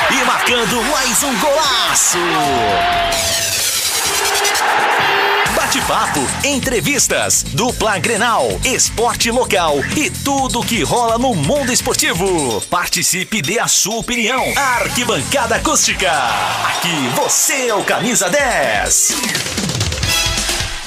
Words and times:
e 0.09 0.23
marcando 0.23 0.81
mais 0.83 1.21
um 1.21 1.37
golaço! 1.37 2.17
Bate-papo, 5.73 6.19
entrevistas, 6.45 7.41
dupla 7.41 7.97
Grenal, 7.97 8.47
esporte 8.63 9.31
local 9.31 9.77
e 9.97 10.07
tudo 10.11 10.63
que 10.63 10.83
rola 10.83 11.17
no 11.17 11.33
mundo 11.33 11.71
esportivo. 11.71 12.61
Participe 12.69 13.41
dê 13.41 13.57
a 13.57 13.67
sua 13.67 13.95
opinião. 13.95 14.53
Arquibancada 14.55 15.55
Acústica. 15.55 16.11
Aqui 16.67 17.07
você 17.15 17.69
é 17.69 17.73
o 17.73 17.83
camisa 17.83 18.29
10. 18.29 19.13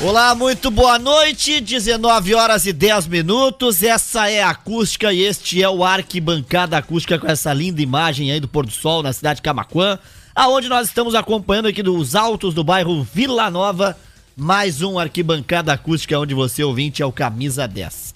Olá, 0.03 0.37
muito 0.37 0.71
boa 0.71 1.01
noite. 1.01 1.61
19 1.61 2.35
horas 2.37 2.65
e 2.65 2.73
10 2.73 3.09
minutos. 3.09 3.83
Essa 3.83 4.31
é 4.31 4.41
a 4.41 4.51
acústica 4.51 5.13
e 5.13 5.21
este 5.21 5.61
é 5.61 5.69
o 5.69 5.83
Arquibancada 5.83 6.79
Acústica 6.79 7.19
com 7.19 7.27
essa 7.27 7.53
linda 7.53 7.83
imagem 7.83 8.31
aí 8.31 8.39
do 8.39 8.47
pôr 8.47 8.65
do 8.65 8.71
sol 8.71 9.03
na 9.03 9.13
cidade 9.13 9.39
de 9.39 9.43
Camaquã, 9.43 9.99
aonde 10.33 10.69
nós 10.69 10.87
estamos 10.87 11.17
acompanhando 11.17 11.67
aqui 11.67 11.83
dos 11.83 12.15
altos 12.15 12.55
do 12.55 12.63
bairro 12.63 13.03
Vila 13.13 13.51
Nova, 13.51 13.97
mais 14.37 14.83
um 14.83 14.99
Arquibancada 14.99 15.73
Acústica 15.73 16.19
onde 16.19 16.35
você 16.35 16.63
ouvinte 16.63 17.01
é 17.01 17.07
o 17.07 17.11
camisa 17.11 17.67
10. 17.67 18.15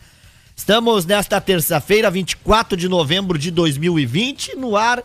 Estamos 0.54 1.06
nesta 1.06 1.40
terça-feira, 1.40 2.10
24 2.10 2.76
de 2.76 2.90
novembro 2.90 3.38
de 3.38 3.50
2020, 3.50 4.54
no 4.56 4.76
ar 4.76 5.02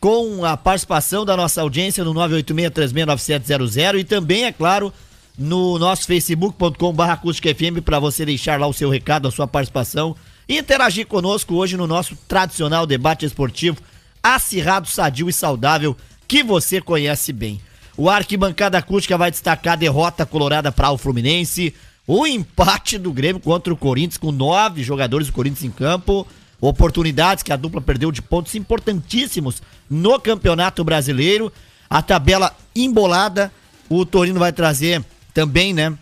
com 0.00 0.44
a 0.44 0.56
participação 0.56 1.24
da 1.24 1.36
nossa 1.36 1.60
audiência 1.60 2.02
no 2.02 2.12
986369700 2.14 4.00
e 4.00 4.04
também, 4.04 4.44
é 4.44 4.50
claro, 4.52 4.92
no 5.38 5.78
nosso 5.78 6.04
facebook.com.br 6.04 7.02
acústicafm 7.02 7.80
para 7.84 8.00
você 8.00 8.26
deixar 8.26 8.58
lá 8.58 8.66
o 8.66 8.72
seu 8.72 8.90
recado, 8.90 9.28
a 9.28 9.30
sua 9.30 9.46
participação 9.46 10.16
e 10.48 10.58
interagir 10.58 11.06
conosco 11.06 11.54
hoje 11.54 11.76
no 11.76 11.86
nosso 11.86 12.16
tradicional 12.26 12.86
debate 12.86 13.24
esportivo 13.24 13.80
acirrado, 14.20 14.88
sadio 14.88 15.28
e 15.28 15.32
saudável 15.32 15.96
que 16.26 16.42
você 16.42 16.80
conhece 16.80 17.32
bem. 17.32 17.60
O 17.96 18.10
Arquibancada 18.10 18.76
Acústica 18.76 19.16
vai 19.16 19.30
destacar 19.30 19.72
a 19.72 19.76
derrota 19.76 20.26
colorada 20.26 20.70
para 20.70 20.90
o 20.90 20.98
Fluminense, 20.98 21.74
o 22.06 22.26
empate 22.26 22.98
do 22.98 23.10
Grêmio 23.10 23.40
contra 23.40 23.72
o 23.72 23.76
Corinthians 23.76 24.18
com 24.18 24.30
nove 24.30 24.82
jogadores 24.82 25.28
do 25.28 25.32
Corinthians 25.32 25.64
em 25.64 25.70
campo, 25.70 26.26
oportunidades 26.60 27.42
que 27.42 27.52
a 27.52 27.56
dupla 27.56 27.80
perdeu 27.80 28.12
de 28.12 28.20
pontos 28.20 28.54
importantíssimos 28.54 29.62
no 29.88 30.20
Campeonato 30.20 30.84
Brasileiro, 30.84 31.50
a 31.88 32.02
tabela 32.02 32.54
embolada, 32.74 33.50
o 33.88 34.04
Torino 34.04 34.38
vai 34.38 34.52
trazer 34.52 35.02
também, 35.32 35.72
né? 35.72 35.96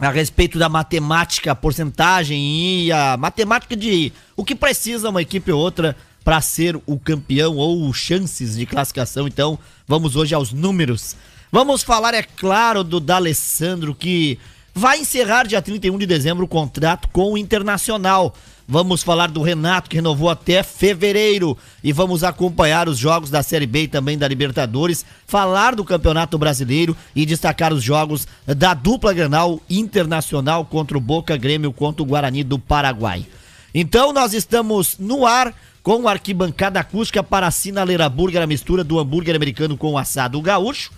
A 0.00 0.10
respeito 0.10 0.58
da 0.58 0.68
matemática, 0.68 1.52
a 1.52 1.56
porcentagem 1.56 2.84
e 2.84 2.92
a 2.92 3.16
matemática 3.18 3.76
de 3.76 4.12
o 4.36 4.44
que 4.44 4.54
precisa 4.54 5.10
uma 5.10 5.20
equipe 5.20 5.52
ou 5.52 5.60
outra 5.60 5.94
para 6.28 6.42
ser 6.42 6.78
o 6.84 6.98
campeão 6.98 7.56
ou 7.56 7.90
chances 7.90 8.54
de 8.54 8.66
classificação. 8.66 9.26
Então, 9.26 9.58
vamos 9.86 10.14
hoje 10.14 10.34
aos 10.34 10.52
números. 10.52 11.16
Vamos 11.50 11.82
falar, 11.82 12.12
é 12.12 12.22
claro, 12.22 12.84
do 12.84 13.00
D'Alessandro 13.00 13.94
que 13.94 14.38
vai 14.74 15.00
encerrar 15.00 15.46
dia 15.46 15.62
31 15.62 15.96
de 15.96 16.04
dezembro 16.04 16.44
o 16.44 16.46
contrato 16.48 17.08
com 17.14 17.32
o 17.32 17.38
Internacional. 17.38 18.34
Vamos 18.68 19.02
falar 19.02 19.30
do 19.30 19.40
Renato, 19.40 19.88
que 19.88 19.96
renovou 19.96 20.28
até 20.28 20.62
fevereiro. 20.62 21.56
E 21.82 21.94
vamos 21.94 22.22
acompanhar 22.22 22.90
os 22.90 22.98
jogos 22.98 23.30
da 23.30 23.42
Série 23.42 23.66
B 23.66 23.84
e 23.84 23.88
também 23.88 24.18
da 24.18 24.28
Libertadores, 24.28 25.06
falar 25.26 25.74
do 25.74 25.82
Campeonato 25.82 26.36
Brasileiro 26.36 26.94
e 27.16 27.24
destacar 27.24 27.72
os 27.72 27.82
jogos 27.82 28.28
da 28.46 28.74
dupla 28.74 29.14
Granal 29.14 29.62
Internacional 29.70 30.66
contra 30.66 30.98
o 30.98 31.00
Boca 31.00 31.38
Grêmio 31.38 31.72
contra 31.72 32.02
o 32.02 32.06
Guarani 32.06 32.44
do 32.44 32.58
Paraguai. 32.58 33.24
Então 33.74 34.12
nós 34.12 34.34
estamos 34.34 34.98
no 34.98 35.24
ar 35.24 35.54
com 35.88 36.06
arquibancada 36.06 36.78
acústica 36.78 37.22
para 37.22 37.46
a 37.46 37.50
Sinaleira 37.50 38.10
Burger, 38.10 38.42
a 38.42 38.46
mistura 38.46 38.84
do 38.84 38.98
hambúrguer 38.98 39.34
americano 39.34 39.74
com 39.74 39.92
o 39.92 39.96
assado 39.96 40.38
gaúcho. 40.42 40.92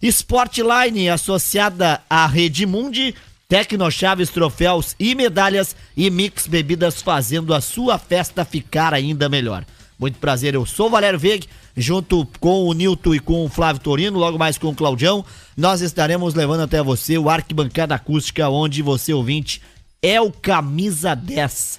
Sportline, 0.00 1.10
associada 1.10 2.00
à 2.08 2.26
Rede 2.26 2.64
Mundi, 2.64 3.14
Tecnochaves, 3.46 4.30
troféus 4.30 4.96
e 4.98 5.14
medalhas 5.14 5.76
e 5.94 6.08
Mix 6.08 6.46
Bebidas 6.46 7.02
fazendo 7.02 7.52
a 7.52 7.60
sua 7.60 7.98
festa 7.98 8.46
ficar 8.46 8.94
ainda 8.94 9.28
melhor. 9.28 9.62
Muito 9.98 10.16
prazer, 10.18 10.54
eu 10.54 10.64
sou 10.64 10.88
Valério 10.88 11.18
Veg, 11.18 11.46
junto 11.76 12.26
com 12.40 12.64
o 12.64 12.72
Nilton 12.72 13.16
e 13.16 13.20
com 13.20 13.44
o 13.44 13.50
Flávio 13.50 13.82
Torino, 13.82 14.18
logo 14.18 14.38
mais 14.38 14.56
com 14.56 14.68
o 14.68 14.74
Claudião, 14.74 15.22
nós 15.54 15.82
estaremos 15.82 16.32
levando 16.32 16.62
até 16.62 16.82
você 16.82 17.18
o 17.18 17.28
Arquibancada 17.28 17.94
Acústica, 17.94 18.48
onde 18.48 18.80
você, 18.80 19.12
ouvinte, 19.12 19.60
é 20.00 20.18
o 20.18 20.32
camisa 20.32 21.14
10. 21.14 21.78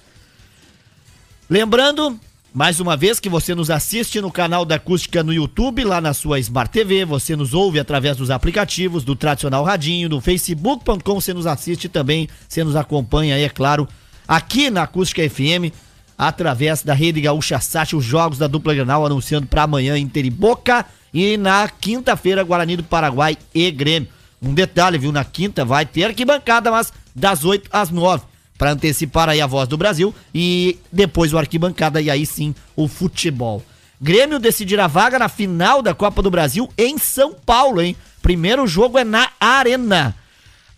Lembrando, 1.50 2.20
mais 2.56 2.80
uma 2.80 2.96
vez 2.96 3.20
que 3.20 3.28
você 3.28 3.54
nos 3.54 3.68
assiste 3.68 4.18
no 4.18 4.32
canal 4.32 4.64
da 4.64 4.76
Acústica 4.76 5.22
no 5.22 5.30
YouTube, 5.30 5.84
lá 5.84 6.00
na 6.00 6.14
sua 6.14 6.38
Smart 6.38 6.72
TV, 6.72 7.04
você 7.04 7.36
nos 7.36 7.52
ouve 7.52 7.78
através 7.78 8.16
dos 8.16 8.30
aplicativos, 8.30 9.04
do 9.04 9.14
tradicional 9.14 9.62
radinho, 9.62 10.08
no 10.08 10.22
facebook.com 10.22 11.20
você 11.20 11.34
nos 11.34 11.46
assiste 11.46 11.86
também, 11.86 12.26
você 12.48 12.64
nos 12.64 12.74
acompanha 12.74 13.34
aí, 13.34 13.42
é 13.42 13.50
claro, 13.50 13.86
aqui 14.26 14.70
na 14.70 14.84
Acústica 14.84 15.20
FM, 15.28 15.70
através 16.16 16.82
da 16.82 16.94
Rede 16.94 17.20
Gaúcha 17.20 17.60
Sat, 17.60 17.94
os 17.94 18.02
jogos 18.02 18.38
da 18.38 18.46
dupla 18.46 18.74
Granal 18.74 19.04
anunciando 19.04 19.46
para 19.46 19.64
amanhã 19.64 19.98
Inter 19.98 20.24
e 20.24 20.30
Boca 20.30 20.86
e 21.12 21.36
na 21.36 21.68
quinta-feira 21.68 22.42
Guarani 22.42 22.78
do 22.78 22.84
Paraguai 22.84 23.36
e 23.54 23.70
Grêmio. 23.70 24.08
Um 24.40 24.54
detalhe, 24.54 24.96
viu, 24.96 25.12
na 25.12 25.26
quinta 25.26 25.62
vai 25.62 25.84
ter 25.84 26.04
arquibancada, 26.04 26.70
mas 26.70 26.90
das 27.14 27.44
8 27.44 27.68
às 27.70 27.90
9 27.90 28.24
para 28.58 28.72
antecipar 28.72 29.28
aí 29.28 29.40
a 29.40 29.46
voz 29.46 29.68
do 29.68 29.76
Brasil 29.76 30.14
e 30.34 30.78
depois 30.90 31.32
o 31.32 31.38
arquibancada 31.38 32.00
e 32.00 32.10
aí 32.10 32.24
sim 32.24 32.54
o 32.74 32.88
futebol. 32.88 33.62
Grêmio 34.00 34.38
decidirá 34.38 34.84
a 34.84 34.88
vaga 34.88 35.18
na 35.18 35.28
final 35.28 35.80
da 35.80 35.94
Copa 35.94 36.22
do 36.22 36.30
Brasil 36.30 36.68
em 36.76 36.98
São 36.98 37.32
Paulo, 37.32 37.80
hein? 37.80 37.96
Primeiro 38.20 38.66
jogo 38.66 38.98
é 38.98 39.04
na 39.04 39.30
Arena. 39.40 40.14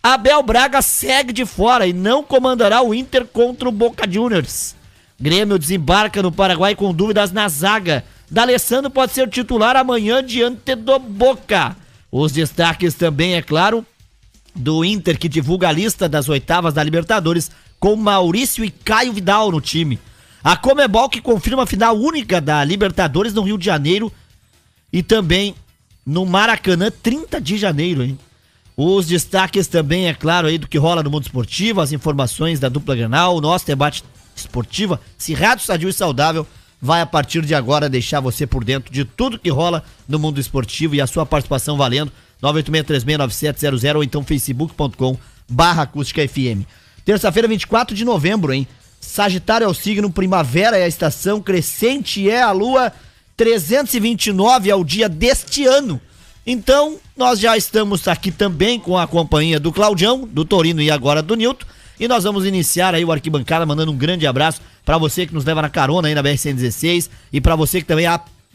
Abel 0.01 0.41
Braga 0.41 0.81
segue 0.81 1.33
de 1.33 1.45
fora 1.45 1.85
e 1.85 1.91
não 1.91 2.23
comandará 2.23 2.81
o 2.81 2.93
Inter 2.93 3.25
contra 3.25 3.67
o 3.67 3.71
Boca 3.71 4.09
Juniors. 4.09 4.75
Grêmio 5.19 5.59
desembarca 5.59 6.23
no 6.23 6.31
Paraguai 6.31 6.75
com 6.75 6.93
dúvidas 6.93 7.31
na 7.33 7.49
zaga. 7.49 8.05
D'Alessandro 8.31 8.89
pode 8.89 9.11
ser 9.11 9.27
titular 9.27 9.75
amanhã 9.75 10.23
diante 10.23 10.75
do 10.75 10.97
Boca. 10.99 11.75
Os 12.09 12.31
destaques 12.31 12.93
também, 12.93 13.35
é 13.35 13.41
claro, 13.41 13.85
do 14.55 14.85
Inter 14.85 15.19
que 15.19 15.27
divulga 15.27 15.67
a 15.67 15.71
lista 15.71 16.07
das 16.07 16.29
oitavas 16.29 16.73
da 16.73 16.83
Libertadores 16.83 17.51
com 17.79 17.95
Maurício 17.95 18.63
e 18.63 18.69
Caio 18.69 19.13
Vidal 19.13 19.51
no 19.51 19.61
time. 19.61 19.99
A 20.43 20.55
Comebol 20.55 21.09
que 21.09 21.21
confirma 21.21 21.63
a 21.63 21.67
final 21.67 21.97
única 21.97 22.39
da 22.39 22.63
Libertadores 22.63 23.33
no 23.33 23.41
Rio 23.41 23.57
de 23.57 23.65
Janeiro 23.65 24.11
e 24.91 25.03
também 25.03 25.55
no 26.05 26.25
Maracanã, 26.25 26.91
30 26.91 27.39
de 27.39 27.57
janeiro, 27.57 28.03
hein? 28.03 28.17
Os 28.75 29.07
destaques 29.07 29.67
também, 29.67 30.07
é 30.07 30.13
claro, 30.13 30.47
aí 30.47 30.57
do 30.57 30.67
que 30.67 30.77
rola 30.77 31.03
no 31.03 31.11
mundo 31.11 31.23
esportivo, 31.23 31.81
as 31.81 31.91
informações 31.91 32.59
da 32.59 32.69
dupla 32.69 32.95
Granal, 32.95 33.35
o 33.35 33.41
nosso 33.41 33.67
debate 33.67 34.03
esportiva, 34.33 35.01
Cirrado 35.17 35.61
Sadio 35.61 35.89
e 35.89 35.93
Saudável, 35.93 36.47
vai 36.81 37.01
a 37.01 37.05
partir 37.05 37.41
de 37.45 37.53
agora 37.53 37.89
deixar 37.89 38.21
você 38.21 38.47
por 38.47 38.63
dentro 38.63 38.91
de 38.93 39.03
tudo 39.03 39.37
que 39.37 39.49
rola 39.49 39.83
no 40.07 40.17
mundo 40.17 40.39
esportivo 40.39 40.95
e 40.95 41.01
a 41.01 41.07
sua 41.07 41.25
participação 41.25 41.75
valendo 41.75 42.11
986369700 42.41 43.95
ou 43.95 44.03
então 44.03 44.23
facebook.com 44.23 45.17
barra 45.49 45.83
acústica 45.83 46.25
FM. 46.25 46.63
Terça-feira, 47.05 47.47
24 47.47 47.95
de 47.95 48.05
novembro, 48.05 48.53
hein? 48.53 48.67
Sagitário 48.99 49.65
é 49.65 49.67
o 49.67 49.73
signo, 49.73 50.11
primavera 50.11 50.77
é 50.77 50.83
a 50.83 50.87
estação, 50.87 51.41
crescente 51.41 52.29
é 52.29 52.41
a 52.41 52.51
lua, 52.51 52.91
329 53.37 54.69
é 54.69 54.75
o 54.75 54.83
dia 54.83 55.07
deste 55.07 55.65
ano. 55.65 55.99
Então, 56.45 56.97
nós 57.15 57.39
já 57.39 57.55
estamos 57.55 58.07
aqui 58.07 58.31
também 58.31 58.79
com 58.79 58.97
a 58.97 59.07
companhia 59.07 59.59
do 59.59 59.71
Claudião, 59.71 60.27
do 60.27 60.43
Torino 60.43 60.81
e 60.81 60.91
agora 60.91 61.21
do 61.21 61.35
Nilton. 61.35 61.65
E 61.99 62.07
nós 62.07 62.23
vamos 62.23 62.45
iniciar 62.45 62.95
aí 62.95 63.03
o 63.03 63.11
Arquibancada, 63.11 63.65
mandando 63.65 63.91
um 63.91 63.97
grande 63.97 64.25
abraço 64.25 64.61
para 64.85 64.97
você 64.97 65.27
que 65.27 65.33
nos 65.33 65.45
leva 65.45 65.61
na 65.61 65.69
carona 65.69 66.07
aí 66.07 66.15
na 66.15 66.23
BR-116 66.23 67.09
e 67.31 67.41
para 67.41 67.55
você 67.55 67.81
que 67.81 67.87
também, 67.87 68.05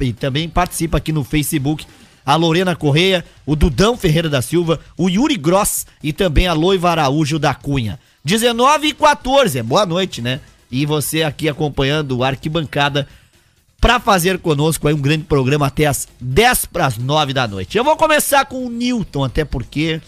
e 0.01 0.13
também 0.13 0.49
participa 0.49 0.97
aqui 0.97 1.13
no 1.13 1.23
Facebook 1.23 1.87
a 2.25 2.37
Lorena 2.37 2.75
Correia, 2.75 3.25
o 3.45 3.55
Dudão 3.55 3.97
Ferreira 3.97 4.31
da 4.31 4.41
Silva, 4.41 4.81
o 4.97 5.09
Yuri 5.09 5.37
Gross 5.37 5.87
e 6.03 6.13
também 6.13 6.47
a 6.47 6.55
Loiva 6.55 6.91
Araújo 6.91 7.39
da 7.39 7.55
Cunha. 7.55 8.01
19 8.25 8.89
e 8.89 8.95
14, 8.95 9.59
é 9.59 9.63
boa 9.63 9.85
noite, 9.85 10.23
né? 10.23 10.41
E 10.71 10.87
você 10.87 11.23
aqui 11.23 11.49
acompanhando 11.49 12.17
o 12.17 12.25
Arquibancada 12.25 13.07
para 13.79 14.01
fazer 14.01 14.39
conosco 14.39 14.89
aí 14.89 14.95
um 14.95 15.01
grande 15.01 15.25
programa 15.25 15.67
até 15.67 15.85
as 15.85 16.09
10 16.19 16.67
para 16.67 16.87
as 16.87 16.97
9 16.97 17.35
da 17.35 17.47
noite. 17.47 17.77
Eu 17.77 17.85
vou 17.85 17.97
começar 17.99 18.47
com 18.47 18.65
o 18.65 18.71
Newton, 18.71 19.25
até 19.25 19.45
porque 19.45 20.01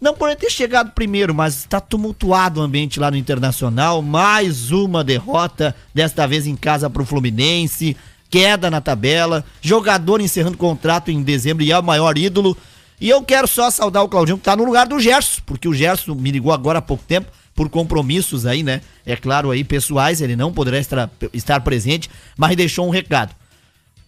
não 0.00 0.14
por 0.14 0.34
ter 0.36 0.48
chegado 0.48 0.92
primeiro, 0.92 1.34
mas 1.34 1.58
está 1.58 1.80
tumultuado 1.80 2.60
o 2.60 2.62
ambiente 2.62 2.98
lá 2.98 3.10
no 3.10 3.16
Internacional. 3.16 4.00
Mais 4.00 4.70
uma 4.70 5.04
derrota, 5.04 5.76
desta 5.92 6.26
vez 6.26 6.46
em 6.46 6.56
casa 6.56 6.88
para 6.88 7.02
o 7.02 7.06
Fluminense. 7.06 7.94
Queda 8.30 8.70
na 8.70 8.80
tabela. 8.80 9.44
Jogador 9.60 10.20
encerrando 10.22 10.56
contrato 10.56 11.10
em 11.10 11.22
dezembro 11.22 11.62
e 11.62 11.72
é 11.72 11.78
o 11.78 11.82
maior 11.82 12.16
ídolo. 12.16 12.56
E 13.00 13.08
eu 13.08 13.22
quero 13.22 13.46
só 13.46 13.70
saudar 13.70 14.02
o 14.02 14.08
Claudinho, 14.08 14.38
que 14.38 14.44
tá 14.44 14.56
no 14.56 14.64
lugar 14.64 14.86
do 14.86 14.98
Gerson, 14.98 15.40
porque 15.46 15.68
o 15.68 15.74
Gerson 15.74 16.14
me 16.14 16.30
ligou 16.30 16.52
agora 16.52 16.80
há 16.80 16.82
pouco 16.82 17.04
tempo, 17.04 17.30
por 17.54 17.68
compromissos 17.68 18.46
aí, 18.46 18.62
né? 18.62 18.80
É 19.04 19.16
claro, 19.16 19.50
aí 19.50 19.64
pessoais, 19.64 20.20
ele 20.20 20.36
não 20.36 20.52
poderá 20.52 20.78
estar, 20.78 21.10
estar 21.32 21.60
presente, 21.60 22.08
mas 22.36 22.56
deixou 22.56 22.86
um 22.86 22.90
recado. 22.90 23.34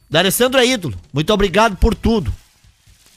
D'Alessandro 0.08 0.60
é 0.60 0.66
ídolo, 0.66 0.94
muito 1.12 1.32
obrigado 1.32 1.76
por 1.76 1.94
tudo. 1.94 2.32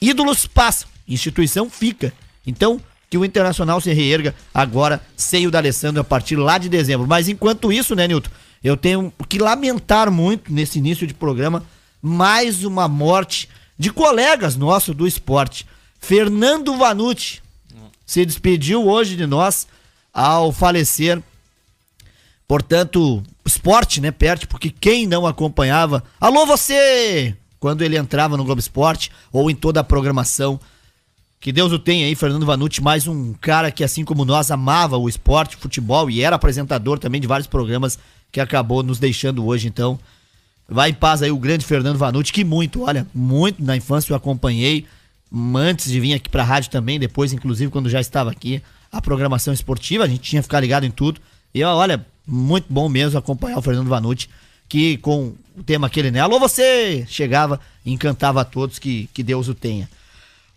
Ídolos 0.02 0.46
passam, 0.46 0.88
instituição 1.08 1.70
fica. 1.70 2.14
Então, 2.46 2.80
que 3.10 3.18
o 3.18 3.24
Internacional 3.24 3.80
se 3.80 3.94
reerga 3.94 4.34
agora 4.52 5.00
sem 5.16 5.46
o 5.46 5.52
D'Alessandro 5.52 6.02
a 6.02 6.04
partir 6.04 6.36
lá 6.36 6.58
de 6.58 6.68
dezembro. 6.68 7.08
Mas 7.08 7.28
enquanto 7.30 7.72
isso, 7.72 7.96
né, 7.96 8.08
Nilton, 8.08 8.32
eu 8.64 8.76
tenho 8.76 9.14
que 9.30 9.38
lamentar 9.38 10.10
muito 10.10 10.52
nesse 10.52 10.80
início 10.80 11.06
de 11.06 11.14
programa 11.14 11.64
mais 12.02 12.64
uma 12.64 12.88
morte 12.88 13.48
de 13.78 13.92
colegas 13.92 14.56
nossos 14.56 14.96
do 14.96 15.08
esporte. 15.08 15.66
Fernando 16.00 16.76
Vanucci 16.76 17.42
se 18.06 18.26
despediu 18.26 18.86
hoje 18.88 19.16
de 19.16 19.26
nós 19.26 19.68
ao 20.14 20.52
falecer. 20.52 21.22
Portanto, 22.48 23.24
esporte, 23.46 24.00
né, 24.02 24.12
perde, 24.12 24.48
porque 24.48 24.70
quem 24.70 25.08
não 25.08 25.26
acompanhava. 25.26 26.04
Alô, 26.20 26.46
você! 26.46 27.36
Quando 27.60 27.82
ele 27.82 27.98
entrava 27.98 28.36
no 28.36 28.44
Globo 28.44 28.60
Esporte 28.60 29.10
ou 29.32 29.50
em 29.50 29.56
toda 29.56 29.80
a 29.80 29.84
programação. 29.84 30.60
Que 31.40 31.52
Deus 31.52 31.72
o 31.74 31.80
tenha 31.80 32.06
aí, 32.06 32.16
Fernando 32.16 32.46
Vanucci, 32.46 32.82
mais 32.82 33.08
um 33.08 33.34
cara 33.34 33.72
que, 33.72 33.84
assim 33.84 34.06
como 34.06 34.24
nós, 34.24 34.50
amava 34.52 34.98
o 34.98 35.10
esporte, 35.10 35.58
o 35.58 35.60
futebol 35.60 36.10
e 36.10 36.22
era 36.22 36.36
apresentador 36.36 37.00
também 37.00 37.20
de 37.20 37.28
vários 37.28 37.48
programas 37.48 38.00
que 38.32 38.40
acabou 38.40 38.82
nos 38.82 39.00
deixando 39.00 39.46
hoje. 39.46 39.68
Então, 39.68 40.00
Vai 40.68 40.92
em 40.92 40.94
paz 40.94 41.22
aí 41.22 41.32
o 41.32 41.38
grande 41.38 41.66
Fernando 41.66 41.98
Vanucci, 41.98 42.32
que 42.32 42.44
muito, 42.44 42.84
olha, 42.84 43.06
muito 43.14 43.64
na 43.64 43.76
infância 43.76 44.12
eu 44.12 44.18
acompanhei, 44.18 44.86
antes 45.56 45.92
de 45.92 46.00
vir 46.00 46.14
aqui 46.14 46.30
pra 46.30 46.44
rádio 46.44 46.72
também, 46.72 47.00
depois, 47.00 47.34
inclusive, 47.34 47.72
quando 47.72 47.90
já 47.90 48.00
estava 48.00 48.32
aqui, 48.32 48.62
a 48.92 49.02
programação 49.02 49.54
esportiva, 49.54 50.04
a 50.04 50.08
gente 50.08 50.22
tinha 50.22 50.42
que 50.42 50.48
ficar 50.48 50.60
ligado 50.60 50.86
em 50.86 50.92
tudo. 50.92 51.20
E 51.54 51.64
olha, 51.64 52.06
muito 52.26 52.66
bom 52.70 52.88
mesmo 52.88 53.18
acompanhar 53.18 53.58
o 53.58 53.62
Fernando 53.62 53.88
Vanucci, 53.88 54.30
que 54.70 54.98
com 54.98 55.34
o 55.58 55.64
tema 55.64 55.88
aquele, 55.88 56.12
né? 56.12 56.20
Alô, 56.20 56.40
você! 56.40 57.06
Chegava 57.08 57.60
e 57.86 57.92
encantava 57.92 58.42
a 58.42 58.46
todos, 58.46 58.80
que, 58.80 59.10
que 59.14 59.22
Deus 59.24 59.48
o 59.48 59.54
tenha. 59.54 59.90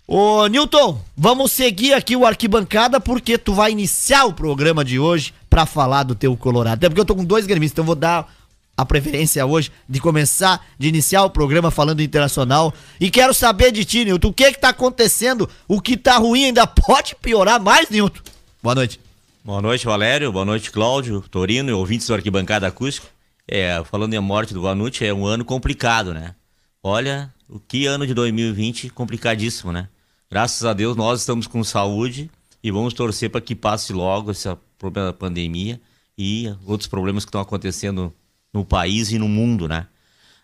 Ô, 0.06 0.46
Newton, 0.46 1.00
vamos 1.16 1.50
seguir 1.50 1.92
aqui 1.92 2.14
o 2.14 2.24
Arquibancada, 2.24 3.00
porque 3.00 3.36
tu 3.36 3.52
vai 3.52 3.72
iniciar 3.72 4.24
o 4.24 4.32
programa 4.32 4.84
de 4.84 5.00
hoje 5.00 5.34
para 5.50 5.66
falar 5.66 6.04
do 6.04 6.14
teu 6.14 6.36
Colorado. 6.36 6.74
Até 6.74 6.88
porque 6.88 7.00
eu 7.00 7.04
tô 7.04 7.16
com 7.16 7.24
dois 7.24 7.44
gremistas, 7.44 7.74
então 7.74 7.84
vou 7.84 7.96
dar 7.96 8.32
a 8.76 8.84
preferência 8.84 9.44
hoje 9.46 9.72
de 9.88 10.00
começar, 10.00 10.64
de 10.78 10.88
iniciar 10.88 11.24
o 11.24 11.30
programa 11.30 11.70
falando 11.70 12.02
internacional. 12.02 12.74
E 13.00 13.10
quero 13.10 13.32
saber 13.32 13.72
de 13.72 13.84
ti, 13.84 14.04
Nilton, 14.04 14.28
o 14.28 14.32
que 14.32 14.52
que 14.52 14.60
tá 14.60 14.68
acontecendo? 14.68 15.48
O 15.66 15.80
que 15.80 15.96
tá 15.96 16.18
ruim 16.18 16.46
ainda 16.46 16.66
pode 16.68 17.14
piorar 17.16 17.60
mais, 17.60 17.88
Nilton? 17.88 18.20
Boa 18.62 18.74
noite. 18.74 19.00
Boa 19.42 19.62
noite, 19.62 19.86
Valério. 19.86 20.30
Boa 20.32 20.44
noite, 20.44 20.70
Cláudio, 20.70 21.24
Torino 21.30 21.70
e 21.70 21.72
ouvintes 21.72 22.06
do 22.06 22.14
Arquibancada 22.14 22.66
Acústico. 22.66 23.06
É, 23.48 23.82
falando 23.84 24.12
em 24.12 24.18
morte 24.18 24.52
do 24.52 24.60
Vanucci, 24.60 25.04
é 25.06 25.14
um 25.14 25.24
ano 25.24 25.44
complicado, 25.44 26.12
né? 26.12 26.34
Olha, 26.82 27.32
o 27.48 27.60
que 27.60 27.86
ano 27.86 28.06
de 28.06 28.12
2020 28.12 28.90
complicadíssimo, 28.90 29.72
né? 29.72 29.88
Graças 30.28 30.64
a 30.64 30.72
Deus 30.72 30.96
nós 30.96 31.20
estamos 31.20 31.46
com 31.46 31.62
saúde 31.62 32.28
e 32.62 32.70
vamos 32.72 32.92
torcer 32.92 33.30
para 33.30 33.40
que 33.40 33.54
passe 33.54 33.92
logo 33.92 34.32
esse 34.32 34.48
problema 34.76 35.12
pandemia 35.12 35.80
e 36.18 36.52
outros 36.66 36.88
problemas 36.88 37.24
que 37.24 37.28
estão 37.28 37.40
acontecendo 37.40 38.12
no 38.52 38.64
país 38.64 39.10
e 39.10 39.18
no 39.18 39.28
mundo, 39.28 39.68
né? 39.68 39.86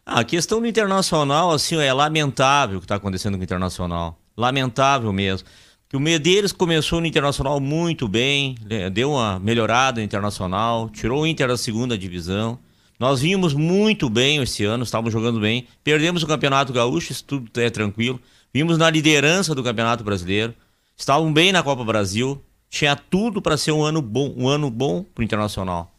Ah, 0.04 0.20
a 0.20 0.24
questão 0.24 0.60
do 0.60 0.66
internacional, 0.66 1.52
assim, 1.52 1.76
é 1.76 1.92
lamentável 1.92 2.78
o 2.78 2.80
que 2.80 2.84
está 2.84 2.96
acontecendo 2.96 3.34
com 3.34 3.40
o 3.40 3.44
internacional. 3.44 4.18
Lamentável 4.36 5.12
mesmo. 5.12 5.46
Que 5.88 5.96
o 5.96 6.00
Medeiros 6.00 6.52
começou 6.52 7.00
no 7.00 7.06
internacional 7.06 7.60
muito 7.60 8.08
bem, 8.08 8.56
né? 8.64 8.88
deu 8.90 9.12
uma 9.12 9.38
melhorada 9.38 10.00
no 10.00 10.04
internacional, 10.04 10.88
tirou 10.88 11.22
o 11.22 11.26
Inter 11.26 11.48
da 11.48 11.56
segunda 11.56 11.96
divisão. 11.96 12.58
Nós 12.98 13.20
vimos 13.20 13.52
muito 13.52 14.08
bem 14.08 14.40
esse 14.42 14.64
ano, 14.64 14.84
estávamos 14.84 15.12
jogando 15.12 15.38
bem. 15.38 15.66
Perdemos 15.84 16.22
o 16.22 16.26
Campeonato 16.26 16.72
Gaúcho, 16.72 17.12
isso 17.12 17.24
tudo 17.24 17.50
é 17.60 17.68
tranquilo. 17.68 18.20
Vimos 18.54 18.78
na 18.78 18.88
liderança 18.88 19.54
do 19.54 19.62
Campeonato 19.62 20.02
Brasileiro. 20.02 20.54
Estavam 20.96 21.32
bem 21.32 21.52
na 21.52 21.62
Copa 21.62 21.84
Brasil. 21.84 22.42
Tinha 22.70 22.96
tudo 22.96 23.42
para 23.42 23.56
ser 23.56 23.72
um 23.72 23.82
ano 23.82 24.00
bom, 24.00 24.32
um 24.36 24.48
ano 24.48 24.70
bom 24.70 25.02
para 25.02 25.20
o 25.20 25.24
Internacional. 25.24 25.91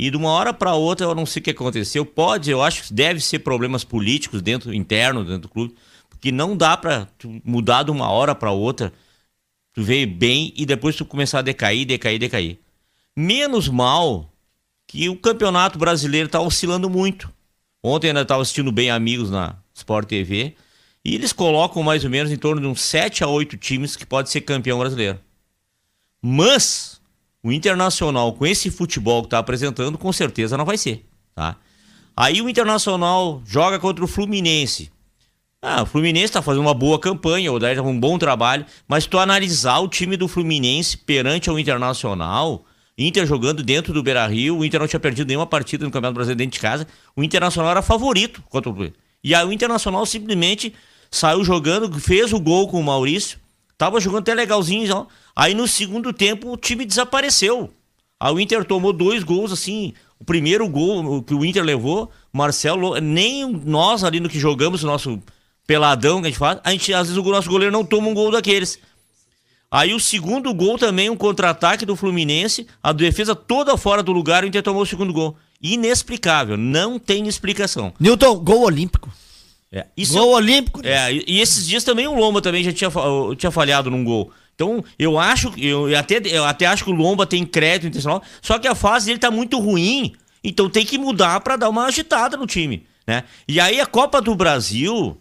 E 0.00 0.12
de 0.12 0.16
uma 0.16 0.30
hora 0.30 0.54
para 0.54 0.74
outra, 0.74 1.06
eu 1.06 1.14
não 1.16 1.26
sei 1.26 1.40
o 1.40 1.42
que 1.42 1.50
aconteceu. 1.50 2.06
Pode, 2.06 2.48
eu 2.48 2.62
acho 2.62 2.84
que 2.84 2.94
deve 2.94 3.18
ser 3.18 3.40
problemas 3.40 3.82
políticos 3.82 4.40
dentro 4.40 4.72
interno 4.72 5.24
dentro 5.24 5.40
do 5.40 5.48
clube, 5.48 5.74
porque 6.08 6.30
não 6.30 6.56
dá 6.56 6.76
para 6.76 7.08
mudar 7.44 7.82
de 7.82 7.90
uma 7.90 8.08
hora 8.08 8.32
para 8.32 8.52
outra. 8.52 8.92
Tu 9.72 9.82
veio 9.82 10.06
bem 10.06 10.52
e 10.54 10.64
depois 10.64 10.94
tu 10.94 11.04
começar 11.04 11.40
a 11.40 11.42
decair, 11.42 11.84
decair, 11.84 12.16
decair. 12.16 12.60
Menos 13.16 13.68
mal 13.68 14.32
que 14.86 15.08
o 15.08 15.16
Campeonato 15.16 15.80
Brasileiro 15.80 16.28
tá 16.28 16.40
oscilando 16.40 16.88
muito. 16.88 17.28
Ontem 17.82 18.06
ainda 18.06 18.22
estava 18.22 18.40
assistindo 18.40 18.70
bem 18.70 18.92
amigos 18.92 19.32
na 19.32 19.56
Sport 19.74 20.08
TV 20.08 20.54
e 21.04 21.16
eles 21.16 21.32
colocam 21.32 21.82
mais 21.82 22.04
ou 22.04 22.10
menos 22.10 22.30
em 22.30 22.36
torno 22.36 22.60
de 22.60 22.68
uns 22.68 22.82
7 22.82 23.24
a 23.24 23.26
8 23.26 23.56
times 23.56 23.96
que 23.96 24.06
pode 24.06 24.30
ser 24.30 24.42
campeão 24.42 24.78
brasileiro. 24.78 25.18
Mas 26.22 26.97
o 27.48 27.52
Internacional, 27.52 28.32
com 28.34 28.46
esse 28.46 28.70
futebol 28.70 29.22
que 29.22 29.26
está 29.26 29.38
apresentando, 29.38 29.98
com 29.98 30.12
certeza 30.12 30.56
não 30.56 30.64
vai 30.64 30.76
ser, 30.76 31.06
tá? 31.34 31.56
Aí 32.16 32.42
o 32.42 32.48
Internacional 32.48 33.42
joga 33.46 33.78
contra 33.78 34.04
o 34.04 34.08
Fluminense. 34.08 34.90
Ah, 35.62 35.82
o 35.82 35.86
Fluminense 35.86 36.26
está 36.26 36.42
fazendo 36.42 36.62
uma 36.62 36.74
boa 36.74 36.98
campanha, 36.98 37.52
o 37.52 37.58
Daí 37.58 37.74
tá 37.74 37.82
um 37.82 37.98
bom 37.98 38.18
trabalho, 38.18 38.64
mas 38.86 39.06
tu 39.06 39.18
analisar 39.18 39.78
o 39.78 39.88
time 39.88 40.16
do 40.16 40.28
Fluminense 40.28 40.96
perante 40.96 41.50
o 41.50 41.58
Internacional, 41.58 42.64
Inter 42.96 43.26
jogando 43.26 43.62
dentro 43.62 43.92
do 43.92 44.02
Beira-Rio, 44.02 44.58
o 44.58 44.64
Inter 44.64 44.80
não 44.80 44.86
tinha 44.86 45.00
perdido 45.00 45.28
nenhuma 45.28 45.46
partida 45.46 45.84
no 45.84 45.90
Campeonato 45.90 46.14
Brasileiro 46.14 46.38
dentro 46.38 46.54
de 46.54 46.60
casa, 46.60 46.86
o 47.16 47.24
Internacional 47.24 47.70
era 47.70 47.82
favorito 47.82 48.42
contra 48.48 48.70
o 48.70 48.74
Fluminense. 48.74 48.98
E 49.24 49.34
aí 49.34 49.44
o 49.46 49.52
Internacional 49.52 50.04
simplesmente 50.04 50.74
saiu 51.10 51.42
jogando, 51.42 51.98
fez 51.98 52.32
o 52.32 52.38
gol 52.38 52.68
com 52.68 52.78
o 52.78 52.84
Maurício, 52.84 53.38
tava 53.78 54.00
jogando 54.00 54.22
até 54.22 54.34
legalzinho, 54.34 54.94
ó. 54.94 55.06
Aí 55.34 55.54
no 55.54 55.66
segundo 55.66 56.12
tempo 56.12 56.52
o 56.52 56.56
time 56.56 56.84
desapareceu. 56.84 57.70
Aí 58.20 58.34
o 58.34 58.40
Inter 58.40 58.64
tomou 58.64 58.92
dois 58.92 59.22
gols 59.22 59.52
assim. 59.52 59.94
O 60.18 60.24
primeiro 60.24 60.68
gol 60.68 61.22
que 61.22 61.32
o 61.32 61.44
Inter 61.44 61.62
levou, 61.62 62.10
Marcelo, 62.32 63.00
nem 63.00 63.48
nós 63.50 64.02
ali 64.02 64.18
no 64.18 64.28
que 64.28 64.40
jogamos, 64.40 64.82
o 64.82 64.86
nosso 64.86 65.22
peladão 65.64 66.20
que 66.20 66.26
a 66.26 66.30
gente 66.30 66.38
faz, 66.38 66.58
a 66.64 66.72
gente, 66.72 66.92
às 66.92 67.08
vezes 67.08 67.24
o 67.24 67.30
nosso 67.30 67.48
goleiro 67.48 67.72
não 67.72 67.84
toma 67.84 68.08
um 68.08 68.14
gol 68.14 68.32
daqueles. 68.32 68.80
Aí 69.70 69.94
o 69.94 70.00
segundo 70.00 70.52
gol 70.54 70.78
também, 70.78 71.10
um 71.10 71.16
contra-ataque 71.16 71.84
do 71.84 71.94
Fluminense, 71.94 72.66
a 72.82 72.90
defesa 72.90 73.36
toda 73.36 73.76
fora 73.76 74.02
do 74.02 74.10
lugar, 74.12 74.42
o 74.42 74.46
Inter 74.46 74.62
tomou 74.62 74.82
o 74.82 74.86
segundo 74.86 75.12
gol. 75.12 75.36
Inexplicável, 75.62 76.56
não 76.56 76.98
tem 76.98 77.28
explicação. 77.28 77.92
Newton, 78.00 78.38
gol 78.38 78.62
olímpico. 78.62 79.10
É, 79.70 79.86
isso 79.96 80.14
gol 80.14 80.32
olímpico. 80.32 80.80
É, 80.84 81.12
e 81.12 81.40
esses 81.40 81.66
dias 81.66 81.84
também 81.84 82.06
o 82.06 82.14
Lomba 82.14 82.40
também 82.40 82.64
já 82.64 82.72
tinha, 82.72 82.90
tinha 83.36 83.50
falhado 83.50 83.90
num 83.90 84.02
gol. 84.02 84.32
Então, 84.54 84.84
eu 84.98 85.18
acho, 85.18 85.52
eu 85.56 85.96
até, 85.96 86.20
eu 86.24 86.44
até 86.44 86.66
acho 86.66 86.82
que 86.82 86.90
o 86.90 86.94
Lomba 86.94 87.24
tem 87.24 87.46
crédito 87.46 87.86
intencional, 87.86 88.20
só 88.42 88.58
que 88.58 88.66
a 88.66 88.74
fase 88.74 89.06
dele 89.06 89.18
tá 89.20 89.30
muito 89.30 89.56
ruim, 89.60 90.14
então 90.42 90.68
tem 90.68 90.84
que 90.84 90.98
mudar 90.98 91.40
para 91.42 91.56
dar 91.56 91.68
uma 91.68 91.84
agitada 91.84 92.36
no 92.36 92.44
time, 92.44 92.84
né? 93.06 93.22
E 93.46 93.60
aí 93.60 93.80
a 93.80 93.86
Copa 93.86 94.20
do 94.20 94.34
Brasil, 94.34 95.16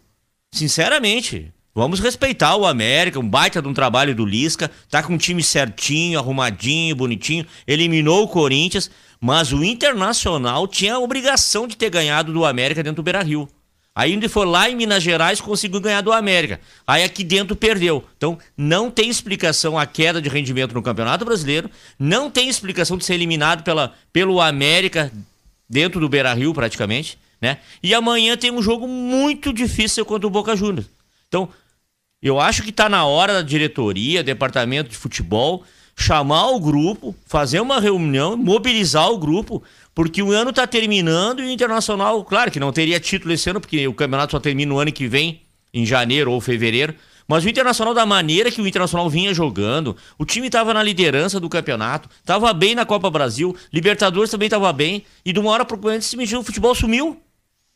sinceramente, 0.52 1.54
vamos 1.76 2.00
respeitar 2.00 2.56
o 2.56 2.66
América, 2.66 3.20
um 3.20 3.30
baita 3.30 3.62
de 3.62 3.68
um 3.68 3.76
trabalho 3.76 4.16
do 4.16 4.26
Lisca, 4.26 4.72
tá 4.90 5.04
com 5.04 5.14
um 5.14 5.20
time 5.20 5.44
certinho, 5.44 6.18
arrumadinho, 6.18 6.96
bonitinho, 6.96 7.46
eliminou 7.68 8.24
o 8.24 8.28
Corinthians, 8.28 8.90
mas 9.22 9.54
o 9.54 9.64
Internacional 9.64 10.68
tinha 10.68 10.96
a 10.96 11.00
obrigação 11.00 11.68
de 11.68 11.78
ter 11.78 11.92
ganhado 11.92 12.34
do 12.34 12.44
América 12.44 12.82
dentro 12.82 13.04
do 13.04 13.04
Beira-Rio. 13.04 13.48
Aí 13.98 14.30
foi 14.30 14.46
lá 14.46 14.70
em 14.70 14.76
Minas 14.76 15.02
Gerais 15.02 15.42
conseguiu 15.42 15.82
ganhar 15.82 16.02
do 16.02 16.14
América. 16.14 16.62
Aí 16.86 17.04
aqui 17.04 17.24
dentro 17.24 17.56
perdeu. 17.56 18.06
Então 18.16 18.38
não 18.56 18.92
tem 18.92 19.10
explicação 19.10 19.76
a 19.76 19.88
queda 19.88 20.22
de 20.22 20.30
rendimento 20.30 20.76
no 20.76 20.84
Campeonato 20.84 21.26
Brasileiro, 21.26 21.68
não 21.98 22.30
tem 22.30 22.48
explicação 22.48 22.96
de 22.96 23.04
ser 23.04 23.16
eliminado 23.16 23.64
pela, 23.64 23.96
pelo 24.14 24.40
América 24.40 25.12
dentro 25.68 26.00
do 26.00 26.08
Beira-Rio 26.08 26.54
praticamente, 26.54 27.18
né? 27.42 27.58
E 27.82 27.92
amanhã 27.96 28.38
tem 28.38 28.52
um 28.52 28.62
jogo 28.62 28.88
muito 28.88 29.52
difícil 29.52 30.06
contra 30.06 30.28
o 30.28 30.30
Boca 30.30 30.56
Juniors. 30.56 30.88
Então, 31.28 31.50
eu 32.22 32.40
acho 32.40 32.62
que 32.62 32.70
está 32.70 32.88
na 32.88 33.04
hora 33.04 33.34
da 33.34 33.42
diretoria, 33.42 34.24
departamento 34.24 34.92
de 34.92 34.96
futebol, 34.96 35.64
chamar 35.96 36.52
o 36.52 36.60
grupo, 36.60 37.16
fazer 37.26 37.62
uma 37.62 37.80
reunião, 37.80 38.38
mobilizar 38.38 39.10
o 39.10 39.18
grupo, 39.18 39.64
porque 39.98 40.22
o 40.22 40.32
ano 40.32 40.52
está 40.52 40.68
terminando 40.68 41.42
e 41.42 41.48
o 41.48 41.50
Internacional, 41.50 42.24
claro 42.24 42.52
que 42.52 42.60
não 42.60 42.72
teria 42.72 43.00
título 43.00 43.34
esse 43.34 43.50
ano, 43.50 43.60
porque 43.60 43.88
o 43.88 43.96
campeonato 43.96 44.34
só 44.34 44.40
termina 44.40 44.72
no 44.72 44.78
ano 44.78 44.92
que 44.92 45.08
vem, 45.08 45.42
em 45.74 45.88
janeiro 45.88 46.32
ou 46.32 46.40
fevereiro, 46.40 46.94
Mas 47.28 47.44
o 47.44 47.50
Internacional, 47.50 47.96
da 47.96 48.06
maneira 48.06 48.52
que 48.52 48.62
o 48.62 48.68
Internacional 48.68 49.10
vinha 49.10 49.34
jogando, 49.34 49.98
o 50.16 50.24
time 50.24 50.46
estava 50.46 50.72
na 50.72 50.84
liderança 50.84 51.40
do 51.40 51.50
campeonato, 51.50 52.08
estava 52.20 52.54
bem 52.54 52.76
na 52.76 52.86
Copa 52.86 53.10
Brasil, 53.10 53.56
Libertadores 53.74 54.30
também 54.30 54.46
estava 54.46 54.72
bem, 54.72 55.04
e 55.26 55.34
de 55.34 55.40
uma 55.40 55.50
hora 55.50 55.66
para 55.66 55.76
outra 55.76 55.96
esse 55.96 56.16
o 56.16 56.44
futebol 56.44 56.76
sumiu. 56.76 57.20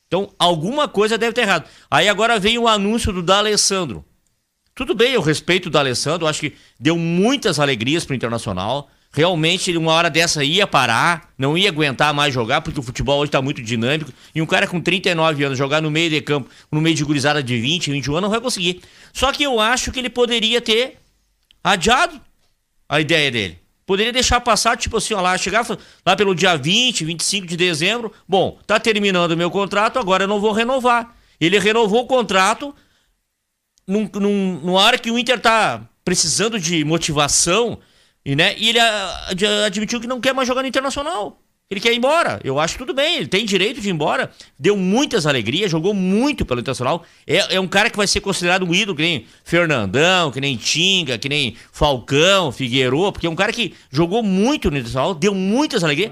Então, 0.06 0.30
alguma 0.38 0.88
coisa 0.88 1.18
deve 1.18 1.34
ter 1.34 1.42
errado. 1.42 1.68
Aí 1.90 2.08
agora 2.08 2.40
vem 2.40 2.56
o 2.56 2.68
anúncio 2.68 3.12
do 3.12 3.24
D'Alessandro. 3.24 4.06
Tudo 4.76 4.94
bem, 4.94 5.14
eu 5.14 5.22
respeito 5.22 5.66
o 5.66 5.70
D'Alessandro, 5.72 6.28
acho 6.28 6.42
que 6.42 6.54
deu 6.80 7.00
muitas 7.00 7.60
alegrias 7.60 8.06
pro 8.06 8.16
Internacional. 8.16 8.92
Realmente, 9.14 9.76
uma 9.76 9.92
hora 9.92 10.10
dessa 10.10 10.42
ia 10.42 10.66
parar, 10.66 11.30
não 11.38 11.58
ia 11.58 11.68
aguentar 11.68 12.14
mais 12.14 12.34
jogar, 12.34 12.62
porque 12.62 12.80
o 12.80 12.84
futebol 12.84 13.20
hoje 13.20 13.28
está 13.28 13.42
muito 13.42 13.62
dinâmico. 13.62 14.12
E 14.34 14.42
um 14.42 14.46
cara 14.46 14.66
com 14.66 14.80
39 14.80 15.44
anos 15.44 15.58
jogar 15.58 15.82
no 15.82 15.92
meio 15.92 16.10
de 16.10 16.22
campo, 16.22 16.50
no 16.72 16.80
meio 16.80 16.96
de 16.96 17.04
gurizada 17.04 17.44
de 17.44 17.60
20, 17.60 17.92
21 17.92 18.14
anos, 18.14 18.24
não 18.24 18.30
vai 18.30 18.40
conseguir. 18.40 18.82
Só 19.12 19.34
que 19.34 19.44
eu 19.44 19.60
acho 19.60 19.92
que 19.92 20.00
ele 20.00 20.10
poderia 20.10 20.62
ter 20.62 20.98
adiado 21.62 22.22
a 22.88 23.02
ideia 23.02 23.30
dele. 23.30 23.60
Poderia 23.86 24.14
deixar 24.14 24.40
passar, 24.40 24.78
tipo 24.78 24.96
assim, 24.96 25.14
ó, 25.14 25.20
lá, 25.20 25.38
chegar 25.38 25.68
lá 26.06 26.16
pelo 26.16 26.34
dia 26.34 26.56
20, 26.56 27.04
25 27.04 27.46
de 27.46 27.58
dezembro. 27.58 28.14
Bom, 28.26 28.58
tá 28.66 28.80
terminando 28.80 29.32
o 29.32 29.38
meu 29.38 29.52
contrato, 29.52 30.00
agora 30.00 30.24
eu 30.24 30.28
não 30.30 30.40
vou 30.40 30.54
renovar. 30.54 31.14
Ele 31.38 31.60
renovou 31.60 32.04
o 32.04 32.08
contrato 32.08 32.74
num, 33.86 34.10
num, 34.14 34.60
numa 34.64 34.80
hora 34.80 34.98
que 34.98 35.12
o 35.12 35.20
Inter 35.20 35.42
tá 35.42 35.82
precisando 36.06 36.58
de 36.58 36.86
motivação 36.86 37.78
e, 38.26 38.36
né, 38.36 38.56
e 38.58 38.70
ele 38.70 38.80
admitiu 39.66 40.00
que 40.00 40.08
não 40.08 40.22
quer 40.22 40.34
mais 40.34 40.48
jogar 40.48 40.62
no 40.62 40.68
Internacional. 40.68 41.42
Ele 41.72 41.80
quer 41.80 41.94
ir 41.94 41.98
embora. 41.98 42.38
Eu 42.44 42.60
acho 42.60 42.78
tudo 42.78 42.94
bem, 42.94 43.16
ele 43.16 43.28
tem 43.28 43.46
direito 43.46 43.80
de 43.80 43.88
ir 43.88 43.92
embora. 43.94 44.30
Deu 44.60 44.76
muitas 44.76 45.26
alegrias, 45.26 45.72
jogou 45.72 45.94
muito 45.94 46.46
pelo 46.46 46.60
Internacional. 46.60 47.06
É, 47.26 47.56
é 47.56 47.60
um 47.62 47.68
cara 47.68 47.90
que 47.90 47.96
vai 47.96 48.06
ser 48.06 48.20
considerado 48.20 48.66
um 48.66 48.74
ídolo, 48.74 48.98
que 48.98 49.02
nem 49.02 49.26
Fernandão, 49.46 50.32
que 50.32 50.42
nem 50.42 50.58
Tinga, 50.58 51.18
que 51.18 51.30
nem 51.30 51.56
Falcão, 51.72 52.52
Figueiredo, 52.52 53.14
porque 53.14 53.26
é 53.26 53.30
um 53.30 53.36
cara 53.38 53.54
que 53.54 53.74
jogou 53.90 54.22
muito 54.22 54.70
no 54.70 54.76
Internacional, 54.76 55.14
deu 55.14 55.34
muitas 55.34 55.82
alegrias. 55.82 56.12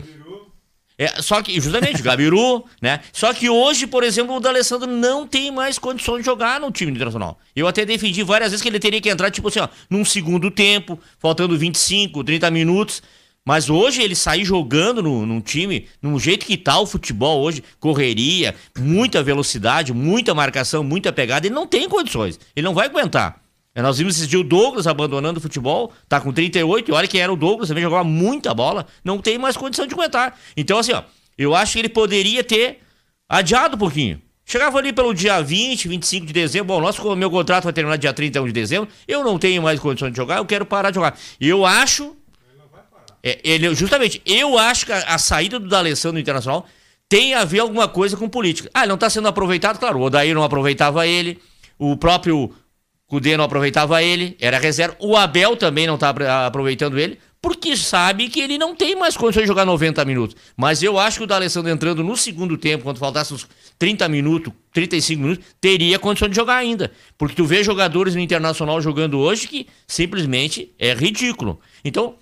É, 0.99 1.21
só 1.21 1.41
que, 1.41 1.57
justamente, 1.61 2.01
Gabiru, 2.01 2.65
né? 2.81 2.99
Só 3.13 3.33
que 3.33 3.49
hoje, 3.49 3.87
por 3.87 4.03
exemplo, 4.03 4.35
o 4.35 4.39
D'Alessandro 4.41 4.85
não 4.85 5.25
tem 5.25 5.49
mais 5.49 5.79
condições 5.79 6.19
de 6.19 6.25
jogar 6.25 6.59
no 6.59 6.69
time 6.71 6.91
internacional. 6.91 7.39
Eu 7.55 7.69
até 7.69 7.85
defendi 7.85 8.21
várias 8.21 8.51
vezes 8.51 8.61
que 8.61 8.67
ele 8.67 8.79
teria 8.79 8.99
que 8.99 9.09
entrar, 9.09 9.31
tipo 9.31 9.47
assim, 9.47 9.59
ó, 9.59 9.69
num 9.89 10.03
segundo 10.03 10.51
tempo, 10.51 10.99
faltando 11.17 11.57
25, 11.57 12.21
30 12.21 12.51
minutos. 12.51 13.01
Mas 13.45 13.69
hoje 13.69 14.01
ele 14.01 14.13
sair 14.13 14.43
jogando 14.43 15.01
no, 15.01 15.25
num 15.25 15.39
time, 15.39 15.87
num 16.01 16.19
jeito 16.19 16.45
que 16.45 16.57
tá 16.57 16.77
o 16.77 16.85
futebol 16.85 17.41
hoje, 17.41 17.63
correria, 17.79 18.53
muita 18.77 19.23
velocidade, 19.23 19.93
muita 19.93 20.35
marcação, 20.35 20.83
muita 20.83 21.13
pegada, 21.13 21.47
ele 21.47 21.55
não 21.55 21.65
tem 21.65 21.87
condições. 21.87 22.37
Ele 22.53 22.65
não 22.65 22.73
vai 22.73 22.87
aguentar. 22.87 23.41
É, 23.79 23.81
nós 23.81 23.97
vimos 23.97 24.17
esses 24.17 24.27
dias 24.27 24.41
o 24.41 24.43
Douglas 24.43 24.87
abandonando 24.87 25.39
o 25.39 25.41
futebol, 25.41 25.93
tá 26.09 26.19
com 26.19 26.33
38, 26.33 26.91
e 26.91 26.93
olha 26.93 27.07
que 27.07 27.17
era 27.17 27.31
o 27.31 27.37
Douglas, 27.37 27.69
também 27.69 27.81
jogava 27.81 28.03
muita 28.03 28.53
bola, 28.53 28.85
não 29.05 29.19
tem 29.19 29.37
mais 29.37 29.55
condição 29.55 29.87
de 29.87 29.93
aguentar. 29.93 30.37
Então, 30.57 30.79
assim, 30.79 30.91
ó, 30.91 31.01
eu 31.37 31.55
acho 31.55 31.73
que 31.73 31.79
ele 31.79 31.87
poderia 31.87 32.43
ter 32.43 32.79
adiado 33.29 33.77
um 33.77 33.79
pouquinho. 33.79 34.21
Chegava 34.43 34.77
ali 34.79 34.91
pelo 34.91 35.13
dia 35.13 35.41
20, 35.41 35.87
25 35.87 36.25
de 36.25 36.33
dezembro, 36.33 36.67
bom, 36.67 36.81
nosso, 36.81 37.15
meu 37.15 37.31
contrato 37.31 37.63
vai 37.63 37.71
terminar 37.71 37.95
dia 37.95 38.11
31 38.11 38.47
de 38.47 38.51
dezembro, 38.51 38.89
eu 39.07 39.23
não 39.23 39.39
tenho 39.39 39.63
mais 39.63 39.79
condição 39.79 40.11
de 40.11 40.17
jogar, 40.17 40.39
eu 40.39 40.45
quero 40.45 40.65
parar 40.65 40.89
de 40.89 40.95
jogar. 40.95 41.17
Eu 41.39 41.65
acho. 41.65 42.17
É, 43.23 43.39
ele, 43.45 43.73
justamente, 43.73 44.21
eu 44.25 44.57
acho 44.57 44.87
que 44.87 44.91
a, 44.91 44.97
a 45.13 45.17
saída 45.17 45.57
do 45.57 45.69
D'Alessandro 45.69 46.19
Internacional 46.19 46.65
tem 47.07 47.33
a 47.33 47.45
ver 47.45 47.59
alguma 47.59 47.87
coisa 47.87 48.17
com 48.17 48.27
política. 48.27 48.69
Ah, 48.73 48.81
ele 48.81 48.89
não 48.89 48.95
está 48.95 49.09
sendo 49.09 49.29
aproveitado? 49.29 49.79
Claro, 49.79 49.99
o 49.99 50.01
Odair 50.01 50.35
não 50.35 50.43
aproveitava 50.43 51.07
ele, 51.07 51.39
o 51.77 51.95
próprio 51.95 52.53
Cudê 53.09 53.35
não 53.35 53.43
aproveitava 53.43 54.03
ele, 54.03 54.37
era 54.39 54.59
reserva. 54.59 54.95
O 54.99 55.17
Abel 55.17 55.57
também 55.57 55.87
não 55.87 55.95
estava 55.95 56.45
aproveitando 56.45 56.99
ele, 56.99 57.17
porque 57.41 57.75
sabe 57.75 58.29
que 58.29 58.39
ele 58.39 58.55
não 58.55 58.75
tem 58.75 58.95
mais 58.95 59.17
condições 59.17 59.43
de 59.43 59.47
jogar 59.47 59.65
90 59.65 60.05
minutos. 60.05 60.35
Mas 60.55 60.83
eu 60.83 60.99
acho 60.99 61.17
que 61.17 61.23
o 61.23 61.27
D'Alessandro 61.27 61.71
entrando 61.71 62.03
no 62.03 62.15
segundo 62.15 62.55
tempo, 62.55 62.83
quando 62.83 62.99
faltasse 62.99 63.33
uns 63.33 63.47
30 63.79 64.07
minutos, 64.09 64.53
35 64.73 65.21
minutos, 65.21 65.45
teria 65.59 65.97
condição 65.97 66.29
de 66.29 66.35
jogar 66.35 66.57
ainda. 66.57 66.91
Porque 67.17 67.35
tu 67.35 67.45
vê 67.45 67.63
jogadores 67.63 68.13
no 68.13 68.21
Internacional 68.21 68.79
jogando 68.79 69.17
hoje 69.17 69.47
que 69.47 69.67
simplesmente 69.87 70.71
é 70.77 70.93
ridículo. 70.93 71.59
Então, 71.83 72.13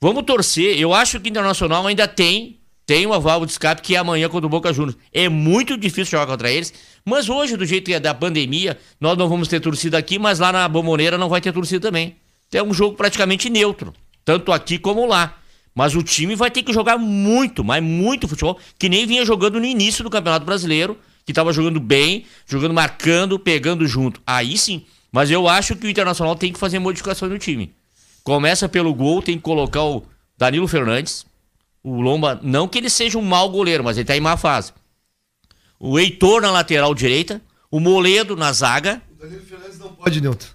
vamos 0.00 0.22
torcer. 0.22 0.80
Eu 0.80 0.94
acho 0.94 1.20
que 1.20 1.28
o 1.28 1.30
Internacional 1.30 1.86
ainda 1.86 2.08
tem 2.08 2.58
tem 2.84 3.06
uma 3.06 3.20
válvula 3.20 3.46
de 3.46 3.52
escape 3.52 3.80
que 3.80 3.94
é 3.94 3.98
amanhã 3.98 4.28
contra 4.28 4.46
o 4.46 4.50
Boca 4.50 4.72
Juniors. 4.72 4.98
É 5.12 5.28
muito 5.28 5.76
difícil 5.76 6.06
jogar 6.18 6.26
contra 6.26 6.50
eles, 6.50 6.74
mas 7.04 7.28
hoje, 7.28 7.56
do 7.56 7.66
jeito 7.66 7.86
que 7.86 7.94
é 7.94 8.00
da 8.00 8.14
pandemia, 8.14 8.78
nós 9.00 9.16
não 9.18 9.28
vamos 9.28 9.48
ter 9.48 9.60
torcida 9.60 9.98
aqui, 9.98 10.18
mas 10.18 10.38
lá 10.38 10.52
na 10.52 10.68
Bomboneira 10.68 11.18
não 11.18 11.28
vai 11.28 11.40
ter 11.40 11.52
torcida 11.52 11.80
também. 11.80 12.16
É 12.52 12.62
um 12.62 12.72
jogo 12.72 12.96
praticamente 12.96 13.48
neutro, 13.48 13.92
tanto 14.24 14.52
aqui 14.52 14.78
como 14.78 15.06
lá. 15.06 15.38
Mas 15.74 15.94
o 15.94 16.02
time 16.02 16.34
vai 16.36 16.50
ter 16.50 16.62
que 16.62 16.72
jogar 16.72 16.98
muito, 16.98 17.64
mas 17.64 17.82
muito 17.82 18.28
futebol, 18.28 18.58
que 18.78 18.88
nem 18.88 19.06
vinha 19.06 19.24
jogando 19.24 19.58
no 19.58 19.64
início 19.64 20.04
do 20.04 20.10
Campeonato 20.10 20.44
Brasileiro, 20.44 20.98
que 21.24 21.32
estava 21.32 21.52
jogando 21.52 21.80
bem, 21.80 22.26
jogando 22.46 22.74
marcando, 22.74 23.38
pegando 23.38 23.86
junto. 23.86 24.20
Aí 24.26 24.58
sim. 24.58 24.84
Mas 25.10 25.30
eu 25.30 25.48
acho 25.48 25.74
que 25.76 25.86
o 25.86 25.90
Internacional 25.90 26.36
tem 26.36 26.52
que 26.52 26.58
fazer 26.58 26.78
modificações 26.78 27.32
no 27.32 27.38
time. 27.38 27.72
Começa 28.22 28.68
pelo 28.68 28.94
gol, 28.94 29.22
tem 29.22 29.36
que 29.36 29.42
colocar 29.42 29.82
o 29.82 30.04
Danilo 30.36 30.68
Fernandes, 30.68 31.26
o 31.82 32.00
Lomba, 32.00 32.38
não 32.42 32.68
que 32.68 32.78
ele 32.78 32.88
seja 32.88 33.18
um 33.18 33.22
mau 33.22 33.48
goleiro, 33.50 33.82
mas 33.82 33.96
ele 33.96 34.04
tá 34.04 34.16
em 34.16 34.20
má 34.20 34.36
fase. 34.36 34.72
O 35.84 35.98
Heitor 35.98 36.40
na 36.40 36.52
lateral 36.52 36.94
direita, 36.94 37.42
o 37.68 37.80
Moledo 37.80 38.36
na 38.36 38.52
zaga. 38.52 39.02
O 39.18 39.20
Danilo 39.20 39.42
Fernandes 39.42 39.80
não 39.80 39.88
pode, 39.88 40.20
Nilton. 40.20 40.46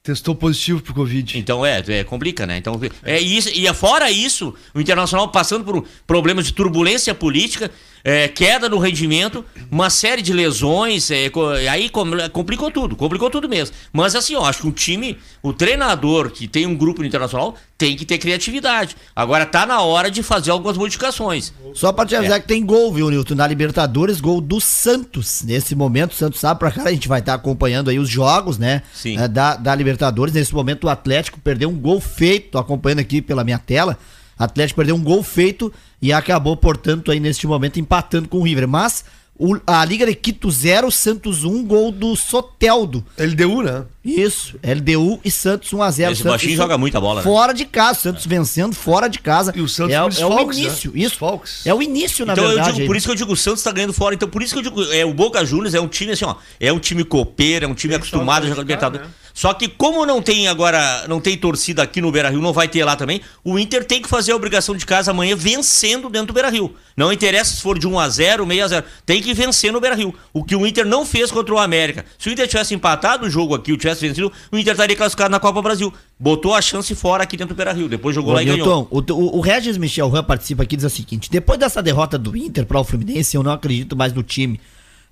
Testou 0.00 0.32
positivo 0.32 0.80
pro 0.80 0.94
Covid. 0.94 1.40
Então 1.40 1.66
é, 1.66 1.82
é 1.88 2.04
complica, 2.04 2.46
né? 2.46 2.56
Então 2.56 2.80
é 3.02 3.18
isso 3.18 3.48
e 3.52 3.66
é 3.66 3.74
fora 3.74 4.12
isso, 4.12 4.54
o 4.72 4.80
Internacional 4.80 5.28
passando 5.28 5.64
por 5.64 5.84
problemas 6.06 6.46
de 6.46 6.52
turbulência 6.52 7.12
política, 7.12 7.68
é, 8.04 8.28
queda 8.28 8.68
no 8.68 8.78
rendimento, 8.78 9.44
uma 9.70 9.90
série 9.90 10.22
de 10.22 10.32
lesões, 10.32 11.10
é, 11.10 11.30
aí 11.70 11.90
complicou 12.32 12.70
tudo, 12.70 12.96
complicou 12.96 13.30
tudo 13.30 13.48
mesmo. 13.48 13.74
Mas 13.92 14.14
assim, 14.14 14.34
eu 14.34 14.44
acho 14.44 14.62
que 14.62 14.68
o 14.68 14.72
time, 14.72 15.18
o 15.42 15.52
treinador 15.52 16.30
que 16.30 16.48
tem 16.48 16.66
um 16.66 16.74
grupo 16.74 17.04
internacional 17.04 17.54
tem 17.76 17.96
que 17.96 18.04
ter 18.04 18.18
criatividade. 18.18 18.96
Agora 19.16 19.46
tá 19.46 19.64
na 19.64 19.80
hora 19.80 20.10
de 20.10 20.22
fazer 20.22 20.50
algumas 20.50 20.76
modificações. 20.76 21.52
Só 21.74 21.92
pra 21.92 22.04
te 22.04 22.14
avisar 22.14 22.38
é. 22.38 22.40
que 22.40 22.48
tem 22.48 22.64
gol, 22.64 22.92
viu, 22.92 23.08
Nilton? 23.08 23.34
Na 23.34 23.46
Libertadores, 23.46 24.20
gol 24.20 24.40
do 24.40 24.60
Santos. 24.60 25.42
Nesse 25.42 25.74
momento, 25.74 26.12
o 26.12 26.14
Santos 26.14 26.40
sabe 26.40 26.60
pra 26.60 26.70
cá, 26.70 26.84
a 26.84 26.92
gente 26.92 27.08
vai 27.08 27.20
estar 27.20 27.32
tá 27.32 27.36
acompanhando 27.36 27.88
aí 27.88 27.98
os 27.98 28.08
jogos, 28.08 28.58
né? 28.58 28.82
Sim. 28.92 29.18
É, 29.18 29.26
da, 29.26 29.56
da 29.56 29.74
Libertadores. 29.74 30.34
Nesse 30.34 30.54
momento, 30.54 30.84
o 30.84 30.90
Atlético 30.90 31.40
perdeu 31.40 31.70
um 31.70 31.76
gol 31.76 32.00
feito, 32.00 32.50
tô 32.50 32.58
acompanhando 32.58 32.98
aqui 32.98 33.22
pela 33.22 33.44
minha 33.44 33.58
tela. 33.58 33.98
Atlético 34.38 34.78
perdeu 34.78 34.96
um 34.96 35.02
gol 35.02 35.22
feito 35.22 35.70
e 36.00 36.12
acabou, 36.12 36.56
portanto, 36.56 37.10
aí 37.10 37.20
neste 37.20 37.46
momento 37.46 37.78
empatando 37.78 38.28
com 38.28 38.38
o 38.38 38.42
River. 38.42 38.66
Mas 38.66 39.04
o, 39.38 39.58
a 39.66 39.84
Liga 39.84 40.06
de 40.06 40.14
Quito 40.14 40.50
0, 40.50 40.90
Santos 40.90 41.44
1, 41.44 41.64
gol 41.64 41.90
do 41.90 42.14
Soteldo. 42.14 43.04
LDU, 43.18 43.62
né? 43.62 43.84
Isso, 44.02 44.58
LDU 44.64 45.20
e 45.22 45.30
Santos 45.30 45.72
1 45.72 45.82
a 45.82 45.90
0 45.90 46.12
Esse 46.12 46.24
baixinho 46.24 46.56
joga 46.56 46.78
muita 46.78 46.98
bola, 46.98 47.20
né? 47.20 47.22
Fora 47.22 47.52
de 47.52 47.66
casa, 47.66 48.00
Santos 48.00 48.24
é. 48.24 48.28
vencendo 48.28 48.74
fora 48.74 49.08
de 49.08 49.18
casa. 49.18 49.52
E 49.54 49.60
o 49.60 49.68
Santos 49.68 49.92
é, 49.92 50.22
é 50.22 50.26
o 50.26 50.34
né? 50.34 50.42
início, 50.42 50.90
né? 50.90 51.00
isso. 51.00 51.16
Falks. 51.16 51.66
É 51.66 51.74
o 51.74 51.82
início, 51.82 52.24
na 52.24 52.32
então, 52.32 52.46
verdade. 52.46 52.68
Eu 52.70 52.74
digo, 52.76 52.86
por 52.86 52.96
isso 52.96 53.06
que 53.06 53.12
eu 53.12 53.16
digo, 53.16 53.32
o 53.32 53.36
Santos 53.36 53.62
tá 53.62 53.70
ganhando 53.70 53.92
fora. 53.92 54.14
Então, 54.14 54.28
por 54.28 54.42
isso 54.42 54.54
que 54.54 54.58
eu 54.58 54.62
digo, 54.62 54.82
é, 54.92 55.04
o 55.04 55.12
Boca 55.12 55.44
Juniors 55.44 55.74
é 55.74 55.80
um 55.80 55.88
time 55.88 56.12
assim, 56.12 56.24
ó, 56.24 56.34
é 56.58 56.72
um 56.72 56.78
time 56.78 57.04
copeiro, 57.04 57.66
é 57.66 57.68
um 57.68 57.74
time 57.74 57.94
acostumado 57.94 58.46
a 58.46 58.48
jogar 58.48 58.62
Libertadores. 58.62 59.06
Né? 59.06 59.12
Só 59.34 59.54
que 59.54 59.68
como 59.68 60.04
não 60.04 60.20
tem 60.20 60.48
agora, 60.48 61.06
não 61.08 61.20
tem 61.20 61.36
torcida 61.36 61.82
aqui 61.82 62.00
no 62.00 62.10
Beira-Rio, 62.10 62.40
não 62.40 62.52
vai 62.52 62.68
ter 62.68 62.84
lá 62.84 62.96
também, 62.96 63.20
o 63.44 63.58
Inter 63.58 63.84
tem 63.84 64.02
que 64.02 64.08
fazer 64.08 64.32
a 64.32 64.36
obrigação 64.36 64.76
de 64.76 64.84
casa 64.84 65.10
amanhã 65.10 65.36
vencendo 65.36 66.08
dentro 66.08 66.28
do 66.28 66.32
Beira-Rio. 66.34 66.74
Não 66.96 67.12
interessa 67.12 67.54
se 67.54 67.62
for 67.62 67.78
de 67.78 67.86
1 67.86 67.98
a 67.98 68.08
0, 68.08 68.46
6 68.46 68.62
a 68.62 68.68
0, 68.68 68.86
tem 69.06 69.22
que 69.22 69.32
vencer 69.32 69.72
no 69.72 69.80
Beira-Rio. 69.80 70.14
O 70.32 70.44
que 70.44 70.54
o 70.54 70.66
Inter 70.66 70.84
não 70.84 71.06
fez 71.06 71.30
contra 71.30 71.54
o 71.54 71.58
América. 71.58 72.04
Se 72.18 72.28
o 72.28 72.32
Inter 72.32 72.46
tivesse 72.46 72.74
empatado 72.74 73.26
o 73.26 73.30
jogo 73.30 73.54
aqui, 73.54 73.72
o 73.72 73.78
tivesse 73.90 74.08
vencido, 74.08 74.32
o 74.50 74.58
Inter 74.58 74.72
estaria 74.72 74.96
classificado 74.96 75.30
na 75.30 75.40
Copa 75.40 75.60
Brasil. 75.60 75.92
Botou 76.18 76.54
a 76.54 76.62
chance 76.62 76.94
fora 76.94 77.22
aqui 77.22 77.36
dentro 77.36 77.54
do 77.54 77.56
Beira-Rio, 77.56 77.88
depois 77.88 78.14
jogou 78.14 78.32
Ô, 78.32 78.34
lá 78.34 78.42
e 78.42 78.46
ganhou. 78.46 78.88
O, 78.90 78.98
o, 78.98 79.38
o 79.38 79.40
Regis 79.40 79.76
Michel 79.76 80.08
Ran 80.08 80.24
participa 80.24 80.62
aqui 80.62 80.74
e 80.74 80.76
diz 80.76 80.86
o 80.86 80.90
seguinte: 80.90 81.30
depois 81.30 81.58
dessa 81.58 81.82
derrota 81.82 82.18
do 82.18 82.36
Inter 82.36 82.64
para 82.66 82.78
o 82.78 82.84
Fluminense, 82.84 83.36
eu 83.36 83.42
não 83.42 83.52
acredito 83.52 83.96
mais 83.96 84.12
no 84.12 84.22
time 84.22 84.60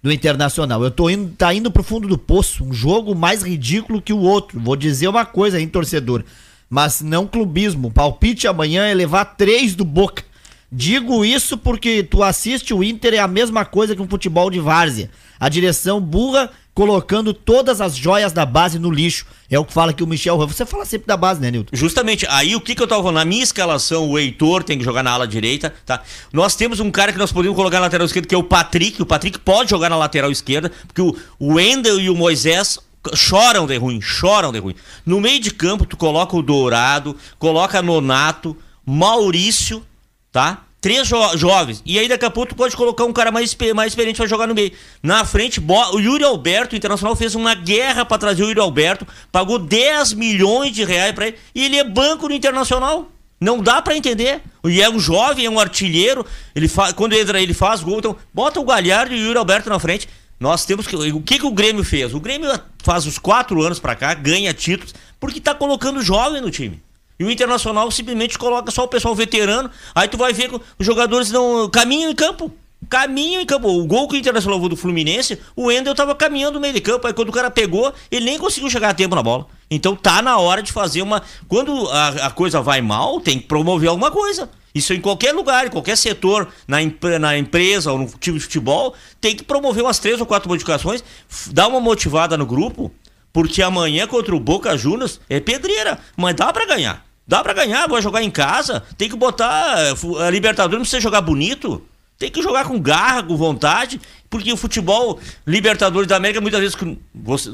do 0.03 0.13
Internacional. 0.13 0.83
Eu 0.83 0.91
tô 0.91 1.11
indo, 1.11 1.33
tá 1.37 1.53
indo 1.53 1.71
pro 1.71 1.83
fundo 1.83 2.07
do 2.07 2.19
poço, 2.19 2.65
um 2.65 2.73
jogo 2.73 3.15
mais 3.15 3.43
ridículo 3.43 4.01
que 4.01 4.13
o 4.13 4.21
outro. 4.21 4.61
Vou 4.61 4.77
dizer 4.77 5.09
uma 5.09 5.25
coisa 5.25 5.57
aí, 5.57 5.67
torcedor, 5.67 6.25
mas 6.69 7.01
não 7.01 7.27
clubismo. 7.27 7.91
Palpite 7.91 8.47
amanhã 8.47 8.87
é 8.87 8.95
levar 8.95 9.25
três 9.25 9.75
do 9.75 9.85
Boca. 9.85 10.23
Digo 10.71 11.25
isso 11.25 11.57
porque 11.57 12.03
tu 12.03 12.23
assiste 12.23 12.75
o 12.75 12.85
Inter 12.85 13.15
é 13.15 13.19
a 13.19 13.27
mesma 13.27 13.65
coisa 13.65 13.97
que 13.97 14.03
um 14.03 14.09
futebol 14.09 14.51
de 14.51 14.61
várzea. 14.61 15.11
A 15.41 15.49
direção 15.49 15.99
burra 15.99 16.51
colocando 16.79 17.35
todas 17.35 17.81
as 17.81 17.97
joias 17.97 18.33
da 18.33 18.47
base 18.47 18.79
no 18.79 18.89
lixo. 18.89 19.27
É 19.51 19.59
o 19.59 19.65
que 19.65 19.73
fala 19.73 19.91
aqui 19.91 20.05
o 20.05 20.07
Michel 20.07 20.39
Você 20.47 20.65
fala 20.65 20.85
sempre 20.85 21.09
da 21.09 21.17
base, 21.17 21.41
né, 21.41 21.51
Nilton? 21.51 21.77
Justamente. 21.77 22.25
Aí 22.31 22.55
o 22.55 22.61
que, 22.61 22.73
que 22.73 22.81
eu 22.81 22.87
tava 22.87 23.03
falando? 23.03 23.17
Na 23.17 23.25
minha 23.25 23.43
escalação, 23.43 24.09
o 24.09 24.17
Heitor 24.17 24.63
tem 24.63 24.79
que 24.79 24.85
jogar 24.85 25.03
na 25.03 25.11
ala 25.11 25.27
direita, 25.27 25.75
tá? 25.85 26.01
Nós 26.33 26.55
temos 26.55 26.79
um 26.79 26.89
cara 26.89 27.13
que 27.13 27.19
nós 27.19 27.33
podemos 27.33 27.57
colocar 27.57 27.79
na 27.79 27.87
lateral 27.87 28.07
esquerda, 28.07 28.29
que 28.29 28.35
é 28.35 28.39
o 28.39 28.45
Patrick. 28.45 29.03
O 29.03 29.07
Patrick 29.07 29.41
pode 29.41 29.71
jogar 29.71 29.91
na 29.91 29.97
lateral 29.97 30.31
esquerda, 30.31 30.71
porque 30.87 31.03
o 31.03 31.17
Wendel 31.41 31.99
e 31.99 32.09
o 32.09 32.15
Moisés 32.15 32.79
choram 33.13 33.67
de 33.67 33.77
ruim, 33.77 34.01
choram 34.01 34.53
de 34.53 34.61
ruim. 34.61 34.77
No 35.05 35.21
meio 35.21 35.41
de 35.41 35.51
campo, 35.51 35.85
tu 35.85 35.97
coloca 35.97 36.37
o 36.37 36.43
Dourado, 36.43 37.17
coloca 37.41 37.83
Nonato, 37.83 38.57
Maurício, 38.87 39.85
tá? 40.31 40.63
Três 40.89 41.07
jo 41.07 41.37
jovens. 41.37 41.83
E 41.85 41.99
aí 41.99 42.09
daqui 42.09 42.25
a 42.25 42.31
pouco 42.31 42.49
tu 42.49 42.57
pode 42.57 42.75
colocar 42.75 43.05
um 43.05 43.13
cara 43.13 43.31
mais, 43.31 43.55
mais 43.75 43.93
experiente 43.93 44.17
pra 44.17 44.27
jogar 44.27 44.47
no 44.47 44.55
meio. 44.55 44.73
Na 45.03 45.23
frente, 45.23 45.61
o 45.61 45.99
Yuri 46.01 46.25
Alberto, 46.25 46.73
o 46.73 46.79
Internacional, 46.79 47.15
fez 47.15 47.35
uma 47.35 47.55
guerra 47.55 48.07
para 48.07 48.17
trazer 48.17 48.43
o 48.43 48.49
Yuri 48.49 48.59
Alberto, 48.59 49.07
pagou 49.31 49.59
10 49.59 50.15
milhões 50.15 50.73
de 50.73 50.85
reais 50.85 51.13
para 51.13 51.27
ele, 51.27 51.37
e 51.55 51.63
ele 51.63 51.77
é 51.77 51.85
banco 51.85 52.27
no 52.27 52.35
Internacional. 52.35 53.13
Não 53.39 53.61
dá 53.61 53.83
para 53.83 53.99
entender. 53.99 54.41
E 54.65 54.81
é 54.81 54.89
um 54.89 54.99
jovem, 54.99 55.45
é 55.45 55.51
um 55.51 55.61
artilheiro. 55.61 56.25
Ele 56.57 56.71
quando 56.97 57.13
entra, 57.13 57.39
ele 57.39 57.53
faz 57.53 57.83
gol. 57.83 57.99
Então, 57.99 58.17
bota 58.33 58.59
o 58.59 58.65
Galhardo 58.65 59.15
e 59.15 59.19
o 59.19 59.27
Yuri 59.27 59.39
Alberto 59.39 59.69
na 59.69 59.79
frente. 59.79 60.09
Nós 60.41 60.65
temos 60.65 60.87
que. 60.87 60.97
O 60.97 61.21
que, 61.21 61.39
que 61.39 61.47
o 61.47 61.53
Grêmio 61.53 61.85
fez? 61.85 62.15
O 62.15 62.21
Grêmio 62.21 62.51
faz 62.83 63.05
os 63.05 63.19
quatro 63.19 63.63
anos 63.63 63.79
para 63.79 63.95
cá, 63.95 64.15
ganha 64.15 64.55
títulos, 64.55 64.95
porque 65.21 65.39
tá 65.39 65.55
colocando 65.55 66.01
jovem 66.01 66.41
no 66.41 66.51
time. 66.51 66.81
E 67.19 67.25
o 67.25 67.31
Internacional 67.31 67.91
simplesmente 67.91 68.39
coloca 68.39 68.71
só 68.71 68.85
o 68.85 68.89
pessoal 68.89 69.15
veterano. 69.15 69.71
Aí 69.95 70.07
tu 70.07 70.17
vai 70.17 70.33
ver 70.33 70.49
que 70.49 70.61
os 70.79 70.87
jogadores 70.87 71.31
não 71.31 71.69
caminham 71.69 72.11
em 72.11 72.15
campo. 72.15 72.53
Caminham 72.89 73.43
em 73.43 73.47
campo. 73.47 73.69
O 73.69 73.85
gol 73.87 74.07
que 74.07 74.15
o 74.15 74.19
Internacional 74.19 74.57
levou 74.57 74.69
do 74.69 74.77
Fluminense, 74.77 75.39
o 75.57 75.65
Wendel 75.65 75.95
tava 75.95 76.15
caminhando 76.15 76.55
no 76.55 76.61
meio 76.61 76.75
de 76.75 76.81
campo. 76.81 77.07
Aí 77.07 77.13
quando 77.13 77.31
o 77.31 77.33
cara 77.33 77.51
pegou, 77.51 77.93
ele 78.11 78.25
nem 78.25 78.39
conseguiu 78.39 78.71
chegar 78.71 78.91
a 78.91 78.95
tempo 78.95 79.17
na 79.17 79.23
bola. 79.23 79.47
Então 79.71 79.97
tá 79.97 80.23
na 80.23 80.39
hora 80.39 80.63
de 80.63 80.73
fazer 80.73 81.03
uma. 81.03 81.23
Quando 81.49 81.89
a, 81.91 82.27
a 82.27 82.31
coisa 82.31 82.63
vai 82.63 82.81
mal, 82.81 83.21
tem 83.21 83.39
que 83.41 83.47
promover 83.47 83.89
alguma 83.89 84.11
coisa. 84.11 84.49
Isso 84.75 84.95
em 84.95 85.01
qualquer 85.01 85.33
lugar, 85.33 85.67
em 85.67 85.71
qualquer 85.71 85.97
setor, 85.97 86.49
na, 86.69 86.79
na 87.19 87.37
empresa 87.37 87.91
ou 87.91 87.99
no 87.99 88.07
time 88.07 88.39
de 88.39 88.45
futebol, 88.45 88.95
tem 89.21 89.35
que 89.35 89.43
promover 89.43 89.83
umas 89.83 89.99
três 89.99 90.21
ou 90.21 90.27
quatro 90.27 90.49
modificações, 90.49 91.03
dar 91.49 91.67
uma 91.67 91.81
motivada 91.81 92.37
no 92.37 92.47
grupo, 92.47 92.93
porque 93.33 93.61
amanhã 93.61 94.07
contra 94.07 94.37
o 94.37 94.39
Boca 94.39 94.77
Juniors 94.77 95.21
é 95.29 95.41
pedreira, 95.41 95.99
mas 96.17 96.37
dá 96.37 96.53
para 96.53 96.67
ganhar. 96.67 97.08
Dá 97.29 97.43
para 97.43 97.53
ganhar, 97.53 97.87
vai 97.87 98.01
jogar 98.01 98.23
em 98.23 98.31
casa. 98.31 98.83
Tem 98.97 99.07
que 99.07 99.15
botar. 99.15 99.93
A 100.21 100.31
Libertadores 100.31 100.79
não 100.79 100.81
precisa 100.81 101.03
jogar 101.03 101.21
bonito. 101.21 101.83
Tem 102.19 102.33
que 102.33 102.43
jogar 102.43 102.65
com 102.65 102.81
garra, 102.81 103.23
com 103.23 103.37
vontade, 103.37 104.01
porque 104.29 104.53
o 104.53 104.57
futebol 104.57 105.21
Libertadores 105.47 106.09
da 106.09 106.17
América, 106.17 106.41
muitas 106.41 106.61
vezes, 106.61 106.77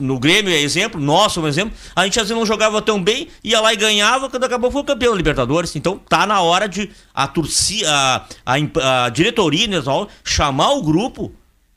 no 0.01 0.19
Grêmio 0.19 0.51
é 0.51 0.59
exemplo, 0.59 0.99
nosso 0.99 1.39
é 1.39 1.43
um 1.43 1.47
exemplo, 1.47 1.77
a 1.95 2.05
gente 2.05 2.19
às 2.19 2.29
vezes 2.29 2.39
não 2.39 2.47
jogava 2.47 2.81
tão 2.81 3.03
bem, 3.03 3.29
ia 3.43 3.61
lá 3.61 3.75
e 3.75 3.77
ganhava, 3.77 4.31
quando 4.31 4.45
acabou 4.45 4.71
foi 4.71 4.81
o 4.81 4.85
campeão 4.85 5.13
da 5.13 5.19
Libertadores. 5.19 5.77
Então 5.77 5.99
tá 5.99 6.27
na 6.27 6.41
hora 6.41 6.67
de 6.67 6.91
a 7.13 7.29
torcida, 7.29 7.91
a, 7.91 8.55
a, 9.05 9.09
diretoria, 9.11 9.67
né, 9.67 9.83
chamar 10.25 10.71
o 10.71 10.83
grupo 10.83 11.31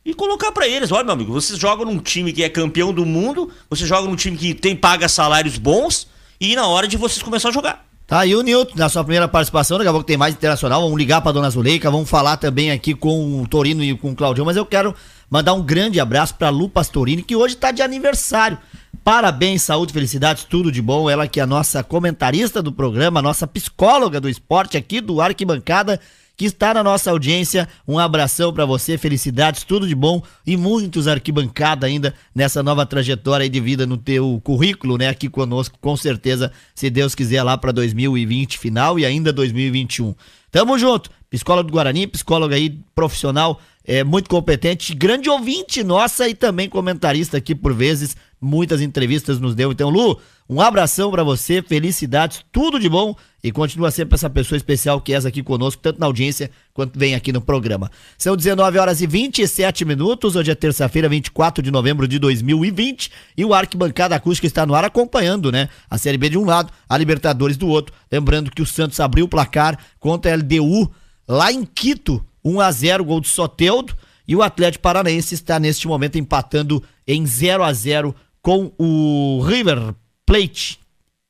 e 0.05 0.13
colocar 0.13 0.53
para 0.53 0.65
eles, 0.65 0.89
olha 0.89 1.03
meu 1.03 1.13
amigo, 1.13 1.33
vocês 1.33 1.59
jogam 1.59 1.83
num 1.83 1.99
time 1.99 2.31
que 2.31 2.41
é 2.41 2.47
campeão 2.47 2.93
do 2.93 3.05
mundo, 3.05 3.51
você 3.69 3.85
joga 3.85 4.07
num 4.07 4.15
time 4.15 4.37
que 4.37 4.53
tem 4.53 4.77
paga 4.77 5.09
salários 5.09 5.57
bons, 5.57 6.07
e 6.39 6.55
na 6.55 6.67
hora 6.67 6.87
de 6.87 6.97
vocês 6.97 7.21
começar 7.21 7.49
a 7.49 7.51
jogar. 7.51 7.85
Tá 8.07 8.19
aí 8.19 8.33
o 8.33 8.41
Nilton, 8.41 8.73
na 8.77 8.87
sua 8.87 9.03
primeira 9.03 9.27
participação, 9.27 9.77
daqui 9.77 9.89
a 9.89 9.91
pouco 9.91 10.07
tem 10.07 10.15
mais 10.15 10.33
internacional, 10.33 10.81
vamos 10.81 10.97
ligar 10.97 11.19
pra 11.19 11.33
Dona 11.33 11.49
Zuleika, 11.49 11.91
vamos 11.91 12.09
falar 12.09 12.37
também 12.37 12.71
aqui 12.71 12.93
com 12.93 13.41
o 13.41 13.47
Torino 13.47 13.83
e 13.83 13.97
com 13.97 14.11
o 14.11 14.15
Claudio, 14.15 14.45
mas 14.45 14.55
eu 14.55 14.65
quero 14.65 14.95
mandar 15.29 15.53
um 15.53 15.61
grande 15.61 15.99
abraço 15.99 16.35
pra 16.35 16.49
Lu 16.49 16.69
Pastorini, 16.69 17.21
que 17.21 17.35
hoje 17.35 17.57
tá 17.57 17.69
de 17.69 17.81
aniversário. 17.81 18.57
Parabéns, 19.03 19.61
saúde, 19.61 19.93
felicidades, 19.93 20.43
tudo 20.43 20.71
de 20.71 20.81
bom. 20.81 21.09
Ela 21.09 21.27
que 21.27 21.39
é 21.39 21.43
a 21.43 21.47
nossa 21.47 21.83
comentarista 21.83 22.61
do 22.61 22.71
programa, 22.71 23.19
a 23.19 23.23
nossa 23.23 23.47
psicóloga 23.47 24.19
do 24.19 24.29
esporte 24.29 24.75
aqui 24.77 24.99
do 24.99 25.21
Arquibancada 25.21 25.99
que 26.37 26.45
está 26.45 26.73
na 26.73 26.83
nossa 26.83 27.09
audiência. 27.09 27.67
Um 27.87 27.97
abração 27.97 28.53
para 28.53 28.63
você, 28.63 28.97
felicidades, 28.97 29.63
tudo 29.63 29.87
de 29.87 29.95
bom 29.95 30.21
e 30.45 30.55
muitos 30.55 31.07
arquibancada 31.07 31.87
ainda 31.87 32.13
nessa 32.33 32.61
nova 32.61 32.85
trajetória 32.85 33.49
de 33.49 33.59
vida 33.59 33.87
no 33.87 33.97
teu 33.97 34.39
currículo, 34.43 34.97
né? 34.97 35.09
Aqui 35.09 35.27
conosco, 35.27 35.77
com 35.81 35.97
certeza, 35.97 36.51
se 36.75 36.89
Deus 36.91 37.15
quiser 37.15 37.41
lá 37.41 37.57
para 37.57 37.71
2020 37.71 38.59
final 38.59 38.99
e 38.99 39.05
ainda 39.05 39.33
2021. 39.33 40.13
Tamo 40.51 40.77
junto. 40.77 41.09
Psicólogo 41.29 41.69
do 41.69 41.73
Guarani, 41.73 42.07
psicóloga 42.07 42.55
aí 42.55 42.79
profissional, 42.95 43.59
é 43.83 44.01
muito 44.03 44.29
competente, 44.29 44.93
grande 44.93 45.29
ouvinte 45.29 45.83
nossa 45.83 46.27
e 46.27 46.33
também 46.33 46.69
comentarista 46.69 47.37
aqui 47.37 47.53
por 47.53 47.73
vezes, 47.73 48.15
muitas 48.39 48.81
entrevistas 48.81 49.39
nos 49.39 49.55
deu. 49.55 49.71
Então, 49.71 49.89
Lu, 49.89 50.19
um 50.49 50.61
abração 50.61 51.11
para 51.11 51.23
você, 51.23 51.61
felicidades, 51.61 52.43
tudo 52.51 52.79
de 52.79 52.87
bom 52.87 53.15
e 53.43 53.51
continua 53.51 53.91
sempre 53.91 54.15
essa 54.15 54.29
pessoa 54.29 54.57
especial 54.57 55.01
que 55.01 55.13
és 55.13 55.25
aqui 55.25 55.43
conosco, 55.43 55.81
tanto 55.81 55.99
na 55.99 56.05
audiência 56.05 56.49
quanto 56.73 56.97
vem 56.97 57.15
aqui 57.15 57.31
no 57.33 57.41
programa. 57.41 57.91
São 58.17 58.35
19 58.35 58.77
horas 58.77 59.01
e 59.01 59.07
27 59.07 59.85
minutos, 59.85 60.35
hoje 60.35 60.51
é 60.51 60.55
terça-feira, 60.55 61.09
24 61.09 61.61
de 61.61 61.71
novembro 61.71 62.07
de 62.07 62.17
2020 62.19 63.11
e 63.35 63.43
o 63.43 63.53
Arquibancada 63.53 64.15
Acústica 64.15 64.47
está 64.47 64.65
no 64.65 64.73
ar 64.73 64.85
acompanhando, 64.85 65.51
né? 65.51 65.69
A 65.89 65.97
Série 65.97 66.17
B 66.17 66.29
de 66.29 66.37
um 66.37 66.45
lado, 66.45 66.71
a 66.87 66.97
Libertadores 66.97 67.57
do 67.57 67.67
outro. 67.67 67.93
Lembrando 68.11 68.51
que 68.51 68.61
o 68.61 68.65
Santos 68.65 68.99
abriu 68.99 69.25
o 69.25 69.29
placar 69.29 69.77
contra 69.99 70.31
a 70.31 70.35
LDU 70.35 70.91
lá 71.27 71.51
em 71.51 71.65
Quito, 71.65 72.25
1 72.43 72.61
a 72.61 72.71
0 72.71 73.03
gol 73.03 73.19
do 73.19 73.27
Soteudo 73.27 73.93
e 74.27 74.35
o 74.35 74.41
Atlético 74.41 74.81
Paranaense 74.81 75.33
está 75.33 75.59
neste 75.59 75.87
momento 75.87 76.17
empatando 76.17 76.83
em 77.07 77.25
0 77.25 77.63
a 77.63 77.71
0 77.71 78.13
com 78.47 78.71
o 78.77 79.41
River 79.45 79.93
Plate, 80.25 80.79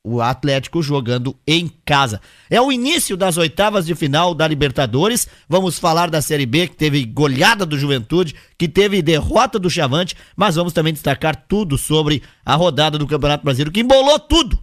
o 0.04 0.22
Atlético 0.22 0.80
jogando 0.80 1.34
em 1.44 1.68
casa. 1.84 2.20
É 2.48 2.60
o 2.60 2.70
início 2.70 3.16
das 3.16 3.36
oitavas 3.36 3.84
de 3.84 3.96
final 3.96 4.32
da 4.32 4.46
Libertadores. 4.46 5.26
Vamos 5.48 5.80
falar 5.80 6.10
da 6.10 6.22
Série 6.22 6.46
B, 6.46 6.68
que 6.68 6.76
teve 6.76 7.04
goleada 7.04 7.66
do 7.66 7.76
Juventude, 7.76 8.36
que 8.56 8.68
teve 8.68 9.02
derrota 9.02 9.58
do 9.58 9.68
Chavante, 9.68 10.14
mas 10.36 10.54
vamos 10.54 10.72
também 10.72 10.92
destacar 10.92 11.34
tudo 11.48 11.76
sobre 11.76 12.22
a 12.46 12.54
rodada 12.54 12.96
do 12.96 13.06
Campeonato 13.08 13.42
Brasileiro, 13.42 13.72
que 13.72 13.80
embolou 13.80 14.20
tudo. 14.20 14.56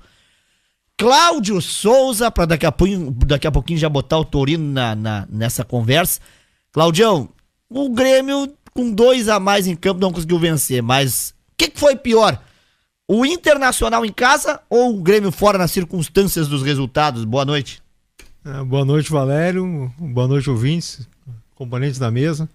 Cláudio 0.97 1.61
Souza, 1.61 2.31
para 2.31 2.45
daqui, 2.45 2.65
a 2.65 2.71
pouquinho, 2.71 3.11
daqui 3.11 3.47
a 3.47 3.51
pouquinho 3.51 3.79
já 3.79 3.89
botar 3.89 4.17
o 4.17 4.23
Torino 4.23 4.71
na, 4.71 4.95
na, 4.95 5.27
nessa 5.29 5.65
conversa. 5.65 6.21
Claudião, 6.71 7.27
o 7.69 7.89
Grêmio 7.89 8.49
com 8.73 8.93
dois 8.93 9.27
a 9.27 9.41
mais 9.41 9.67
em 9.67 9.75
campo 9.75 9.99
não 9.99 10.13
conseguiu 10.13 10.39
vencer, 10.39 10.81
mas 10.81 11.34
que, 11.57 11.69
que 11.69 11.79
foi 11.79 11.95
pior? 11.95 12.41
O 13.07 13.25
Internacional 13.25 14.05
em 14.05 14.11
casa 14.11 14.61
ou 14.69 14.97
o 14.97 15.01
Grêmio 15.01 15.31
fora 15.31 15.57
nas 15.57 15.71
circunstâncias 15.71 16.47
dos 16.47 16.63
resultados? 16.63 17.23
Boa 17.23 17.45
noite. 17.45 17.81
É, 18.43 18.63
boa 18.63 18.83
noite, 18.83 19.11
Valério. 19.11 19.93
Boa 19.97 20.27
noite, 20.27 20.49
ouvintes, 20.49 21.07
componentes 21.55 21.99
da 21.99 22.11
mesa. 22.11 22.49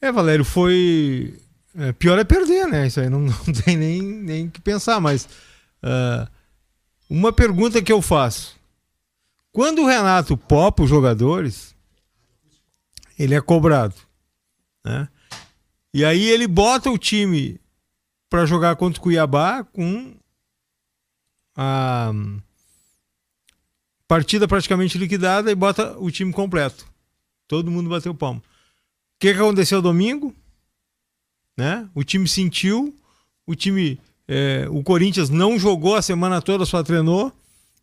É, 0.00 0.12
Valério, 0.12 0.44
foi. 0.44 1.38
É, 1.78 1.92
pior 1.92 2.18
é 2.18 2.24
perder, 2.24 2.66
né? 2.66 2.86
Isso 2.86 3.00
aí 3.00 3.08
não, 3.08 3.20
não 3.20 3.34
tem 3.64 3.76
nem, 3.76 4.02
nem 4.02 4.48
que 4.48 4.60
pensar, 4.60 5.00
mas. 5.00 5.28
Uh, 5.82 6.26
uma 7.08 7.32
pergunta 7.32 7.82
que 7.82 7.92
eu 7.92 8.02
faço. 8.02 8.56
Quando 9.52 9.82
o 9.82 9.86
Renato 9.86 10.36
popa 10.36 10.82
os 10.82 10.90
jogadores, 10.90 11.74
ele 13.18 13.34
é 13.34 13.40
cobrado. 13.40 13.94
Né? 14.84 15.08
E 15.96 16.04
aí 16.04 16.28
ele 16.28 16.46
bota 16.46 16.90
o 16.90 16.98
time 16.98 17.58
para 18.28 18.44
jogar 18.44 18.76
contra 18.76 19.00
o 19.00 19.02
Cuiabá 19.02 19.64
com 19.64 20.14
a 21.56 22.12
partida 24.06 24.46
praticamente 24.46 24.98
liquidada 24.98 25.50
e 25.50 25.54
bota 25.54 25.96
o 25.98 26.10
time 26.10 26.34
completo. 26.34 26.86
Todo 27.48 27.70
mundo 27.70 27.88
bateu 27.88 28.14
palmo. 28.14 28.40
O 28.40 28.42
que, 29.18 29.32
que 29.32 29.40
aconteceu 29.40 29.80
domingo? 29.80 30.36
Né? 31.56 31.88
O 31.94 32.04
time 32.04 32.28
sentiu, 32.28 32.94
o 33.46 33.54
time, 33.54 33.98
é, 34.28 34.68
o 34.70 34.82
Corinthians 34.82 35.30
não 35.30 35.58
jogou 35.58 35.96
a 35.96 36.02
semana 36.02 36.42
toda, 36.42 36.66
só 36.66 36.82
treinou, 36.82 37.32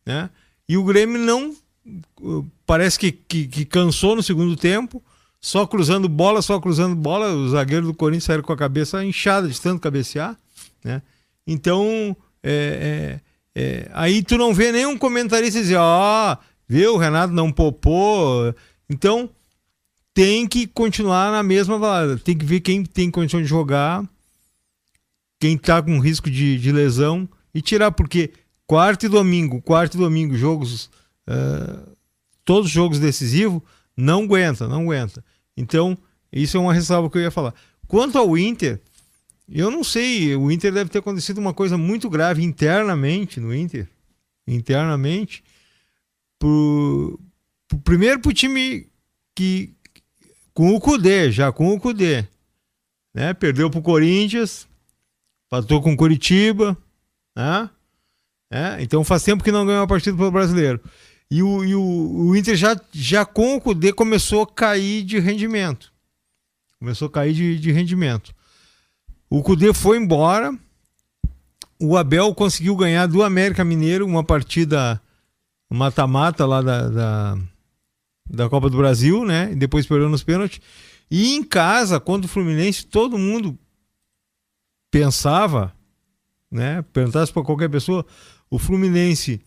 né? 0.06 0.30
E 0.69 0.78
o 0.78 0.84
Grêmio 0.84 1.17
não 1.17 1.58
parece 2.63 2.99
que, 2.99 3.12
que, 3.12 3.47
que 3.47 3.65
cansou 3.65 4.15
no 4.15 4.21
segundo 4.21 4.56
tempo 4.56 5.04
só 5.43 5.67
cruzando 5.67 6.08
bola, 6.08 6.41
só 6.41 6.58
cruzando 6.58 6.95
bola. 6.95 7.34
O 7.34 7.49
zagueiro 7.49 7.88
do 7.88 7.93
Corinthians 7.93 8.23
saiu 8.23 8.41
com 8.41 8.53
a 8.53 8.58
cabeça 8.58 9.03
inchada 9.03 9.49
de 9.49 9.60
tanto 9.60 9.82
cabecear, 9.82 10.38
né? 10.82 11.01
Então, 11.45 12.15
é, 12.41 13.19
é, 13.53 13.62
é, 13.62 13.91
aí 13.93 14.23
tu 14.23 14.38
não 14.38 14.53
vê 14.53 14.71
nenhum 14.71 14.97
comentarista 14.97 15.60
dizer, 15.60 15.75
ó, 15.75 16.32
oh, 16.32 16.38
viu, 16.65 16.93
o 16.93 16.97
Renato 16.97 17.34
não 17.34 17.51
popou. 17.51 18.56
Então, 18.89 19.29
tem 20.13 20.47
que 20.47 20.65
continuar 20.65 21.29
na 21.29 21.43
mesma 21.43 21.77
balada. 21.77 22.17
Tem 22.17 22.38
que 22.38 22.45
ver 22.45 22.62
quem 22.62 22.86
tem 22.86 23.12
condição 23.12 23.41
de 23.41 23.47
jogar, 23.47 24.01
quem 25.41 25.58
tá 25.58 25.84
com 25.84 25.99
risco 25.99 26.32
de, 26.32 26.58
de 26.58 26.71
lesão 26.71 27.27
e 27.53 27.62
tirar, 27.62 27.91
porque 27.91 28.32
quarto 28.65 29.08
e 29.08 29.10
domingo, 29.10 29.62
quarto 29.62 29.95
e 29.95 29.97
domingo, 29.97 30.38
jogos, 30.38 30.89
uh, 31.27 31.97
todos 32.45 32.67
os 32.67 32.71
jogos 32.71 32.97
decisivos, 32.97 33.62
não 33.97 34.23
aguenta, 34.23 34.69
não 34.69 34.84
aguenta. 34.84 35.21
Então, 35.56 35.98
isso 36.32 36.58
é 36.58 36.60
uma 36.60 36.74
ressalva 36.74 37.10
que 37.10 37.18
eu 37.18 37.22
ia 37.22 37.32
falar. 37.32 37.54
Quanto 37.88 38.18
ao 38.18 38.38
Inter, 38.38 38.82
eu 39.48 39.70
não 39.70 39.84
sei, 39.84 40.36
o 40.36 40.52
Inter 40.52 40.74
deve 40.74 40.89
ter 40.89 41.00
acontecido 41.00 41.38
uma 41.38 41.54
coisa 41.54 41.78
muito 41.78 42.10
grave 42.10 42.44
internamente 42.44 43.39
no 43.39 43.54
Inter. 43.54 43.88
Internamente. 44.48 45.44
Por, 46.39 47.20
por, 47.68 47.80
primeiro 47.82 48.20
pro 48.20 48.34
time 48.34 48.88
que. 49.36 49.74
Com 50.54 50.76
o 50.76 50.80
Cudê, 50.80 51.32
já 51.32 51.52
com 51.52 51.74
o 51.74 51.80
Cudê. 51.80 52.28
Né? 53.13 53.34
Perdeu 53.34 53.70
pro 53.70 53.82
Corinthians. 53.82 54.68
Empatou 55.48 55.82
com 55.82 55.96
Curitiba, 55.96 56.78
né? 57.36 57.70
É, 58.52 58.82
então 58.82 59.04
faz 59.04 59.24
tempo 59.24 59.44
que 59.44 59.52
não 59.52 59.66
ganhou 59.66 59.82
uma 59.82 59.88
partida 59.88 60.16
pelo 60.16 60.32
brasileiro. 60.32 60.80
E 61.34 61.41
o, 61.41 61.65
e 61.65 61.74
o, 61.74 61.82
o 61.82 62.36
Inter 62.36 62.56
já, 62.56 62.80
já 62.91 63.26
com 63.26 63.56
o 63.56 63.60
Cudê 63.60 63.91
começou 63.91 64.43
a 64.43 64.48
cair 64.48 65.02
de 65.02 65.17
rendimento. 65.17 65.91
Começou 66.78 67.08
a 67.08 67.12
cair 67.12 67.34
de, 67.34 67.58
de 67.58 67.72
rendimento. 67.72 68.32
O 69.32 69.41
Cudê 69.41 69.74
foi 69.74 69.98
embora. 69.98 70.56
O 71.80 71.98
Abel 71.98 72.36
conseguiu 72.36 72.76
ganhar 72.76 73.08
do 73.08 73.24
América 73.24 73.63
Mineiro 73.63 74.06
uma 74.06 74.24
partida 74.24 75.02
mata-mata 75.72 76.46
lá 76.46 76.62
da, 76.62 76.89
da, 76.89 77.38
da 78.30 78.48
Copa 78.48 78.69
do 78.69 78.78
Brasil, 78.78 79.26
né? 79.26 79.54
E 79.54 79.56
depois 79.56 79.88
perdeu 79.88 80.10
nos 80.10 80.22
pênaltis. 80.22 80.62
E 81.10 81.34
em 81.34 81.43
casa, 81.43 82.00
contra 82.00 82.28
o 82.28 82.30
Fluminense, 82.30 82.86
todo 82.86 83.17
mundo 83.17 83.58
pensava, 84.91 85.74
né? 86.52 86.84
Perguntasse 86.93 87.34
para 87.34 87.41
qualquer 87.41 87.72
pessoa, 87.72 88.06
o 88.52 88.60
Fluminense 88.60 89.41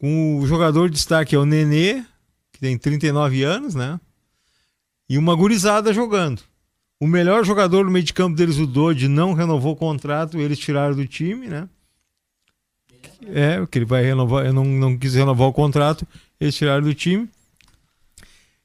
com 0.00 0.38
o 0.38 0.46
jogador 0.46 0.88
de 0.88 0.94
destaque 0.94 1.34
é 1.34 1.38
o 1.38 1.44
Nenê, 1.44 2.02
que 2.50 2.58
tem 2.58 2.78
39 2.78 3.42
anos, 3.42 3.74
né? 3.74 4.00
E 5.06 5.18
uma 5.18 5.34
gurizada 5.34 5.92
jogando. 5.92 6.40
O 6.98 7.06
melhor 7.06 7.44
jogador 7.44 7.84
no 7.84 7.90
meio 7.90 8.04
de 8.04 8.14
campo 8.14 8.34
deles, 8.34 8.56
o 8.56 8.66
Dodge, 8.66 9.08
não 9.08 9.34
renovou 9.34 9.74
o 9.74 9.76
contrato, 9.76 10.38
eles 10.38 10.58
tiraram 10.58 10.94
do 10.96 11.06
time, 11.06 11.48
né? 11.48 11.68
É, 13.26 13.58
porque 13.58 13.78
ele 13.78 13.84
vai 13.84 14.02
renovar, 14.02 14.46
eu 14.46 14.54
não, 14.54 14.64
não 14.64 14.96
quis 14.96 15.14
renovar 15.14 15.48
o 15.48 15.52
contrato, 15.52 16.08
eles 16.40 16.54
tiraram 16.54 16.82
do 16.82 16.94
time. 16.94 17.28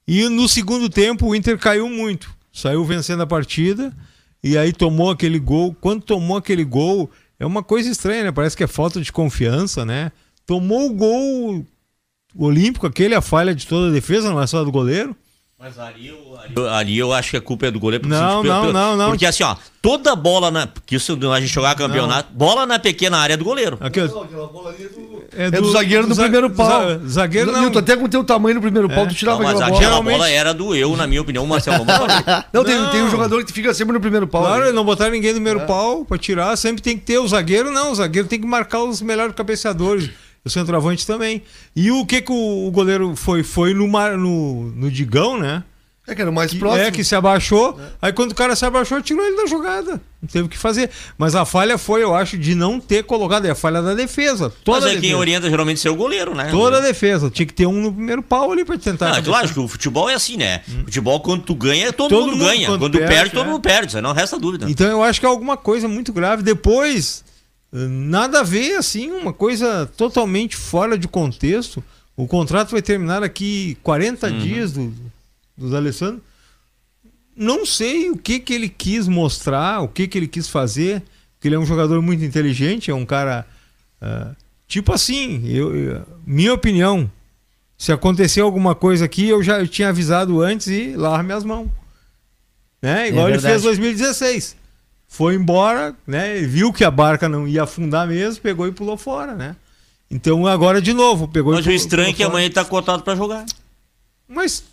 E 0.07 0.29
no 0.29 0.47
segundo 0.47 0.89
tempo 0.89 1.27
o 1.27 1.35
Inter 1.35 1.59
caiu 1.59 1.89
muito. 1.89 2.33
Saiu 2.53 2.85
vencendo 2.85 3.23
a 3.23 3.27
partida 3.27 3.93
e 4.41 4.57
aí 4.57 4.71
tomou 4.71 5.11
aquele 5.11 5.39
gol. 5.39 5.75
Quando 5.81 6.03
tomou 6.03 6.37
aquele 6.37 6.63
gol, 6.63 7.11
é 7.37 7.45
uma 7.45 7.61
coisa 7.61 7.89
estranha, 7.89 8.23
né? 8.23 8.31
Parece 8.31 8.55
que 8.55 8.63
é 8.63 8.67
falta 8.67 9.01
de 9.01 9.11
confiança, 9.11 9.83
né? 9.83 10.13
Tomou 10.45 10.87
o 10.87 10.93
gol 10.93 11.65
olímpico, 12.37 12.85
aquele, 12.87 13.15
a 13.15 13.21
falha 13.21 13.55
de 13.55 13.65
toda 13.65 13.87
a 13.87 13.91
defesa, 13.91 14.29
não 14.29 14.41
é 14.41 14.47
só 14.47 14.63
do 14.63 14.71
goleiro. 14.71 15.15
Mas 15.57 15.79
ali 15.79 16.09
eu, 16.09 16.37
ali, 16.37 16.53
eu, 16.55 16.69
ali 16.69 16.97
eu 16.97 17.13
acho 17.13 17.31
que 17.31 17.37
a 17.37 17.41
culpa 17.41 17.67
é 17.67 17.71
do 17.71 17.79
goleiro. 17.79 18.03
porque, 18.03 18.15
Não, 18.15 18.39
assim, 18.41 18.47
não, 18.49 18.73
não, 18.73 18.97
não. 18.97 19.09
Porque 19.11 19.25
assim, 19.25 19.41
ó, 19.41 19.55
toda 19.81 20.13
bola 20.13 20.51
na. 20.51 20.67
Porque 20.67 20.97
isso 20.97 21.17
a 21.33 21.39
gente 21.39 21.51
jogar 21.51 21.73
campeonato, 21.75 22.31
bola 22.33 22.65
na 22.65 22.77
pequena 22.77 23.17
área 23.17 23.35
é 23.35 23.37
do 23.37 23.45
goleiro. 23.45 23.77
Aqui, 23.79 24.01
ó, 24.01 24.25
É 25.31 25.49
do 25.49 25.71
zagueiro 25.71 26.07
no 26.07 26.13
za- 26.13 26.23
primeiro 26.23 26.49
pau. 26.49 26.67
za- 26.69 27.07
zagueiro 27.07 27.53
não. 27.53 27.61
Nilton, 27.61 27.79
até 27.79 27.95
com 27.95 28.03
o 28.03 28.09
teu 28.09 28.23
tamanho 28.23 28.55
no 28.55 28.61
primeiro 28.61 28.89
pau, 28.89 29.07
tu 29.07 29.15
tirava 29.15 29.37
Não, 29.39 29.45
mas 29.45 29.55
aquela 29.61 29.77
aquela 29.77 29.89
bola. 29.91 30.01
Geralmente- 30.03 30.17
bola 30.17 30.29
era 30.29 30.53
do 30.53 30.75
eu, 30.75 30.95
na 30.97 31.07
minha 31.07 31.21
opinião, 31.21 31.47
Marcelo. 31.47 31.85
Vamos 31.85 31.95
falar. 31.95 32.49
Não, 32.53 32.63
tem, 32.65 32.75
Não. 32.77 32.91
tem 32.91 33.01
um 33.03 33.09
jogador 33.09 33.43
que 33.45 33.53
fica 33.53 33.73
sempre 33.73 33.93
no 33.93 34.01
primeiro 34.01 34.27
pau. 34.27 34.43
Claro, 34.43 34.65
né? 34.65 34.71
não 34.73 34.83
botaram 34.83 35.11
ninguém 35.13 35.31
no 35.31 35.37
É. 35.37 35.41
primeiro 35.41 35.61
pau 35.65 36.03
pra 36.03 36.17
tirar. 36.17 36.55
Sempre 36.57 36.81
tem 36.81 36.97
que 36.97 37.05
ter 37.05 37.17
o 37.17 37.27
zagueiro, 37.27 37.71
não. 37.71 37.91
O 37.91 37.95
zagueiro 37.95 38.27
tem 38.27 38.39
que 38.39 38.45
marcar 38.45 38.83
os 38.83 39.01
melhores 39.01 39.33
cabeceadores. 39.33 40.09
O 40.45 40.49
centroavante 40.49 41.07
também. 41.07 41.41
E 41.75 41.89
o 41.91 42.05
que 42.05 42.21
que 42.21 42.31
o, 42.31 42.69
goleiro 42.71 43.15
foi? 43.15 43.41
Foi 43.43 43.73
no, 43.73 43.87
mar- 43.87 44.15
no, 44.17 44.71
no 44.75 44.91
Digão, 44.91 45.39
né? 45.39 45.63
É 46.07 46.13
que 46.13 46.21
era 46.21 46.29
o 46.29 46.33
mais 46.33 46.51
Que, 46.51 46.59
próximo. 46.59 46.83
é, 46.83 46.91
que 46.91 47.03
se 47.03 47.15
abaixou. 47.15 47.79
Aí 47.99 48.13
quando 48.13 48.31
o 48.31 48.35
cara 48.35 48.55
se 48.55 48.63
abaixou, 48.63 49.01
tirou 49.01 49.25
ele 49.25 49.37
da 49.37 49.47
jogada. 49.47 49.99
Não 50.21 50.29
teve 50.31 50.45
o 50.45 50.47
que 50.47 50.55
fazer. 50.55 50.91
Mas 51.17 51.33
a 51.33 51.45
falha 51.45 51.79
foi, 51.79 52.03
eu 52.03 52.13
acho, 52.13 52.37
de 52.37 52.53
não 52.53 52.79
ter 52.79 53.03
colocado. 53.05 53.45
É 53.45 53.49
a 53.49 53.55
falha 53.55 53.81
da 53.81 53.95
defesa. 53.95 54.53
Toda 54.63 54.81
Mas 54.81 54.89
é 54.89 54.91
quem 54.91 55.01
defesa. 55.01 55.17
orienta 55.17 55.49
geralmente 55.49 55.79
ser 55.79 55.89
o 55.89 55.95
goleiro, 55.95 56.35
né? 56.35 56.49
Toda 56.51 56.77
a 56.77 56.79
defesa. 56.81 57.31
Tinha 57.31 57.47
que 57.47 57.53
ter 57.55 57.65
um 57.65 57.81
no 57.81 57.91
primeiro 57.91 58.21
pau 58.21 58.51
ali 58.51 58.63
pra 58.63 58.77
tentar. 58.77 59.09
Não, 59.09 59.15
é 59.17 59.21
claro 59.23 59.51
que 59.51 59.59
o 59.59 59.67
futebol 59.67 60.07
é 60.07 60.13
assim, 60.13 60.37
né? 60.37 60.61
Futebol, 60.83 61.19
quando 61.21 61.41
tu 61.41 61.55
ganha, 61.55 61.91
todo, 61.91 62.11
Todo 62.11 62.27
mundo, 62.27 62.37
mundo, 62.37 62.45
ganha. 62.49 62.67
quando 62.67 62.79
Quando, 62.81 62.91
tu 62.93 62.97
perde, 62.99 63.13
perde, 63.15 63.31
todo 63.31 63.47
é. 63.47 63.49
mundo 63.49 63.61
perde. 63.61 63.87
Isso 63.87 63.97
aí 63.97 64.03
não 64.03 64.13
resta 64.13 64.37
dúvida. 64.37 64.69
Então 64.69 64.85
eu 64.87 65.01
acho 65.01 65.19
que 65.19 65.25
é 65.25 65.29
alguma 65.29 65.57
coisa 65.57 65.87
muito 65.87 66.13
grave. 66.13 66.43
Depois, 66.43 67.25
nada 67.89 68.39
a 68.39 68.43
ver, 68.43 68.75
assim, 68.77 69.11
uma 69.11 69.33
coisa 69.33 69.85
totalmente 69.97 70.55
fora 70.55 70.97
de 70.97 71.07
contexto. 71.07 71.83
O 72.15 72.25
contrato 72.27 72.71
vai 72.71 72.81
terminar 72.81 73.23
aqui 73.23 73.77
40 73.83 74.27
Uhum. 74.27 74.39
dias 74.39 74.71
do, 74.71 74.93
do 75.57 75.75
Alessandro. 75.75 76.21
Não 77.35 77.65
sei 77.65 78.09
o 78.09 78.17
que, 78.17 78.39
que 78.39 78.53
ele 78.53 78.69
quis 78.69 79.07
mostrar, 79.07 79.81
o 79.81 79.87
que, 79.89 80.07
que 80.07 80.17
ele 80.17 80.27
quis 80.27 80.47
fazer. 80.47 81.03
Porque 81.33 81.47
ele 81.49 81.55
é 81.55 81.59
um 81.59 81.65
jogador 81.65 82.01
muito 82.01 82.23
inteligente, 82.23 82.89
é 82.89 82.95
um 82.95 83.05
cara. 83.05 83.45
ah, 84.01 84.31
tipo 84.67 84.93
assim, 84.93 85.45
eu, 85.47 85.75
eu- 85.75 86.05
minha 86.25 86.53
opinião. 86.53 87.11
Se 87.77 87.91
acontecer 87.91 88.39
alguma 88.39 88.73
coisa 88.73 89.03
aqui, 89.03 89.27
eu 89.27 89.43
já 89.43 89.59
eu 89.59 89.67
tinha 89.67 89.89
avisado 89.89 90.41
antes 90.41 90.67
e 90.67 90.95
larga 90.95 91.23
minhas 91.23 91.43
mãos. 91.43 91.67
Né? 92.81 93.09
Igual 93.09 93.27
ele 93.27 93.33
verdade. 93.37 93.51
fez 93.61 93.61
em 93.63 93.65
2016. 93.65 94.55
Foi 95.15 95.35
embora, 95.35 95.95
né? 96.05 96.35
Viu 96.41 96.73
que 96.73 96.83
a 96.83 96.91
barca 96.91 97.29
não 97.29 97.47
ia 97.47 97.63
afundar 97.63 98.05
mesmo, 98.07 98.41
pegou 98.41 98.67
e 98.67 98.71
pulou 98.71 98.97
fora, 98.97 99.33
né? 99.33 99.55
Então 100.11 100.45
agora 100.45 100.81
de 100.81 100.91
novo, 100.93 101.27
pegou 101.27 101.53
Mas 101.53 101.59
e 101.59 101.61
o 101.61 101.65
pulou- 101.65 101.75
estranho 101.77 102.09
é 102.09 102.11
que 102.11 102.17
fora. 102.17 102.29
amanhã 102.29 102.45
ele 102.45 102.53
tá 102.53 102.65
cotado 102.65 103.01
pra 103.01 103.15
jogar. 103.15 103.45
Mas 104.27 104.63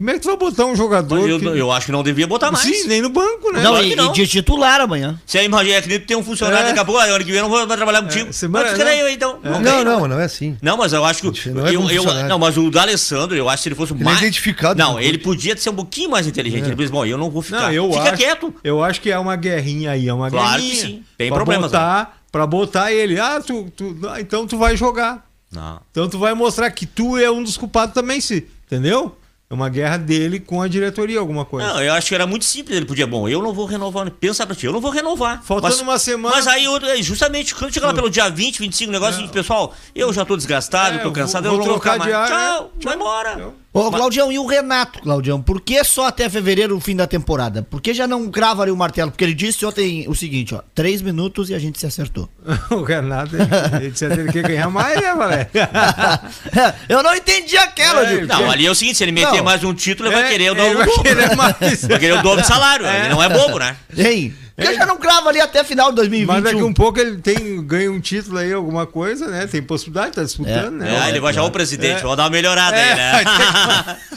como 0.00 0.10
é 0.10 0.14
que 0.14 0.20
tu 0.20 0.28
vai 0.28 0.36
botar 0.38 0.64
um 0.64 0.74
jogador 0.74 1.28
eu, 1.28 1.38
que... 1.38 1.44
eu 1.44 1.70
acho 1.70 1.84
que 1.84 1.92
não 1.92 2.02
devia 2.02 2.26
botar 2.26 2.50
mais. 2.50 2.64
Sim, 2.64 2.88
nem 2.88 3.02
no 3.02 3.10
banco, 3.10 3.52
né? 3.52 3.62
Não, 3.62 3.72
claro 3.72 3.84
e, 3.84 3.90
que 3.90 3.96
não. 3.96 4.10
e 4.10 4.14
de 4.14 4.26
titular 4.26 4.80
amanhã. 4.80 5.20
Se 5.26 5.36
aí 5.36 5.44
imagina 5.44 5.76
é 5.76 5.82
que 5.82 5.88
nem 5.88 6.00
tem 6.00 6.16
um 6.16 6.24
funcionário 6.24 6.64
É. 6.64 6.68
daqui 6.68 6.78
a 6.78 6.84
pouco, 6.86 6.98
ano 7.02 7.18
que 7.18 7.24
vem 7.30 7.34
eu 7.36 7.42
não 7.42 7.50
vou 7.50 7.66
vai 7.66 7.76
trabalhar 7.76 8.00
contigo. 8.00 8.32
semana- 8.32 8.70
mas 8.70 8.78
não. 8.78 8.86
aí, 8.86 8.98
eu, 8.98 9.08
então. 9.10 9.38
Não, 9.44 9.62
vem. 9.62 9.84
não, 9.84 10.08
não 10.08 10.18
é 10.18 10.24
assim. 10.24 10.56
Não, 10.62 10.78
mas 10.78 10.94
eu 10.94 11.04
acho 11.04 11.20
que. 11.30 11.50
Não 11.50 11.66
é 11.66 11.68
eu, 11.68 11.82
eu- 11.82 12.02
funcionário. 12.02 12.28
não, 12.30 12.38
mas 12.38 12.56
o 12.56 12.70
D'Alessandro, 12.70 13.36
eu 13.36 13.46
acho 13.46 13.58
que 13.58 13.62
se 13.64 13.68
ele 13.68 13.74
fosse 13.74 13.92
Ele 13.92 14.00
é 14.00 14.04
mais. 14.06 14.18
identificado 14.20 14.78
Não, 14.78 14.98
ele 14.98 15.18
podia 15.18 15.54
ser 15.56 15.68
um 15.68 15.74
pouquinho 15.76 16.08
mais 16.10 16.26
inteligente. 16.26 16.64
Ele 16.64 16.74
disse, 16.74 16.90
bom, 16.90 17.04
eu 17.04 17.18
não 17.18 17.30
vou 17.30 17.42
ficar. 17.42 17.64
Não, 17.64 17.72
eu 17.72 17.92
Fica 17.92 18.02
acho, 18.04 18.16
quieto. 18.16 18.54
Eu 18.64 18.82
acho 18.82 19.02
que 19.02 19.10
é 19.10 19.18
uma 19.18 19.36
guerrinha 19.36 19.90
aí, 19.90 20.08
é 20.08 20.14
uma 20.14 20.30
Claro 20.30 20.62
que 20.62 20.66
guerrinha. 20.68 20.82
sim. 20.86 21.02
Tem 21.18 21.28
pra 21.28 21.36
problemas, 21.36 21.70
né? 21.70 21.78
Botar, 21.78 22.16
Pra 22.32 22.46
botar 22.46 22.92
ele, 22.92 23.18
ah, 23.18 23.42
tu, 23.44 23.70
tu, 23.76 23.96
ah, 24.08 24.20
então 24.20 24.46
tu 24.46 24.56
vai 24.56 24.76
jogar. 24.76 25.26
Não. 25.52 25.80
Então 25.90 26.08
tu 26.08 26.16
vai 26.16 26.32
mostrar 26.32 26.70
que 26.70 26.86
tu 26.86 27.18
é 27.18 27.28
um 27.28 27.42
dos 27.42 27.56
culpados 27.56 27.92
também, 27.92 28.20
se, 28.20 28.46
entendeu? 28.66 29.16
É 29.50 29.54
uma 29.54 29.68
guerra 29.68 29.96
dele 29.96 30.38
com 30.38 30.62
a 30.62 30.68
diretoria, 30.68 31.18
alguma 31.18 31.44
coisa. 31.44 31.66
Não, 31.66 31.82
eu 31.82 31.92
acho 31.94 32.06
que 32.08 32.14
era 32.14 32.24
muito 32.24 32.44
simples. 32.44 32.76
Ele 32.76 32.86
podia, 32.86 33.04
bom, 33.04 33.28
eu 33.28 33.42
não 33.42 33.52
vou 33.52 33.66
renovar. 33.66 34.08
Pensa 34.08 34.46
pra 34.46 34.54
ti, 34.54 34.64
eu 34.64 34.72
não 34.72 34.80
vou 34.80 34.92
renovar. 34.92 35.42
Faltando 35.42 35.72
Mas- 35.72 35.80
uma 35.82 35.98
semana- 35.98 36.36
Mas 36.36 36.46
aí, 36.46 36.66
é, 36.66 37.02
justamente, 37.02 37.52
quando 37.52 37.74
chegar 37.74 37.88
lá 37.88 37.94
pelo 37.94 38.08
dia 38.08 38.28
20, 38.28 38.60
25, 38.60 38.90
o 38.90 38.92
negócio 38.92 39.16
assim, 39.20 39.26
pessoal, 39.32 39.74
eu 39.92 40.12
já 40.12 40.24
tô 40.24 40.36
desgastado, 40.36 40.96
É, 40.96 40.98
tô 40.98 41.10
cansado, 41.10 41.42
vou- 41.48 41.54
eu 41.54 41.58
não 41.58 41.64
vou 41.64 41.74
trocar 41.80 41.98
mais. 41.98 42.14
ar, 42.14 42.28
Tchau, 42.28 42.62
né? 42.62 42.70
vai 42.84 42.94
embora. 42.94 43.36
Tchau. 43.36 43.54
Ô, 43.72 43.88
Claudião, 43.88 44.32
e 44.32 44.38
o 44.38 44.46
Renato, 44.46 45.00
Claudião? 45.00 45.40
Por 45.40 45.60
que 45.60 45.84
só 45.84 46.08
até 46.08 46.28
fevereiro, 46.28 46.76
o 46.76 46.80
fim 46.80 46.96
da 46.96 47.06
temporada? 47.06 47.62
Por 47.62 47.80
que 47.80 47.94
já 47.94 48.04
não 48.04 48.28
crava 48.28 48.62
ali 48.62 48.72
o 48.72 48.76
martelo? 48.76 49.12
Porque 49.12 49.22
ele 49.22 49.32
disse 49.32 49.64
ontem 49.64 50.06
o 50.08 50.14
seguinte, 50.14 50.52
ó, 50.56 50.60
três 50.74 51.00
minutos 51.00 51.50
e 51.50 51.54
a 51.54 51.58
gente 51.60 51.78
se 51.78 51.86
acertou. 51.86 52.28
o 52.70 52.82
Renato, 52.82 53.36
ele, 53.36 53.44
ele 53.76 53.90
disse 53.92 54.08
que 54.08 54.12
ele 54.12 54.32
quer 54.32 54.42
ganhar 54.42 54.68
mais, 54.70 55.00
né? 55.00 55.46
Eu 56.88 57.00
não 57.00 57.14
entendi 57.14 57.56
aquela, 57.56 58.10
É. 58.10 58.26
Não, 58.26 58.50
ali 58.50 58.66
é 58.66 58.70
o 58.70 58.74
seguinte, 58.74 58.96
se 58.98 59.04
ele 59.04 59.12
meter 59.12 59.36
Não. 59.36 59.44
mais 59.44 59.62
um 59.62 59.72
título, 59.72 60.08
ele 60.08 60.16
vai 60.16 60.24
É, 60.26 60.28
querer 60.32 60.50
o 60.50 60.54
ele 60.54 60.60
dobro. 60.62 60.78
vai 60.78 60.86
do 60.86 60.90
dobro. 60.90 61.02
querer 61.04 61.36
mais. 61.36 61.84
Vai 61.86 61.98
querer 62.00 62.12
o 62.18 62.22
dobro 62.22 62.40
de 62.42 62.48
salário. 62.48 62.84
Ele 62.86 63.08
não 63.10 63.22
é 63.22 63.28
bobo, 63.28 63.58
né? 63.60 63.76
Hein? 63.96 64.34
Por 64.60 64.70
que 64.72 64.74
já 64.78 64.86
não 64.86 64.96
crava 64.96 65.28
ali 65.28 65.40
até 65.40 65.64
final 65.64 65.90
de 65.90 65.96
2021? 65.96 66.34
Mas 66.34 66.44
daqui 66.44 66.62
um 66.62 66.72
pouco 66.72 66.98
ele 67.00 67.16
tem, 67.18 67.64
ganha 67.64 67.90
um 67.90 68.00
título 68.00 68.38
aí, 68.38 68.52
alguma 68.52 68.86
coisa, 68.86 69.26
né? 69.28 69.46
Tem 69.46 69.62
possibilidade, 69.62 70.12
tá 70.12 70.22
disputando, 70.22 70.72
né? 70.76 71.06
É, 71.06 71.08
ele 71.08 71.20
vai 71.20 71.32
já, 71.32 71.42
o 71.42 71.50
presidente, 71.50 71.98
É. 71.98 72.02
vamos 72.02 72.16
dar 72.16 72.24
uma 72.24 72.30
melhorada 72.30 72.76
É, 72.76 72.92
aí, 72.92 73.24
né? 73.24 73.96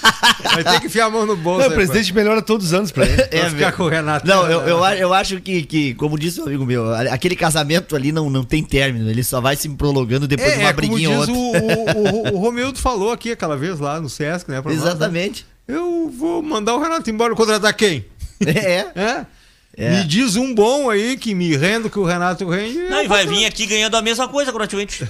Vai 0.54 0.64
ter 0.64 0.80
que 0.82 0.88
enfiar 0.88 1.06
a 1.06 1.10
mão 1.10 1.26
no 1.26 1.36
bolso. 1.36 1.60
Não, 1.62 1.68
o 1.68 1.70
né, 1.70 1.76
presidente 1.76 2.14
melhora 2.14 2.42
todos 2.42 2.68
os 2.68 2.74
anos 2.74 2.92
pra 2.92 3.06
ele. 3.06 3.24
pra 3.28 3.50
ficar 3.50 3.72
com 3.72 3.84
o 3.84 3.88
Renato. 3.90 4.28
Não, 4.28 4.50
eu, 4.50 4.62
eu, 4.62 4.84
eu 4.86 5.14
acho 5.14 5.40
que, 5.42 5.64
que, 5.64 5.94
como 5.96 6.18
disse 6.20 6.40
um 6.42 6.46
amigo 6.46 6.66
meu, 6.66 6.94
aquele 6.94 7.36
casamento 7.36 7.96
ali 7.96 8.12
não, 8.12 8.30
não 8.30 8.44
tem 8.44 8.64
término, 8.64 9.10
ele 9.10 9.24
só 9.24 9.42
vai 9.42 9.56
se 9.56 9.68
prolongando 9.70 10.28
depois 10.28 10.54
de 10.54 10.60
É, 10.60 10.64
uma 10.64 10.70
é 10.70 10.74
como 10.74 10.88
briguinha 10.88 11.10
ou 11.18 11.26
diz 11.26 11.36
outra. 11.36 11.62
o, 11.62 11.74
o, 11.74 12.34
o, 12.34 12.36
o 12.36 12.38
Romildo 12.40 12.78
falou 12.80 13.12
aqui 13.12 13.32
aquela 13.32 13.58
vez 13.58 13.80
lá 13.80 14.00
no 14.00 14.10
Sesc, 14.10 14.50
né? 14.50 14.62
pra 14.62 14.72
nós, 14.72 14.82
né? 14.84 14.90
Exatamente. 14.90 15.46
Eu 15.68 16.12
vou 16.16 16.42
mandar 16.42 16.76
o 16.76 16.82
Renato 16.82 17.10
embora 17.10 17.34
contratar 17.36 17.74
quem? 17.74 18.06
É. 18.46 18.88
É? 18.96 19.26
É. 19.76 19.98
Me 19.98 20.04
diz 20.04 20.36
um 20.36 20.54
bom 20.54 20.90
aí 20.90 21.18
que 21.18 21.34
me 21.34 21.56
renda 21.56 21.90
que 21.90 22.00
o 22.00 22.04
Renato 22.04 22.48
rende. 22.48 22.78
Não, 22.78 23.04
e 23.04 23.08
vai 23.08 23.26
vir 23.26 23.46
aqui 23.46 23.66
ganhando 23.66 23.96
a 23.96 24.02
mesma 24.02 24.28
coisa, 24.28 24.54
praticamente. 24.54 25.08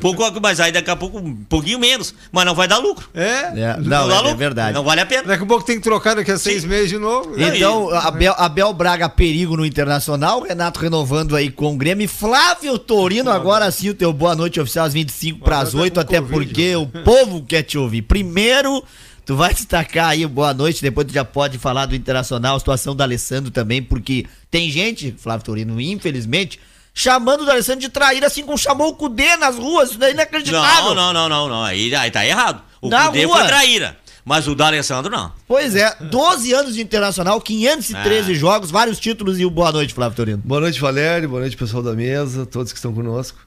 Pouco, 0.00 0.22
mas 0.40 0.60
aí 0.60 0.70
daqui 0.70 0.88
a 0.88 0.94
pouco 0.94 1.18
um 1.18 1.34
pouquinho 1.34 1.80
menos. 1.80 2.14
Mas 2.30 2.44
não 2.46 2.54
vai 2.54 2.68
dar 2.68 2.78
lucro. 2.78 3.08
É? 3.12 3.52
É, 3.56 3.76
Não, 3.80 4.06
não, 4.06 4.26
é, 4.26 4.30
é 4.30 4.34
verdade. 4.34 4.72
Não 4.72 4.84
vale 4.84 5.00
a 5.00 5.06
pena. 5.06 5.24
Daqui 5.24 5.42
a 5.42 5.46
pouco 5.46 5.64
tem 5.64 5.76
que 5.76 5.82
trocar 5.82 6.14
daqui 6.14 6.30
a 6.30 6.38
seis 6.38 6.64
meses 6.64 6.88
de 6.88 6.98
novo. 6.98 7.36
né? 7.36 7.56
Então, 7.56 7.90
Abel, 7.90 8.34
Abel 8.38 8.72
Braga 8.72 9.08
perigo 9.08 9.56
no 9.56 9.66
Internacional, 9.66 10.42
Renato 10.42 10.78
renovando 10.78 11.34
aí 11.34 11.50
com 11.50 11.74
o 11.74 11.76
Grêmio, 11.76 12.04
e 12.04 12.08
Flávio 12.08 12.78
Torino, 12.78 13.30
agora 13.30 13.68
sim 13.72 13.90
o 13.90 13.94
teu 13.94 14.12
boa 14.12 14.36
noite 14.36 14.60
oficial 14.60 14.86
às 14.86 14.92
25 14.92 15.40
para 15.40 15.58
as 15.58 15.72
tá 15.72 15.78
8, 15.78 15.94
com 15.94 16.00
até 16.00 16.20
Covid, 16.20 16.36
porque 16.36 16.76
o 16.76 16.86
povo 16.86 17.42
quer 17.42 17.62
te 17.62 17.76
ouvir. 17.76 18.02
Primeiro, 18.02 18.82
tu 19.24 19.36
vai 19.36 19.52
destacar 19.54 20.10
aí 20.10 20.26
boa 20.26 20.52
noite, 20.54 20.82
depois 20.82 21.06
tu 21.06 21.12
já 21.12 21.24
pode 21.24 21.58
falar 21.58 21.86
do 21.86 21.94
Internacional, 21.94 22.56
a 22.56 22.58
situação 22.58 22.94
do 22.94 23.02
Alessandro 23.02 23.50
também, 23.50 23.82
porque 23.82 24.26
tem 24.50 24.70
gente, 24.70 25.14
Flávio 25.18 25.44
Torino, 25.44 25.80
infelizmente, 25.80 26.60
chamando 26.92 27.44
o 27.44 27.50
Alessandro 27.50 27.80
de 27.80 27.88
traíra, 27.88 28.26
assim 28.26 28.44
como 28.44 28.56
chamou 28.58 28.88
o 28.90 28.94
Cudê 28.94 29.36
nas 29.36 29.56
ruas, 29.56 29.90
isso 29.90 29.98
daí 29.98 30.10
é 30.10 30.14
inacreditável. 30.14 30.94
Não, 30.94 31.12
não, 31.12 31.12
não, 31.12 31.28
não, 31.28 31.48
não. 31.48 31.62
Aí, 31.64 31.94
aí 31.94 32.10
tá 32.10 32.24
errado. 32.26 32.62
O 32.80 32.88
Na 32.88 33.06
Cudê 33.06 33.24
rua. 33.24 33.38
foi 33.38 33.46
traíra. 33.46 33.96
Mas 34.26 34.48
o 34.48 34.54
D'Alessandro 34.54 35.10
não. 35.10 35.30
Pois 35.46 35.76
é, 35.76 35.94
12 36.00 36.50
anos 36.54 36.74
de 36.76 36.80
internacional, 36.80 37.38
513 37.42 38.30
Ah. 38.30 38.34
jogos, 38.34 38.70
vários 38.70 38.98
títulos 38.98 39.38
e 39.38 39.44
o 39.44 39.50
boa 39.50 39.70
noite, 39.70 39.92
Flávio 39.92 40.16
Torino. 40.16 40.40
Boa 40.42 40.62
noite, 40.62 40.80
Valério. 40.80 41.28
Boa 41.28 41.42
noite, 41.42 41.56
pessoal 41.58 41.82
da 41.82 41.92
mesa, 41.92 42.46
todos 42.46 42.72
que 42.72 42.78
estão 42.78 42.94
conosco. 42.94 43.38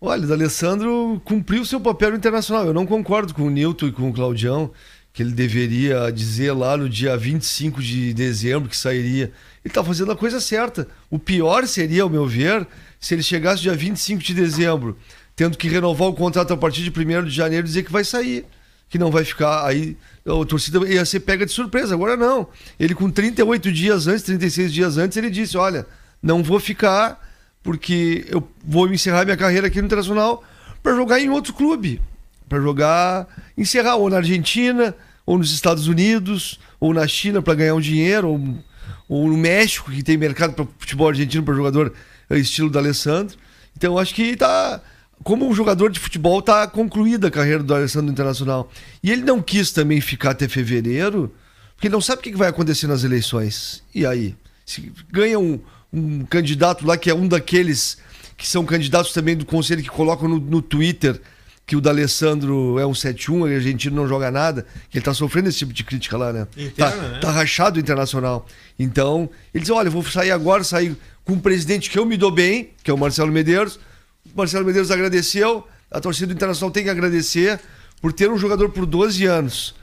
Olha, 0.00 0.24
o 0.24 0.26
D'Alessandro 0.26 1.20
cumpriu 1.24 1.66
seu 1.66 1.78
papel 1.80 2.12
no 2.12 2.16
internacional. 2.16 2.64
Eu 2.66 2.72
não 2.72 2.86
concordo 2.86 3.34
com 3.34 3.42
o 3.42 3.50
Nilton 3.50 3.88
e 3.88 3.92
com 3.92 4.08
o 4.08 4.12
Claudião, 4.12 4.70
que 5.16 5.22
ele 5.22 5.32
deveria 5.32 6.12
dizer 6.12 6.52
lá 6.52 6.76
no 6.76 6.90
dia 6.90 7.16
25 7.16 7.82
de 7.82 8.12
dezembro 8.12 8.68
que 8.68 8.76
sairia. 8.76 9.24
Ele 9.24 9.32
está 9.64 9.82
fazendo 9.82 10.12
a 10.12 10.16
coisa 10.16 10.42
certa. 10.42 10.86
O 11.08 11.18
pior 11.18 11.66
seria, 11.66 12.02
ao 12.02 12.10
meu 12.10 12.26
ver, 12.26 12.66
se 13.00 13.14
ele 13.14 13.22
chegasse 13.22 13.62
dia 13.62 13.74
25 13.74 14.22
de 14.22 14.34
dezembro, 14.34 14.94
tendo 15.34 15.56
que 15.56 15.70
renovar 15.70 16.08
o 16.08 16.12
contrato 16.12 16.52
a 16.52 16.56
partir 16.58 16.82
de 16.82 16.90
1 16.90 17.24
de 17.24 17.30
janeiro 17.30 17.66
e 17.66 17.68
dizer 17.68 17.82
que 17.82 17.90
vai 17.90 18.04
sair. 18.04 18.44
Que 18.90 18.98
não 18.98 19.10
vai 19.10 19.24
ficar 19.24 19.66
aí. 19.66 19.96
A 20.26 20.44
torcida 20.44 20.86
ia 20.86 21.02
ser 21.06 21.20
pega 21.20 21.46
de 21.46 21.52
surpresa. 21.52 21.94
Agora 21.94 22.14
não. 22.14 22.46
Ele, 22.78 22.94
com 22.94 23.10
38 23.10 23.72
dias 23.72 24.06
antes, 24.06 24.22
36 24.22 24.70
dias 24.70 24.98
antes, 24.98 25.16
ele 25.16 25.30
disse: 25.30 25.56
Olha, 25.56 25.86
não 26.22 26.42
vou 26.42 26.60
ficar 26.60 27.26
porque 27.62 28.26
eu 28.28 28.46
vou 28.62 28.86
encerrar 28.92 29.24
minha 29.24 29.36
carreira 29.36 29.68
aqui 29.68 29.80
no 29.80 29.86
Internacional 29.86 30.44
para 30.82 30.94
jogar 30.94 31.18
em 31.20 31.30
outro 31.30 31.54
clube. 31.54 32.02
Para 32.46 32.60
jogar, 32.60 33.26
encerrar 33.56 33.96
ou 33.96 34.10
na 34.10 34.18
Argentina, 34.18 34.94
ou 35.26 35.36
nos 35.36 35.52
Estados 35.52 35.88
Unidos, 35.88 36.58
ou 36.78 36.94
na 36.94 37.06
China 37.08 37.42
para 37.42 37.54
ganhar 37.54 37.74
um 37.74 37.80
dinheiro, 37.80 38.28
ou, 38.28 38.64
ou 39.08 39.28
no 39.28 39.36
México, 39.36 39.90
que 39.90 40.02
tem 40.02 40.16
mercado 40.16 40.54
para 40.54 40.66
futebol 40.78 41.08
argentino 41.08 41.42
para 41.42 41.54
jogador 41.54 41.92
eh, 42.30 42.38
estilo 42.38 42.70
da 42.70 42.78
Alessandro. 42.78 43.36
Então 43.76 43.94
eu 43.94 43.98
acho 43.98 44.14
que 44.14 44.36
tá. 44.36 44.80
Como 45.24 45.48
um 45.48 45.54
jogador 45.54 45.90
de 45.90 45.98
futebol, 45.98 46.40
tá 46.42 46.66
concluída 46.66 47.28
a 47.28 47.30
carreira 47.30 47.62
do 47.62 47.74
Alessandro 47.74 48.12
Internacional. 48.12 48.70
E 49.02 49.10
ele 49.10 49.22
não 49.22 49.40
quis 49.42 49.72
também 49.72 50.00
ficar 50.00 50.30
até 50.30 50.46
fevereiro, 50.46 51.34
porque 51.74 51.88
não 51.88 52.02
sabe 52.02 52.20
o 52.20 52.22
que 52.22 52.32
que 52.32 52.36
vai 52.36 52.48
acontecer 52.48 52.86
nas 52.86 53.02
eleições. 53.02 53.82
E 53.94 54.06
aí? 54.06 54.36
Se 54.64 54.92
ganha 55.10 55.38
um, 55.38 55.58
um 55.92 56.24
candidato 56.26 56.86
lá 56.86 56.98
que 56.98 57.08
é 57.08 57.14
um 57.14 57.26
daqueles 57.26 57.96
que 58.36 58.46
são 58.46 58.66
candidatos 58.66 59.12
também 59.12 59.34
do 59.34 59.46
conselho 59.46 59.82
que 59.82 59.88
colocam 59.88 60.28
no, 60.28 60.38
no 60.38 60.60
Twitter 60.60 61.18
que 61.66 61.74
o 61.74 61.80
D'Alessandro 61.80 62.78
é 62.78 62.86
um 62.86 62.92
7-1, 62.92 63.40
o 63.40 63.44
argentino 63.44 63.96
não 63.96 64.06
joga 64.06 64.30
nada, 64.30 64.64
que 64.88 64.98
ele 64.98 65.04
tá 65.04 65.12
sofrendo 65.12 65.48
esse 65.48 65.58
tipo 65.58 65.72
de 65.72 65.82
crítica 65.82 66.16
lá, 66.16 66.32
né? 66.32 66.46
Interna, 66.56 66.92
tá, 67.02 67.08
né? 67.08 67.18
tá 67.18 67.30
rachado 67.32 67.76
o 67.76 67.80
internacional. 67.80 68.46
Então, 68.78 69.28
ele 69.52 69.62
diz: 69.62 69.70
olha, 69.70 69.90
vou 69.90 70.04
sair 70.04 70.30
agora, 70.30 70.62
sair 70.62 70.96
com 71.24 71.32
um 71.32 71.40
presidente 71.40 71.90
que 71.90 71.98
eu 71.98 72.06
me 72.06 72.16
dou 72.16 72.30
bem, 72.30 72.70
que 72.84 72.90
é 72.90 72.94
o 72.94 72.96
Marcelo 72.96 73.32
Medeiros. 73.32 73.80
O 74.24 74.36
Marcelo 74.36 74.64
Medeiros 74.64 74.92
agradeceu, 74.92 75.66
a 75.90 76.00
torcida 76.00 76.28
do 76.28 76.34
Internacional 76.34 76.70
tem 76.70 76.84
que 76.84 76.90
agradecer 76.90 77.58
por 78.00 78.12
ter 78.12 78.30
um 78.30 78.38
jogador 78.38 78.68
por 78.68 78.86
12 78.86 79.24
anos, 79.26 79.74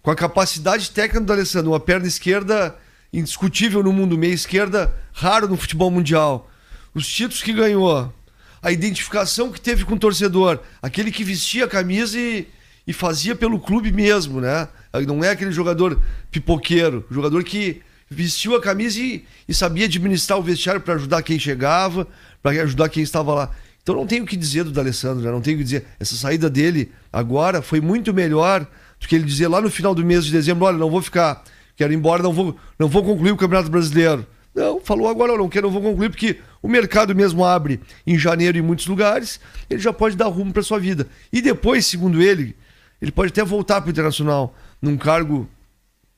com 0.00 0.10
a 0.10 0.16
capacidade 0.16 0.90
técnica 0.90 1.20
do 1.20 1.32
Alessandro, 1.32 1.72
uma 1.72 1.80
perna 1.80 2.06
esquerda 2.06 2.74
indiscutível 3.12 3.82
no 3.82 3.92
mundo, 3.92 4.16
meia 4.16 4.32
esquerda 4.32 4.94
raro 5.12 5.48
no 5.48 5.56
futebol 5.56 5.90
mundial. 5.90 6.50
Os 6.94 7.06
títulos 7.06 7.42
que 7.42 7.52
ganhou, 7.52 8.10
a 8.66 8.72
identificação 8.72 9.52
que 9.52 9.60
teve 9.60 9.84
com 9.84 9.94
o 9.94 9.98
torcedor, 9.98 10.58
aquele 10.82 11.12
que 11.12 11.22
vestia 11.22 11.66
a 11.66 11.68
camisa 11.68 12.18
e, 12.18 12.48
e 12.84 12.92
fazia 12.92 13.36
pelo 13.36 13.60
clube 13.60 13.92
mesmo, 13.92 14.40
né? 14.40 14.66
Não 15.06 15.22
é 15.22 15.30
aquele 15.30 15.52
jogador 15.52 16.02
pipoqueiro, 16.32 17.06
jogador 17.08 17.44
que 17.44 17.80
vestiu 18.10 18.56
a 18.56 18.60
camisa 18.60 18.98
e, 18.98 19.24
e 19.48 19.54
sabia 19.54 19.84
administrar 19.84 20.36
o 20.36 20.42
vestiário 20.42 20.80
para 20.80 20.94
ajudar 20.94 21.22
quem 21.22 21.38
chegava, 21.38 22.08
para 22.42 22.60
ajudar 22.62 22.88
quem 22.88 23.04
estava 23.04 23.32
lá. 23.34 23.50
Então 23.84 23.94
não 23.94 24.04
tenho 24.04 24.24
o 24.24 24.26
que 24.26 24.36
dizer 24.36 24.64
do 24.64 24.72
D'Alessandro, 24.72 25.22
né? 25.24 25.30
não 25.30 25.40
tenho 25.40 25.54
o 25.54 25.58
que 25.58 25.64
dizer. 25.64 25.84
Essa 26.00 26.16
saída 26.16 26.50
dele 26.50 26.90
agora 27.12 27.62
foi 27.62 27.80
muito 27.80 28.12
melhor 28.12 28.66
do 28.98 29.06
que 29.06 29.14
ele 29.14 29.26
dizer 29.26 29.46
lá 29.46 29.60
no 29.60 29.70
final 29.70 29.94
do 29.94 30.04
mês 30.04 30.24
de 30.24 30.32
dezembro, 30.32 30.64
olha, 30.64 30.76
não 30.76 30.90
vou 30.90 31.00
ficar, 31.00 31.44
quero 31.76 31.92
ir 31.92 31.96
embora, 31.96 32.20
não 32.20 32.32
vou, 32.32 32.56
não 32.76 32.88
vou 32.88 33.04
concluir 33.04 33.30
o 33.30 33.36
Campeonato 33.36 33.70
Brasileiro. 33.70 34.26
Não, 34.56 34.80
falou 34.80 35.06
agora, 35.06 35.36
não 35.36 35.50
quero, 35.50 35.66
não 35.66 35.72
vou 35.72 35.82
concluir, 35.82 36.08
porque 36.08 36.38
o 36.66 36.68
mercado 36.68 37.14
mesmo 37.14 37.44
abre 37.44 37.80
em 38.04 38.18
janeiro 38.18 38.58
em 38.58 38.60
muitos 38.60 38.88
lugares, 38.88 39.38
ele 39.70 39.78
já 39.78 39.92
pode 39.92 40.16
dar 40.16 40.26
rumo 40.26 40.52
para 40.52 40.64
sua 40.64 40.80
vida. 40.80 41.06
E 41.32 41.40
depois, 41.40 41.86
segundo 41.86 42.20
ele, 42.20 42.56
ele 43.00 43.12
pode 43.12 43.28
até 43.28 43.44
voltar 43.44 43.80
para 43.80 43.86
o 43.86 43.90
Internacional 43.92 44.52
num 44.82 44.96
cargo 44.96 45.48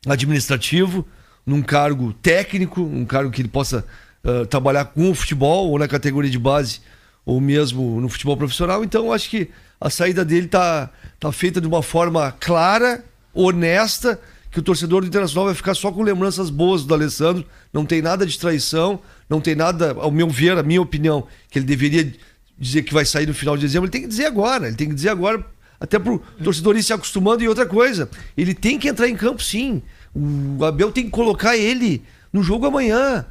administrativo, 0.09 1.07
num 1.45 1.61
cargo 1.61 2.15
técnico, 2.15 2.81
um 2.81 3.05
cargo 3.05 3.31
que 3.31 3.43
ele 3.43 3.49
possa 3.49 3.85
ah, 4.25 4.47
trabalhar 4.47 4.87
com 4.87 5.11
o 5.11 5.15
futebol 5.15 5.69
ou 5.69 5.79
na 5.79 5.87
categoria 5.87 6.31
de 6.31 6.39
base 6.39 6.81
ou 7.27 7.43
mesmo 7.43 8.01
no 8.01 8.09
futebol 8.09 8.35
profissional. 8.35 8.83
Então, 8.83 9.13
acho 9.13 9.29
que 9.29 9.51
a 9.79 9.91
saída 9.91 10.25
dele 10.25 10.49
tá, 10.49 10.89
tá 11.21 11.31
feita 11.31 11.61
de 11.61 11.67
uma 11.67 11.83
forma 11.83 12.33
clara, 12.41 13.05
honesta, 13.35 14.19
que 14.51 14.61
o 14.61 14.63
torcedor 14.63 15.03
do 15.03 15.09
Internacional 15.09 15.45
vai 15.45 15.55
ficar 15.55 15.75
só 15.75 15.93
com 15.93 16.03
lembranças 16.03 16.49
boas 16.49 16.85
do 16.85 16.95
Alessandro. 16.95 17.45
Não 17.71 17.85
tem 17.85 18.01
nada 18.01 18.25
de 18.25 18.39
traição, 18.39 18.99
não 19.29 19.41
tem 19.41 19.55
nada, 19.55 19.93
ao 19.99 20.11
meu 20.11 20.29
ver, 20.29 20.57
a 20.57 20.63
minha 20.63 20.81
opinião, 20.81 21.27
que 21.51 21.59
ele 21.59 21.67
deveria 21.67 22.13
dizer 22.59 22.83
que 22.83 22.93
vai 22.93 23.05
sair 23.05 23.27
no 23.27 23.35
final 23.35 23.57
de 23.57 23.63
dezembro. 23.63 23.87
Ele 23.87 23.93
tem 23.93 24.03
que 24.03 24.09
dizer 24.09 24.27
agora, 24.27 24.67
ele 24.67 24.77
tem 24.77 24.89
que 24.89 24.95
dizer 24.95 25.11
agora, 25.11 25.45
até 25.81 25.99
pro 25.99 26.19
torcedor 26.43 26.77
ir 26.77 26.83
se 26.83 26.93
acostumando. 26.93 27.43
E 27.43 27.49
outra 27.49 27.67
coisa, 27.67 28.09
ele 28.37 28.55
tem 28.55 28.79
que 28.79 28.89
entrar 28.89 29.09
em 29.09 29.17
campo 29.17 29.43
sim. 29.43 29.83
O 30.15 30.65
Abel 30.65 30.91
tem 30.91 31.05
que 31.05 31.11
colocar 31.11 31.57
ele 31.57 32.03
no 32.33 32.43
jogo 32.43 32.67
amanhã. 32.67 33.27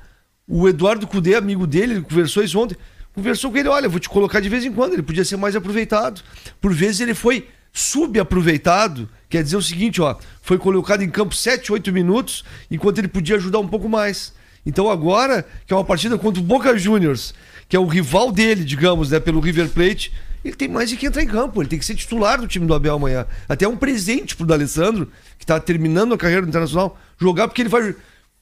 O 0.47 0.67
Eduardo 0.67 1.05
Cudê, 1.07 1.35
amigo 1.35 1.67
dele, 1.67 1.95
ele 1.95 2.01
conversou 2.01 2.43
isso 2.43 2.57
ontem. 2.59 2.77
Conversou 3.13 3.51
com 3.51 3.57
ele, 3.57 3.67
olha, 3.67 3.89
vou 3.89 3.99
te 3.99 4.07
colocar 4.07 4.39
de 4.39 4.47
vez 4.47 4.63
em 4.63 4.71
quando, 4.71 4.93
ele 4.93 5.01
podia 5.01 5.25
ser 5.25 5.37
mais 5.37 5.55
aproveitado. 5.55 6.21
Por 6.61 6.71
vezes 6.73 7.01
ele 7.01 7.15
foi 7.15 7.47
subaproveitado, 7.73 9.09
quer 9.27 9.43
dizer 9.43 9.57
o 9.57 9.61
seguinte, 9.61 10.01
ó, 10.01 10.15
foi 10.41 10.57
colocado 10.57 11.01
em 11.01 11.09
campo 11.09 11.35
7, 11.35 11.71
8 11.71 11.91
minutos, 11.91 12.43
enquanto 12.69 12.99
ele 12.99 13.07
podia 13.07 13.35
ajudar 13.35 13.59
um 13.59 13.67
pouco 13.67 13.89
mais. 13.89 14.33
Então 14.67 14.89
agora, 14.89 15.45
que 15.65 15.71
é 15.73 15.75
uma 15.77 15.85
partida 15.85 16.17
contra 16.17 16.41
o 16.41 16.43
Boca 16.43 16.77
Juniors, 16.77 17.33
que 17.69 17.75
é 17.75 17.79
o 17.79 17.85
rival 17.85 18.33
dele, 18.33 18.65
digamos, 18.65 19.09
né, 19.09 19.17
pelo 19.17 19.39
River 19.39 19.69
Plate, 19.69 20.11
ele 20.43 20.55
tem 20.55 20.67
mais 20.67 20.89
de 20.89 20.97
que 20.97 21.05
entrar 21.05 21.23
em 21.23 21.27
campo, 21.27 21.61
ele 21.61 21.69
tem 21.69 21.79
que 21.79 21.85
ser 21.85 21.95
titular 21.95 22.39
do 22.39 22.47
time 22.47 22.67
do 22.67 22.73
Abel 22.73 22.95
amanhã. 22.95 23.25
Até 23.47 23.65
um 23.65 23.77
presente 23.77 24.35
pro 24.35 24.45
D'Alessandro, 24.45 25.09
que 25.39 25.45
tá 25.45 25.57
terminando 25.57 26.13
a 26.13 26.17
carreira 26.17 26.45
Internacional, 26.45 26.99
jogar, 27.17 27.47
porque 27.47 27.61
ele 27.61 27.69
vai 27.69 27.95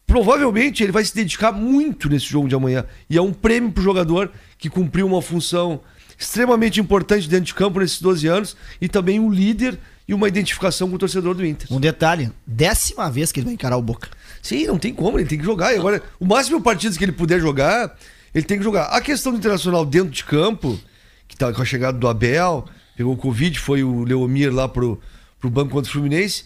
provavelmente 0.08 0.84
ele 0.84 0.92
vai 0.92 1.04
se 1.04 1.16
dedicar 1.16 1.52
muito 1.52 2.10
nesse 2.10 2.26
jogo 2.26 2.48
de 2.48 2.56
amanhã. 2.56 2.86
E 3.08 3.18
é 3.18 3.22
um 3.22 3.32
prêmio 3.32 3.72
pro 3.72 3.84
jogador 3.84 4.32
que 4.58 4.68
cumpriu 4.68 5.06
uma 5.06 5.22
função 5.22 5.80
extremamente 6.18 6.80
importante 6.80 7.28
dentro 7.28 7.46
de 7.46 7.54
campo 7.54 7.80
nesses 7.80 8.02
12 8.02 8.28
anos 8.28 8.58
e 8.80 8.88
também 8.88 9.20
um 9.20 9.32
líder 9.32 9.78
e 10.08 10.14
uma 10.14 10.28
identificação 10.28 10.90
com 10.90 10.96
o 10.96 11.00
torcedor 11.00 11.34
do 11.34 11.46
Inter. 11.46 11.68
Um 11.72 11.80
detalhe, 11.80 12.32
décima 12.46 13.10
vez 13.10 13.32
que 13.32 13.40
ele 13.40 13.46
vai 13.46 13.54
encarar 13.56 13.78
o 13.78 13.82
Boca. 13.82 14.10
Sim, 14.42 14.68
não 14.68 14.78
tem 14.78 14.94
como, 14.94 15.18
ele 15.18 15.28
tem 15.28 15.40
que 15.40 15.46
jogar. 15.46 15.74
E 15.74 15.78
agora, 15.78 16.02
o 16.20 16.26
máximo 16.26 16.58
de 16.58 16.64
partidas 16.64 16.98
que 16.98 17.04
ele 17.04 17.12
puder 17.12 17.40
jogar, 17.40 17.98
ele 18.34 18.46
tem 18.46 18.58
que 18.58 18.64
jogar. 18.64 18.86
A 18.86 19.02
questão 19.02 19.32
do 19.32 19.40
Internacional 19.40 19.84
dentro 19.86 20.12
de 20.12 20.24
campo, 20.24 20.80
que 21.28 21.36
tá 21.36 21.52
com 21.52 21.62
a 21.62 21.66
chegada 21.66 21.98
do 21.98 22.08
Abel, 22.08 22.66
pegou 22.96 23.14
o 23.14 23.18
Covid, 23.18 23.60
foi 23.60 23.84
o 23.84 24.04
Leomir 24.04 24.54
lá 24.54 24.68
pro, 24.68 25.02
pro 25.40 25.50
banco 25.50 25.72
contra 25.72 25.90
o 25.90 25.92
Fluminense. 25.92 26.46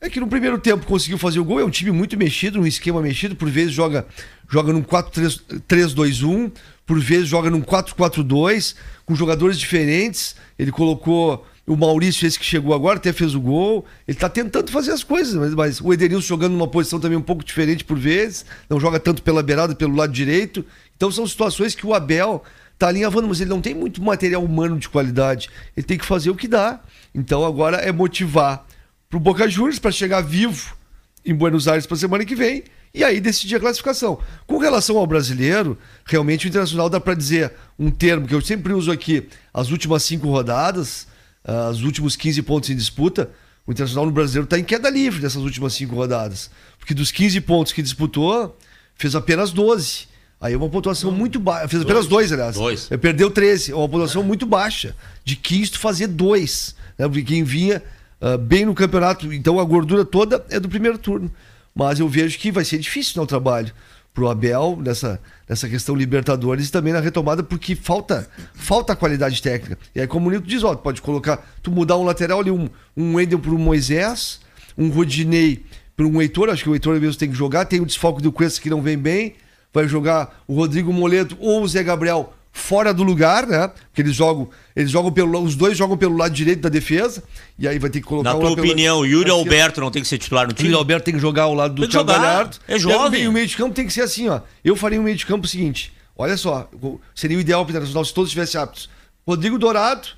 É 0.00 0.08
que 0.08 0.20
no 0.20 0.28
primeiro 0.28 0.58
tempo 0.58 0.86
conseguiu 0.86 1.18
fazer 1.18 1.40
o 1.40 1.44
gol, 1.44 1.58
é 1.58 1.64
um 1.64 1.70
time 1.70 1.90
muito 1.90 2.16
mexido, 2.16 2.60
um 2.60 2.66
esquema 2.66 3.02
mexido, 3.02 3.34
por 3.34 3.50
vezes 3.50 3.72
joga, 3.72 4.06
joga 4.48 4.72
num 4.72 4.82
4-3-2-1, 4.82 6.52
por 6.88 6.98
vezes 6.98 7.28
joga 7.28 7.50
num 7.50 7.60
4-4-2, 7.60 8.74
com 9.04 9.14
jogadores 9.14 9.58
diferentes. 9.58 10.34
Ele 10.58 10.72
colocou 10.72 11.46
o 11.66 11.76
Maurício, 11.76 12.26
esse 12.26 12.38
que 12.38 12.46
chegou 12.46 12.74
agora, 12.74 12.96
até 12.96 13.12
fez 13.12 13.34
o 13.34 13.40
gol. 13.42 13.84
Ele 14.08 14.16
tá 14.16 14.26
tentando 14.26 14.72
fazer 14.72 14.92
as 14.92 15.04
coisas, 15.04 15.34
mas, 15.34 15.54
mas 15.54 15.80
o 15.82 15.92
Edenilson 15.92 16.26
jogando 16.26 16.52
numa 16.52 16.66
posição 16.66 16.98
também 16.98 17.18
um 17.18 17.22
pouco 17.22 17.44
diferente 17.44 17.84
por 17.84 17.98
vezes, 17.98 18.46
não 18.70 18.80
joga 18.80 18.98
tanto 18.98 19.22
pela 19.22 19.42
beirada, 19.42 19.74
pelo 19.74 19.94
lado 19.94 20.10
direito. 20.14 20.64
Então 20.96 21.12
são 21.12 21.26
situações 21.26 21.74
que 21.74 21.86
o 21.86 21.92
Abel 21.92 22.42
tá 22.78 22.88
alinhavando, 22.88 23.28
mas 23.28 23.42
ele 23.42 23.50
não 23.50 23.60
tem 23.60 23.74
muito 23.74 24.02
material 24.02 24.42
humano 24.42 24.78
de 24.78 24.88
qualidade. 24.88 25.50
Ele 25.76 25.84
tem 25.84 25.98
que 25.98 26.06
fazer 26.06 26.30
o 26.30 26.34
que 26.34 26.48
dá. 26.48 26.80
Então 27.14 27.44
agora 27.44 27.76
é 27.76 27.92
motivar 27.92 28.66
pro 29.10 29.20
Boca 29.20 29.46
Juniors 29.46 29.78
para 29.78 29.90
chegar 29.90 30.22
vivo 30.22 30.74
em 31.22 31.34
Buenos 31.34 31.68
Aires 31.68 31.84
para 31.84 31.98
semana 31.98 32.24
que 32.24 32.34
vem 32.34 32.64
e 32.94 33.04
aí 33.04 33.20
decidir 33.20 33.56
a 33.56 33.60
classificação. 33.60 34.18
Com 34.46 34.58
relação 34.58 34.96
ao 34.96 35.06
brasileiro, 35.06 35.78
realmente 36.04 36.46
o 36.46 36.48
Internacional 36.48 36.88
dá 36.88 36.98
para 37.00 37.14
dizer 37.14 37.52
um 37.78 37.90
termo 37.90 38.26
que 38.26 38.34
eu 38.34 38.40
sempre 38.40 38.72
uso 38.72 38.90
aqui, 38.90 39.28
as 39.52 39.70
últimas 39.70 40.02
cinco 40.02 40.28
rodadas, 40.28 41.06
ah, 41.44 41.70
os 41.70 41.82
últimos 41.82 42.16
15 42.16 42.42
pontos 42.42 42.70
em 42.70 42.76
disputa, 42.76 43.30
o 43.66 43.72
Internacional 43.72 44.06
no 44.06 44.12
brasileiro 44.12 44.44
está 44.44 44.58
em 44.58 44.64
queda 44.64 44.88
livre 44.88 45.20
dessas 45.20 45.42
últimas 45.42 45.74
cinco 45.74 45.94
rodadas. 45.94 46.50
Porque 46.78 46.94
dos 46.94 47.12
15 47.12 47.40
pontos 47.42 47.72
que 47.72 47.82
disputou, 47.82 48.56
fez 48.96 49.14
apenas 49.14 49.52
12. 49.52 50.08
Aí 50.40 50.54
é 50.54 50.56
uma 50.56 50.68
pontuação 50.68 51.10
muito 51.10 51.38
baixa. 51.40 51.68
Fez 51.68 51.82
apenas 51.82 52.06
dois, 52.06 52.32
aliás. 52.32 52.56
Dois. 52.56 52.90
É, 52.90 52.96
Perdeu 52.96 53.30
13. 53.30 53.72
É 53.72 53.74
uma 53.74 53.88
pontuação 53.88 54.22
muito 54.22 54.46
baixa. 54.46 54.94
De 55.24 55.36
15 55.36 55.72
tu 55.72 55.78
fazer 55.78 56.06
dois. 56.06 56.74
Né? 56.96 57.06
Porque 57.06 57.22
quem 57.22 57.44
vinha 57.44 57.82
ah, 58.20 58.36
bem 58.36 58.64
no 58.64 58.74
campeonato, 58.74 59.32
então 59.32 59.60
a 59.60 59.64
gordura 59.64 60.04
toda 60.04 60.44
é 60.50 60.58
do 60.58 60.68
primeiro 60.68 60.98
turno. 60.98 61.30
Mas 61.78 62.00
eu 62.00 62.08
vejo 62.08 62.36
que 62.40 62.50
vai 62.50 62.64
ser 62.64 62.78
difícil 62.78 63.20
no 63.22 63.24
trabalho 63.24 63.72
pro 64.12 64.28
Abel 64.28 64.76
nessa, 64.84 65.20
nessa 65.48 65.68
questão 65.68 65.94
Libertadores 65.94 66.66
e 66.66 66.72
também 66.72 66.92
na 66.92 66.98
retomada, 66.98 67.40
porque 67.40 67.76
falta 67.76 68.28
falta 68.52 68.96
qualidade 68.96 69.40
técnica. 69.40 69.78
E 69.94 70.00
aí, 70.00 70.06
como 70.08 70.28
o 70.28 70.32
Nito 70.32 70.44
diz, 70.44 70.64
ó, 70.64 70.74
pode 70.74 71.00
colocar, 71.00 71.36
tu 71.62 71.70
mudar 71.70 71.96
um 71.96 72.02
lateral 72.02 72.40
ali, 72.40 72.50
um, 72.50 72.68
um 72.96 73.14
Wendel 73.14 73.38
pro 73.38 73.56
Moisés, 73.56 74.40
um 74.76 74.88
Rodinei 74.88 75.64
para 75.96 76.04
um 76.04 76.20
Heitor, 76.20 76.48
acho 76.48 76.64
que 76.64 76.68
o 76.68 76.74
Heitor 76.74 77.00
mesmo 77.00 77.16
tem 77.16 77.30
que 77.30 77.36
jogar, 77.36 77.64
tem 77.64 77.80
o 77.80 77.86
desfalque 77.86 78.20
do 78.20 78.32
Cuesta 78.32 78.60
que 78.60 78.68
não 78.68 78.82
vem 78.82 78.98
bem, 78.98 79.36
vai 79.72 79.86
jogar 79.86 80.42
o 80.48 80.56
Rodrigo 80.56 80.92
Moledo 80.92 81.36
ou 81.38 81.62
o 81.62 81.68
Zé 81.68 81.84
Gabriel 81.84 82.34
fora 82.58 82.92
do 82.92 83.02
lugar, 83.02 83.46
né? 83.46 83.68
Porque 83.68 84.02
eles 84.02 84.14
jogam, 84.14 84.48
eles 84.76 84.90
jogam 84.90 85.10
pelo, 85.12 85.40
os 85.42 85.54
dois 85.54 85.76
jogam 85.78 85.96
pelo 85.96 86.16
lado 86.16 86.34
direito 86.34 86.60
da 86.60 86.68
defesa, 86.68 87.22
e 87.58 87.66
aí 87.66 87.78
vai 87.78 87.88
ter 87.88 88.00
que 88.00 88.06
colocar 88.06 88.32
Na 88.34 88.38
tua 88.38 88.50
lá 88.50 88.54
pelo- 88.56 88.66
opinião, 88.66 89.06
Yuri 89.06 89.28
na 89.28 89.34
Alberto 89.34 89.80
não 89.80 89.90
tem 89.90 90.02
que 90.02 90.08
ser 90.08 90.18
titular 90.18 90.46
no 90.46 90.52
time? 90.52 90.68
Yuri 90.68 90.78
Alberto 90.78 91.04
tem 91.06 91.14
que 91.14 91.20
jogar 91.20 91.44
ao 91.44 91.54
lado 91.54 91.74
do 91.74 91.88
Thiago 91.88 92.06
Galhardo. 92.08 92.56
é 92.68 92.78
jovem. 92.78 93.22
E 93.24 93.28
o 93.28 93.32
meio 93.32 93.46
de 93.46 93.56
campo 93.56 93.74
tem 93.74 93.86
que 93.86 93.92
ser 93.92 94.02
assim, 94.02 94.28
ó. 94.28 94.40
Eu 94.64 94.76
faria 94.76 95.00
um 95.00 95.04
meio 95.04 95.16
de 95.16 95.24
campo 95.24 95.46
o 95.46 95.48
seguinte: 95.48 95.92
olha 96.16 96.36
só, 96.36 96.68
seria 97.14 97.36
o 97.38 97.40
ideal 97.40 97.64
para 97.64 97.70
o 97.70 97.72
Internacional 97.72 98.04
se 98.04 98.12
todos 98.12 98.28
estivessem 98.28 98.60
aptos. 98.60 98.90
Rodrigo 99.26 99.58
Dourado, 99.58 100.08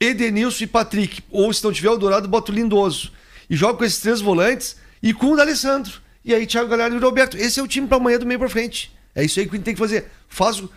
Edenilson 0.00 0.64
e 0.64 0.66
Patrick. 0.66 1.22
Ou 1.30 1.52
se 1.52 1.62
não 1.64 1.72
tiver 1.72 1.90
o 1.90 1.96
Dourado, 1.96 2.28
bota 2.28 2.50
o 2.52 2.54
Lindoso. 2.54 3.12
E 3.48 3.56
joga 3.56 3.74
com 3.78 3.84
esses 3.84 4.00
três 4.00 4.20
volantes 4.20 4.76
e 5.02 5.12
com 5.12 5.32
o 5.32 5.36
D'Alessandro. 5.36 5.92
E 6.24 6.34
aí, 6.34 6.46
Thiago 6.46 6.68
Galhardo 6.68 6.96
e 6.96 6.98
o 6.98 7.02
Roberto. 7.02 7.36
Esse 7.36 7.60
é 7.60 7.62
o 7.62 7.68
time 7.68 7.86
para 7.86 7.98
amanhã 7.98 8.18
do 8.18 8.26
meio 8.26 8.38
para 8.40 8.48
frente. 8.48 8.90
É 9.14 9.22
isso 9.24 9.38
aí 9.38 9.46
que 9.46 9.52
a 9.52 9.56
gente 9.56 9.64
tem 9.64 9.74
que 9.74 9.78
fazer. 9.80 10.06
Faz, 10.28 10.58
o- 10.58 10.64
é- 10.64 10.68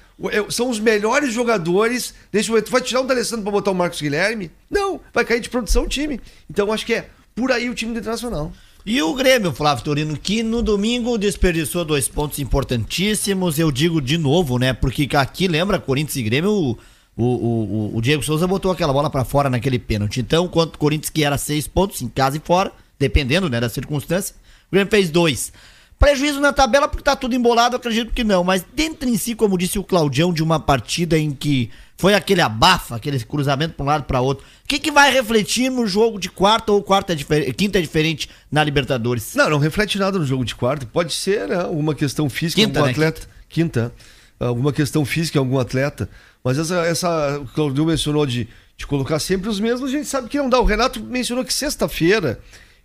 são 0.49 0.69
os 0.69 0.80
melhores 0.80 1.34
jogadores 1.34 2.13
nesse 2.32 2.49
momento. 2.49 2.71
Vai 2.71 2.82
tirar 2.82 3.01
o 3.01 3.03
D'Alessandro 3.03 3.43
para 3.43 3.51
botar 3.51 3.71
o 3.71 3.75
Marcos 3.75 4.01
Guilherme? 4.01 4.51
Não, 4.69 4.99
vai 5.13 5.23
cair 5.23 5.39
de 5.39 5.49
produção 5.49 5.84
o 5.84 5.88
time. 5.88 6.19
Então 6.49 6.71
acho 6.71 6.86
que 6.86 6.93
é 6.93 7.10
por 7.36 7.51
aí 7.51 7.69
o 7.69 7.75
time 7.75 7.93
do 7.93 7.99
Internacional. 7.99 8.51
E 8.86 9.01
o 9.01 9.13
Grêmio, 9.13 9.51
Flávio 9.51 9.84
Torino, 9.84 10.17
que 10.17 10.41
no 10.41 10.63
domingo 10.63 11.17
desperdiçou 11.17 11.84
dois 11.84 12.08
pontos 12.08 12.39
importantíssimos. 12.39 13.60
Eu 13.60 13.69
digo 13.69 14.01
de 14.01 14.17
novo, 14.17 14.58
né? 14.58 14.71
Porque 14.71 15.08
aqui, 15.17 15.47
lembra, 15.47 15.77
Corinthians 15.77 16.15
e 16.15 16.23
Grêmio, 16.23 16.51
o, 16.51 16.77
o, 17.17 17.25
o, 17.25 17.97
o 17.97 18.01
Diego 18.01 18.23
Souza 18.23 18.47
botou 18.47 18.71
aquela 18.71 18.93
bola 18.93 19.10
pra 19.10 19.25
fora 19.25 19.49
naquele 19.49 19.77
pênalti. 19.77 20.21
Então, 20.21 20.47
quanto 20.47 20.80
Corinthians 20.80 21.10
que 21.10 21.23
era 21.23 21.38
seis 21.38 21.67
pontos 21.67 22.01
em 22.01 22.08
casa 22.08 22.38
e 22.38 22.39
fora, 22.39 22.71
dependendo 22.97 23.49
né, 23.49 23.60
da 23.60 23.67
circunstância, 23.67 24.34
o 24.69 24.71
Grêmio 24.71 24.89
fez 24.89 25.10
dois. 25.10 25.51
Prejuízo 25.99 26.39
na 26.39 26.53
tabela 26.53 26.88
porque 26.88 27.03
tá 27.03 27.15
tudo 27.15 27.33
embolado, 27.36 27.75
acredito 27.75 28.13
que 28.13 28.23
não. 28.23 28.43
Mas 28.43 28.63
dentro 28.75 29.10
em 29.10 29.17
si, 29.17 29.33
como 29.33 29.57
disse 29.57 29.79
o 29.79 29.83
Claudião, 29.83 30.31
de 30.31 30.43
uma 30.43 30.60
partida 30.60 31.17
em 31.17 31.31
que 31.31 31.71
foi 31.97 32.13
aquele 32.13 32.41
abafa, 32.41 32.95
aquele 32.95 33.19
cruzamento 33.19 33.73
pra 33.73 33.83
um 33.83 33.88
lado 33.88 34.03
pra 34.03 34.21
outro. 34.21 34.45
O 34.63 34.67
que, 34.67 34.77
que 34.77 34.91
vai 34.91 35.12
refletir 35.12 35.71
no 35.71 35.88
jogo 35.88 36.19
de 36.19 36.29
quarta 36.29 36.71
ou 36.71 36.83
quarta 36.83 37.13
é 37.13 37.51
quinta 37.51 37.79
é 37.79 37.81
diferente 37.81 38.29
na 38.51 38.63
Libertadores? 38.63 39.33
Não, 39.33 39.49
não 39.49 39.57
reflete 39.57 39.97
nada 39.97 40.19
no 40.19 40.25
jogo 40.25 40.45
de 40.45 40.53
quarta. 40.53 40.86
Pode 40.86 41.13
ser, 41.13 41.47
né? 41.47 41.55
Alguma 41.55 41.95
questão 41.95 42.29
física 42.29 42.62
Quinta, 42.62 42.79
algum 42.79 42.88
né? 42.88 42.91
atleta. 42.91 43.27
Quinta. 43.49 43.93
Alguma 44.39 44.71
questão 44.71 45.03
física 45.03 45.39
em 45.39 45.41
algum 45.41 45.57
atleta. 45.57 46.07
Mas 46.43 46.60
essa, 46.60 46.86
essa 46.86 47.39
o 47.39 47.47
Claudio 47.47 47.86
mencionou 47.88 48.27
de, 48.27 48.47
de 48.77 48.86
colocar 48.86 49.17
sempre 49.17 49.49
os 49.49 49.60
mesmos, 49.60 49.89
a 49.89 49.91
gente 49.91 50.07
sabe 50.07 50.29
que 50.29 50.38
não 50.38 50.47
dá. 50.47 50.60
O 50.60 50.65
Renato 50.65 51.01
mencionou 51.01 51.43
que 51.43 51.51
sexta-feira 51.51 52.39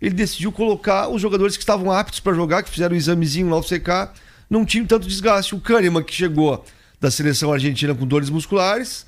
ele 0.07 0.15
decidiu 0.15 0.51
colocar 0.51 1.07
os 1.09 1.21
jogadores 1.21 1.55
que 1.55 1.63
estavam 1.63 1.91
aptos 1.91 2.19
para 2.19 2.33
jogar, 2.33 2.63
que 2.63 2.69
fizeram 2.69 2.93
o 2.93 2.97
examezinho 2.97 3.49
lá 3.49 3.57
no 3.57 3.63
CK, 3.63 4.11
não 4.49 4.65
tinham 4.65 4.85
tanto 4.85 5.07
desgaste. 5.07 5.55
O 5.55 5.59
Kahneman, 5.59 6.03
que 6.03 6.13
chegou 6.13 6.63
da 6.99 7.09
seleção 7.09 7.51
argentina 7.53 7.93
com 7.95 8.05
dores 8.05 8.29
musculares, 8.29 9.05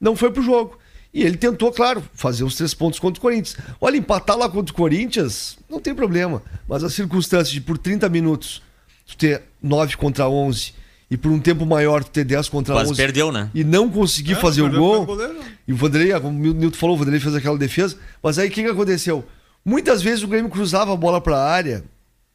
não 0.00 0.16
foi 0.16 0.30
pro 0.30 0.42
jogo. 0.42 0.78
E 1.12 1.22
ele 1.22 1.36
tentou, 1.36 1.72
claro, 1.72 2.02
fazer 2.14 2.44
os 2.44 2.54
três 2.54 2.74
pontos 2.74 2.98
contra 2.98 3.18
o 3.18 3.22
Corinthians. 3.22 3.56
Olha, 3.80 3.96
empatar 3.96 4.36
lá 4.36 4.48
contra 4.48 4.72
o 4.72 4.76
Corinthians, 4.76 5.56
não 5.68 5.80
tem 5.80 5.94
problema. 5.94 6.42
Mas 6.68 6.84
a 6.84 6.90
circunstância 6.90 7.52
de 7.52 7.60
por 7.60 7.78
30 7.78 8.08
minutos 8.08 8.62
tu 9.06 9.16
ter 9.16 9.42
9 9.62 9.96
contra 9.96 10.28
11 10.28 10.74
e 11.10 11.16
por 11.16 11.30
um 11.32 11.40
tempo 11.40 11.64
maior 11.64 12.04
tu 12.04 12.10
ter 12.10 12.24
10 12.24 12.50
contra 12.50 12.74
Quase 12.74 12.90
11 12.90 12.96
perdeu, 13.00 13.32
né? 13.32 13.50
e 13.54 13.64
não 13.64 13.88
conseguir 13.88 14.32
É, 14.32 14.36
fazer 14.36 14.60
o 14.60 14.70
gol. 14.70 15.06
pro 15.06 15.16
goleiro. 15.16 15.40
E 15.66 15.72
o 15.72 15.76
Vanderlei, 15.76 16.20
como 16.20 16.38
o 16.38 16.52
Nilton 16.54 16.76
falou, 16.76 16.94
o 16.94 16.98
Vanderlei 16.98 17.20
fez 17.20 17.34
aquela 17.34 17.56
defesa. 17.56 17.96
Mas 18.22 18.38
aí 18.38 18.48
o 18.48 18.52
que, 18.52 18.62
que 18.62 18.68
aconteceu? 18.68 19.24
Muitas 19.68 20.00
vezes 20.00 20.24
o 20.24 20.28
Grêmio 20.28 20.50
cruzava 20.50 20.94
a 20.94 20.96
bola 20.96 21.20
para 21.20 21.36
a 21.36 21.50
área, 21.50 21.84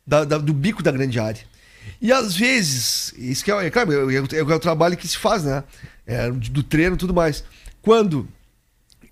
da- 0.06 0.24
da- 0.24 0.38
do 0.38 0.54
bico 0.54 0.84
da 0.84 0.92
grande 0.92 1.20
área. 1.20 1.42
E 2.00 2.12
às 2.12 2.36
vezes, 2.36 3.12
isso 3.18 3.44
que 3.44 3.52
é, 3.52 3.66
é 3.66 3.72
claro, 3.72 3.92
é, 4.12 4.22
o- 4.22 4.52
é 4.52 4.56
o 4.56 4.60
trabalho 4.60 4.96
que 4.96 5.08
se 5.08 5.18
faz, 5.18 5.44
né? 5.44 5.64
É, 6.06 6.30
do 6.30 6.62
treino 6.62 6.94
e 6.96 6.98
tudo 7.00 7.12
mais. 7.12 7.44
Quando 7.82 8.28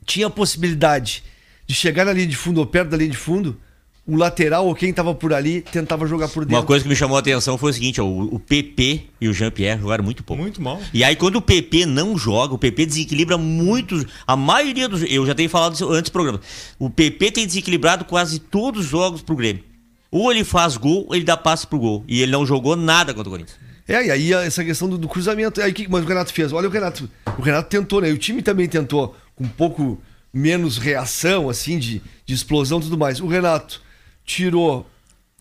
tinha 0.05 0.27
a 0.27 0.29
possibilidade 0.29 1.23
de 1.65 1.73
chegar 1.73 2.05
na 2.05 2.13
linha 2.13 2.27
de 2.27 2.35
fundo 2.35 2.59
ou 2.59 2.65
perto 2.67 2.89
da 2.89 2.97
linha 2.97 3.09
de 3.09 3.17
fundo, 3.17 3.59
o 4.05 4.15
lateral 4.15 4.65
ou 4.65 4.73
quem 4.73 4.91
tava 4.91 5.13
por 5.13 5.33
ali 5.33 5.61
tentava 5.61 6.07
jogar 6.07 6.27
por 6.27 6.43
dentro. 6.43 6.57
Uma 6.57 6.65
coisa 6.65 6.83
que 6.83 6.89
me 6.89 6.95
chamou 6.95 7.15
a 7.17 7.19
atenção 7.19 7.57
foi 7.57 7.69
o 7.71 7.73
seguinte, 7.73 8.01
ó, 8.01 8.05
o, 8.05 8.35
o 8.35 8.39
PP 8.39 9.05
e 9.21 9.29
o 9.29 9.33
Jean-Pierre 9.33 9.79
jogaram 9.79 10.03
muito 10.03 10.23
pouco. 10.23 10.41
Muito 10.41 10.61
mal. 10.61 10.81
E 10.93 11.03
aí, 11.03 11.15
quando 11.15 11.35
o 11.35 11.41
PP 11.41 11.85
não 11.85 12.17
joga, 12.17 12.53
o 12.53 12.57
PP 12.57 12.87
desequilibra 12.87 13.37
muito. 13.37 14.03
A 14.25 14.35
maioria 14.35 14.89
dos. 14.89 15.03
Eu 15.03 15.25
já 15.25 15.35
tenho 15.35 15.49
falado 15.49 15.75
isso 15.75 15.89
antes 15.89 16.09
do 16.09 16.13
programa. 16.13 16.41
O 16.79 16.89
PP 16.89 17.31
tem 17.31 17.45
desequilibrado 17.45 18.05
quase 18.05 18.39
todos 18.39 18.85
os 18.85 18.87
jogos 18.87 19.21
pro 19.21 19.35
Grêmio. 19.35 19.63
Ou 20.09 20.31
ele 20.31 20.43
faz 20.43 20.75
gol, 20.75 21.05
ou 21.07 21.15
ele 21.15 21.23
dá 21.23 21.37
passe 21.37 21.65
pro 21.65 21.79
gol. 21.79 22.03
E 22.07 22.21
ele 22.21 22.31
não 22.31 22.45
jogou 22.45 22.75
nada 22.75 23.13
contra 23.13 23.29
o 23.29 23.31
Corinthians. 23.31 23.57
É, 23.87 24.05
e 24.05 24.11
aí 24.11 24.33
essa 24.33 24.63
questão 24.63 24.89
do, 24.89 24.97
do 24.97 25.07
cruzamento. 25.07 25.61
Aí, 25.61 25.71
que, 25.71 25.87
mas 25.87 26.03
o 26.03 26.07
Renato 26.07 26.33
fez? 26.33 26.51
Olha 26.51 26.67
o 26.67 26.71
Renato. 26.71 27.09
O 27.37 27.41
Renato 27.41 27.69
tentou, 27.69 28.01
né? 28.01 28.09
E 28.09 28.13
o 28.13 28.17
time 28.17 28.41
também 28.41 28.67
tentou, 28.67 29.15
com 29.35 29.43
um 29.43 29.49
pouco 29.49 30.01
menos 30.33 30.77
reação, 30.77 31.49
assim, 31.49 31.77
de, 31.77 32.01
de 32.25 32.33
explosão 32.33 32.79
e 32.79 32.83
tudo 32.83 32.97
mais. 32.97 33.21
O 33.21 33.27
Renato 33.27 33.81
tirou 34.25 34.85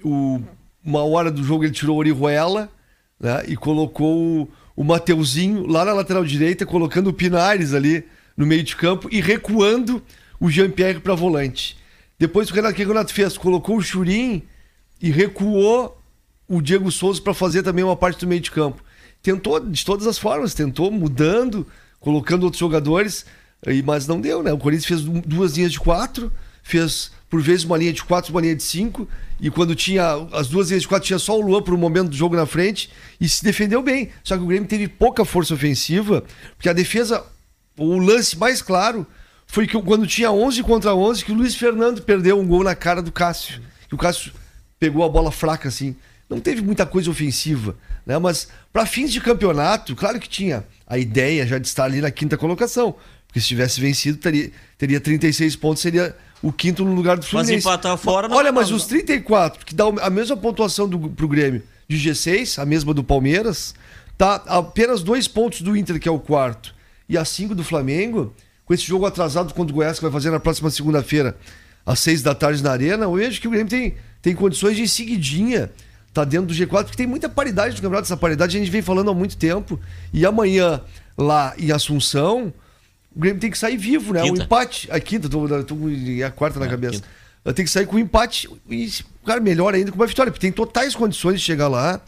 o, 0.03 0.41
uma 0.85 1.05
hora 1.05 1.31
do 1.31 1.43
jogo, 1.43 1.65
ele 1.65 1.73
tirou 1.73 1.97
o 1.97 1.99
Orihuela, 1.99 2.71
né? 3.19 3.45
E 3.47 3.57
colocou 3.57 4.43
o, 4.43 4.49
o 4.77 4.85
Mateuzinho 4.85 5.67
lá 5.67 5.85
na 5.85 5.93
lateral 5.93 6.25
direita, 6.25 6.65
colocando 6.65 7.09
o 7.09 7.13
Pinares 7.13 7.75
ali 7.75 8.05
no 8.37 8.47
meio 8.47 8.63
de 8.63 8.75
campo 8.77 9.09
e 9.11 9.21
recuando 9.21 10.03
o 10.39 10.51
Jean-Pierre 10.51 11.01
para 11.01 11.15
volante. 11.15 11.77
Depois 12.19 12.51
o 12.51 12.55
Renato, 12.55 12.73
o 12.73 12.77
que 12.77 12.85
o 12.85 12.89
Renato 12.89 13.13
fez? 13.13 13.37
Colocou 13.37 13.77
o 13.77 13.83
Churim 13.83 14.43
e 15.01 15.11
recuou 15.11 16.01
o 16.49 16.61
Diego 16.61 16.91
Souza 16.91 17.21
para 17.21 17.35
fazer 17.35 17.63
também 17.63 17.85
uma 17.85 17.97
parte 17.97 18.21
do 18.21 18.27
meio 18.27 18.41
de 18.41 18.51
campo. 18.51 18.83
Tentou 19.23 19.61
de 19.61 19.85
todas 19.85 20.07
as 20.07 20.19
formas, 20.19 20.55
tentou 20.55 20.91
mudando, 20.91 21.67
colocando 21.99 22.45
outros 22.45 22.61
jogadores, 22.61 23.27
mas 23.85 24.07
não 24.07 24.21
deu, 24.21 24.43
né? 24.43 24.53
O 24.53 24.59
Corinthians 24.59 24.87
fez 24.87 25.03
du- 25.03 25.21
duas 25.21 25.57
linhas 25.57 25.73
de 25.73 25.79
quatro, 25.79 26.33
fez 26.63 27.11
por 27.29 27.41
vezes 27.41 27.65
uma 27.65 27.79
linha 27.79 27.93
de 27.93 28.03
quatro, 28.03 28.33
uma 28.33 28.41
linha 28.41 28.57
de 28.57 28.63
cinco, 28.63 29.09
e 29.41 29.51
quando 29.51 29.75
tinha 29.75 30.27
as 30.33 30.49
duas 30.49 30.69
linhas 30.69 30.83
de 30.83 30.89
quatro, 30.89 31.07
tinha 31.07 31.19
só 31.19 31.39
o 31.39 31.41
Luan 31.41 31.63
por 31.63 31.73
um 31.73 31.79
momento 31.79 32.09
do 32.09 32.17
jogo 32.17 32.35
na 32.35 32.45
frente, 32.45 32.91
e 33.21 33.29
se 33.29 33.45
defendeu 33.45 33.83
bem. 33.83 34.11
Só 34.25 34.37
que 34.37 34.43
o 34.43 34.47
Grêmio 34.47 34.69
teve 34.69 34.89
pouca 34.89 35.25
força 35.25 35.55
ofensiva, 35.55 36.25
porque 36.57 36.69
a 36.69 36.73
defesa, 36.73 37.25
o 37.79 37.99
lance 37.99 38.37
mais 38.37 38.61
claro 38.61 39.07
foi 39.47 39.67
que 39.67 39.81
quando 39.83 40.07
tinha 40.07 40.31
11 40.31 40.63
contra 40.65 40.95
11, 40.95 41.25
que 41.25 41.33
o 41.33 41.35
Luiz 41.35 41.55
Fernando 41.55 42.03
perdeu 42.03 42.39
um 42.39 42.47
gol 42.47 42.65
na 42.65 42.75
cara 42.75 43.01
do 43.01 43.13
Cássio. 43.13 43.61
Que 43.89 43.95
o 43.95 43.99
Cássio 43.99 44.33
pegou 44.79 45.05
a 45.05 45.09
bola 45.09 45.31
fraca 45.31 45.69
assim. 45.69 45.97
Não 46.29 46.41
teve 46.41 46.63
muita 46.63 46.87
coisa 46.87 47.11
ofensiva, 47.11 47.77
né? 48.07 48.17
Mas 48.19 48.49
para 48.73 48.87
fins 48.87 49.13
de 49.13 49.21
campeonato, 49.21 49.97
claro 49.97 50.21
que 50.21 50.29
tinha 50.29 50.65
a 50.87 50.97
ideia 50.97 51.45
já 51.45 51.59
de 51.59 51.67
estar 51.67 51.85
ali 51.85 52.01
na 52.01 52.11
quinta 52.11 52.37
colocação. 52.37 52.95
Porque 53.27 53.41
se 53.41 53.49
tivesse 53.49 53.81
vencido, 53.81 54.19
teria, 54.19 54.51
teria 54.79 55.01
36 55.01 55.57
pontos, 55.57 55.83
seria 55.83 56.17
o 56.43 56.53
quinto 56.53 56.85
no 56.85 56.95
lugar 56.95 57.19
do 57.19 57.27
Fluminense. 57.27 57.67
empatar 57.67 57.97
fora 57.97 58.29
não 58.29 58.37
Olha, 58.37 58.51
mas 58.51 58.71
os 58.71 58.87
34, 58.87 59.65
que 59.65 59.75
dá 59.75 59.85
a 60.01 60.11
mesma 60.11 60.37
pontuação 60.37 60.89
do, 60.89 61.11
pro 61.11 61.29
Grêmio 61.29 61.63
de 61.89 61.97
G6, 61.97 62.61
a 62.63 62.65
mesma 62.65 62.95
do 62.95 63.03
Palmeiras, 63.03 63.75
tá 64.17 64.43
apenas 64.47 65.03
dois 65.03 65.27
pontos 65.27 65.61
do 65.61 65.77
Inter, 65.77 65.99
que 65.99 66.09
é 66.09 66.13
o 66.13 66.19
quarto, 66.19 66.75
e 67.09 67.19
a 67.19 67.25
cinco 67.25 67.55
do 67.55 67.65
Flamengo, 67.65 68.33
com 68.65 68.73
esse 68.73 68.85
jogo 68.85 69.05
atrasado 69.05 69.53
contra 69.53 69.73
o 69.73 69.75
Goiás, 69.75 69.99
que 69.99 70.05
vai 70.05 70.13
fazer 70.13 70.31
na 70.31 70.39
próxima 70.39 70.71
segunda-feira, 70.71 71.37
às 71.85 71.99
seis 71.99 72.23
da 72.23 72.35
tarde 72.35 72.63
na 72.63 72.71
Arena, 72.71 73.05
eu 73.05 73.15
vejo 73.15 73.41
que 73.41 73.49
o 73.49 73.51
Grêmio 73.51 73.69
tem, 73.69 73.97
tem 74.23 74.35
condições 74.35 74.77
de 74.77 74.85
ir 74.85 74.89
seguidinha, 74.89 75.71
tá 76.15 76.25
dentro 76.25 76.47
do 76.47 76.55
G4, 76.55 76.85
porque 76.85 76.97
tem 76.97 77.07
muita 77.07 77.29
paridade 77.29 77.75
no 77.75 77.83
campeonato, 77.83 78.07
essa 78.07 78.17
paridade 78.17 78.57
a 78.57 78.61
gente 78.61 78.71
vem 78.71 78.83
falando 78.83 79.11
há 79.11 79.15
muito 79.15 79.37
tempo, 79.37 79.79
e 80.13 80.25
amanhã, 80.25 80.81
lá 81.19 81.55
em 81.59 81.73
Assunção, 81.73 82.53
o 83.15 83.19
Grêmio 83.21 83.41
tem 83.41 83.51
que 83.51 83.59
sair 83.59 83.77
vivo, 83.77 84.13
né? 84.13 84.23
Um 84.23 84.27
Quinta. 84.29 84.43
empate, 84.45 84.89
a 84.91 85.01
quinta, 85.01 85.29
tô, 85.29 85.47
tô 85.65 85.77
com 85.77 85.89
a 86.27 86.31
quarta 86.31 86.59
na 86.61 86.67
É, 86.67 86.69
cabeça. 86.69 87.03
quinta. 87.03 87.55
Tenho 87.55 87.67
que 87.67 87.73
sair 87.73 87.87
com 87.87 87.97
um 87.97 87.99
empate 87.99 88.49
e, 88.69 88.91
cara, 89.25 89.41
melhor 89.41 89.75
ainda 89.75 89.91
com 89.91 89.97
uma 89.97 90.07
vitória, 90.07 90.31
porque 90.31 90.41
tem 90.47 90.53
totais 90.53 90.95
condições 90.95 91.41
de 91.41 91.45
chegar 91.45 91.69
lá 91.69 92.01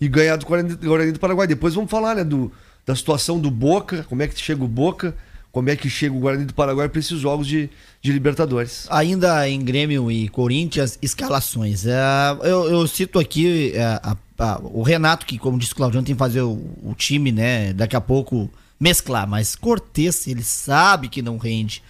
e 0.00 0.08
ganhar 0.08 0.36
do 0.36 0.44
Guarani, 0.46 1.12
do 1.12 1.20
Paraguai. 1.20 1.46
Depois 1.46 1.74
vamos 1.74 1.90
falar, 1.90 2.16
né, 2.16 2.24
do, 2.24 2.50
da 2.84 2.94
situação 2.96 3.38
do 3.38 3.50
Boca, 3.50 4.04
como 4.08 4.22
é 4.22 4.26
que 4.28 4.38
chega 4.40 4.64
o 4.64 4.68
Boca, 4.68 5.14
como 5.52 5.70
é 5.70 5.76
que 5.76 5.88
chega 5.88 6.14
o 6.14 6.18
Guarani 6.20 6.44
do 6.44 6.54
Paraguai 6.54 6.88
para 6.88 6.98
esses 6.98 7.18
jogos 7.20 7.46
de, 7.46 7.70
de 8.02 8.12
Libertadores. 8.12 8.86
Ainda 8.90 9.48
em 9.48 9.60
Grêmio 9.62 10.10
e 10.10 10.28
Corinthians, 10.28 10.98
escalações. 11.00 11.86
É, 11.86 11.96
eu, 12.42 12.64
eu 12.70 12.86
cito 12.88 13.18
aqui 13.18 13.72
é, 13.74 13.82
a- 14.02 14.16
a- 14.38 14.60
o 14.64 14.82
Renato, 14.82 15.24
que, 15.24 15.38
como 15.38 15.58
disse 15.58 15.72
o 15.72 15.76
Claudiano, 15.76 16.04
tem 16.06 16.14
que 16.14 16.18
fazer 16.18 16.40
o, 16.42 16.52
o 16.82 16.94
time, 16.96 17.30
né? 17.30 17.72
Daqui 17.72 17.94
a 17.94 18.00
pouco 18.00 18.50
mesclar. 18.80 19.28
Mas 19.28 19.54
Cortez, 19.54 20.26
ele 20.26 20.42
sabe 20.42 21.08
que 21.08 21.20
não 21.20 21.36
rende. 21.36 21.82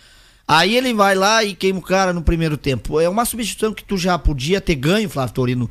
Aí 0.46 0.76
ele 0.76 0.92
vai 0.92 1.14
lá 1.14 1.44
e 1.44 1.54
queima 1.54 1.78
o 1.78 1.82
cara 1.82 2.12
no 2.12 2.22
primeiro 2.22 2.56
tempo. 2.56 3.00
É 3.00 3.08
uma 3.08 3.24
substituição 3.24 3.72
que 3.72 3.84
tu 3.84 3.96
já 3.96 4.18
podia 4.18 4.60
ter 4.60 4.74
ganho, 4.74 5.08
Flávio 5.08 5.34
Torino, 5.34 5.70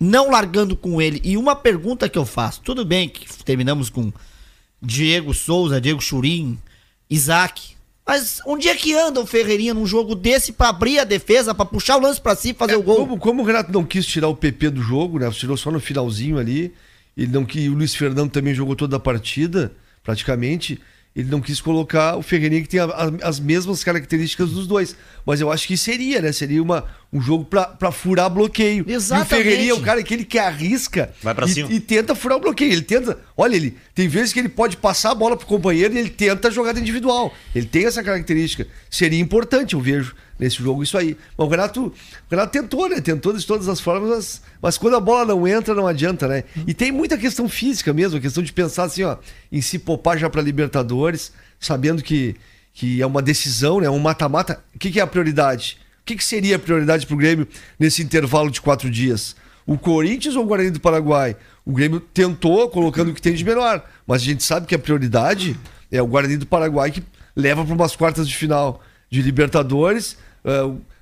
não 0.00 0.30
largando 0.30 0.76
com 0.76 1.00
ele. 1.00 1.20
E 1.22 1.36
uma 1.36 1.54
pergunta 1.54 2.08
que 2.08 2.18
eu 2.18 2.26
faço: 2.26 2.60
tudo 2.62 2.84
bem 2.84 3.08
que 3.08 3.26
terminamos 3.44 3.88
com 3.88 4.12
Diego 4.82 5.32
Souza, 5.32 5.80
Diego 5.80 6.00
Churim, 6.00 6.58
Isaac. 7.08 7.76
Mas 8.04 8.40
onde 8.46 8.68
é 8.68 8.74
que 8.74 8.94
anda 8.94 9.20
o 9.20 9.26
Ferreirinha 9.26 9.74
num 9.74 9.86
jogo 9.86 10.14
desse 10.14 10.52
pra 10.52 10.68
abrir 10.68 11.00
a 11.00 11.04
defesa, 11.04 11.52
pra 11.52 11.64
puxar 11.64 11.96
o 11.96 12.00
lance 12.00 12.20
pra 12.20 12.36
si 12.36 12.50
e 12.50 12.54
fazer 12.54 12.74
É, 12.74 12.76
o 12.76 12.82
gol? 12.82 12.96
Como, 12.98 13.18
como 13.18 13.42
o 13.42 13.44
Renato 13.44 13.72
não 13.72 13.84
quis 13.84 14.06
tirar 14.06 14.28
o 14.28 14.36
PP 14.36 14.70
do 14.70 14.82
jogo, 14.82 15.18
né? 15.18 15.28
Tirou 15.30 15.56
só 15.56 15.72
no 15.72 15.80
finalzinho 15.80 16.38
ali. 16.38 16.72
Ele 17.16 17.32
não 17.32 17.44
que 17.44 17.68
o 17.68 17.74
Luiz 17.74 17.94
Fernando 17.94 18.30
também 18.30 18.54
jogou 18.54 18.76
toda 18.76 18.96
a 18.96 19.00
partida, 19.00 19.72
praticamente. 20.06 20.80
Ele 21.14 21.30
não 21.30 21.40
quis 21.40 21.60
colocar 21.60 22.16
o 22.16 22.22
Ferreirinha 22.22 22.62
que 22.62 22.68
tem 22.68 22.78
a- 22.80 22.84
a- 22.84 23.28
as 23.28 23.40
mesmas 23.40 23.82
características 23.82 24.50
dos 24.50 24.66
dois. 24.66 24.94
Mas 25.24 25.40
eu 25.40 25.50
acho 25.50 25.66
que 25.66 25.76
seria, 25.76 26.20
né? 26.22 26.30
Seria 26.30 26.62
uma, 26.62 26.84
um 27.12 27.20
jogo 27.20 27.44
pra, 27.44 27.64
pra 27.66 27.92
furar 27.92 28.28
bloqueio. 28.28 28.84
Exatamente. 28.86 29.32
E 29.32 29.34
o 29.34 29.38
Ferreirinha 29.44 29.70
é 29.70 29.74
o 29.74 29.80
cara 29.80 30.00
aquele 30.00 30.24
que 30.24 30.38
arrisca 30.38 31.12
Vai 31.22 31.34
pra 31.34 31.46
e, 31.46 31.50
cima. 31.50 31.72
e 31.72 31.80
tenta 31.80 32.14
furar 32.14 32.38
o 32.38 32.40
bloqueio. 32.40 32.72
Ele 32.72 32.82
tenta. 32.82 33.18
Olha, 33.36 33.56
ele 33.56 33.76
tem 33.94 34.08
vezes 34.08 34.32
que 34.32 34.38
ele 34.38 34.48
pode 34.48 34.76
passar 34.76 35.12
a 35.12 35.14
bola 35.14 35.36
pro 35.36 35.46
companheiro 35.46 35.94
e 35.94 35.98
ele 35.98 36.10
tenta 36.10 36.48
a 36.48 36.50
jogada 36.50 36.78
individual. 36.80 37.32
Ele 37.54 37.66
tem 37.66 37.86
essa 37.86 38.02
característica. 38.02 38.66
Seria 38.90 39.20
importante, 39.20 39.74
eu 39.74 39.80
vejo, 39.80 40.14
nesse 40.38 40.56
jogo 40.56 40.82
isso 40.82 40.98
aí. 40.98 41.16
Mas 41.38 41.46
o 41.46 41.50
Renato, 41.50 41.86
o 41.86 41.94
Renato 42.30 42.52
tentou, 42.52 42.88
né? 42.88 43.00
Tentou 43.00 43.32
de 43.32 43.46
todas 43.46 43.68
as 43.68 43.80
formas, 43.80 44.10
mas, 44.10 44.42
mas 44.60 44.78
quando 44.78 44.96
a 44.96 45.00
bola 45.00 45.24
não 45.24 45.46
entra, 45.46 45.74
não 45.74 45.86
adianta, 45.86 46.26
né? 46.26 46.44
E 46.66 46.74
tem 46.74 46.90
muita 46.92 47.16
questão 47.16 47.48
física 47.48 47.92
mesmo, 47.92 48.18
a 48.18 48.20
questão 48.20 48.42
de 48.42 48.52
pensar 48.52 48.84
assim, 48.84 49.04
ó, 49.04 49.16
em 49.50 49.60
se 49.60 49.78
poupar 49.78 50.18
já 50.18 50.28
pra 50.28 50.42
Libertadores, 50.42 51.32
sabendo 51.58 52.02
que, 52.02 52.36
que 52.74 53.00
é 53.00 53.06
uma 53.06 53.22
decisão, 53.22 53.80
né? 53.80 53.88
Um 53.88 53.98
mata-mata. 53.98 54.62
O 54.74 54.78
que, 54.78 54.90
que 54.90 55.00
é 55.00 55.02
a 55.02 55.06
prioridade? 55.06 55.78
O 56.06 56.08
que, 56.08 56.14
que 56.14 56.24
seria 56.24 56.54
a 56.54 56.58
prioridade 56.60 57.04
pro 57.04 57.16
Grêmio 57.16 57.48
nesse 57.76 58.00
intervalo 58.00 58.48
de 58.48 58.60
quatro 58.60 58.88
dias? 58.88 59.34
O 59.66 59.76
Corinthians 59.76 60.36
ou 60.36 60.44
o 60.44 60.46
Guarani 60.46 60.70
do 60.70 60.78
Paraguai? 60.78 61.34
O 61.64 61.72
Grêmio 61.72 61.98
tentou, 61.98 62.70
colocando 62.70 63.10
o 63.10 63.12
que 63.12 63.20
tem 63.20 63.34
de 63.34 63.44
melhor. 63.44 63.84
Mas 64.06 64.22
a 64.22 64.24
gente 64.24 64.44
sabe 64.44 64.68
que 64.68 64.74
a 64.76 64.78
prioridade 64.78 65.58
é 65.90 66.00
o 66.00 66.06
Guarani 66.06 66.36
do 66.36 66.46
Paraguai, 66.46 66.92
que 66.92 67.02
leva 67.34 67.64
para 67.64 67.74
umas 67.74 67.96
quartas 67.96 68.28
de 68.28 68.36
final 68.36 68.80
de 69.10 69.20
Libertadores. 69.20 70.16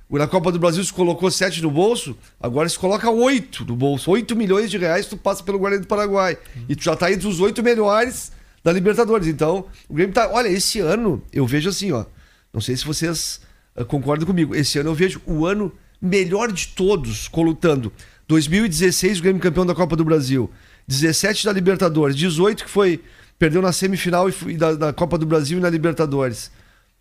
O- 0.09 0.17
na 0.17 0.25
Copa 0.25 0.51
do 0.51 0.57
Brasil 0.57 0.83
se 0.83 0.91
colocou 0.91 1.29
sete 1.29 1.61
no 1.61 1.69
bolso, 1.69 2.17
agora 2.41 2.67
se 2.67 2.79
coloca 2.79 3.07
oito 3.11 3.63
no 3.63 3.75
bolso. 3.75 4.09
Oito 4.09 4.35
milhões 4.35 4.71
de 4.71 4.77
reais 4.79 5.05
tu 5.05 5.15
passa 5.17 5.43
pelo 5.43 5.59
Guarani 5.59 5.81
do 5.81 5.87
Paraguai. 5.87 6.35
E 6.67 6.75
tu 6.75 6.83
já 6.83 6.95
tá 6.95 7.11
entre 7.11 7.27
os 7.27 7.39
oito 7.39 7.61
melhores 7.61 8.31
da 8.63 8.71
Libertadores. 8.73 9.27
Então, 9.27 9.65
o 9.87 9.93
Grêmio 9.93 10.15
tá. 10.15 10.31
Olha, 10.33 10.47
esse 10.47 10.79
ano 10.79 11.21
eu 11.31 11.45
vejo 11.45 11.69
assim, 11.69 11.91
ó. 11.91 12.05
Não 12.51 12.59
sei 12.59 12.75
se 12.75 12.83
vocês 12.83 13.39
eh, 13.75 13.83
concordam 13.83 14.25
comigo. 14.25 14.55
Esse 14.55 14.79
ano 14.79 14.89
eu 14.89 14.95
vejo 14.95 15.21
o 15.25 15.45
ano 15.45 15.71
melhor 16.01 16.51
de 16.51 16.67
todos 16.69 17.27
colutando. 17.27 17.91
2016, 18.27 19.19
o 19.19 19.21
Grêmio 19.21 19.41
campeão 19.41 19.65
da 19.65 19.75
Copa 19.75 19.95
do 19.95 20.03
Brasil. 20.05 20.49
17 20.87 21.45
da 21.45 21.51
Libertadores. 21.53 22.15
18 22.15 22.63
que 22.65 22.69
foi. 22.69 23.01
Perdeu 23.37 23.61
na 23.61 23.71
semifinal 23.73 24.29
e 24.29 24.33
e 24.47 24.53
da, 24.57 24.73
da 24.73 24.93
Copa 24.93 25.17
do 25.17 25.25
Brasil 25.25 25.57
e 25.57 25.61
na 25.61 25.69
Libertadores. 25.69 26.49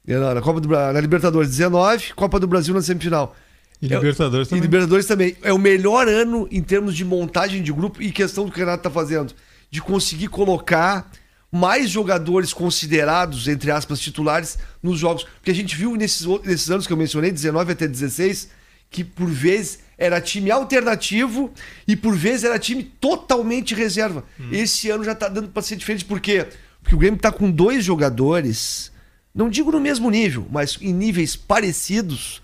E 0.07 0.13
Na, 0.13 0.35
na 0.35 0.41
Copa 0.43 0.61
do, 0.61 0.69
na 0.69 1.01
Libertadores 1.01 1.49
19, 1.51 2.13
Copa 2.15 2.39
do 2.41 2.47
Brasil 2.47 2.75
na 2.75 2.83
semifinal. 2.83 3.35
E 3.81 3.87
É- 3.87 3.97
Libertadores 3.97 4.49
E 4.49 4.51
também. 4.51 4.63
Libertadores 4.63 5.07
também. 5.07 5.37
É 5.43 5.53
o 5.53 5.59
melhor 5.59 6.09
ano 6.09 6.49
em 6.51 6.63
termos 6.63 6.95
de 6.97 7.05
montagem 7.05 7.63
de 7.63 7.73
grupo 7.73 8.03
e 8.03 8.11
questão 8.11 8.45
do 8.47 8.51
que 8.53 8.57
o 8.59 8.61
Renato 8.61 8.83
tá 8.83 8.91
fazendo. 8.91 9.33
De 9.71 9.81
conseguir 9.81 10.29
colocar 10.29 11.11
mais 11.55 11.89
jogadores 11.89 12.53
considerados, 12.53 13.47
entre 13.47 13.71
aspas, 13.71 14.01
titulares 14.01 14.59
nos 14.83 14.99
jogos. 14.99 15.23
Porque 15.23 15.53
a 15.53 15.55
gente 15.55 15.77
viu 15.77 15.95
nesses, 15.95 16.27
nesses 16.45 16.69
anos 16.69 16.85
que 16.85 16.93
eu 16.93 16.97
mencionei, 16.97 17.31
19 17.31 17.71
até 17.71 17.87
16, 17.87 18.49
que 18.91 19.05
por 19.05 19.31
vezes 19.31 19.79
era 19.97 20.21
time 20.21 20.51
alternativo 20.51 21.53
e 21.87 21.95
por 21.95 22.17
vezes 22.17 22.43
era 22.43 22.59
time 22.59 22.83
totalmente 22.83 23.73
reserva. 23.73 24.25
Esse 24.51 24.91
ano 24.91 25.05
já 25.05 25.15
tá 25.15 25.29
dando 25.29 25.47
pra 25.47 25.63
ser 25.63 25.77
diferente. 25.77 26.05
Por 26.05 26.19
quê? 26.19 26.45
Porque 26.83 26.97
o 26.97 26.99
Grêmio 26.99 27.21
tá 27.21 27.31
com 27.31 27.49
dois 27.49 27.85
jogadores, 27.85 28.91
não 29.33 29.49
digo 29.49 29.71
no 29.71 29.79
mesmo 29.79 30.11
nível, 30.11 30.49
mas 30.51 30.77
em 30.81 30.93
níveis 30.93 31.37
parecidos 31.37 32.43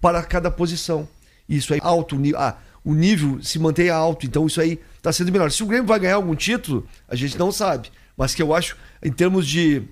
para 0.00 0.20
cada 0.24 0.50
posição. 0.50 1.08
Isso 1.48 1.72
aí, 1.72 1.80
alto 1.80 2.16
nível. 2.16 2.40
Ah, 2.40 2.58
o 2.84 2.92
nível 2.92 3.38
se 3.40 3.60
mantém 3.60 3.88
alto, 3.88 4.26
então 4.26 4.48
isso 4.48 4.60
aí 4.60 4.80
está 4.96 5.12
sendo 5.12 5.30
melhor. 5.30 5.52
Se 5.52 5.62
o 5.62 5.66
Grêmio 5.66 5.86
vai 5.86 6.00
ganhar 6.00 6.16
algum 6.16 6.34
título, 6.34 6.84
a 7.08 7.14
gente 7.14 7.38
não 7.38 7.52
sabe. 7.52 7.88
Mas 8.18 8.34
que 8.34 8.42
eu 8.42 8.52
acho, 8.52 8.76
em 9.00 9.12
termos 9.12 9.46
de 9.46 9.82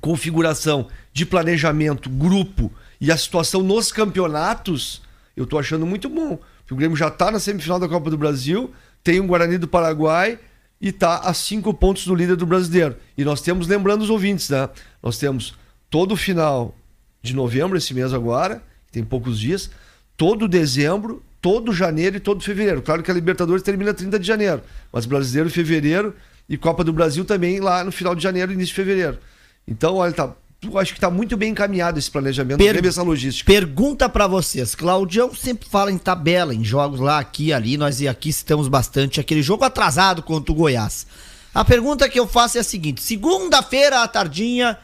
configuração, 0.00 0.88
de 1.12 1.26
planejamento, 1.26 2.08
grupo 2.08 2.72
e 2.98 3.12
a 3.12 3.16
situação 3.16 3.62
nos 3.62 3.92
campeonatos, 3.92 5.02
eu 5.36 5.46
tô 5.46 5.58
achando 5.58 5.84
muito 5.84 6.08
bom. 6.08 6.38
O 6.70 6.74
Grêmio 6.74 6.96
já 6.96 7.10
tá 7.10 7.30
na 7.30 7.38
semifinal 7.38 7.78
da 7.78 7.88
Copa 7.88 8.10
do 8.10 8.16
Brasil, 8.16 8.72
tem 9.04 9.20
um 9.20 9.26
Guarani 9.26 9.58
do 9.58 9.68
Paraguai 9.68 10.38
e 10.80 10.90
tá 10.90 11.18
a 11.18 11.34
cinco 11.34 11.74
pontos 11.74 12.06
do 12.06 12.14
líder 12.14 12.36
do 12.36 12.46
brasileiro. 12.46 12.96
E 13.16 13.24
nós 13.24 13.42
temos, 13.42 13.66
lembrando 13.66 14.02
os 14.02 14.10
ouvintes, 14.10 14.48
né? 14.48 14.68
Nós 15.02 15.18
temos 15.18 15.54
todo 15.90 16.12
o 16.12 16.16
final 16.16 16.74
de 17.22 17.34
novembro, 17.34 17.76
esse 17.76 17.92
mês 17.92 18.14
agora, 18.14 18.62
tem 18.90 19.04
poucos 19.04 19.38
dias, 19.38 19.70
todo 20.16 20.48
dezembro, 20.48 21.22
todo 21.40 21.72
janeiro 21.72 22.16
e 22.16 22.20
todo 22.20 22.42
fevereiro. 22.42 22.80
Claro 22.80 23.02
que 23.02 23.10
a 23.10 23.14
Libertadores 23.14 23.62
termina 23.62 23.92
30 23.92 24.18
de 24.18 24.26
janeiro, 24.26 24.62
mas 24.92 25.04
brasileiro, 25.04 25.50
fevereiro 25.50 26.14
e 26.48 26.56
Copa 26.56 26.82
do 26.82 26.92
Brasil 26.92 27.24
também 27.24 27.60
lá 27.60 27.84
no 27.84 27.92
final 27.92 28.14
de 28.14 28.22
janeiro 28.22 28.50
e 28.52 28.54
início 28.54 28.70
de 28.70 28.74
fevereiro. 28.76 29.18
Então, 29.66 29.96
olha, 29.96 30.12
tá, 30.12 30.32
eu 30.62 30.78
acho 30.78 30.94
que 30.94 31.00
tá 31.00 31.10
muito 31.10 31.36
bem 31.36 31.50
encaminhado 31.52 31.98
esse 31.98 32.10
planejamento, 32.10 32.58
Per- 32.58 32.84
essa 32.86 33.02
logística. 33.02 33.52
Pergunta 33.52 34.08
pra 34.08 34.26
vocês. 34.26 34.74
Claudião 34.74 35.34
sempre 35.34 35.68
fala 35.68 35.92
em 35.92 35.98
tabela, 35.98 36.54
em 36.54 36.64
jogos 36.64 37.00
lá, 37.00 37.18
aqui, 37.18 37.52
ali. 37.52 37.76
Nós 37.76 38.00
e 38.00 38.08
aqui 38.08 38.32
citamos 38.32 38.66
bastante 38.68 39.20
aquele 39.20 39.42
jogo 39.42 39.64
atrasado 39.64 40.22
contra 40.22 40.50
o 40.50 40.54
Goiás. 40.54 41.06
A 41.54 41.64
pergunta 41.64 42.08
que 42.08 42.18
eu 42.18 42.26
faço 42.26 42.56
é 42.56 42.60
a 42.60 42.64
seguinte: 42.64 43.02
segunda-feira 43.02 44.02
à 44.02 44.08
tardinha, 44.08 44.78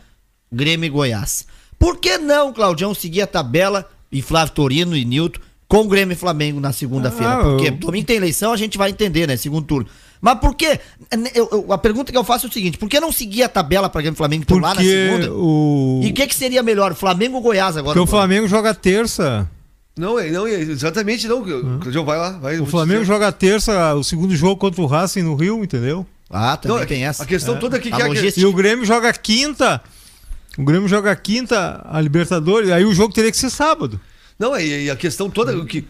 Grêmio 0.53 0.87
e 0.87 0.91
Goiás. 0.91 1.47
Por 1.79 1.99
que 1.99 2.19
não, 2.19 2.53
Claudião, 2.53 2.95
seguir 2.95 3.23
a 3.23 3.27
tabela 3.27 3.91
e 4.13 4.23
Flávio 4.23 4.55
Torino 4.55 4.97
e 4.97 5.05
Nilton 5.05 5.41
com 5.67 5.89
Grêmio 5.89 6.13
e 6.13 6.17
Flamengo 6.17 6.61
na 6.61 6.73
segunda-feira? 6.73 7.33
Ah, 7.35 7.43
Porque 7.43 7.69
eu- 7.69 7.73
domingo 7.77 8.07
tem 8.07 8.17
eleição, 8.17 8.53
a 8.53 8.57
gente 8.57 8.79
vai 8.79 8.91
entender, 8.91 9.27
né? 9.27 9.37
Segundo 9.37 9.67
turno. 9.67 9.89
Mas 10.25 10.39
por 10.39 10.55
que? 10.55 10.81
eu- 11.35 11.49
eu- 11.53 11.67
a 11.71 11.77
pergunta 11.77 12.11
que 12.11 12.17
eu 12.17 12.25
faço 12.25 12.47
é 12.47 12.49
o 12.49 12.53
seguinte: 12.53 12.79
por 12.79 12.89
que 12.89 12.99
não 12.99 13.13
seguir 13.13 13.43
a 13.43 13.49
tabela 13.49 13.91
pra 13.91 14.01
Grêmio 14.01 14.15
e 14.15 14.17
Flamengo 14.17 14.43
estão 14.45 14.57
lá 14.59 14.75
na 14.75 14.81
segunda? 14.81 15.31
o. 15.35 16.01
E 16.03 16.09
o 16.09 16.15
que, 16.15 16.27
que 16.27 16.35
seria 16.35 16.63
melhor, 16.63 16.95
Flamengo 16.95 17.37
ou 17.37 17.43
Goiás 17.43 17.77
agora? 17.77 17.93
Porque 17.95 18.09
o 18.09 18.11
Flamengo 18.11 18.49
joga 18.49 18.73
terça. 18.73 19.47
Não, 19.99 20.19
é- 20.19 20.31
não, 20.31 20.47
é 20.47 20.55
exatamente 20.55 21.29
não. 21.29 21.43
Claudio, 21.45 22.05
vai 22.07 22.17
lá. 22.17 22.31
Vai, 22.39 22.59
O 22.59 22.65
Flamengo 22.65 23.01
dizer. 23.03 23.13
joga 23.13 23.31
terça, 23.31 23.95
o 23.95 24.03
segundo 24.03 24.35
jogo 24.35 24.57
contra 24.57 24.81
o 24.81 24.87
Racing 24.87 25.21
no 25.23 25.35
Rio, 25.35 25.63
entendeu? 25.63 26.07
Ah, 26.31 26.57
também 26.57 26.79
Não, 26.79 26.87
tem 26.87 27.05
essa. 27.05 27.23
A 27.23 27.27
questão 27.27 27.59
toda 27.59 27.77
aqui 27.77 27.93
A 27.93 27.97
que 27.97 28.03
é. 28.03 28.07
logística. 28.07 28.41
E 28.41 28.47
o 28.47 28.53
Grêmio 28.55 28.87
joga 28.87 29.13
quinta. 29.13 29.83
O 30.57 30.65
Grêmio 30.65 30.89
joga 30.89 31.15
quinta 31.15 31.85
a 31.87 32.01
Libertadores. 32.01 32.71
Aí 32.71 32.87
o 32.87 32.95
jogo 32.95 33.13
teria 33.13 33.31
que 33.31 33.37
ser 33.37 33.51
sábado. 33.51 34.01
Não, 34.39 34.59
e, 34.59 34.87
e 34.87 34.91
a 34.91 34.97
questão 34.97 35.29
toda, 35.29 35.57
o 35.57 35.67
que, 35.67 35.87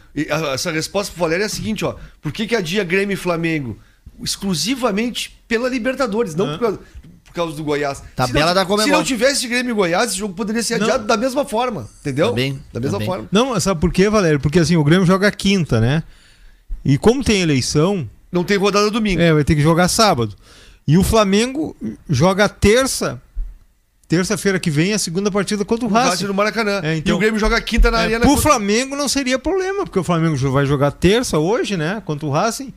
essa 0.52 0.72
resposta 0.72 1.12
pro 1.12 1.20
Valério 1.22 1.44
é 1.44 1.46
a 1.46 1.48
seguinte, 1.48 1.84
ó. 1.84 1.94
Por 2.20 2.32
que, 2.32 2.46
que 2.48 2.56
adia 2.56 2.82
Grêmio 2.82 3.14
e 3.14 3.16
Flamengo? 3.16 3.78
Exclusivamente 4.22 5.36
pela 5.48 5.68
Libertadores, 5.68 6.34
não 6.34 6.46
por, 6.52 6.58
causa, 6.60 6.78
por 7.24 7.34
causa 7.34 7.56
do 7.56 7.64
Goiás. 7.64 8.02
Tabela 8.14 8.38
se 8.40 8.46
não, 8.46 8.54
da 8.54 8.64
Comebol. 8.66 8.84
Se 8.84 8.90
não 8.92 9.04
tivesse 9.04 9.48
Grêmio 9.48 9.70
e 9.72 9.74
Goiás, 9.74 10.10
esse 10.10 10.18
jogo 10.18 10.34
poderia 10.34 10.62
ser 10.62 10.78
Não. 10.78 10.86
adiado 10.86 11.06
da 11.06 11.16
mesma 11.16 11.44
forma, 11.44 11.88
entendeu? 12.00 12.28
Também, 12.28 12.60
da 12.72 12.80
mesma 12.80 12.98
também. 12.98 13.06
forma. 13.06 13.28
Não, 13.32 13.58
sabe 13.60 13.80
por 13.80 13.92
quê, 13.92 14.08
Valério? 14.08 14.40
Porque 14.40 14.58
assim, 14.58 14.76
o 14.76 14.84
Grêmio 14.84 15.06
joga 15.06 15.30
quinta, 15.30 15.80
né? 15.80 16.02
E 16.84 16.96
como 16.98 17.24
tem 17.24 17.40
eleição, 17.40 18.08
Não 18.30 18.44
tem 18.44 18.56
rodada 18.56 18.90
domingo. 18.90 19.20
é, 19.20 19.32
vai 19.32 19.42
ter 19.44 19.54
que 19.54 19.62
jogar 19.62 19.88
sábado. 19.88 20.34
E 20.86 20.98
o 20.98 21.02
Flamengo 21.02 21.74
joga 22.08 22.48
terça. 22.48 23.20
Terça-feira 24.06 24.60
que 24.60 24.70
vem, 24.70 24.92
a 24.92 24.98
segunda 24.98 25.30
partida 25.30 25.64
contra 25.64 25.86
o 25.86 25.88
O 25.88 25.92
Racing 25.92 26.26
no 26.26 26.34
Maracanã. 26.34 26.80
É, 26.84 26.96
então- 26.98 27.14
e 27.14 27.16
o 27.16 27.18
Grêmio 27.18 27.40
joga 27.40 27.58
quinta 27.60 27.90
na 27.90 28.00
É, 28.00 28.04
Arena. 28.04 28.20
pro 28.20 28.28
contra- 28.34 28.42
Flamengo 28.50 28.94
não 28.94 29.08
seria 29.08 29.38
problema, 29.38 29.84
porque 29.84 29.98
o 29.98 30.04
Flamengo 30.04 30.36
vai 30.52 30.66
jogar 30.66 30.90
terça 30.90 31.38
hoje, 31.38 31.74
né? 31.76 32.02
Contra 32.04 32.26
o 32.26 32.30
Racing. 32.30 32.72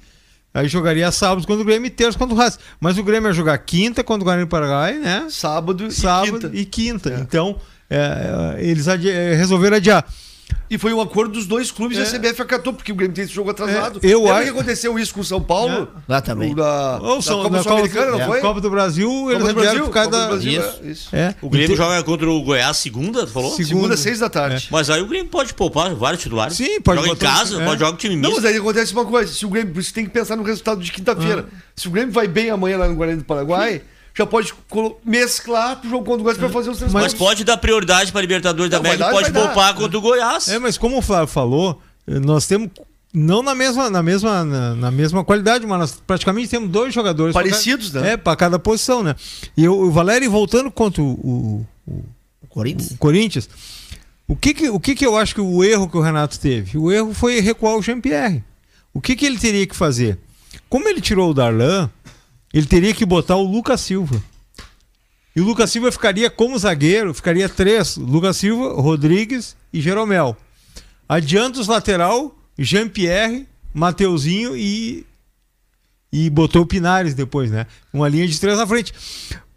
Aí 0.57 0.67
jogaria 0.67 1.11
sábado 1.11 1.45
contra 1.45 1.61
o 1.61 1.65
Grêmio 1.65 1.85
e 1.85 1.89
terça 1.91 2.17
contra 2.17 2.33
o 2.33 2.37
Racing. 2.37 2.57
Mas 2.79 2.97
o 2.97 3.03
Grêmio 3.03 3.23
vai 3.23 3.33
jogar 3.33 3.57
quinta 3.59 4.03
contra 4.03 4.21
o 4.23 4.25
Guarani 4.25 4.45
do 4.45 4.49
Paraguai, 4.49 4.97
né? 4.97 5.27
Sábado, 5.29 5.85
e 5.85 5.91
Sábado 5.91 6.31
quinta. 6.49 6.51
e 6.51 6.65
quinta. 6.65 7.09
É. 7.11 7.19
Então, 7.19 7.57
é, 7.87 8.55
é, 8.57 8.65
eles 8.65 8.87
adi- 8.87 9.09
é, 9.11 9.35
resolveram 9.35 9.77
adiar. 9.77 10.03
E 10.69 10.77
foi 10.77 10.93
um 10.93 10.99
acordo 11.01 11.33
dos 11.33 11.45
dois 11.45 11.71
clubes 11.71 11.97
e 11.97 12.01
É. 12.01 12.03
a 12.03 12.05
CBF 12.05 12.41
acatou, 12.41 12.73
porque 12.73 12.91
o 12.91 12.95
Grêmio 12.95 13.13
tem 13.15 13.23
esse 13.23 13.33
jogo 13.33 13.49
atrasado. 13.51 13.99
É, 14.03 14.07
eu 14.07 14.19
Lembra 14.19 14.33
acho- 14.35 14.43
que 14.43 14.49
aconteceu 14.49 14.99
isso 14.99 15.13
com 15.13 15.21
o 15.21 15.23
São 15.23 15.41
Paulo? 15.41 15.87
Lá 16.07 16.19
também. 16.21 16.53
Da, 16.53 16.99
Ou 17.01 17.15
da 17.17 17.21
são- 17.21 17.41
Copa 17.43 17.57
na 17.57 17.63
Sul-Americana, 17.63 18.11
não 18.11 18.21
é, 18.21 18.25
foi? 18.25 18.41
Copa 18.41 18.61
do 18.61 18.69
Brasil, 18.69 19.09
eles 19.31 19.41
Copa 19.41 19.53
do 19.53 19.59
Brasil, 19.61 19.85
por 19.85 19.91
causa 19.93 20.09
Copa 20.09 20.17
do 20.17 20.23
da... 20.23 20.27
Brasil, 20.29 20.61
Isso. 20.61 20.79
é, 20.83 20.87
isso. 20.91 21.15
É. 21.15 21.35
O 21.41 21.49
Grêmio 21.49 21.69
Ente- 21.71 21.77
joga 21.77 22.03
contra 22.03 22.29
o 22.29 22.41
Goiás 22.43 22.77
segunda, 22.77 23.25
tu 23.25 23.31
falou? 23.31 23.49
Segunda. 23.51 23.67
Segunda, 23.67 23.97
seis 23.97 24.19
da 24.19 24.29
tarde. 24.29 24.67
Mas 24.71 24.89
aí 24.89 25.01
o 25.01 25.07
Grêmio 25.07 25.29
pode 25.29 25.53
poupar 25.53 25.93
vários 25.95 26.21
titulares. 26.23 26.55
Sim, 26.57 26.79
pode 26.81 27.01
Joga 27.01 27.13
em 27.13 27.15
casa, 27.15 27.61
é. 27.61 27.65
pode 27.65 27.79
jogar 27.79 27.91
com 27.91 27.97
time 27.97 28.15
Não, 28.15 28.29
misto. 28.29 28.41
mas 28.41 28.45
aí 28.51 28.57
acontece 28.57 28.93
uma 28.93 29.05
coisa. 29.05 29.33
Se 29.33 29.45
o 29.45 29.49
Grêmio, 29.49 29.73
você 29.73 29.91
tem 29.93 30.03
que 30.05 30.11
pensar 30.11 30.35
no 30.35 30.43
resultado 30.43 30.81
de 30.81 30.91
quinta-feira. 30.91 31.45
Se 31.75 31.87
o 31.87 31.91
Grêmio 31.91 32.11
vai 32.13 32.27
bem 32.27 32.49
amanhã 32.49 32.77
lá 32.77 32.87
no 32.87 32.95
Guarani 32.95 33.19
do 33.19 33.25
Paraguai, 33.25 33.81
já 34.17 34.25
pode 34.25 34.53
mesclar 35.05 35.77
pro 35.79 35.89
jogo 35.89 36.03
contra 36.03 36.21
o 36.21 36.23
Goiás 36.23 36.37
pra 36.37 36.49
fazer 36.49 36.69
os 36.71 36.77
três 36.77 36.91
Mas 36.91 37.13
pontos. 37.13 37.19
pode 37.19 37.43
dar 37.43 37.57
prioridade 37.57 38.11
para 38.11 38.21
Libertadores 38.21 38.69
da 38.71 38.77
Não, 38.77 38.83
vai 38.83 38.95
América 38.95 39.09
e 39.09 39.13
pode 39.13 39.31
vai 39.31 39.41
dar. 39.43 39.47
poupar 39.53 39.73
contra 39.75 39.97
o 39.97 40.01
Goiás. 40.01 40.47
É, 40.47 40.57
mas 40.59 40.77
como 40.77 40.97
o 40.97 41.01
Flávio 41.01 41.27
falou, 41.27 41.81
eh, 42.07 42.19
nós 42.19 42.47
temos 42.47 42.69
não 43.13 43.41
na 43.41 43.55
mesma 43.55 43.89
na 43.89 44.03
mesma 44.03 44.43
na, 44.43 44.75
na 44.75 44.91
mesma 44.91 45.23
qualidade, 45.23 45.65
mas 45.65 45.79
nós 45.79 46.01
praticamente 46.05 46.49
temos 46.49 46.69
dois 46.69 46.93
jogadores 46.93 47.33
Parecidos, 47.33 47.91
cada, 47.91 48.01
né? 48.05 48.13
É, 48.13 48.17
para 48.17 48.35
cada 48.35 48.59
posição, 48.59 49.01
né? 49.03 49.15
E 49.55 49.67
o, 49.67 49.73
o 49.73 49.91
Valério 49.91 50.29
voltando 50.29 50.69
contra 50.71 51.01
o, 51.01 51.65
o, 51.87 51.95
o 52.41 52.47
Corinthians? 52.49 52.91
o 52.91 52.97
Corinthians. 52.97 53.49
O 54.27 54.35
que 54.35 54.53
que, 54.53 54.69
o 54.69 54.79
que 54.79 54.93
que 54.93 55.05
eu 55.05 55.15
acho 55.15 55.33
que 55.33 55.39
o 55.41 55.63
erro 55.63 55.87
que 55.87 55.95
o 55.95 56.01
Renato 56.01 56.37
teve? 56.37 56.77
O 56.77 56.91
erro 56.91 57.13
foi 57.13 57.39
recuar 57.39 57.77
o 57.77 57.81
Jean-Pierre. 57.81 58.43
O 58.93 58.99
que 58.99 59.15
que 59.15 59.25
ele 59.25 59.37
teria 59.37 59.65
que 59.65 59.75
fazer? 59.75 60.17
Como 60.67 60.87
ele 60.89 60.99
tirou 60.99 61.31
o 61.31 61.33
Darlan, 61.33 61.89
ele 62.53 62.65
teria 62.65 62.93
que 62.93 63.05
botar 63.05 63.35
o 63.35 63.43
Lucas 63.43 63.81
Silva. 63.81 64.21
E 65.35 65.41
o 65.41 65.43
Lucas 65.43 65.71
Silva 65.71 65.91
ficaria 65.91 66.29
como 66.29 66.57
zagueiro, 66.57 67.13
ficaria 67.13 67.47
três: 67.47 67.97
Lucas 67.97 68.37
Silva, 68.37 68.81
Rodrigues 68.81 69.55
e 69.71 69.79
Jeromel. 69.81 70.35
Adianta 71.07 71.59
os 71.59 71.67
lateral, 71.67 72.35
Jean-Pierre, 72.57 73.47
Mateuzinho 73.73 74.57
e 74.57 75.05
e 76.11 76.29
botou 76.29 76.63
o 76.63 76.65
Pinares 76.65 77.13
depois, 77.13 77.51
né? 77.51 77.67
Uma 77.93 78.07
linha 78.07 78.27
de 78.27 78.39
três 78.39 78.57
na 78.57 78.65
frente. 78.65 78.93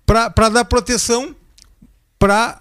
Para 0.04 0.48
dar 0.48 0.64
proteção 0.64 1.34
para 2.18 2.60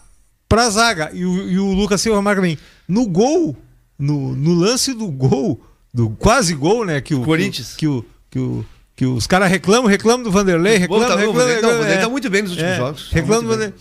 a 0.52 0.70
zaga. 0.70 1.12
E 1.14 1.26
o, 1.26 1.50
e 1.50 1.60
o 1.60 1.74
Lucas 1.74 2.00
Silva 2.00 2.22
marca 2.22 2.42
bem. 2.42 2.58
No 2.88 3.08
gol, 3.08 3.58
no, 3.98 4.36
no 4.36 4.54
lance 4.54 4.94
do 4.94 5.08
gol, 5.08 5.60
do 5.94 6.12
quase 6.12 6.54
gol, 6.54 6.86
né? 6.86 7.02
Que 7.02 7.16
o 7.16 7.24
Corinthians. 7.24 7.76
Que, 7.76 7.88
o, 7.88 8.06
que, 8.30 8.40
o, 8.40 8.64
que 8.64 8.79
os 9.06 9.26
caras 9.28 9.50
reclamam, 9.50 9.86
reclamam 9.88 10.24
do 10.24 10.32
Vanderlei, 10.32 10.78
reclamam, 10.78 11.08
tá- 11.08 11.16
reclamam, 11.16 11.36
o 11.36 11.38
Vanderlei- 11.48 11.94
é. 11.94 11.98
tá 11.98 12.10
muito 12.10 12.30
bem 12.30 12.42
nos 12.42 12.52
últimos 12.52 12.72
É, 12.72 12.78
jogos. 12.78 13.10
Tá 13.10 13.16
Reclama 13.16 13.42
do. 13.44 13.48
Vanderlei. 13.50 13.74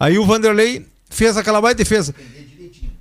Aí 0.00 0.18
o 0.18 0.24
Vanderlei 0.24 0.86
fez 1.10 1.36
aquela 1.36 1.60
baita 1.60 1.78
defesa. 1.78 2.14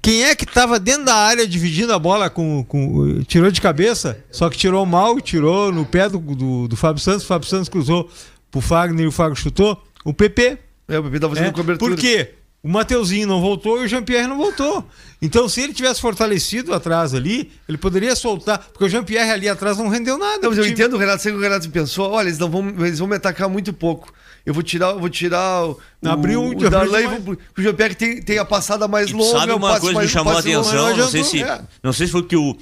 Quem 0.02 0.24
é 0.24 0.34
que 0.36 0.46
tava 0.46 0.80
dentro 0.80 1.06
da 1.06 1.16
área 1.16 1.46
dividindo 1.46 1.92
a 1.94 2.00
bola 2.00 2.30
com, 2.30 2.64
com. 2.64 3.22
Tirou 3.24 3.52
de 3.52 3.60
cabeça, 3.60 4.18
só 4.32 4.50
que 4.50 4.58
tirou 4.58 4.86
mal, 4.86 5.20
tirou 5.20 5.72
no 5.72 5.86
pé 5.86 6.08
do, 6.08 6.18
do, 6.20 6.68
do 6.68 6.76
Fábio 6.78 7.02
Santos. 7.02 7.24
O 7.24 7.28
Fábio 7.28 7.48
Santos 7.48 7.68
cruzou 7.68 8.10
pro 8.50 8.62
Fagner 8.62 9.04
e 9.04 9.08
o 9.08 9.12
Fagner 9.12 9.36
chutou. 9.38 9.82
O 10.06 10.14
PP. 10.14 10.58
É, 10.88 10.98
o 11.00 11.04
Pepe 11.04 11.20
tá 11.20 11.28
fazendo 11.28 11.48
É, 11.48 11.52
cobertura. 11.52 11.96
Por 11.96 12.00
quê? 12.00 12.30
O 12.68 12.70
Mateuzinho 12.70 13.26
não 13.26 13.40
voltou 13.40 13.82
e 13.82 13.86
o 13.86 13.88
Jean-Pierre 13.88 14.28
não 14.28 14.36
voltou. 14.36 14.86
Então, 15.22 15.48
se 15.48 15.62
ele 15.62 15.74
tivesse 15.74 16.02
fortalecido 16.02 16.74
atrás 16.74 17.14
ali, 17.14 17.50
ele 17.68 17.78
poderia 17.78 18.14
soltar. 18.14 18.60
Porque 18.60 18.84
o 18.84 18.90
Jean-Pierre 18.90 19.32
ali 19.32 19.48
atrás 19.48 19.78
não 19.78 19.88
rendeu 19.88 20.18
nada. 20.18 20.40
Não, 20.42 20.50
mas 20.50 20.58
eu 20.58 20.66
time. 20.66 20.74
entendo 20.74 20.96
o 20.96 21.00
Renato, 21.00 21.24
sei 21.24 21.32
que 21.32 21.38
o 21.38 21.42
Renato 21.42 21.70
pensou, 21.70 22.12
olha, 22.12 22.28
eles 22.28 22.38
não 22.38 22.50
vão, 22.50 22.68
eles 22.86 23.00
vão 23.00 23.08
me 23.08 23.16
atacar 23.16 23.48
muito 23.48 23.72
pouco. 23.72 24.12
Eu 24.46 24.54
vou 24.54 24.62
tirar, 24.64 24.90
eu 24.92 25.00
vou 25.00 25.10
tirar 25.10 25.66
o, 25.66 25.78
Abriu- 26.06 26.42
o, 26.42 26.50
o 26.50 26.70
Darlan 26.70 27.02
e 27.02 27.08
vou 27.08 27.38
pro 27.54 27.64
Jean-Pierre 27.64 27.96
tem, 27.96 28.22
tem 28.22 28.38
a 28.38 28.46
passada 28.46 28.86
mais 28.86 29.10
E 29.10 29.14
longa. 29.14 29.40
sabe 29.40 29.52
o 29.54 29.56
uma 29.58 29.70
passe 29.70 29.82
coisa 29.82 30.00
que 30.00 30.06
me 30.06 30.12
chamou 30.12 30.34
a 30.36 30.40
atenção, 30.40 30.90
não 30.90 30.98
não 30.98 31.08
sei, 31.10 31.24
se, 31.24 31.42
É. 31.44 31.62
não 31.84 31.94
sei 31.94 32.06
se 32.06 32.12
foi 32.12 32.24
que 32.24 32.36
o 32.36 32.56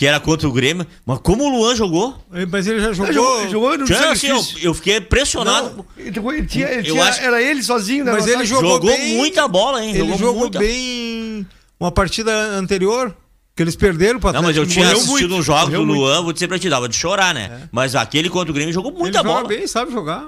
que 0.00 0.06
era 0.06 0.18
contra 0.18 0.48
o 0.48 0.52
Grêmio, 0.52 0.86
mas 1.04 1.18
como 1.18 1.44
o 1.44 1.48
Luan 1.50 1.76
jogou? 1.76 2.16
Mas 2.50 2.66
ele 2.66 2.80
já 2.80 2.90
jogou. 2.90 3.04
Ele 3.06 3.12
jogou, 3.12 3.48
jogou 3.50 3.78
no 3.78 3.84
Tchan, 3.84 4.10
assim, 4.12 4.28
eu, 4.28 4.42
eu 4.62 4.72
fiquei 4.72 4.96
impressionado. 4.96 5.84
Não, 6.16 6.32
ele 6.32 6.46
tinha- 6.46 6.68
ele 6.68 6.88
Eu 6.88 6.92
tinha- 6.94 7.04
acho- 7.04 7.20
Era 7.20 7.42
ele 7.42 7.62
sozinho, 7.62 8.06
né? 8.06 8.12
Mas 8.12 8.26
ele 8.26 8.46
jogou, 8.46 8.76
Jogou 8.76 8.90
bem- 8.90 9.18
muita 9.18 9.46
bola, 9.46 9.84
hein? 9.84 9.90
Ele 9.90 9.98
Jogou 9.98 10.18
jogou, 10.18 10.40
muita. 10.40 10.58
bem 10.58 11.46
uma 11.78 11.92
partida 11.92 12.32
anterior, 12.32 13.14
que 13.54 13.62
eles 13.62 13.76
perderam 13.76 14.18
para 14.18 14.32
Não, 14.32 14.42
mas 14.42 14.56
eu 14.56 14.66
tinha 14.66 14.86
Morreu 14.86 15.00
assistido 15.02 15.30
muito, 15.32 15.42
jogos 15.44 15.64
morreu 15.64 15.80
do 15.80 15.86
muito. 15.88 16.00
Luan, 16.00 16.22
vou 16.22 16.32
dizer 16.32 16.48
pra 16.48 16.58
ti, 16.58 16.70
dava 16.70 16.88
de 16.88 16.96
chorar, 16.96 17.34
né? 17.34 17.68
Mas 17.70 17.94
aquele 17.94 18.30
contra 18.30 18.50
o 18.50 18.54
Grêmio 18.54 18.72
jogou 18.72 18.90
muita 18.92 19.18
ele 19.18 19.28
bola. 19.28 19.42
joga 19.42 19.48
bem, 19.54 19.66
sabe 19.66 19.92
jogar. 19.92 20.24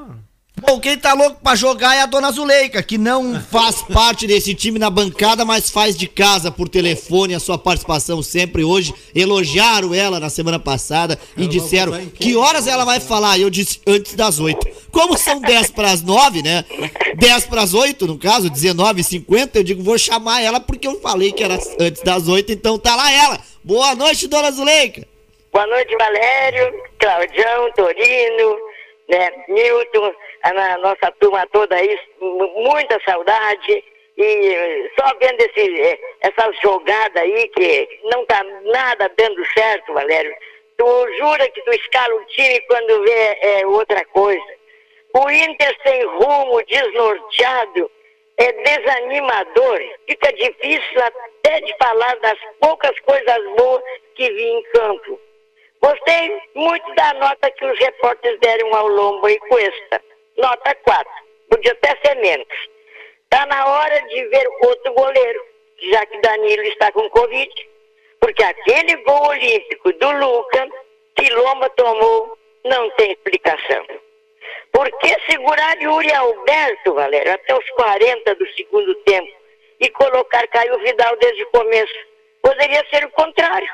Bom, 0.60 0.78
quem 0.78 0.96
tá 0.98 1.14
louco 1.14 1.40
pra 1.42 1.56
jogar 1.56 1.96
é 1.96 2.02
a 2.02 2.06
dona 2.06 2.30
Zuleika, 2.30 2.82
que 2.82 2.98
não 2.98 3.40
faz 3.50 3.82
parte 3.82 4.26
desse 4.26 4.54
time 4.54 4.78
na 4.78 4.90
bancada, 4.90 5.44
mas 5.44 5.70
faz 5.70 5.96
de 5.96 6.06
casa 6.06 6.50
por 6.50 6.68
telefone 6.68 7.34
a 7.34 7.40
sua 7.40 7.56
participação 7.56 8.22
sempre 8.22 8.62
hoje. 8.62 8.94
Elogiaram 9.14 9.94
ela 9.94 10.20
na 10.20 10.28
semana 10.28 10.58
passada 10.58 11.18
e 11.36 11.46
disseram 11.46 12.06
que 12.06 12.36
horas 12.36 12.66
ela 12.66 12.84
vai 12.84 13.00
falar. 13.00 13.38
E 13.38 13.42
eu 13.42 13.50
disse 13.50 13.80
antes 13.86 14.14
das 14.14 14.38
8. 14.38 14.66
Como 14.90 15.16
são 15.16 15.40
10 15.40 15.70
pras 15.70 16.02
9, 16.02 16.42
né? 16.42 16.64
10 17.16 17.46
pras 17.46 17.72
8, 17.74 18.06
no 18.06 18.18
caso, 18.18 18.50
19h50, 18.50 19.50
eu 19.54 19.64
digo, 19.64 19.82
vou 19.82 19.98
chamar 19.98 20.42
ela 20.42 20.60
porque 20.60 20.86
eu 20.86 21.00
falei 21.00 21.32
que 21.32 21.42
era 21.42 21.58
antes 21.80 22.02
das 22.02 22.28
8, 22.28 22.52
então 22.52 22.78
tá 22.78 22.94
lá 22.94 23.10
ela. 23.10 23.40
Boa 23.64 23.94
noite, 23.94 24.28
dona 24.28 24.50
Zuleika. 24.50 25.06
Boa 25.52 25.66
noite, 25.66 25.96
Valério, 25.96 26.72
Claudião, 26.98 27.72
Torino, 27.72 28.56
né, 29.08 29.30
Milton, 29.48 30.12
a 30.42 30.78
nossa 30.78 31.10
turma 31.20 31.46
toda 31.52 31.76
aí, 31.76 31.98
muita 32.20 33.00
saudade. 33.04 33.84
E 34.16 34.54
eh, 34.54 34.90
só 34.98 35.10
vendo 35.18 35.40
esse, 35.40 35.80
eh, 35.80 35.98
essa 36.20 36.52
jogada 36.62 37.20
aí 37.20 37.48
que 37.48 38.00
não 38.04 38.26
tá 38.26 38.44
nada 38.64 39.10
dando 39.16 39.42
certo, 39.54 39.94
Valério. 39.94 40.34
Tu 40.76 41.16
jura 41.18 41.48
que 41.48 41.62
tu 41.62 41.70
escala 41.72 42.14
o 42.14 42.24
time 42.26 42.60
quando 42.62 43.04
vê 43.04 43.38
é, 43.40 43.66
outra 43.66 44.04
coisa. 44.06 44.44
O 45.14 45.30
Inter 45.30 45.76
sem 45.82 46.04
rumo, 46.04 46.62
desnorteado, 46.64 47.90
é 48.38 48.52
desanimador. 48.52 49.80
Fica 50.08 50.32
difícil 50.32 51.02
até 51.02 51.60
de 51.60 51.74
falar 51.78 52.16
das 52.16 52.38
poucas 52.60 52.98
coisas 53.00 53.56
boas 53.56 53.82
que 54.14 54.30
vi 54.30 54.44
em 54.44 54.62
campo. 54.74 55.20
Gostei 55.82 56.40
muito 56.54 56.94
da 56.94 57.14
nota 57.14 57.50
que 57.50 57.64
os 57.64 57.78
repórteres 57.78 58.38
deram 58.40 58.74
ao 58.74 58.88
Lombo 58.88 59.28
e 59.28 59.38
Cuesta. 59.40 60.02
Nota 60.36 60.74
4. 60.74 61.12
Podia 61.50 61.72
até 61.72 61.96
ser 62.04 62.14
menos. 62.16 62.48
Está 63.24 63.46
na 63.46 63.66
hora 63.66 64.02
de 64.02 64.24
ver 64.28 64.46
outro 64.62 64.92
goleiro, 64.94 65.44
já 65.90 66.06
que 66.06 66.20
Danilo 66.20 66.62
está 66.64 66.90
com 66.92 67.08
Covid. 67.10 67.50
Porque 68.20 68.42
aquele 68.42 68.96
gol 69.04 69.28
olímpico 69.28 69.92
do 69.94 70.10
Luca, 70.12 70.68
que 71.16 71.28
Lomba 71.30 71.68
tomou, 71.70 72.38
não 72.64 72.90
tem 72.90 73.12
explicação. 73.12 73.86
Por 74.72 74.90
que 74.98 75.14
segurar 75.30 75.80
Yuri 75.80 76.12
Alberto, 76.12 76.94
Valério, 76.94 77.34
até 77.34 77.54
os 77.54 77.70
40 77.70 78.34
do 78.34 78.46
segundo 78.54 78.94
tempo 79.04 79.32
e 79.80 79.90
colocar 79.90 80.46
Caio 80.48 80.78
Vidal 80.78 81.16
desde 81.16 81.42
o 81.42 81.50
começo? 81.50 81.94
Poderia 82.40 82.84
ser 82.90 83.04
o 83.04 83.10
contrário. 83.10 83.68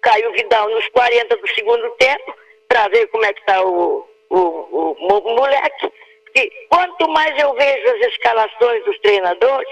Caio 0.00 0.32
Vidal 0.32 0.68
nos 0.70 0.88
40 0.88 1.36
do 1.36 1.48
segundo 1.48 1.90
tempo, 1.98 2.34
para 2.68 2.88
ver 2.88 3.08
como 3.08 3.24
é 3.24 3.32
que 3.32 3.40
está 3.40 3.64
o, 3.64 4.07
o, 4.30 4.38
o, 4.38 4.96
mo- 4.98 5.34
moleque. 5.36 5.92
Porque 6.24 6.50
quanto 6.70 7.08
mais 7.10 7.38
eu 7.40 7.52
vejo 7.54 7.88
as 7.96 8.06
escalações 8.12 8.84
dos 8.84 8.98
treinadores, 9.00 9.68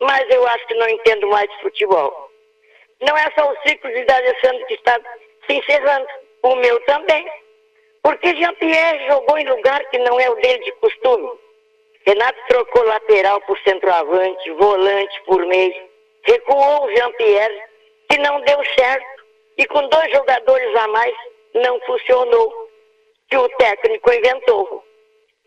mais 0.00 0.28
eu 0.30 0.46
acho 0.46 0.66
que 0.66 0.74
não 0.74 0.88
entendo 0.88 1.26
mais 1.28 1.48
de 1.50 1.60
futebol. 1.62 2.30
Não 3.00 3.16
é 3.16 3.30
só 3.38 3.50
o 3.50 3.56
ciclo 3.66 3.90
de 3.92 4.04
D'Alessandro 4.04 4.66
que 4.66 4.74
está 4.74 4.98
se 5.46 5.54
encerrando, 5.56 6.06
o 6.42 6.54
meu 6.56 6.78
também. 6.84 7.26
Porque 8.02 8.34
Jean-Pierre 8.34 9.06
jogou 9.08 9.36
em 9.38 9.46
lugar 9.46 9.84
que 9.90 9.98
não 9.98 10.18
é 10.18 10.30
o 10.30 10.34
dele 10.36 10.64
de 10.64 10.72
costume. 10.72 11.30
Renato 12.06 12.38
trocou 12.48 12.82
lateral 12.84 13.40
por 13.42 13.58
centroavante, 13.60 14.50
volante 14.52 15.20
por 15.26 15.44
meio. 15.46 15.88
Recuou 16.24 16.84
o 16.86 16.90
Jean-Pierre, 16.94 17.62
que 18.10 18.18
não 18.18 18.40
deu 18.40 18.58
certo. 18.78 19.20
E 19.58 19.66
com 19.66 19.86
dois 19.88 20.10
jogadores 20.12 20.74
a 20.76 20.88
mais, 20.88 21.14
não 21.54 21.78
funcionou. 21.80 22.59
Que 23.30 23.36
o 23.36 23.48
técnico 23.50 24.12
inventou. 24.12 24.84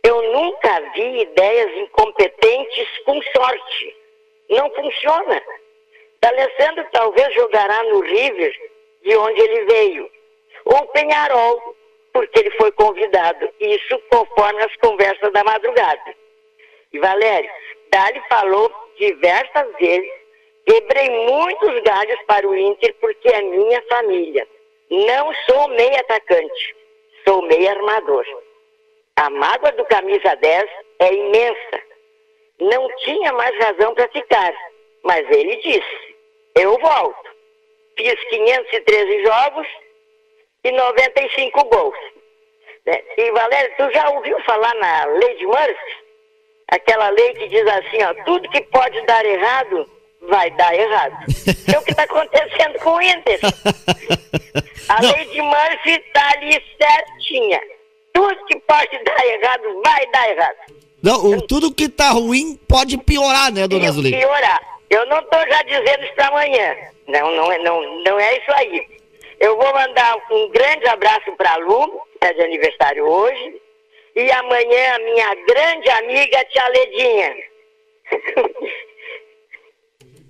Eu 0.04 0.22
nunca 0.34 0.80
vi 0.96 1.22
ideias 1.22 1.78
incompetentes 1.78 2.88
com 3.06 3.22
sorte. 3.22 3.98
Não 4.50 4.70
funciona. 4.72 5.42
D'Alessandro 6.22 6.86
talvez 6.92 7.34
jogará 7.34 7.84
no 7.84 8.00
River, 8.02 8.54
de 9.04 9.16
onde 9.16 9.42
ele 9.42 9.66
veio. 9.66 10.10
Ou 10.66 10.88
Penharol, 10.88 11.76
porque 12.14 12.40
ele 12.40 12.52
foi 12.52 12.72
convidado. 12.72 13.50
Isso 13.60 14.00
conforme 14.10 14.64
as 14.64 14.76
conversas 14.78 15.32
da 15.34 15.44
madrugada. 15.44 16.16
E 16.94 17.00
Valério, 17.00 17.50
Dali 17.92 18.22
falou 18.30 18.72
diversas 18.98 19.68
vezes, 19.80 20.12
quebrei 20.66 21.10
muitos 21.10 21.82
galhos 21.82 22.20
para 22.28 22.48
o 22.48 22.56
Inter 22.56 22.96
porque 23.02 23.28
é 23.28 23.42
minha 23.42 23.82
família. 23.90 24.48
Não 24.90 25.34
sou 25.48 25.68
meio 25.70 26.00
atacante, 26.00 26.76
sou 27.28 27.42
meio 27.44 27.70
armador. 27.70 28.26
A 29.16 29.30
mágoa 29.30 29.72
do 29.74 29.86
camisa 29.86 30.36
10 30.36 30.70
é 31.00 31.14
imensa. 31.14 31.84
Não 32.60 32.88
tinha 32.98 33.34
mais 33.34 33.56
razão 33.58 33.94
para 33.94 34.08
ficar, 34.10 34.54
mas 35.04 35.30
ele 35.30 35.56
disse: 35.58 36.16
Eu 36.56 36.78
volto. 36.80 37.34
Fiz 37.98 38.16
513 38.30 39.24
jogos 39.24 39.68
e 40.64 40.72
95 40.72 41.64
gols. 41.66 41.98
Né? 42.86 43.04
E 43.18 43.32
Valério, 43.32 43.76
tu 43.78 43.92
já 43.92 44.10
ouviu 44.10 44.40
falar 44.42 44.74
na 44.76 45.06
lei 45.06 45.36
de 45.36 45.46
Murphy? 45.46 46.04
Aquela 46.70 47.10
lei 47.10 47.34
que 47.34 47.48
diz 47.50 47.68
assim, 47.68 48.04
ó, 48.04 48.14
tudo 48.26 48.50
que 48.50 48.62
pode 48.64 49.00
dar 49.02 49.24
errado, 49.26 49.90
vai 50.30 50.50
dar 50.52 50.74
errado. 50.74 51.16
É 51.74 51.78
o 51.78 51.82
que 51.84 51.92
está 51.92 52.04
acontecendo 52.04 52.80
com 52.80 52.92
o 52.92 53.02
Inter. 53.02 53.40
A 54.90 55.02
Não. 55.02 55.12
lei 55.12 55.26
de 55.26 55.42
Murphy 55.42 55.92
está 56.06 56.30
ali 56.32 56.62
certinha. 56.78 57.60
Tudo 58.14 58.46
que 58.46 58.60
pode 58.62 59.04
dar 59.04 59.26
errado, 59.26 59.82
vai 59.84 60.06
dar 60.12 60.30
errado. 60.30 60.56
Não, 61.02 61.26
o- 61.26 61.42
tudo 61.48 61.74
que 61.74 61.90
tá 61.90 62.10
ruim 62.12 62.58
pode 62.68 62.98
piorar, 62.98 63.52
né, 63.52 63.68
dona 63.68 63.92
Zuleika? 63.92 64.18
piorar. 64.18 64.62
Eu 64.90 65.06
não 65.08 65.20
estou 65.20 65.40
já 65.48 65.62
dizendo 65.64 66.04
isso 66.04 66.14
para 66.14 66.28
amanhã. 66.28 66.76
Não, 67.08 67.32
não, 67.36 67.52
é- 67.52 67.58
não, 67.60 67.82
não 68.04 68.20
é 68.20 68.38
isso 68.38 68.52
aí. 68.56 68.88
Eu 69.40 69.58
vou 69.58 69.74
mandar 69.74 70.16
um 70.32 70.50
grande 70.50 70.88
abraço 70.88 71.32
para 71.36 71.52
a 71.54 71.58
Lu, 71.58 72.02
que 72.22 72.28
é 72.28 72.34
de 72.34 72.42
aniversário 72.44 73.06
hoje. 73.06 73.62
E 74.16 74.32
amanhã 74.32 74.96
a 74.96 75.00
minha 75.00 75.36
grande 75.48 75.90
amiga 75.90 76.46
Tia 76.46 76.68
Ledinha. 76.70 77.36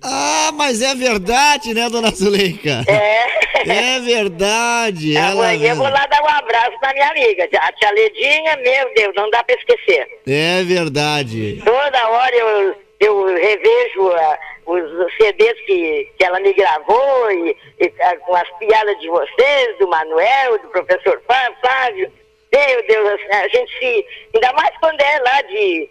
Ah, 0.04 0.50
mas 0.54 0.82
é 0.82 0.94
verdade, 0.94 1.72
né, 1.72 1.88
dona 1.88 2.10
Zuleika? 2.10 2.84
É. 2.86 3.44
É 3.66 4.00
verdade. 4.00 5.16
ela 5.16 5.30
Amanhã 5.30 5.70
eu 5.70 5.76
vou 5.76 5.88
lá 5.88 6.06
dar 6.06 6.22
um 6.22 6.28
abraço 6.28 6.76
na 6.82 6.92
minha 6.92 7.08
amiga. 7.08 7.48
A 7.60 7.72
tia 7.72 7.90
Ledinha, 7.92 8.56
meu 8.58 8.94
Deus, 8.94 9.14
não 9.16 9.30
dá 9.30 9.42
pra 9.42 9.56
esquecer. 9.56 10.06
É 10.26 10.62
verdade. 10.64 11.62
Toda 11.64 12.08
hora 12.10 12.36
eu, 12.36 12.76
eu 13.00 13.26
revejo 13.26 14.10
ah, 14.12 14.38
os 14.66 15.14
CDs 15.16 15.58
que, 15.66 16.12
que 16.18 16.24
ela 16.24 16.40
me 16.40 16.52
gravou 16.52 17.30
e, 17.30 17.56
e, 17.80 17.92
ah, 18.00 18.16
com 18.18 18.34
as 18.34 18.50
piadas 18.58 18.98
de 19.00 19.08
vocês, 19.08 19.78
do 19.78 19.88
Manuel, 19.88 20.58
do 20.58 20.68
professor 20.68 21.22
Flávio. 21.26 22.12
Meu 22.52 22.86
Deus, 22.86 23.20
a 23.30 23.48
gente 23.48 23.78
se. 23.78 24.06
Ainda 24.34 24.52
mais 24.52 24.76
quando 24.78 25.00
é 25.00 25.18
lá 25.20 25.42
de, 25.42 25.88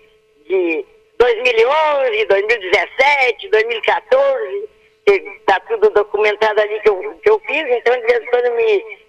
de 0.47 0.85
2011, 1.23 2.25
2017, 2.25 3.49
2014. 3.49 4.69
que 5.05 5.19
Tá 5.45 5.59
tudo 5.61 5.89
documentado 5.91 6.59
ali 6.59 6.79
que 6.81 6.89
eu, 6.89 7.19
que 7.21 7.29
eu 7.29 7.39
fiz, 7.45 7.65
então 7.69 7.95
de 7.95 8.05
vez 8.07 8.23
em 8.23 8.25
quando 8.27 8.51
me, 8.55 9.02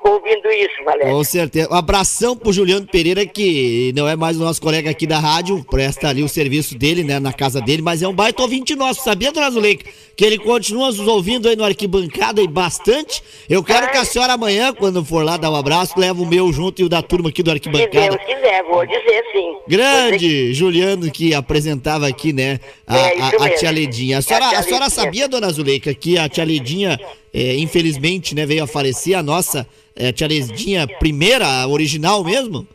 com 0.00 0.10
ouvindo 0.10 0.50
isso, 0.50 0.84
Valério. 0.84 1.12
Com 1.14 1.24
certeza. 1.24 1.68
Um 1.70 1.74
abração 1.74 2.36
pro 2.36 2.52
Juliano 2.52 2.86
Pereira, 2.86 3.24
que 3.24 3.92
não 3.96 4.06
é 4.06 4.14
mais 4.14 4.36
o 4.36 4.40
nosso 4.44 4.60
colega 4.60 4.90
aqui 4.90 5.06
da 5.06 5.18
rádio, 5.18 5.64
presta 5.70 6.08
ali 6.08 6.22
o 6.22 6.28
serviço 6.28 6.76
dele, 6.76 7.02
né, 7.02 7.18
na 7.18 7.32
casa 7.32 7.60
dele, 7.60 7.80
mas 7.82 8.02
é 8.02 8.08
um 8.08 8.12
baita 8.12 8.42
ouvinte 8.42 8.74
nosso, 8.74 9.02
sabia, 9.02 9.32
dona 9.32 9.50
Zuleika? 9.50 9.88
Que 10.14 10.24
ele 10.26 10.38
continua 10.38 10.88
nos 10.88 10.98
ouvindo 11.00 11.48
aí 11.48 11.56
no 11.56 11.64
arquibancada 11.64 12.42
e 12.42 12.46
bastante. 12.46 13.22
Eu 13.48 13.62
quero 13.64 13.90
que 13.90 13.96
a 13.96 14.04
senhora 14.04 14.34
amanhã, 14.34 14.72
quando 14.74 15.02
for 15.04 15.24
lá 15.24 15.36
dar 15.38 15.50
um 15.50 15.56
abraço, 15.56 15.98
leve 15.98 16.20
o 16.20 16.26
meu 16.26 16.52
junto 16.52 16.82
e 16.82 16.84
o 16.84 16.88
da 16.88 17.00
turma 17.00 17.30
aqui 17.30 17.42
do 17.42 17.48
Se 17.50 17.54
arquibancada. 17.54 18.16
Deus 18.16 18.24
quiser, 18.24 18.62
vou 18.64 18.84
dizer 18.86 19.24
sim. 19.32 19.56
Grande 19.66 20.52
Juliano 20.52 21.10
que 21.10 21.32
apresentava 21.32 22.06
aqui, 22.06 22.32
né, 22.32 22.60
a, 22.86 22.98
É, 22.98 23.20
a- 23.20 23.28
a 23.46 23.50
tia 23.50 23.70
Ledinha. 23.70 24.18
A 24.18 24.22
senhora, 24.22 24.44
É 24.44 24.48
a 24.48 24.50
tia 24.50 24.58
a 24.58 24.62
senhora 24.62 24.90
sabia, 24.90 25.26
dona 25.28 25.48
Zuleika, 25.50 25.94
que 25.94 26.18
a 26.18 26.28
tia 26.28 26.44
Ledinha, 26.44 27.00
é, 27.32 27.56
infelizmente, 27.56 28.34
né, 28.34 28.44
veio 28.44 28.62
a 28.64 28.66
falecer, 28.66 29.16
a 29.22 29.24
nossa 29.24 29.66
é, 29.96 30.12
tia 30.12 30.26
Ledinha 30.26 30.86
primeira, 30.86 31.46
a 31.46 31.66
original 31.66 32.22
mesmo? 32.22 32.66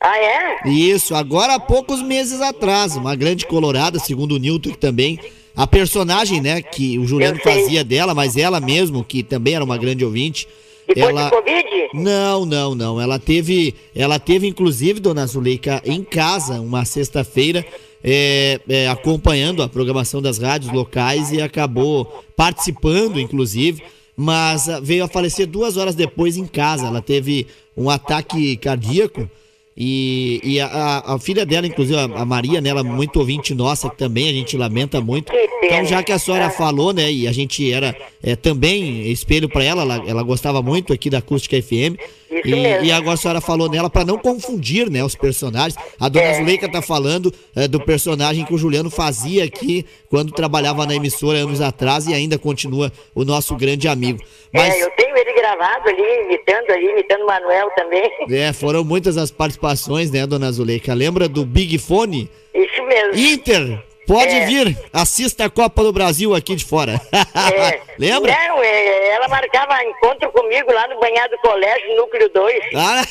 Ah, 0.00 0.18
é? 0.18 0.68
Isso, 0.68 1.14
agora 1.14 1.54
há 1.54 1.60
poucos 1.60 2.02
meses 2.02 2.40
atrás, 2.40 2.96
uma 2.96 3.14
grande 3.14 3.46
colorada, 3.46 4.00
segundo 4.00 4.32
o 4.34 4.38
Newton 4.38 4.70
que 4.70 4.78
também. 4.78 5.20
A 5.54 5.66
personagem, 5.66 6.40
né, 6.40 6.62
que 6.62 6.98
o 6.98 7.06
Juliano 7.06 7.38
fazia 7.38 7.84
dela, 7.84 8.14
mas 8.14 8.36
ela 8.36 8.58
mesmo, 8.58 9.04
que 9.04 9.22
também 9.22 9.54
era 9.54 9.64
uma 9.64 9.76
grande 9.76 10.04
ouvinte. 10.04 10.48
Depois 10.88 11.08
ela... 11.08 11.24
de 11.24 11.30
Covid? 11.30 11.90
Não, 11.94 12.46
não, 12.46 12.74
não. 12.74 13.00
Ela 13.00 13.18
teve, 13.18 13.74
ela 13.94 14.18
teve 14.18 14.46
inclusive, 14.46 14.98
dona 14.98 15.26
Zuleika, 15.26 15.80
em 15.84 16.02
casa, 16.02 16.60
uma 16.60 16.84
sexta-feira, 16.84 17.64
é, 18.02 18.58
é, 18.68 18.88
acompanhando 18.88 19.62
a 19.62 19.68
programação 19.68 20.20
das 20.20 20.38
rádios 20.38 20.72
locais 20.72 21.30
e 21.30 21.40
acabou 21.40 22.24
participando, 22.34 23.20
inclusive, 23.20 23.82
mas 24.16 24.68
ah, 24.68 24.80
veio 24.80 25.04
a 25.04 25.08
falecer 25.08 25.46
duas 25.46 25.76
horas 25.76 25.94
depois 25.94 26.36
em 26.36 26.46
casa. 26.46 26.86
Ela 26.86 27.02
teve 27.02 27.46
um 27.76 27.88
ataque 27.88 28.56
cardíaco. 28.56 29.28
E, 29.76 30.40
e 30.44 30.60
a, 30.60 31.02
a- 31.06 31.18
filha 31.18 31.46
dela, 31.46 31.66
inclusive 31.66 31.98
a, 31.98 32.24
Maria, 32.24 32.60
né, 32.60 32.68
ela 32.70 32.80
é 32.80 32.84
muito 32.84 33.18
ouvinte 33.18 33.54
nossa 33.54 33.88
também, 33.88 34.28
a 34.28 34.32
gente 34.32 34.56
lamenta 34.56 35.00
muito. 35.00 35.32
Então, 35.62 35.84
já 35.84 36.02
que 36.02 36.12
a 36.12 36.18
senhora 36.18 36.50
falou, 36.50 36.92
né, 36.92 37.10
e 37.10 37.26
a 37.26 37.32
gente 37.32 37.72
era 37.72 37.96
é, 38.22 38.36
também 38.36 39.10
espelho 39.10 39.48
para 39.48 39.64
ela, 39.64 39.82
ela, 39.82 40.04
ela 40.06 40.22
gostava 40.22 40.60
muito 40.62 40.92
aqui 40.92 41.08
da 41.08 41.18
Acústica 41.18 41.60
FM. 41.60 41.96
E, 42.44 42.86
e 42.86 42.90
agora 42.92 43.12
a 43.12 43.16
senhora 43.16 43.40
falou 43.42 43.68
nela 43.68 43.90
para 43.90 44.04
não 44.06 44.18
confundir, 44.18 44.90
né, 44.90 45.04
os 45.04 45.14
personagens. 45.14 45.76
A 46.00 46.08
dona 46.08 46.24
É. 46.26 46.38
Zuleika 46.38 46.68
tá 46.68 46.80
falando 46.82 47.32
é, 47.54 47.68
do 47.68 47.78
personagem 47.78 48.44
que 48.44 48.54
o 48.54 48.58
Juliano 48.58 48.90
fazia 48.90 49.44
aqui 49.44 49.84
quando 50.08 50.32
trabalhava 50.32 50.86
na 50.86 50.94
emissora 50.94 51.38
anos 51.38 51.60
atrás 51.60 52.06
e 52.06 52.14
ainda 52.14 52.38
continua 52.38 52.90
o 53.14 53.24
nosso 53.24 53.54
grande 53.54 53.86
amigo. 53.86 54.18
Mas 54.52 54.74
É, 54.74 54.82
eu 54.82 54.90
tenho 54.90 55.16
ele 55.16 55.32
gravado 55.32 55.88
ali, 55.88 56.02
imitando 56.24 56.70
ali, 56.70 56.86
imitando 56.90 57.22
o 57.22 57.26
Manuel 57.26 57.70
também. 57.76 58.10
é, 58.30 58.52
foram 58.52 58.84
muitas 58.84 59.16
as 59.16 59.30
participações, 59.30 60.10
né, 60.10 60.26
dona 60.26 60.52
Zuleika? 60.52 60.92
Lembra 60.94 61.28
do 61.28 61.44
Big 61.44 61.78
Fone? 61.78 62.30
Isso 62.54 62.82
mesmo. 62.84 63.14
Inter, 63.18 63.82
pode 64.06 64.34
É. 64.34 64.44
vir, 64.46 64.76
assista 64.92 65.46
a 65.46 65.50
Copa 65.50 65.82
do 65.82 65.92
Brasil 65.92 66.34
aqui 66.34 66.54
de 66.54 66.64
fora. 66.66 67.00
É. 67.12 67.80
Lembra? 67.98 68.30
Não, 68.30 68.62
é, 68.62 69.08
ela 69.14 69.28
marcava 69.28 69.82
encontro 69.84 70.30
comigo 70.32 70.70
lá 70.72 70.86
no 70.88 71.00
banhado 71.00 71.30
do 71.34 71.38
colégio, 71.38 71.96
núcleo 71.96 72.28
2. 72.28 72.60
Ah, 72.74 73.02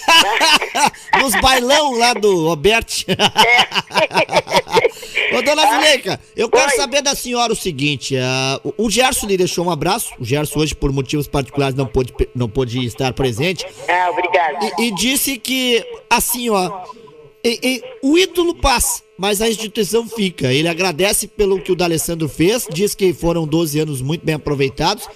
Nos 1.22 1.34
bailão 1.42 1.98
lá 1.98 2.14
do 2.14 2.48
Roberto. 2.48 3.06
Ô, 5.38 5.42
dona 5.42 5.66
Zuleika, 5.74 6.20
eu 6.36 6.50
quero 6.50 6.70
Oi. 6.72 6.76
saber 6.78 7.02
da 7.02 7.16
senhora 7.16 7.54
o 7.54 7.56
seguinte: 7.56 8.16
ah, 8.18 8.60
o- 8.78 8.90
Gerson 8.90 9.28
lhe 9.28 9.38
deixou 9.38 9.66
um 9.66 9.70
abraço. 9.72 10.12
O 10.20 10.26
Gerson 10.26 10.60
hoje, 10.60 10.76
por 10.76 10.92
motivos 10.92 11.28
particulares, 11.28 11.76
não 11.76 11.86
pôde, 11.86 12.14
não 12.36 12.50
pôde 12.50 12.86
estar 12.86 13.14
presente. 13.14 13.66
Ah, 13.88 14.10
obrigado. 14.12 14.72
E, 14.80 14.84
e 14.88 14.92
disse 14.96 15.38
que, 15.38 15.84
assim, 16.10 16.50
ó, 16.50 16.84
e- 17.44 17.60
e 17.64 17.84
o 18.02 18.18
ídolo 18.18 18.56
passa, 18.56 19.02
mas 19.18 19.42
a 19.42 19.50
instituição 19.50 20.08
fica. 20.08 20.52
Ele 20.52 20.68
agradece 20.68 21.28
pelo 21.28 21.62
que 21.62 21.72
o 21.72 21.76
D'Alessandro 21.76 22.28
fez, 22.28 22.68
diz 22.72 22.94
que 22.94 23.14
foram 23.14 23.48
12 23.48 23.80
anos 23.80 24.02
muito 24.02 24.26
bem 24.26 24.36
aproveitados, 24.36 25.08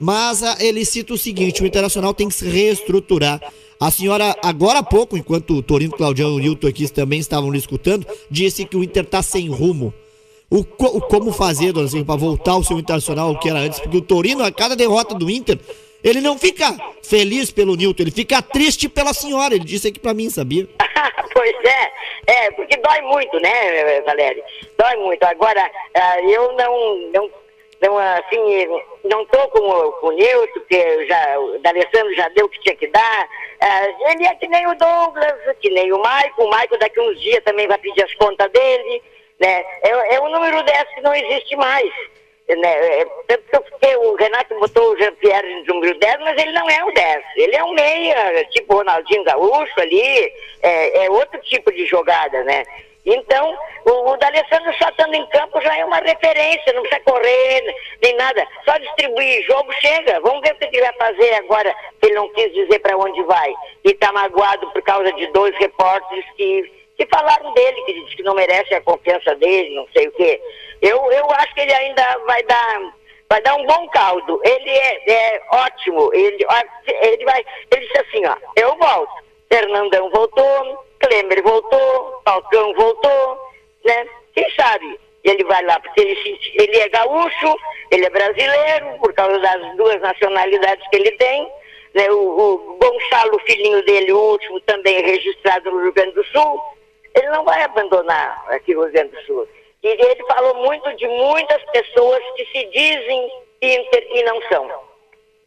mas 0.00 0.42
ah, 0.42 0.56
ele 0.60 0.84
cita 0.84 1.14
o 1.14 1.18
seguinte: 1.18 1.62
o 1.62 1.66
Internacional 1.66 2.14
tem 2.14 2.28
que 2.28 2.34
se 2.34 2.46
reestruturar. 2.48 3.40
A 3.80 3.90
senhora, 3.90 4.36
agora 4.42 4.78
há 4.78 4.82
pouco, 4.82 5.16
enquanto 5.16 5.54
o 5.54 5.62
Torino, 5.62 5.96
Claudião 5.96 6.30
e 6.30 6.32
o 6.34 6.38
Nilton 6.38 6.68
aqui 6.68 6.88
também 6.90 7.18
estavam 7.18 7.50
lhe 7.50 7.58
escutando, 7.58 8.06
disse 8.30 8.64
que 8.64 8.76
o 8.76 8.84
Inter 8.84 9.04
tá 9.04 9.22
sem 9.22 9.48
rumo. 9.48 9.92
O, 10.50 10.64
co- 10.64 10.96
o 10.98 11.00
como 11.00 11.32
fazer, 11.32 11.72
dona 11.72 11.88
Silvia, 11.88 12.04
para 12.06 12.16
voltar 12.16 12.52
ao 12.52 12.62
seu 12.62 12.78
internacional 12.78 13.36
que 13.38 13.48
era 13.48 13.58
antes? 13.58 13.80
Porque 13.80 13.96
o 13.96 14.00
Torino, 14.02 14.44
a 14.44 14.52
cada 14.52 14.76
derrota 14.76 15.14
do 15.14 15.28
Inter, 15.28 15.58
ele 16.02 16.20
não 16.20 16.38
fica 16.38 16.76
feliz 17.02 17.50
pelo 17.50 17.74
Nilton, 17.74 18.02
ele 18.04 18.10
fica 18.10 18.40
triste 18.40 18.88
pela 18.88 19.12
senhora. 19.12 19.54
Ele 19.54 19.64
disse 19.64 19.88
aqui 19.88 19.98
pra 19.98 20.14
mim, 20.14 20.30
sabia? 20.30 20.68
pois 21.34 21.54
é, 21.64 21.90
é, 22.26 22.50
porque 22.52 22.76
dói 22.76 23.00
muito, 23.02 23.40
né, 23.40 24.00
Valério? 24.02 24.42
Dói 24.78 24.96
muito. 24.96 25.22
Agora, 25.24 25.68
ah, 25.94 26.20
eu 26.22 26.52
não, 26.56 27.10
não, 27.12 27.30
não, 27.84 27.98
assim, 27.98 28.66
não 29.04 29.26
tô 29.26 29.48
com, 29.48 29.92
com 29.92 30.06
o 30.08 30.12
Nilton, 30.12 30.60
que 30.68 31.06
já, 31.06 31.38
o 31.38 31.58
D'Alessandro 31.58 32.14
já 32.14 32.28
deu 32.30 32.46
o 32.46 32.48
que 32.48 32.60
tinha 32.60 32.76
que 32.76 32.86
dar. 32.88 33.28
Ah, 33.60 33.86
ele 34.12 34.26
é 34.26 34.34
que 34.34 34.48
nem 34.48 34.66
o 34.66 34.74
Douglas, 34.74 35.56
que 35.60 35.70
nem 35.70 35.92
o 35.92 35.98
Maico. 35.98 36.44
O 36.44 36.50
Maico 36.50 36.78
daqui 36.78 37.00
uns 37.00 37.20
dias 37.20 37.42
também 37.44 37.66
vai 37.68 37.78
pedir 37.78 38.02
as 38.02 38.14
contas 38.14 38.50
dele, 38.50 39.02
né? 39.40 39.64
É, 39.82 40.14
é 40.14 40.20
o 40.20 40.28
número 40.28 40.62
10 40.62 40.94
que 40.94 41.00
não 41.02 41.14
existe 41.14 41.54
mais. 41.56 41.90
Né? 42.48 43.00
É, 43.00 43.04
tanto 43.26 43.42
que 43.48 43.56
eu 43.56 43.62
fiquei- 43.64 43.96
o 43.96 44.14
Renato 44.16 44.58
botou 44.58 44.92
o 44.92 44.96
Jean-Pierre 44.98 45.64
no 45.66 45.74
número 45.74 45.98
10, 45.98 46.18
mas 46.20 46.42
ele 46.42 46.52
não 46.52 46.68
é 46.68 46.84
o 46.84 46.92
10. 46.92 47.24
Ele 47.36 47.56
é 47.56 47.64
um 47.64 47.72
meia, 47.72 48.44
tipo 48.50 48.74
Ronaldinho 48.74 49.24
Gaúcho 49.24 49.80
ali, 49.80 50.32
é, 50.62 51.04
é 51.06 51.10
outro 51.10 51.40
tipo 51.40 51.72
de 51.72 51.86
jogada, 51.86 52.44
né? 52.44 52.64
Então, 53.06 53.58
o, 53.84 54.10
o 54.10 54.16
D'Alessandro 54.16 54.72
só 54.78 54.88
estando 54.88 55.14
em 55.14 55.26
campo 55.26 55.60
já 55.60 55.76
é 55.76 55.84
uma 55.84 55.98
referência, 55.98 56.72
não 56.72 56.82
precisa 56.82 57.02
correr, 57.04 57.74
nem 58.02 58.16
nada. 58.16 58.46
Só 58.64 58.78
distribuir 58.78 59.44
jogo 59.46 59.72
chega. 59.74 60.20
Vamos 60.20 60.40
ver 60.40 60.52
o 60.52 60.56
que 60.56 60.64
ele 60.64 60.80
vai 60.80 60.92
fazer 60.94 61.34
agora, 61.34 61.74
que 62.00 62.06
ele 62.06 62.14
não 62.14 62.32
quis 62.32 62.52
dizer 62.54 62.78
para 62.78 62.96
onde 62.96 63.22
vai. 63.24 63.52
E 63.84 63.90
está 63.90 64.10
magoado 64.12 64.70
por 64.72 64.82
causa 64.82 65.12
de 65.12 65.26
dois 65.32 65.54
repórteres 65.58 66.24
que, 66.36 66.72
que 66.96 67.06
falaram 67.06 67.52
dele, 67.52 67.82
que 67.82 67.92
diz 67.92 68.14
que 68.14 68.22
não 68.22 68.34
merece 68.34 68.74
a 68.74 68.80
confiança 68.80 69.34
dele, 69.34 69.74
não 69.74 69.86
sei 69.92 70.08
o 70.08 70.12
quê. 70.12 70.40
Eu, 70.80 71.12
eu 71.12 71.30
acho 71.32 71.54
que 71.54 71.60
ele 71.60 71.74
ainda 71.74 72.18
vai 72.26 72.42
dar 72.44 72.94
vai 73.28 73.40
dar 73.42 73.54
um 73.56 73.66
bom 73.66 73.88
caldo. 73.88 74.40
Ele 74.44 74.70
é, 74.70 75.10
é 75.10 75.42
ótimo. 75.50 76.10
Ele, 76.14 76.46
ele 76.86 77.24
vai. 77.24 77.44
Ele 77.70 77.86
disse 77.86 77.98
assim, 77.98 78.26
ó, 78.26 78.36
eu 78.56 78.76
volto. 78.76 79.24
Fernandão 79.50 80.10
voltou, 80.10 80.84
Klemer 81.06 81.42
voltou, 81.42 82.22
Falcão 82.24 82.74
voltou, 82.74 83.38
né? 83.84 84.08
Quem 84.34 84.50
sabe? 84.52 84.98
Ele 85.22 85.44
vai 85.44 85.64
lá, 85.64 85.80
porque 85.80 86.00
ele, 86.00 86.38
ele 86.54 86.76
é 86.78 86.88
gaúcho, 86.88 87.56
ele 87.90 88.04
é 88.04 88.10
brasileiro, 88.10 88.98
por 88.98 89.12
causa 89.14 89.38
das 89.38 89.76
duas 89.76 90.00
nacionalidades 90.00 90.86
que 90.88 90.96
ele 90.96 91.10
tem. 91.12 91.50
Né? 91.94 92.10
O, 92.10 92.18
o 92.18 92.78
Gonçalo, 92.78 93.38
filhinho 93.40 93.82
dele, 93.84 94.12
o 94.12 94.18
último, 94.18 94.60
também 94.60 94.96
é 94.96 95.06
registrado 95.06 95.70
no 95.70 95.82
Rio 95.82 95.92
Grande 95.92 96.12
do 96.12 96.24
Sul. 96.24 96.60
Ele 97.14 97.28
não 97.28 97.44
vai 97.44 97.62
abandonar 97.62 98.44
aqui 98.48 98.74
o 98.74 98.82
Rio 98.82 98.92
Grande 98.92 99.12
do 99.12 99.22
Sul. 99.22 99.48
E 99.82 99.88
ele 99.88 100.24
falou 100.26 100.54
muito 100.56 100.94
de 100.96 101.06
muitas 101.06 101.62
pessoas 101.70 102.22
que 102.36 102.44
se 102.46 102.64
dizem 102.66 103.30
Inter 103.62 104.06
e 104.10 104.22
não 104.24 104.42
são. 104.48 104.70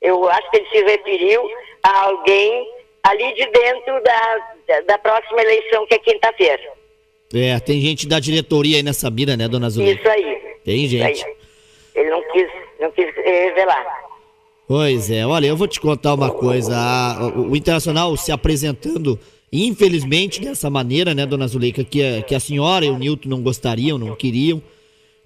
Eu 0.01 0.27
acho 0.29 0.49
que 0.49 0.57
ele 0.57 0.69
se 0.69 0.83
referiu 0.83 1.49
a 1.83 2.03
alguém 2.05 2.76
ali 3.03 3.33
de 3.35 3.45
dentro 3.51 4.03
da, 4.03 4.81
da, 4.85 4.97
próxima 4.97 5.41
eleição, 5.41 5.85
que 5.87 5.95
é 5.95 5.99
quinta-feira. 5.99 6.61
É, 7.33 7.59
tem 7.59 7.81
gente 7.81 8.07
da 8.07 8.19
diretoria 8.19 8.77
aí 8.77 8.83
nessa 8.83 9.09
mira, 9.09 9.35
né, 9.35 9.47
dona 9.47 9.69
Zuleika? 9.69 9.99
Isso 10.01 10.09
aí. 10.09 10.37
Tem 10.63 10.87
gente. 10.87 11.25
aí. 11.25 11.35
Ele 11.95 12.09
não 12.09 12.21
quis, 12.31 12.47
não 12.79 12.91
quis 12.91 13.13
revelar. 13.15 13.85
Pois 14.67 15.09
é, 15.09 15.25
olha, 15.25 15.47
eu 15.47 15.55
vou 15.57 15.67
te 15.67 15.79
contar 15.79 16.13
uma 16.13 16.29
coisa. 16.29 16.75
a- 16.75 17.27
o, 17.35 17.51
o 17.51 17.55
Internacional 17.55 18.15
se 18.17 18.31
apresentando, 18.31 19.17
infelizmente, 19.51 20.41
dessa 20.41 20.69
maneira, 20.69 21.13
né, 21.15 21.25
dona 21.25 21.47
Zuleika, 21.47 21.83
que, 21.83 22.03
a- 22.03 22.21
que 22.21 22.35
a 22.35 22.39
senhora 22.39 22.85
e 22.85 22.89
o 22.89 22.97
Nilton 22.97 23.29
não 23.29 23.41
gostariam, 23.41 23.97
não 23.97 24.15
queriam. 24.15 24.61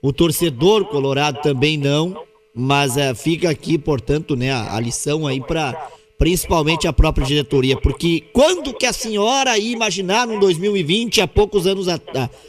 o 0.01 0.11
torcedor 0.11 0.85
colorado 0.85 1.41
também 1.41 1.77
não, 1.77 2.23
mas 2.55 2.97
é, 2.97 3.13
fica 3.13 3.49
aqui, 3.51 3.77
portanto, 3.77 4.35
né, 4.35 4.51
a, 4.51 4.75
a 4.75 4.79
lição 4.79 5.27
aí 5.27 5.39
para 5.39 5.89
principalmente 6.21 6.87
a 6.87 6.93
própria 6.93 7.25
diretoria, 7.25 7.75
porque 7.75 8.25
quando 8.31 8.75
que 8.75 8.85
a 8.85 8.93
senhora 8.93 9.57
ia 9.57 9.73
imaginar 9.73 10.27
no 10.27 10.39
2020, 10.39 11.19
há 11.19 11.27
poucos 11.27 11.65
anos, 11.65 11.87
a, 11.89 11.99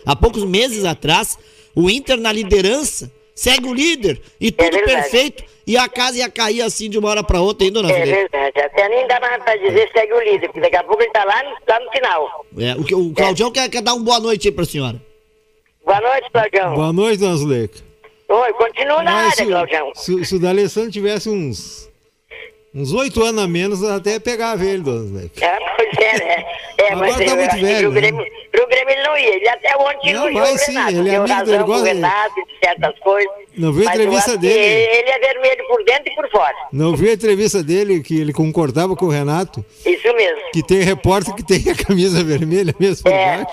há 0.04 0.14
poucos 0.14 0.44
meses 0.44 0.84
atrás, 0.84 1.38
o 1.74 1.88
Inter 1.88 2.18
na 2.18 2.30
liderança, 2.30 3.10
segue 3.34 3.66
o 3.66 3.72
líder 3.72 4.20
e 4.38 4.52
tudo 4.52 4.70
verdade. 4.76 4.84
perfeito, 5.04 5.44
e 5.66 5.78
a 5.78 5.88
casa 5.88 6.18
ia 6.18 6.28
cair 6.28 6.60
assim 6.60 6.90
de 6.90 6.98
uma 6.98 7.08
hora 7.08 7.22
para 7.24 7.40
outra, 7.40 7.66
hein, 7.66 7.72
dona 7.72 7.90
É 7.90 8.04
verdade. 8.04 8.60
Até 8.60 8.90
nem 8.90 9.06
dá 9.08 9.18
mais 9.18 9.42
pra 9.42 9.56
dizer 9.56 9.88
segue 9.90 10.12
o 10.12 10.20
líder, 10.20 10.48
porque 10.48 10.60
daqui 10.60 10.76
a 10.76 10.84
pouco 10.84 11.02
ele 11.02 11.10
tá 11.10 11.24
lá 11.24 11.42
no, 11.42 11.50
lá 11.66 11.80
no 11.80 11.90
final. 11.92 12.46
É, 12.58 12.74
o, 12.78 12.84
que- 12.84 12.94
o 12.94 13.10
Claudião 13.14 13.50
quer, 13.50 13.70
quer 13.70 13.80
dar 13.80 13.94
uma 13.94 14.04
boa 14.04 14.20
noite 14.20 14.48
aí 14.48 14.52
pra 14.52 14.66
senhora. 14.66 15.00
Boa 15.82 15.98
noite, 15.98 16.30
Claudião. 16.30 16.74
Boa 16.74 16.92
noite, 16.92 17.20
dona 17.20 17.36
Zuleika. 17.36 17.78
Oi, 18.28 18.52
continua 18.52 19.02
na 19.02 19.12
Mas 19.12 19.24
área, 19.32 19.36
se, 19.36 19.46
Claudião. 19.46 19.92
se, 19.94 20.24
se 20.26 20.34
o 20.34 20.38
D'Alessandro 20.38 20.90
tivesse 20.90 21.30
uns 21.30 21.90
uns 22.74 22.92
oito 22.92 23.22
anos 23.22 23.42
a 23.44 23.46
menos, 23.48 23.82
até 23.84 24.18
pegava 24.18 24.64
ele, 24.64 24.82
dona 24.82 25.04
Zuleika. 25.06 25.44
É, 25.44 25.58
pois 25.76 25.90
é, 25.98 26.18
né? 26.24 26.44
É, 26.78 26.92
Agora 26.92 26.96
mas 27.06 27.16
tá 27.16 27.24
eu 27.24 27.36
muito 27.36 27.56
velho, 27.56 27.90
pro 27.92 28.00
Grêmio, 28.00 28.26
pro 28.50 28.66
Grêmio 28.68 28.90
ele 28.94 29.02
não 29.02 29.16
ia. 29.18 29.36
Ele 29.36 29.48
até 29.48 29.76
ontem 29.76 30.12
Não, 30.14 30.22
elogiou 30.28 30.42
vai 30.44 30.54
o 30.54 30.58
sim, 30.58 30.72
Renato. 30.72 30.90
ele 30.96 31.10
é 31.10 31.16
amigo 31.16 31.44
dele, 31.44 31.62
gosta- 31.64 31.86
Renato 31.88 32.34
de 32.34 32.58
certas 32.64 32.98
coisas. 33.00 33.32
Não 33.56 33.72
viu 33.72 33.86
a 33.88 33.92
entrevista 33.94 34.36
dele? 34.38 34.58
Ele 34.58 35.10
é 35.10 35.18
vermelho 35.18 35.68
por 35.68 35.84
dentro 35.84 36.10
e 36.10 36.14
por 36.14 36.30
fora. 36.30 36.54
Não 36.72 36.96
viu 36.96 37.10
a 37.10 37.14
entrevista 37.14 37.62
dele 37.62 38.02
que 38.02 38.18
ele 38.20 38.32
concordava 38.32 38.96
com 38.96 39.04
o 39.06 39.10
Renato? 39.10 39.64
Isso 39.84 40.12
mesmo. 40.14 40.40
Que 40.52 40.62
tem 40.62 40.80
repórter 40.80 41.34
que 41.34 41.42
tem 41.44 41.70
a 41.70 41.76
camisa 41.76 42.24
vermelha 42.24 42.74
mesmo 42.80 43.08
É. 43.10 43.44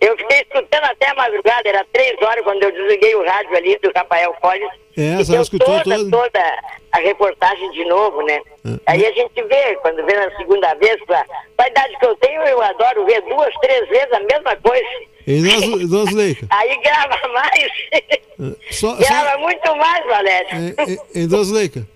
Eu 0.00 0.16
fiquei 0.18 0.40
escutando 0.40 0.84
até 0.84 1.08
a 1.10 1.14
madrugada, 1.14 1.68
era 1.68 1.86
três 1.92 2.20
horas 2.20 2.44
quando 2.44 2.62
eu 2.62 2.72
desliguei 2.72 3.14
o 3.14 3.24
rádio 3.24 3.56
ali 3.56 3.78
do 3.82 3.90
Rafael 3.96 4.34
Colles. 4.40 4.68
É, 4.96 5.20
e 5.20 5.24
deu 5.24 5.42
escutou 5.42 5.66
toda, 5.82 5.96
todo. 5.96 6.10
toda 6.10 6.62
a 6.92 6.98
reportagem 6.98 7.70
de 7.72 7.84
novo, 7.84 8.22
né? 8.22 8.40
É. 8.64 8.80
Aí 8.86 9.06
a 9.06 9.12
gente 9.12 9.42
vê, 9.42 9.76
quando 9.82 10.04
vê 10.06 10.14
na 10.14 10.34
segunda 10.36 10.74
vez, 10.74 10.96
pra, 11.04 11.24
pra 11.56 11.68
idade 11.68 11.98
que 11.98 12.06
eu 12.06 12.16
tenho, 12.16 12.40
eu 12.42 12.62
adoro 12.62 13.04
ver 13.04 13.20
duas, 13.22 13.52
três 13.60 13.86
vezes 13.88 14.12
a 14.12 14.20
mesma 14.20 14.56
coisa. 14.56 14.86
E 15.26 15.40
nós, 15.40 15.90
nós 15.90 16.12
Leica, 16.12 16.46
Aí 16.50 16.80
grava 16.80 17.28
mais. 17.28 18.54
só, 18.70 18.94
grava 18.94 19.32
só, 19.32 19.38
muito 19.38 19.76
mais, 19.76 20.06
Valério. 20.06 20.48
é, 20.78 20.92
é, 20.92 21.22
é, 21.22 21.26
nós 21.26 21.50
Leica. 21.50 21.86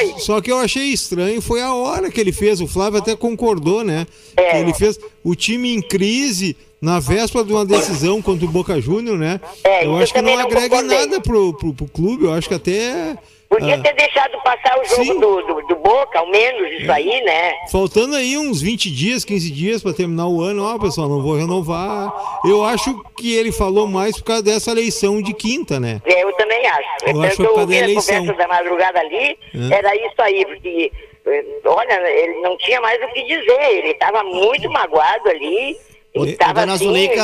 Oi. 0.00 0.14
Só 0.18 0.40
que 0.40 0.50
eu 0.50 0.58
achei 0.58 0.84
estranho 0.84 1.40
foi 1.42 1.60
a 1.60 1.74
hora 1.74 2.10
que 2.10 2.20
ele 2.20 2.32
fez. 2.32 2.60
O 2.60 2.66
Flávio 2.66 2.98
até 2.98 3.14
concordou, 3.14 3.84
né? 3.84 4.06
É. 4.36 4.60
Ele 4.60 4.72
fez 4.72 4.98
o 5.22 5.34
time 5.34 5.74
em 5.74 5.82
crise 5.82 6.56
na 6.82 6.98
véspera 6.98 7.44
de 7.44 7.52
uma 7.52 7.64
decisão 7.64 8.20
contra 8.20 8.44
o 8.44 8.48
Boca 8.48 8.80
Júnior, 8.80 9.16
né? 9.16 9.40
É, 9.62 9.86
eu 9.86 9.96
acho 9.98 10.12
que 10.12 10.20
não 10.20 10.34
não 10.34 10.42
agrega 10.42 10.82
nada 10.82 11.20
pro, 11.20 11.56
pro, 11.56 11.72
pro 11.72 11.86
clube. 11.86 12.24
Eu 12.24 12.32
acho 12.32 12.48
que 12.48 12.54
até. 12.54 13.16
Podia 13.48 13.74
ah, 13.74 13.82
ter 13.82 13.94
deixado 13.94 14.42
passar 14.42 14.80
o 14.80 14.84
jogo 14.84 15.20
do, 15.20 15.42
do, 15.42 15.66
do 15.68 15.76
Boca, 15.76 16.18
ao 16.18 16.28
menos 16.30 16.72
isso 16.80 16.90
aí, 16.90 17.22
né? 17.22 17.52
Faltando 17.70 18.16
aí 18.16 18.36
uns 18.36 18.62
20 18.62 18.90
dias, 18.90 19.24
15 19.24 19.50
dias 19.52 19.82
para 19.82 19.92
terminar 19.92 20.26
o 20.26 20.40
ano, 20.40 20.64
ó, 20.64 20.78
pessoal, 20.78 21.06
não 21.08 21.22
vou 21.22 21.36
renovar. 21.36 22.40
Eu 22.44 22.64
acho 22.64 22.98
que 23.16 23.32
ele 23.34 23.52
falou 23.52 23.86
mais 23.86 24.16
por 24.16 24.24
causa 24.24 24.42
dessa 24.42 24.70
eleição 24.70 25.20
de 25.22 25.34
quinta, 25.34 25.78
né? 25.78 26.00
É, 26.06 26.24
Eu 26.24 26.32
também 26.32 26.66
acho. 26.66 26.88
Eu 27.06 27.22
acho 27.22 27.42
eu 27.42 27.52
que 27.52 27.60
ouvi 27.60 27.78
cadê 27.78 27.92
a 27.92 27.94
conversa 27.94 28.32
da 28.32 28.48
madrugada 28.48 28.98
ali, 28.98 29.38
É. 29.54 29.74
era 29.74 29.94
isso 29.94 30.20
aí, 30.20 30.46
porque, 30.46 30.90
eh, 31.26 31.44
olha, 31.66 32.10
ele 32.10 32.40
não 32.40 32.56
tinha 32.56 32.80
mais 32.80 33.00
o 33.04 33.12
que 33.12 33.22
dizer, 33.22 33.70
ele 33.70 33.90
estava 33.90 34.24
muito 34.24 34.68
magoado 34.70 35.28
ali, 35.28 35.76
e 36.14 36.32
tava 36.32 36.60
dona 36.60 36.72
assim, 36.74 36.84
Zuleika. 36.84 37.22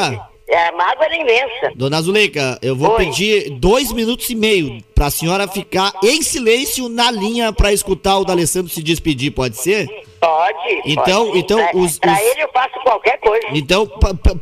a 0.50 0.72
mágoa 0.72 1.04
era 1.04 1.16
imensa. 1.16 1.72
Dona 1.76 2.00
Zuleika, 2.00 2.58
eu 2.62 2.74
vou 2.74 2.90
Oi. 2.92 3.04
pedir 3.06 3.50
dois 3.50 3.92
minutos 3.92 4.28
e 4.30 4.34
meio 4.34 4.78
pra 4.94 5.10
senhora 5.10 5.46
ficar 5.46 5.92
em 6.02 6.22
silêncio 6.22 6.88
na 6.88 7.10
linha 7.10 7.52
pra 7.52 7.72
escutar 7.72 8.18
o 8.18 8.24
D'Alessandro 8.24 8.72
se 8.72 8.82
despedir, 8.82 9.30
pode 9.30 9.56
ser? 9.58 9.86
Pode. 10.18 10.82
Então- 10.86 11.26
pode. 11.26 11.38
então, 11.38 11.58
pra, 11.58 11.76
os- 11.78 11.98
pra 11.98 12.12
os- 12.14 12.18
ele 12.20 12.42
eu 12.42 12.48
faço 12.52 12.80
qualquer 12.82 13.20
coisa. 13.20 13.46
Então, 13.52 13.86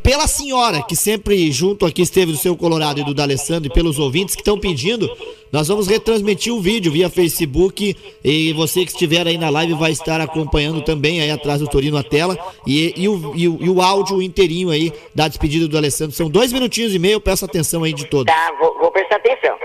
pela 0.03 0.27
senhora 0.27 0.83
que 0.83 0.97
sempre 0.97 1.51
junto 1.53 1.85
aqui 1.85 2.01
esteve 2.03 2.33
do 2.33 2.39
seu 2.39 2.57
Colorado 2.57 3.01
e 3.01 3.05
do 3.05 3.13
D'Alessandro 3.13 3.71
e 3.71 3.75
pelos 3.75 3.99
ouvintes 3.99 4.35
que 4.35 4.41
estão 4.41 4.59
pedindo, 4.59 5.11
nós 5.57 5.69
vamos 5.69 5.87
retransmitir 5.87 6.53
o 6.53 6.61
vídeo 6.61 6.93
via 6.93 7.09
Facebook 7.09 7.97
e 8.23 8.53
você 8.53 8.85
que 8.85 8.91
estiver 8.91 9.27
aí 9.27 9.39
na 9.39 9.49
live 9.49 9.73
vai 9.73 9.91
estar 9.91 10.21
acompanhando 10.21 10.83
também 10.83 11.23
aí 11.23 11.31
atrás 11.31 11.61
do 11.61 11.67
Torino 11.67 11.97
a 11.97 12.03
tela 12.03 12.37
e, 12.67 12.93
e 12.95 13.09
o, 13.09 13.33
e, 13.35 13.49
o, 13.49 13.57
e 13.63 13.71
o 13.71 13.81
áudio 13.81 14.21
inteirinho 14.21 14.69
aí 14.69 14.93
da 15.15 15.27
despedida 15.27 15.67
do 15.67 15.75
Alessandro. 15.75 16.15
São 16.15 16.29
dois 16.29 16.53
minutinhos 16.53 16.95
e 16.95 16.99
meio, 16.99 17.23
peço 17.23 17.47
atenção 17.47 17.85
aí 17.85 17.95
de 17.95 18.05
todos. 18.05 18.31
Tá, 18.31 18.53
vou, 18.61 18.79
vou 18.79 18.91
prestar 18.93 19.17
atenção. 19.17 19.57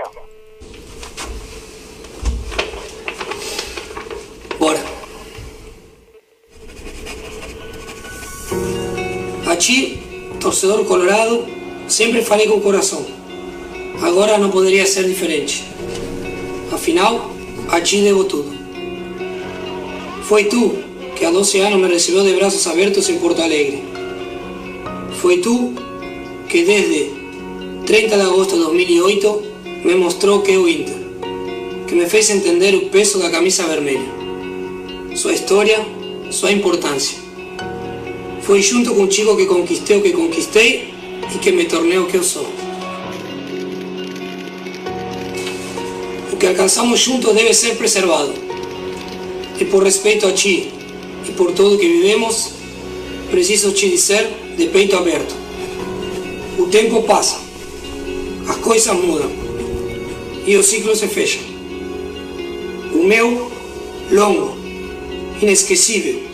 Bora. 4.58 4.80
A 9.46 9.56
ti, 9.56 10.02
torcedor 10.40 10.86
colorado, 10.86 11.46
sempre 11.86 12.22
falei 12.22 12.48
com 12.48 12.56
o 12.56 12.62
coração. 12.62 13.04
Agora 14.00 14.38
não 14.38 14.50
poderia 14.50 14.86
ser 14.86 15.04
diferente. 15.04 15.71
Afinal, 16.72 17.30
a 17.68 17.80
ti 17.80 18.00
devo 18.00 18.24
tudo. 18.24 18.50
Foi 20.24 20.44
tu 20.44 20.74
que 21.14 21.24
há 21.24 21.30
12 21.30 21.60
anos 21.60 21.80
me 21.80 21.88
recebeu 21.88 22.24
de 22.24 22.32
braços 22.34 22.66
abertos 22.66 23.08
em 23.08 23.18
Porto 23.18 23.42
Alegre. 23.42 23.82
Foi 25.20 25.38
tu 25.38 25.74
que 26.48 26.64
desde 26.64 27.10
30 27.86 28.16
de 28.16 28.22
agosto 28.22 28.56
de 28.56 28.62
2008 28.62 29.42
me 29.84 29.94
mostrou 29.94 30.42
que 30.42 30.52
é 30.52 30.58
o 30.58 30.68
Inter, 30.68 30.96
que 31.86 31.94
me 31.94 32.06
fez 32.06 32.30
entender 32.30 32.74
o 32.74 32.86
peso 32.86 33.18
da 33.18 33.30
camisa 33.30 33.66
vermelha 33.66 34.22
sua 35.14 35.34
história, 35.34 35.86
sua 36.30 36.50
importância. 36.52 37.18
Foi 38.42 38.62
junto 38.62 38.94
contigo 38.94 39.36
que 39.36 39.46
conquistei 39.46 39.96
o 39.96 40.02
que 40.02 40.12
conquistei 40.12 40.94
e 41.34 41.38
que 41.38 41.52
me 41.52 41.64
tornei 41.64 41.98
o 41.98 42.06
que 42.06 42.16
eu 42.16 42.22
sou. 42.22 42.46
Que 46.42 46.48
alcançamos 46.48 46.98
juntos 46.98 47.32
deve 47.36 47.54
ser 47.54 47.76
preservado. 47.76 48.34
E 49.60 49.64
por 49.64 49.84
respeito 49.84 50.26
a 50.26 50.32
ti 50.32 50.72
e 51.24 51.30
por 51.30 51.52
tudo 51.52 51.78
que 51.78 51.86
vivemos, 51.86 52.50
preciso 53.30 53.70
te 53.70 53.88
dizer 53.88 54.28
de 54.56 54.66
peito 54.66 54.96
aberto. 54.96 55.32
O 56.58 56.66
tempo 56.66 57.04
passa, 57.04 57.40
as 58.48 58.56
coisas 58.56 58.92
mudam 58.96 59.30
e 60.44 60.56
o 60.56 60.64
ciclo 60.64 60.96
se 60.96 61.06
fecha. 61.06 61.38
O 62.92 63.04
meu, 63.04 63.52
longo, 64.10 64.56
inesquecível, 65.40 66.24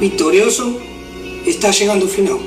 vitorioso, 0.00 0.80
está 1.46 1.70
chegando 1.70 2.06
ao 2.06 2.08
final. 2.08 2.40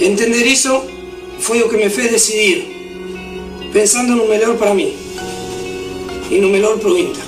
Entender 0.00 0.46
isso 0.46 0.82
foi 1.38 1.62
o 1.62 1.68
que 1.68 1.76
me 1.76 1.90
fez 1.90 2.10
decidir, 2.10 2.64
pensando 3.70 4.16
no 4.16 4.26
melhor 4.26 4.56
para 4.56 4.72
mim 4.72 4.94
e 6.30 6.38
no 6.38 6.48
melhor 6.48 6.78
para 6.78 6.90
o 6.90 6.98
Inter. 6.98 7.22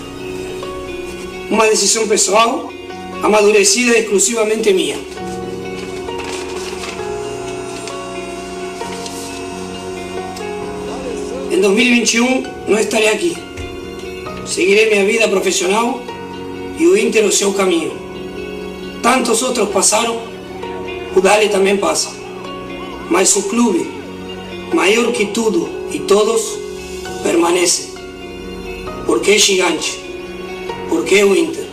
Uma 1.50 1.66
decisão 1.66 2.06
amadurecida 3.22 3.98
exclusivamente 3.98 4.72
minha. 4.72 4.96
En 11.50 11.60
2021 11.60 12.42
no 12.68 12.78
estaré 12.78 13.10
aquí. 13.10 13.34
Seguiré 14.46 14.86
mi 14.96 15.04
vida 15.12 15.30
profesional 15.30 16.00
y 16.78 16.86
o 16.86 16.96
Inter 16.96 17.26
o 17.26 17.30
seu 17.30 17.52
caminho. 17.52 17.92
Tantos 19.02 19.42
outros 19.42 19.68
passaram, 19.68 20.16
o 21.14 21.20
Dali 21.20 21.50
também 21.50 21.76
passa. 21.76 22.21
Mas 23.12 23.36
o 23.36 23.42
clube, 23.42 23.90
maior 24.72 25.12
que 25.12 25.26
tudo 25.26 25.68
e 25.92 25.98
todos, 25.98 26.58
permanece. 27.22 27.90
Porque 29.04 29.32
é 29.32 29.38
gigante. 29.38 30.00
Porque 30.88 31.16
é 31.16 31.24
o 31.24 31.36
Inter. 31.36 31.66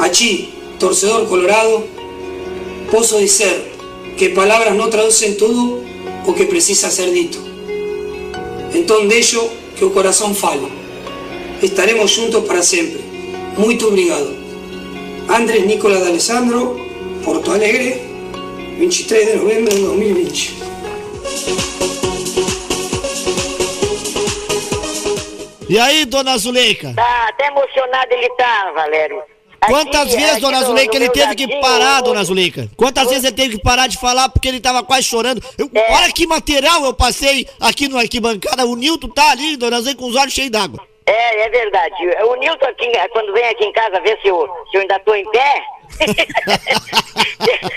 A 0.00 0.08
ti, 0.08 0.52
torcedor 0.80 1.26
colorado, 1.26 1.84
posso 2.90 3.16
dizer 3.20 3.74
que 4.16 4.30
palavras 4.30 4.74
não 4.74 4.90
traduzem 4.90 5.34
tudo 5.36 5.84
o 6.26 6.32
que 6.32 6.46
precisa 6.46 6.90
ser 6.90 7.12
dito. 7.12 7.38
Então 8.74 9.06
deixo 9.06 9.40
que 9.76 9.84
o 9.84 9.90
coração 9.90 10.34
fale. 10.34 10.66
Estaremos 11.62 12.10
juntos 12.10 12.44
para 12.44 12.60
sempre. 12.60 13.04
Muito 13.56 13.86
obrigado. 13.86 14.34
Andrés 15.28 15.64
Nicolas 15.64 16.02
de 16.02 16.08
Alessandro, 16.08 16.80
Porto 17.24 17.52
Alegre, 17.52 18.05
23 18.78 19.26
de 19.26 19.36
novembro 19.36 19.74
de 19.74 19.80
2020. 19.82 20.54
E 25.68 25.78
aí, 25.78 26.04
dona 26.04 26.38
Zuleika? 26.38 26.92
Tá, 26.94 27.26
até 27.28 27.48
emocionado 27.48 28.12
ele 28.12 28.28
tá, 28.36 28.72
Valério. 28.74 29.20
Aqui- 29.60 29.72
Quantas 29.72 30.14
vezes, 30.14 30.40
dona 30.40 30.60
no- 30.60 30.66
Zuleika, 30.66 30.96
no 30.98 31.04
ele 31.04 31.08
teve 31.10 31.34
que 31.34 31.60
parar, 31.60 32.00
dona 32.02 32.22
Zuleika? 32.22 32.68
Quantas 32.76 33.08
vezes 33.08 33.24
ele 33.24 33.34
teve 33.34 33.56
que 33.56 33.62
parar 33.62 33.88
de 33.88 33.98
falar 33.98 34.28
porque 34.28 34.46
ele 34.46 34.60
tava 34.60 34.82
quase 34.84 35.02
chorando? 35.04 35.42
Eu- 35.58 35.68
É. 35.74 35.92
Olha 35.94 36.12
que 36.12 36.26
material 36.26 36.84
eu 36.84 36.92
passei 36.94 37.48
aqui 37.60 37.88
no 37.88 37.98
arquibancada. 37.98 38.64
O 38.64 38.76
Nilton 38.76 39.08
tá 39.08 39.30
ali, 39.30 39.56
dona 39.56 39.78
Zuleika, 39.78 40.00
com 40.00 40.08
os 40.08 40.14
olhos 40.14 40.32
cheios 40.34 40.50
d'água. 40.50 40.80
É, 41.04 41.46
é 41.46 41.48
verdade. 41.48 41.94
O 42.28 42.34
Nilton, 42.36 42.66
aqui, 42.66 42.92
quando 43.12 43.32
vem 43.32 43.44
aqui 43.48 43.64
em 43.64 43.72
casa 43.72 43.98
ver 44.00 44.18
se 44.22 44.28
eu, 44.28 44.46
se 44.70 44.76
eu 44.76 44.82
ainda 44.82 44.98
tô 45.00 45.14
em 45.14 45.28
pé. 45.30 45.62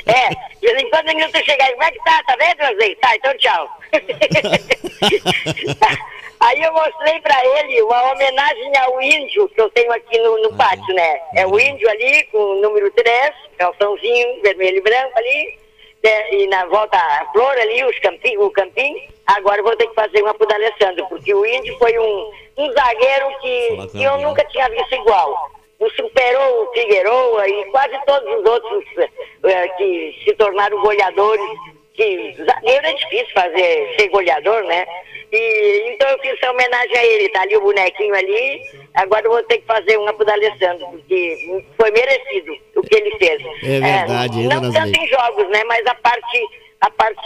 É, 0.08 0.30
de 0.60 0.68
vez 0.68 0.84
em 0.84 0.90
quando 0.90 1.10
o 1.10 1.14
Nilton 1.14 1.44
chega 1.44 1.64
aí, 1.64 1.72
como 1.72 1.84
é 1.84 1.92
que 1.92 2.04
tá? 2.04 2.24
Tá 2.28 2.36
vendo, 2.38 2.60
Wesley? 2.62 2.96
Tá, 2.96 3.16
então 3.16 3.38
tchau. 3.38 3.70
aí 6.40 6.62
eu 6.62 6.74
mostrei 6.74 7.20
pra 7.22 7.46
ele 7.46 7.82
uma 7.84 8.12
homenagem 8.12 8.78
ao 8.78 9.02
índio 9.02 9.50
que 9.50 9.62
eu 9.62 9.70
tenho 9.72 9.92
aqui 9.92 10.18
no, 10.20 10.42
no 10.44 10.56
pátio, 10.56 10.94
né? 10.94 11.20
É 11.36 11.46
o 11.48 11.60
índio 11.60 11.90
ali, 11.90 12.24
com 12.32 12.38
o 12.38 12.62
número 12.62 12.90
3, 12.92 13.32
calçãozinho 13.58 14.42
vermelho 14.42 14.78
e 14.78 14.82
branco 14.82 15.18
ali. 15.18 15.60
né? 16.04 16.34
E 16.34 16.48
na 16.48 16.66
volta 16.66 16.98
a 16.98 17.26
flor 17.32 17.58
ali, 17.58 17.84
os 17.86 17.98
campim, 18.00 18.38
o 18.38 18.50
campim. 18.52 18.96
Agora 19.28 19.62
vou 19.62 19.76
ter 19.76 19.88
que 19.88 19.96
fazer 19.96 20.22
uma 20.24 20.34
pro 20.34 20.48
D'Alessandro, 20.48 21.06
porque 21.08 21.34
o 21.34 21.46
índio 21.46 21.78
foi 21.78 21.98
um, 22.00 22.32
um 22.58 22.72
zagueiro 22.72 23.28
que, 23.42 23.88
que 23.92 24.04
eu 24.04 24.18
nunca 24.20 24.44
tinha 24.46 24.68
visto 24.70 24.96
igual. 24.96 25.52
O 25.80 25.90
superou 25.92 26.64
o 26.64 26.74
Figueroa 26.74 27.48
e 27.48 27.66
quase 27.72 27.98
todos 28.06 28.40
os 28.40 28.46
outros 28.50 28.84
eh, 29.44 29.68
que 29.70 30.20
se 30.24 30.34
tornaram 30.36 30.82
goleadores. 30.82 31.50
Que 31.94 32.34
zagueiro 32.34 32.86
é 32.86 32.94
difícil 32.94 33.34
fazer, 33.34 33.96
ser 34.00 34.08
goleador, 34.10 34.64
né? 34.64 34.86
E, 35.32 35.92
então 35.94 36.10
eu 36.10 36.20
fiz 36.20 36.32
essa 36.34 36.52
homenagem 36.52 36.98
a 36.98 37.06
ele, 37.06 37.30
tá 37.30 37.42
ali 37.42 37.58
o 37.58 37.62
bonequinho 37.62 38.16
ali. 38.16 38.62
Agora 38.96 39.26
eu 39.26 39.32
vou 39.32 39.44
ter 39.44 39.58
que 39.58 39.66
fazer 39.66 39.98
uma 39.98 40.14
pro 40.14 40.26
D'Alessandro, 40.26 40.88
porque 40.88 41.66
foi 41.78 41.92
merecido 41.92 42.58
o 42.76 42.82
que 42.82 42.96
ele 42.96 43.12
fez. 43.18 43.42
É 43.64 43.80
verdade, 43.80 44.40
hein, 44.40 44.48
Não 44.48 44.62
tanto 44.62 44.72
Zuleika? 44.72 45.04
em 45.04 45.08
jogos, 45.08 45.50
né? 45.50 45.64
Mas 45.66 45.86
a 45.88 45.96
parte, 45.96 46.48
a 46.82 46.90
parte 46.92 47.22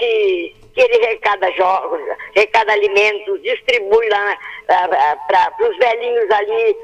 que 0.73 0.81
ele 0.81 1.05
arrecada 1.05 1.51
jogos, 1.51 2.01
arrecada 2.35 2.73
alimentos, 2.73 3.41
distribui 3.43 4.09
lá 4.09 4.37
para 5.27 5.53
os 5.69 5.77
velhinhos 5.77 6.31
ali 6.31 6.75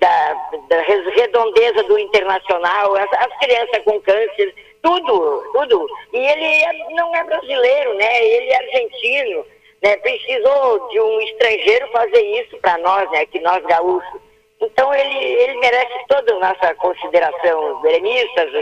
da, 0.00 0.50
da 0.68 0.80
redondeza 0.82 1.82
do 1.84 1.98
internacional, 1.98 2.96
as, 2.96 3.12
as 3.12 3.38
crianças 3.38 3.82
com 3.84 4.00
câncer, 4.00 4.54
tudo, 4.82 5.42
tudo. 5.52 5.86
E 6.12 6.18
ele 6.18 6.44
é- 6.44 6.94
não 6.94 7.14
é 7.14 7.22
brasileiro, 7.24 7.94
né? 7.94 8.24
Ele 8.24 8.50
é 8.50 8.56
argentino, 8.56 9.46
né? 9.82 9.96
Precisou 9.98 10.88
de 10.88 11.00
um 11.00 11.20
estrangeiro 11.20 11.86
fazer 11.92 12.22
isso 12.40 12.56
para 12.58 12.78
nós, 12.78 13.10
né? 13.10 13.26
Que 13.26 13.40
nós 13.40 13.62
gaúchos. 13.66 14.20
Então 14.62 14.92
ele, 14.94 15.18
ele 15.18 15.58
merece 15.58 16.06
toda 16.08 16.34
a 16.34 16.38
nossa 16.38 16.74
consideração, 16.74 17.80
gremistas, 17.80 18.54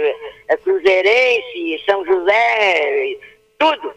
eh, 0.49 0.57
cruzeirense, 0.59 1.83
São 1.89 2.05
José, 2.05 3.17
tudo. 3.59 3.93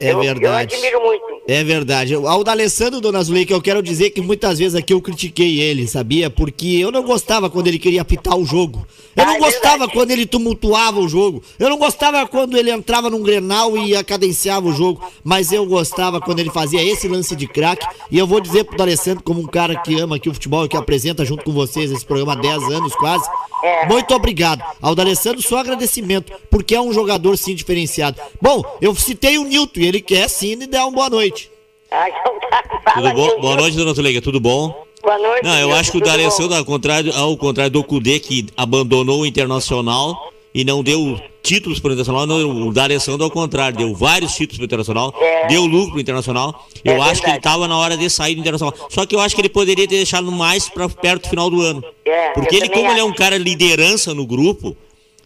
É 0.00 0.12
Eu- 0.12 0.20
verdade. 0.20 0.44
Eu 0.74 0.78
admiro 0.80 1.00
muito. 1.02 1.24
É 1.46 1.62
verdade. 1.62 2.14
Ao 2.14 2.42
D'Alessandro, 2.42 3.02
dona 3.02 3.22
Zuleika, 3.22 3.52
eu 3.52 3.60
quero 3.60 3.82
dizer 3.82 4.08
que 4.10 4.22
muitas 4.22 4.58
vezes 4.58 4.74
aqui 4.74 4.94
eu 4.94 5.00
critiquei 5.02 5.60
ele, 5.60 5.86
sabia? 5.86 6.30
Porque 6.30 6.78
eu 6.80 6.90
não 6.90 7.02
gostava 7.02 7.50
quando 7.50 7.66
ele 7.66 7.78
queria 7.78 8.00
apitar 8.00 8.34
o 8.34 8.46
jogo. 8.46 8.86
Eu 9.14 9.22
Ah, 9.22 9.26
não 9.26 9.34
é 9.34 9.38
gostava 9.38 9.86
quando 9.86 10.10
ele 10.10 10.24
tumultuava 10.24 10.98
o 11.00 11.06
jogo. 11.08 11.42
Eu 11.58 11.68
não 11.68 11.76
gostava 11.76 12.26
quando 12.26 12.56
ele 12.56 12.70
entrava 12.70 13.10
num 13.10 13.22
grenal 13.22 13.76
e 13.76 14.02
cadenciava 14.04 14.66
o 14.66 14.72
jogo. 14.72 15.02
Mas 15.22 15.52
eu 15.52 15.66
gostava 15.66 16.18
quando 16.18 16.38
ele 16.38 16.50
fazia 16.50 16.82
esse 16.82 17.06
lance 17.06 17.36
de 17.36 17.46
craque. 17.46 17.86
E 18.10 18.16
eu 18.18 18.26
vou 18.26 18.40
dizer 18.40 18.64
pro 18.64 18.78
D'Alessandro, 18.78 19.22
como 19.22 19.40
um 19.40 19.46
cara 19.46 19.76
que 19.76 20.00
ama 20.00 20.16
aqui 20.16 20.30
o 20.30 20.34
futebol 20.34 20.64
e 20.64 20.68
que 20.68 20.78
apresenta 20.78 21.26
junto 21.26 21.44
com 21.44 21.52
vocês 21.52 21.92
esse 21.92 22.06
programa 22.06 22.32
há 22.32 22.36
10 22.36 22.62
anos 22.72 22.94
quase. 22.96 23.28
É. 23.62 23.86
Muito 23.86 24.14
obrigado. 24.14 24.62
Ao 24.80 24.94
D'Alessandro, 24.94 25.42
só 25.42 25.58
agradecimento, 25.58 26.32
porque 26.50 26.74
é 26.74 26.80
um 26.80 26.92
jogador 26.92 27.36
sim 27.36 27.54
diferenciado. 27.54 28.20
Bom, 28.40 28.62
eu 28.80 28.94
citei 28.94 29.38
o 29.38 29.44
E 29.76 29.86
ele 29.86 30.00
quer 30.00 30.28
sim 30.28 30.56
me 30.56 30.66
dar 30.66 30.84
uma 30.86 30.92
boa 30.92 31.10
noite. 31.10 31.50
Ah, 31.90 32.08
então 32.08 32.38
tá, 32.50 32.62
fala, 32.84 33.10
Tudo 33.12 33.14
bom? 33.14 33.40
Boa 33.40 33.56
noite, 33.56 33.76
dona 33.76 33.92
Zuleika, 33.92 34.20
tudo 34.22 34.40
bom? 34.40 34.84
Boa 35.02 35.18
noite. 35.18 35.44
Não, 35.44 35.58
eu 35.58 35.72
acho 35.74 35.90
que 35.92 35.98
o? 35.98 36.00
D'Alessandro, 36.00 36.56
ao 36.56 36.64
contrário, 36.64 37.12
ao 37.14 37.36
contrário 37.36 37.70
do 37.72 37.84
Cudê, 37.84 38.18
que 38.18 38.46
abandonou 38.56 39.20
o 39.20 39.26
Internacional 39.26 40.32
e 40.54 40.64
não 40.64 40.82
deu 40.82 41.20
títulos 41.42 41.78
para 41.78 41.90
o 41.90 41.92
Internacional, 41.92 42.26
não, 42.26 42.68
o 42.68 42.72
D'Alessandro, 42.72 43.24
ao 43.24 43.30
contrário, 43.30 43.76
deu 43.76 43.94
vários 43.94 44.32
títulos 44.32 44.56
para 44.58 44.62
o 44.62 44.66
Internacional, 44.66 45.14
É. 45.20 45.46
deu 45.48 45.66
lucro 45.66 45.90
para 45.90 45.98
o 45.98 46.00
Internacional. 46.00 46.66
Eu 46.84 46.94
É 46.94 46.96
acho 47.00 47.20
que 47.20 47.26
ele 47.26 47.32
verdade. 47.32 47.38
estava 47.38 47.68
na 47.68 47.76
hora 47.78 47.96
de 47.96 48.08
sair 48.08 48.34
do 48.34 48.40
Internacional. 48.40 48.74
Só 48.88 49.04
que 49.04 49.14
eu 49.14 49.20
acho 49.20 49.34
que 49.34 49.40
ele 49.42 49.48
poderia 49.50 49.86
ter 49.86 49.96
deixado 49.96 50.30
mais 50.32 50.68
para 50.68 50.88
perto 50.88 51.24
do 51.24 51.28
final 51.30 51.50
do 51.50 51.60
ano. 51.60 51.84
É, 52.04 52.30
Porque 52.30 52.56
ele, 52.56 52.68
como 52.70 52.90
ele 52.90 53.00
é 53.00 53.04
um 53.04 53.12
cara 53.12 53.36
liderança 53.36 54.14
no 54.14 54.26
grupo, 54.26 54.74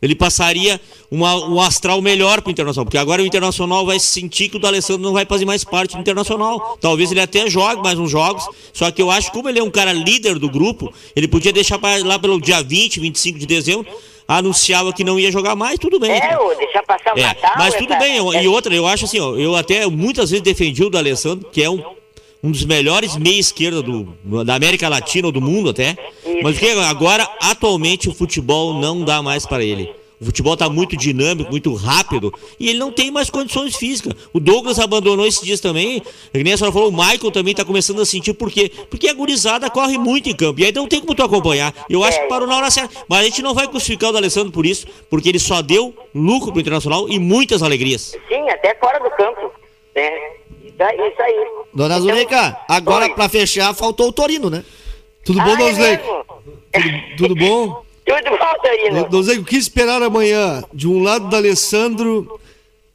ele 0.00 0.14
passaria 0.14 0.80
uma, 1.10 1.34
um 1.48 1.60
astral 1.60 2.00
melhor 2.02 2.40
pro 2.42 2.50
Internacional. 2.50 2.84
Porque 2.84 2.98
agora 2.98 3.22
o 3.22 3.26
Internacional 3.26 3.84
vai 3.86 3.98
sentir 3.98 4.48
que 4.48 4.56
o 4.56 4.60
D'Alessandro 4.60 5.02
não 5.02 5.12
vai 5.12 5.24
fazer 5.26 5.44
mais 5.44 5.64
parte 5.64 5.96
do 5.96 6.00
Internacional. 6.00 6.78
Talvez 6.80 7.10
ele 7.10 7.20
até 7.20 7.48
jogue 7.48 7.82
mais 7.82 7.98
uns 7.98 8.10
jogos. 8.10 8.46
Só 8.72 8.90
que 8.90 9.00
eu 9.02 9.10
acho 9.10 9.28
que 9.30 9.36
como 9.36 9.48
ele 9.48 9.58
é 9.58 9.62
um 9.62 9.70
cara 9.70 9.92
líder 9.92 10.38
do 10.38 10.48
grupo, 10.50 10.92
ele 11.16 11.26
podia 11.28 11.52
deixar 11.52 11.80
lá 12.04 12.18
pelo 12.18 12.40
dia 12.40 12.62
20, 12.62 13.00
25 13.00 13.38
de 13.38 13.46
dezembro, 13.46 13.86
anunciava 14.26 14.92
que 14.92 15.02
não 15.02 15.18
ia 15.18 15.32
jogar 15.32 15.56
mais, 15.56 15.78
tudo 15.78 15.98
bem. 15.98 16.10
É, 16.12 16.38
ô, 16.38 16.54
deixar 16.54 16.82
passar 16.82 17.14
o 17.14 17.18
É, 17.18 17.22
Natal. 17.22 17.52
mas 17.56 17.74
tudo 17.74 17.92
essa- 17.92 18.04
bem, 18.04 18.42
e 18.42 18.48
outra, 18.48 18.74
eu 18.74 18.86
acho 18.86 19.06
assim, 19.06 19.18
ó, 19.18 19.34
eu 19.36 19.56
até 19.56 19.86
muitas 19.86 20.30
vezes 20.30 20.42
defendi 20.44 20.84
o 20.84 20.90
D'Alessandro, 20.90 21.48
que 21.50 21.62
é 21.62 21.70
um, 21.70 21.82
um 22.42 22.50
dos 22.50 22.64
melhores 22.64 23.16
meia 23.16 23.38
esquerda 23.38 23.82
do, 23.82 24.16
da 24.44 24.54
América 24.54 24.88
Latina 24.88 25.26
ou 25.26 25.32
do 25.32 25.40
mundo 25.40 25.70
até. 25.70 25.96
Mas 26.42 26.56
o 26.56 26.58
que 26.58 26.70
agora, 26.70 27.28
atualmente, 27.40 28.08
o 28.08 28.14
futebol 28.14 28.74
não 28.74 29.04
dá 29.04 29.22
mais 29.22 29.44
para 29.44 29.64
ele. 29.64 29.92
O 30.20 30.24
futebol 30.24 30.56
tá 30.56 30.68
muito 30.68 30.96
dinâmico, 30.96 31.48
muito 31.48 31.72
rápido, 31.74 32.34
e 32.58 32.68
ele 32.68 32.78
não 32.78 32.90
tem 32.90 33.08
mais 33.08 33.30
condições 33.30 33.76
físicas. 33.76 34.14
O 34.32 34.40
Douglas 34.40 34.80
abandonou 34.80 35.24
esses 35.24 35.40
dias 35.42 35.60
também. 35.60 36.02
Que 36.32 36.42
nem 36.42 36.52
a 36.52 36.56
senhora 36.56 36.72
falou, 36.72 36.88
o 36.88 36.92
Michael 36.92 37.30
também 37.30 37.54
tá 37.54 37.64
começando 37.64 38.02
a 38.02 38.06
sentir 38.06 38.34
por 38.34 38.50
quê? 38.50 38.70
Porque 38.90 39.08
a 39.08 39.14
gurizada 39.14 39.70
corre 39.70 39.96
muito 39.96 40.28
em 40.28 40.34
campo. 40.34 40.60
E 40.60 40.64
aí 40.64 40.72
não 40.72 40.88
tem 40.88 41.00
como 41.00 41.14
tu 41.14 41.22
acompanhar. 41.22 41.72
Eu 41.88 42.02
acho 42.02 42.20
que 42.20 42.26
parou 42.26 42.48
na 42.48 42.56
hora 42.56 42.70
certa. 42.70 42.96
Mas 43.08 43.20
a 43.20 43.24
gente 43.24 43.42
não 43.42 43.54
vai 43.54 43.68
crucificar 43.68 44.10
o 44.10 44.12
D'Alessandro 44.12 44.50
por 44.50 44.66
isso, 44.66 44.88
porque 45.08 45.28
ele 45.28 45.38
só 45.38 45.62
deu 45.62 45.94
lucro 46.12 46.50
pro 46.50 46.60
Internacional 46.60 47.08
e 47.08 47.18
muitas 47.20 47.62
alegrias. 47.62 48.16
Sim, 48.28 48.50
até 48.50 48.74
fora 48.74 48.98
do 48.98 49.10
campo. 49.10 49.52
Né? 49.94 50.10
Isso 50.78 50.82
aí. 51.02 51.08
Isso 51.08 51.22
aí. 51.22 51.46
Dona 51.74 51.94
Então, 51.96 52.06
Zuleika, 52.06 52.56
agora 52.68 53.08
pra 53.10 53.28
fechar, 53.28 53.74
faltou 53.74 54.08
o 54.08 54.12
Torino, 54.12 54.48
né? 54.50 54.64
Tudo 55.24 55.40
Ah, 55.40 55.44
bom, 55.44 55.50
é 55.52 55.56
Dona 55.56 55.72
Zuleika? 55.74 56.02
mesmo? 56.04 57.16
Tudo 57.16 57.34
bom? 57.34 57.82
Tudo 58.08 58.30
bom, 58.38 58.54
Torino? 58.62 59.08
Dona 59.08 59.22
Zuleika, 59.22 59.42
o 59.42 59.44
que 59.46 59.56
esperar 59.56 60.02
amanhã? 60.02 60.62
De 60.72 60.88
um 60.88 61.02
lado, 61.02 61.28
D'Alessandro, 61.28 62.40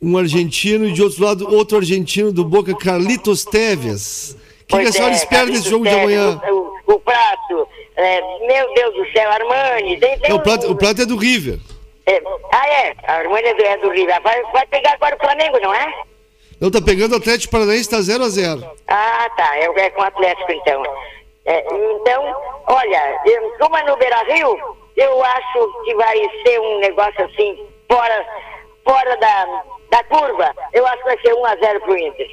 um 0.01 0.17
argentino, 0.17 0.85
e 0.87 0.91
de 0.91 1.03
outro 1.03 1.23
lado, 1.23 1.53
outro 1.55 1.77
argentino 1.77 2.31
do 2.31 2.43
Boca, 2.43 2.75
Carlitos 2.75 3.45
Teves. 3.45 4.35
O 4.63 4.65
que, 4.75 4.79
que 4.81 4.87
a 4.87 4.91
senhora 4.91 5.13
é, 5.13 5.15
espera 5.17 5.45
desse 5.45 5.69
jogo 5.69 5.83
de 5.85 5.91
Tevez, 5.91 6.19
amanhã? 6.19 6.41
O, 6.51 6.73
o, 6.87 6.93
o 6.95 6.99
prato, 6.99 7.67
é, 7.95 8.21
meu 8.47 8.73
Deus 8.73 8.95
do 8.95 9.11
céu, 9.11 9.29
Armani. 9.31 9.99
Tem, 9.99 10.17
tem 10.19 10.29
Não, 10.29 10.37
o, 10.37 10.39
um- 10.39 10.43
prato, 10.43 10.71
o 10.71 10.75
prato 10.75 11.01
é 11.01 11.05
do 11.05 11.15
River. 11.15 11.59
é, 12.07 12.21
ah, 12.51 12.67
é, 12.69 12.95
a 13.05 13.13
Armani 13.17 13.47
é 13.47 13.53
do, 13.53 13.61
é 13.63 13.77
do 13.77 13.89
River. 13.91 14.19
Vai, 14.23 14.41
vai 14.51 14.65
pegar 14.67 14.93
agora 14.93 15.15
o 15.15 15.19
Flamengo, 15.19 15.59
não 15.61 15.73
é? 15.73 15.93
Não, 16.63 16.71
tá 16.71 16.79
pegando 16.81 17.11
o 17.11 17.17
Atlético 17.17 17.51
Paranaense, 17.51 17.89
tá 17.89 17.97
0x0. 17.97 18.63
Ah, 18.87 19.29
tá. 19.35 19.57
É, 19.57 19.65
é 19.65 19.89
com 19.89 19.99
o 20.01 20.05
Atlético, 20.05 20.49
então. 20.49 20.81
É, 21.43 21.59
então, 21.59 22.23
olha, 22.67 23.21
eu- 23.25 23.51
como 23.59 23.75
é 23.75 23.83
no 23.83 23.97
Beira 23.97 24.23
Rio, 24.33 24.57
eu 24.95 25.21
acho 25.25 25.83
que 25.83 25.93
vai 25.95 26.17
ser 26.41 26.57
um 26.61 26.79
negócio 26.79 27.21
assim, 27.25 27.65
fora, 27.91 28.25
fora 28.85 29.17
da, 29.17 29.63
da 29.91 30.03
curva. 30.05 30.55
Eu 30.71 30.87
acho 30.87 30.99
que 30.99 31.03
vai 31.03 31.19
ser 31.19 31.33
1x0 31.33 31.79
pro 31.81 31.97
Inter. 31.97 32.31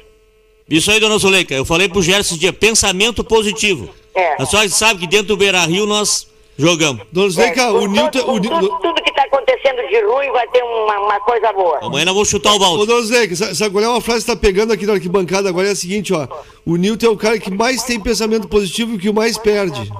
Isso 0.69 0.89
aí, 0.91 1.01
dona 1.01 1.17
Zuleika. 1.17 1.53
Eu 1.53 1.65
falei 1.65 1.89
pro 1.89 2.01
Gerson 2.01 2.35
esse 2.35 2.39
dia, 2.39 2.53
pensamento 2.53 3.25
positivo. 3.25 3.93
É. 4.15 4.41
A 4.41 4.45
senhora 4.45 4.69
sabe 4.69 5.01
que 5.01 5.07
dentro 5.07 5.27
do 5.27 5.35
Beira 5.37 5.59
Rio 5.65 5.85
nós 5.85 6.30
jogamos. 6.57 7.01
Dona 7.11 7.29
Zuleika, 7.29 7.61
É, 7.61 7.71
o 7.71 7.85
Nilton... 7.87 8.19
tudo, 8.19 8.31
O, 8.33 8.39
tudo, 8.41 8.79
tudo 8.81 9.03
que 9.03 9.13
tá 9.13 9.23
acontecendo 9.23 9.77
de 9.89 10.01
ruim 10.01 10.31
vai 10.31 10.47
ter 10.49 10.63
uma, 10.63 10.99
uma 10.99 11.19
coisa 11.21 11.51
boa. 11.53 11.79
Amanhã 11.81 12.05
nós 12.05 12.13
vamos 12.13 12.29
chutar 12.29 12.51
o 12.53 12.55
Ô, 12.55 12.59
balde. 12.59 12.85
Dona 12.85 13.01
Zuleika, 13.01 13.35
sa- 13.35 13.55
sabe 13.55 13.71
qual 13.71 13.83
é 13.83 13.87
uma 13.89 14.01
frase 14.01 14.25
que 14.25 14.31
tá 14.31 14.35
pegando 14.37 14.71
aqui 14.73 14.85
na 14.85 14.93
arquibancada 14.93 15.49
agora? 15.49 15.67
É 15.67 15.71
a 15.71 15.75
seguinte, 15.75 16.13
ó. 16.13 16.27
O 16.65 16.75
Nilton 16.75 17.07
é 17.07 17.09
o 17.09 17.17
cara 17.17 17.39
que 17.39 17.49
mais 17.49 17.83
tem 17.83 17.99
pensamento 17.99 18.47
positivo 18.47 18.95
e 18.95 18.99
que 18.99 19.09
o 19.09 19.13
mais 19.13 19.37
perde. 19.37 19.91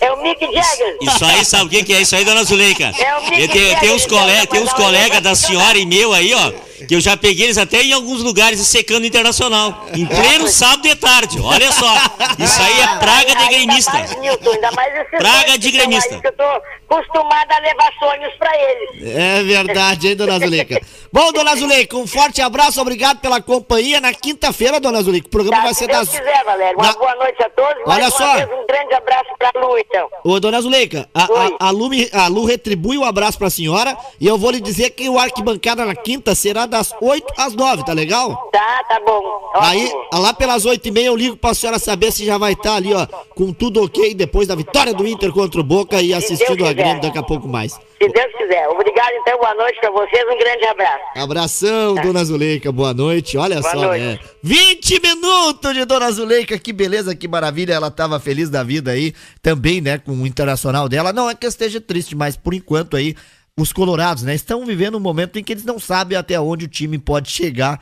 É 0.00 0.12
o 0.12 0.22
Mick 0.22 0.40
Jagger. 0.40 0.96
Isso 1.00 1.24
aí, 1.24 1.44
sabe 1.44 1.64
o 1.64 1.68
que, 1.68 1.84
que 1.84 1.94
é 1.94 2.00
isso 2.00 2.14
aí, 2.16 2.24
dona 2.24 2.44
Zuleika? 2.44 2.92
É 2.98 3.18
o 3.18 3.30
Mick 3.30 3.48
tem 3.48 3.70
Jagger, 3.70 3.94
uns, 3.94 4.06
colega, 4.06 4.36
vai 4.38 4.46
tem 4.46 4.62
uns 4.62 4.72
colegas 4.72 5.20
da 5.20 5.34
senhora 5.34 5.78
e 5.78 5.86
meu 5.86 6.12
aí, 6.12 6.34
ó, 6.34 6.52
que 6.86 6.94
eu 6.94 7.00
já 7.00 7.16
peguei 7.16 7.46
eles 7.46 7.58
até 7.58 7.82
em 7.82 7.92
alguns 7.92 8.22
lugares 8.22 8.60
secando 8.66 9.06
internacional. 9.06 9.86
Em 9.94 10.04
pleno 10.04 10.48
sábado 10.48 10.82
de 10.82 10.94
tarde, 10.96 11.40
olha 11.40 11.70
só. 11.70 11.94
Isso 12.38 12.60
aí 12.62 12.80
é 12.80 12.86
praga 12.98 13.34
de 13.34 13.42
Ainda 13.42 13.48
gremista. 13.48 13.92
mais, 13.92 14.18
Nilton, 14.18 14.50
ainda 14.50 14.72
mais 14.72 14.94
esses 14.94 15.18
Praga 15.18 15.58
de 15.58 15.70
gremista. 15.70 16.20
que 16.20 16.26
eu 16.26 16.32
tô 16.32 16.62
acostumada 16.90 17.54
a 17.54 17.60
levar 17.60 17.92
sonhos 17.98 18.32
pra 18.38 18.50
eles. 18.58 19.14
É 19.16 19.42
verdade, 19.44 20.08
hein, 20.08 20.16
dona 20.16 20.38
Zuleika? 20.38 20.80
Bom, 21.12 21.32
dona 21.32 21.54
Zuleika, 21.56 21.96
um 21.96 22.06
forte 22.06 22.40
abraço, 22.42 22.80
obrigado 22.80 23.20
pela 23.20 23.40
companhia. 23.40 24.00
Na 24.00 24.11
quinta-feira, 24.12 24.78
dona 24.80 25.02
Zuleika, 25.02 25.26
o 25.26 25.30
programa 25.30 25.56
Tá, 25.58 25.62
vai 25.64 25.74
se 25.74 25.80
ser 25.80 25.86
Deus 25.88 26.08
das. 26.08 26.18
quiser, 26.18 26.44
Valério. 26.44 26.78
Uma 26.78 26.86
Na- 26.86 26.92
boa 26.94 27.14
noite 27.16 27.42
a 27.42 27.50
todos. 27.50 27.82
Olha 27.86 28.10
só. 28.10 28.34
vez, 28.34 28.48
um 28.50 28.66
grande 28.66 28.94
abraço 28.94 29.28
pra 29.38 29.50
Lu, 29.60 29.78
então. 29.78 30.08
Ô, 30.24 30.40
dona 30.40 30.60
Zuleika, 30.60 31.08
a, 31.14 31.24
a, 31.24 31.68
a, 31.68 31.70
Lu, 31.70 31.90
a 32.12 32.26
Lu 32.28 32.44
retribui 32.44 32.98
o 32.98 33.04
abraço 33.04 33.38
pra 33.38 33.50
senhora 33.50 33.96
e 34.20 34.26
eu 34.26 34.38
vou 34.38 34.50
lhe 34.50 34.60
dizer 34.60 34.90
que 34.90 35.08
o 35.08 35.18
arquibancada 35.18 35.84
na 35.84 35.94
quinta 35.94 36.34
será 36.34 36.66
das 36.66 36.94
8 37.00 37.32
às 37.38 37.54
9, 37.54 37.84
tá 37.84 37.92
legal? 37.92 38.48
Tá, 38.52 38.84
tá 38.88 39.00
bom. 39.04 39.22
Aí, 39.54 39.86
Ótimo. 39.86 40.22
lá 40.22 40.32
pelas 40.34 40.64
8 40.64 40.86
e 40.88 40.90
meia 40.90 41.06
eu 41.06 41.16
ligo 41.16 41.36
pra 41.36 41.54
senhora 41.54 41.78
saber 41.78 42.10
se 42.12 42.24
já 42.24 42.38
vai 42.38 42.52
estar 42.52 42.74
ali, 42.76 42.92
ó, 42.94 43.06
com 43.34 43.52
tudo 43.52 43.82
ok 43.84 44.14
depois 44.14 44.48
da 44.48 44.54
vitória 44.54 44.92
do 44.94 45.06
Inter 45.06 45.32
contra 45.32 45.60
o 45.60 45.64
Boca 45.64 46.00
e 46.00 46.12
assistindo 46.14 46.66
a 46.66 46.72
Grêmio 46.72 47.00
daqui 47.02 47.18
a 47.18 47.22
pouco 47.22 47.46
mais. 47.48 47.72
Se 47.72 48.08
Deus 48.08 48.32
quiser. 48.36 48.68
Obrigado, 48.68 49.12
então. 49.20 49.38
Boa 49.38 49.54
noite 49.54 49.78
pra 49.80 49.90
vocês. 49.90 50.24
Um 50.28 50.36
grande 50.38 50.64
abraço. 50.66 50.98
Abração, 51.16 51.94
dona 51.94 52.24
Zuleika, 52.24 52.70
boa 52.72 52.92
noite. 52.92 53.38
Olha 53.38 53.60
Boa 53.60 53.70
só, 53.72 53.76
noite. 53.80 53.91
Né? 53.98 54.18
20 54.42 55.00
minutos 55.00 55.74
de 55.74 55.84
dona 55.84 56.10
Zuleika, 56.10 56.58
que 56.58 56.72
beleza, 56.72 57.14
que 57.14 57.26
maravilha. 57.28 57.72
Ela 57.74 57.90
tava 57.90 58.18
feliz 58.20 58.48
da 58.50 58.62
vida 58.62 58.90
aí, 58.90 59.14
também, 59.40 59.80
né, 59.80 59.98
com 59.98 60.12
o 60.12 60.26
internacional 60.26 60.88
dela. 60.88 61.12
Não 61.12 61.28
é 61.30 61.34
que 61.34 61.44
eu 61.46 61.50
esteja 61.50 61.80
triste, 61.80 62.14
mas 62.14 62.36
por 62.36 62.54
enquanto 62.54 62.96
aí, 62.96 63.14
os 63.58 63.72
colorados, 63.72 64.22
né, 64.22 64.34
estão 64.34 64.64
vivendo 64.66 64.96
um 64.96 65.00
momento 65.00 65.38
em 65.38 65.44
que 65.44 65.52
eles 65.52 65.64
não 65.64 65.78
sabem 65.78 66.16
até 66.16 66.38
onde 66.40 66.64
o 66.64 66.68
time 66.68 66.98
pode 66.98 67.30
chegar 67.30 67.80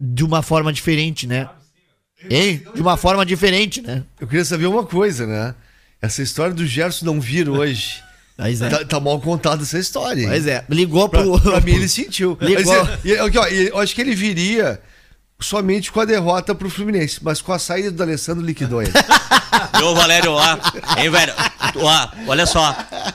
de 0.00 0.24
uma 0.24 0.42
forma 0.42 0.72
diferente, 0.72 1.26
né? 1.26 1.48
Hein? 2.28 2.62
De 2.74 2.80
uma 2.80 2.96
forma 2.96 3.24
diferente, 3.24 3.80
né? 3.80 4.02
Eu 4.20 4.26
queria 4.26 4.44
saber 4.44 4.66
uma 4.66 4.84
coisa, 4.84 5.26
né? 5.26 5.54
Essa 6.02 6.22
história 6.22 6.52
do 6.54 6.66
Gerson 6.66 7.06
não 7.06 7.20
vir 7.20 7.48
hoje. 7.48 8.02
Pois 8.40 8.62
é. 8.62 8.68
Tá, 8.68 8.84
tá 8.84 9.00
mal 9.00 9.20
contada 9.20 9.64
essa 9.64 9.80
história. 9.80 10.20
hein? 10.22 10.28
Pois 10.28 10.46
é, 10.46 10.64
ligou 10.70 11.08
Pra, 11.08 11.22
pro. 11.24 11.40
pra 11.40 11.60
mim 11.60 11.72
ele 11.72 11.88
sentiu. 11.88 12.38
Ligou. 12.40 12.72
Mas, 12.72 13.36
ó, 13.36 13.48
e 13.48 13.66
eu 13.66 13.78
acho 13.78 13.92
que 13.96 14.00
ele 14.00 14.14
viria 14.14 14.80
somente 15.40 15.92
com 15.92 16.00
a 16.00 16.04
derrota 16.04 16.54
pro 16.54 16.68
Fluminense, 16.68 17.20
mas 17.22 17.40
com 17.40 17.52
a 17.52 17.58
saída 17.58 17.90
do 17.90 18.02
Alessandro 18.02 18.44
liquidou 18.44 18.82
ele. 18.82 18.92
Ô, 19.82 19.94
Valério, 19.94 20.32
ó, 20.32 20.42
hein, 20.98 21.10
velho? 21.10 21.32
Ó, 21.76 22.08
olha 22.26 22.46
só, 22.46 22.74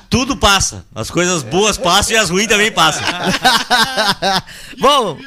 tudo 0.10 0.38
passa. 0.38 0.86
As 0.94 1.10
coisas 1.10 1.44
boas 1.44 1.78
passam 1.78 2.14
e 2.14 2.18
as 2.18 2.30
ruins 2.30 2.48
também 2.48 2.72
passam. 2.72 3.04
Bom, 4.80 5.18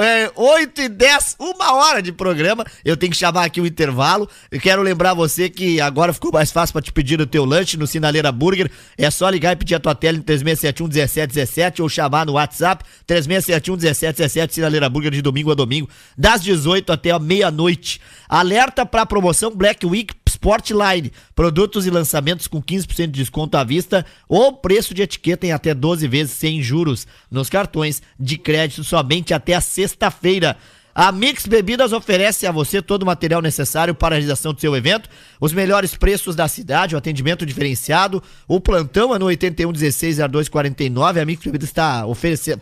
é, 0.00 0.30
8 0.34 0.80
e 0.82 0.88
10, 0.88 1.36
uma 1.38 1.74
hora 1.74 2.02
de 2.02 2.12
programa. 2.12 2.64
Eu 2.84 2.96
tenho 2.96 3.12
que 3.12 3.18
chamar 3.18 3.44
aqui 3.44 3.60
o 3.60 3.66
intervalo. 3.66 4.28
Eu 4.50 4.60
quero 4.60 4.82
lembrar 4.82 5.14
você 5.14 5.48
que 5.48 5.80
agora 5.80 6.12
ficou 6.12 6.32
mais 6.32 6.50
fácil 6.50 6.72
pra 6.72 6.82
te 6.82 6.92
pedir 6.92 7.20
o 7.20 7.26
teu 7.26 7.44
lanche 7.44 7.76
no 7.76 7.86
Sinaleira 7.86 8.30
Burger. 8.30 8.70
É 8.96 9.10
só 9.10 9.28
ligar 9.28 9.52
e 9.52 9.56
pedir 9.56 9.74
a 9.74 9.80
tua 9.80 9.94
tela 9.94 10.18
em 10.18 10.22
3671 10.22 10.88
1717 10.88 11.82
ou 11.82 11.88
chamar 11.88 12.26
no 12.26 12.32
WhatsApp 12.32 12.84
3671 13.06 13.76
1717 13.76 14.54
Sinaleira 14.54 14.88
Burger 14.88 15.10
de 15.10 15.22
domingo 15.22 15.50
a 15.50 15.54
domingo, 15.54 15.88
das 16.16 16.42
18 16.42 16.92
até 16.92 17.10
a 17.10 17.18
meia-noite. 17.18 18.00
Alerta 18.28 18.84
pra 18.86 19.06
promoção 19.06 19.50
Black 19.54 19.84
Week 19.86 20.14
Sportline. 20.44 21.10
Produtos 21.34 21.86
e 21.86 21.90
lançamentos 21.90 22.46
com 22.46 22.62
15% 22.62 23.06
de 23.06 23.12
desconto 23.12 23.56
à 23.56 23.64
vista 23.64 24.04
ou 24.28 24.52
preço 24.52 24.92
de 24.92 25.00
etiqueta 25.00 25.46
em 25.46 25.52
até 25.52 25.72
12 25.72 26.06
vezes 26.06 26.34
sem 26.34 26.62
juros 26.62 27.06
nos 27.30 27.48
cartões 27.48 28.02
de 28.20 28.36
crédito 28.36 28.84
somente 28.84 29.32
até 29.32 29.54
a 29.54 29.60
sexta-feira. 29.62 30.56
A 30.94 31.10
Mix 31.10 31.44
Bebidas 31.46 31.92
oferece 31.92 32.46
a 32.46 32.52
você 32.52 32.80
todo 32.80 33.02
o 33.02 33.06
material 33.06 33.42
necessário 33.42 33.96
para 33.96 34.14
a 34.14 34.16
realização 34.16 34.52
do 34.52 34.60
seu 34.60 34.76
evento, 34.76 35.08
os 35.40 35.52
melhores 35.52 35.96
preços 35.96 36.36
da 36.36 36.46
cidade, 36.46 36.94
o 36.94 36.98
atendimento 36.98 37.44
diferenciado, 37.44 38.22
o 38.46 38.60
plantão 38.60 39.12
é 39.12 39.18
no 39.18 39.24
81 39.24 39.72
16 39.72 40.18
0249. 40.18 41.20
A 41.20 41.24
Mix 41.24 41.42
Bebidas 41.42 41.68
está 41.68 42.04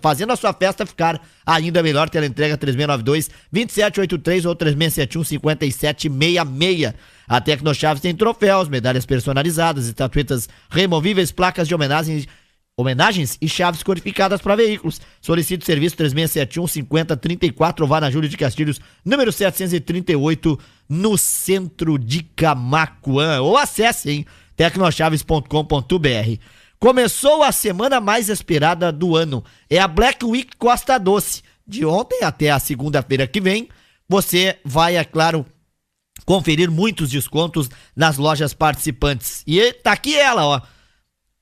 fazendo 0.00 0.32
a 0.32 0.36
sua 0.36 0.54
festa 0.54 0.86
ficar 0.86 1.20
ainda 1.44 1.82
melhor. 1.82 2.08
Tela 2.08 2.24
entrega 2.24 2.56
3692 2.56 3.28
2783 3.52 4.46
ou 4.46 4.54
3671 4.54 5.24
5766. 5.24 6.94
A 7.28 7.40
Tecnochaves 7.40 8.02
tem 8.02 8.14
troféus, 8.14 8.68
medalhas 8.68 9.06
personalizadas, 9.06 9.86
estatuetas 9.86 10.48
removíveis, 10.70 11.32
placas 11.32 11.68
de 11.68 11.74
homenagem 11.74 12.26
Homenagens 12.74 13.36
e 13.38 13.46
chaves 13.46 13.82
codificadas 13.82 14.40
para 14.40 14.56
veículos. 14.56 14.98
Solicite 15.20 15.62
o 15.62 15.66
serviço 15.66 15.94
3671 15.96 16.66
5034 16.66 17.84
ou 17.84 17.88
vá 17.88 18.00
na 18.00 18.10
Júlio 18.10 18.30
de 18.30 18.36
Castilhos, 18.36 18.80
número 19.04 19.30
738, 19.30 20.58
no 20.88 21.18
centro 21.18 21.98
de 21.98 22.22
Camacuã. 22.22 23.42
Ou 23.42 23.58
acesse 23.58 24.10
em 24.10 24.26
tecnochaves.com.br. 24.56 26.40
Começou 26.78 27.42
a 27.42 27.52
semana 27.52 28.00
mais 28.00 28.30
esperada 28.30 28.90
do 28.90 29.14
ano. 29.16 29.44
É 29.68 29.78
a 29.78 29.86
Black 29.86 30.24
Week 30.24 30.56
Costa 30.56 30.96
Doce. 30.96 31.42
De 31.66 31.84
ontem 31.84 32.24
até 32.24 32.50
a 32.50 32.58
segunda-feira 32.58 33.26
que 33.26 33.40
vem, 33.40 33.68
você 34.08 34.58
vai, 34.64 34.96
é 34.96 35.04
claro, 35.04 35.44
conferir 36.24 36.70
muitos 36.70 37.10
descontos 37.10 37.68
nas 37.94 38.16
lojas 38.16 38.54
participantes. 38.54 39.42
E 39.46 39.72
tá 39.72 39.92
aqui 39.92 40.14
ela, 40.14 40.44
ó. 40.44 40.60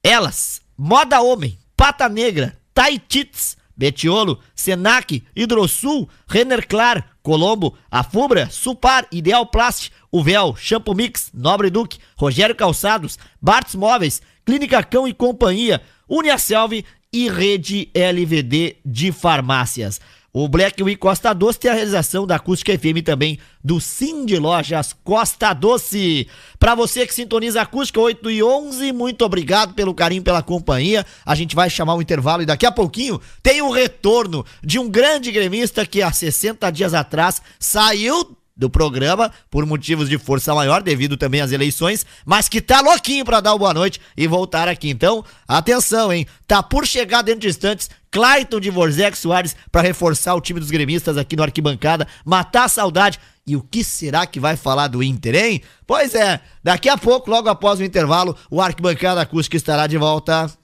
Elas, 0.02 0.62
Moda 0.76 1.20
Homem, 1.20 1.58
Pata 1.76 2.08
Negra, 2.08 2.56
Taitits, 2.72 3.56
Betiolo, 3.76 4.38
Senac, 4.54 5.22
Hidrosul, 5.34 6.08
Renner 6.26 6.66
Clar, 6.66 7.16
Colombo, 7.22 7.76
Afubra, 7.90 8.48
Supar, 8.50 9.06
Ideal 9.10 9.46
Plast, 9.46 9.90
Uvel, 10.12 10.54
Shampoo 10.56 10.94
Mix, 10.94 11.30
Nobre 11.32 11.70
Duque, 11.70 11.98
Rogério 12.16 12.54
Calçados, 12.54 13.18
Bart's 13.40 13.74
Móveis, 13.74 14.20
Clínica 14.44 14.82
Cão 14.82 15.06
e 15.06 15.14
Companhia, 15.14 15.80
Uniaselv 16.08 16.84
e 17.12 17.28
Rede 17.28 17.90
LVD 17.94 18.76
de 18.84 19.12
Farmácias. 19.12 20.00
O 20.32 20.46
Black 20.46 20.80
Week 20.80 20.96
Costa 20.96 21.32
Doce 21.32 21.58
tem 21.58 21.68
a 21.68 21.74
realização 21.74 22.24
da 22.24 22.36
Acústica 22.36 22.72
FM 22.72 23.02
também 23.04 23.36
do 23.64 23.80
Sim 23.80 24.24
de 24.24 24.38
Lojas 24.38 24.92
Costa 25.02 25.52
Doce. 25.52 26.28
Para 26.56 26.76
você 26.76 27.04
que 27.04 27.12
sintoniza 27.12 27.60
Acústica 27.60 28.00
8 28.00 28.30
e 28.30 28.40
11, 28.40 28.92
muito 28.92 29.24
obrigado 29.24 29.74
pelo 29.74 29.92
carinho, 29.92 30.22
pela 30.22 30.40
companhia. 30.40 31.04
A 31.26 31.34
gente 31.34 31.56
vai 31.56 31.68
chamar 31.68 31.96
o 31.96 32.02
intervalo 32.02 32.42
e 32.42 32.46
daqui 32.46 32.64
a 32.64 32.70
pouquinho 32.70 33.20
tem 33.42 33.60
o 33.60 33.72
retorno 33.72 34.46
de 34.62 34.78
um 34.78 34.88
grande 34.88 35.32
gremista 35.32 35.84
que 35.84 36.00
há 36.00 36.12
60 36.12 36.70
dias 36.70 36.94
atrás 36.94 37.42
saiu 37.58 38.36
do 38.60 38.68
programa 38.68 39.32
por 39.50 39.64
motivos 39.64 40.08
de 40.08 40.18
força 40.18 40.54
maior, 40.54 40.82
devido 40.82 41.16
também 41.16 41.40
às 41.40 41.50
eleições, 41.50 42.04
mas 42.26 42.46
que 42.46 42.60
tá 42.60 42.82
louquinho 42.82 43.24
pra 43.24 43.40
dar 43.40 43.52
uma 43.52 43.58
boa 43.58 43.74
noite 43.74 43.98
e 44.14 44.26
voltar 44.26 44.68
aqui. 44.68 44.90
Então, 44.90 45.24
atenção, 45.48 46.12
hein? 46.12 46.26
Tá 46.46 46.62
por 46.62 46.86
chegar 46.86 47.22
dentro 47.22 47.40
de 47.40 47.48
instantes 47.48 47.88
Clayton 48.10 48.60
de 48.60 48.70
Vorzec 48.70 49.16
Soares 49.16 49.56
pra 49.72 49.80
reforçar 49.80 50.34
o 50.34 50.40
time 50.40 50.60
dos 50.60 50.70
gremistas 50.70 51.16
aqui 51.16 51.36
no 51.36 51.42
Arquibancada, 51.42 52.06
matar 52.24 52.64
a 52.64 52.68
saudade. 52.68 53.18
E 53.46 53.56
o 53.56 53.62
que 53.62 53.82
será 53.82 54.26
que 54.26 54.38
vai 54.38 54.56
falar 54.56 54.88
do 54.88 55.02
Inter, 55.02 55.34
hein? 55.34 55.62
Pois 55.86 56.14
é, 56.14 56.40
daqui 56.62 56.88
a 56.88 56.98
pouco, 56.98 57.30
logo 57.30 57.48
após 57.48 57.80
o 57.80 57.84
intervalo, 57.84 58.36
o 58.50 58.60
Arquibancada 58.60 59.22
Acústica 59.22 59.56
estará 59.56 59.86
de 59.86 59.96
volta. 59.96 60.59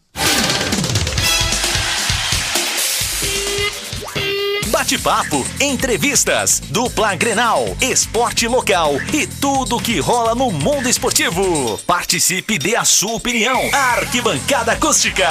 Bate-papo, 4.86 5.44
entrevistas, 5.60 6.62
dupla 6.66 7.16
Grenal, 7.16 7.76
esporte 7.80 8.46
local 8.46 8.94
e 9.12 9.26
tudo 9.26 9.80
que 9.80 9.98
rola 9.98 10.32
no 10.32 10.52
mundo 10.52 10.88
esportivo. 10.88 11.76
Participe 11.84 12.56
dê 12.56 12.76
a 12.76 12.84
sua 12.84 13.14
opinião. 13.14 13.68
Arquibancada 13.72 14.70
Acústica. 14.70 15.26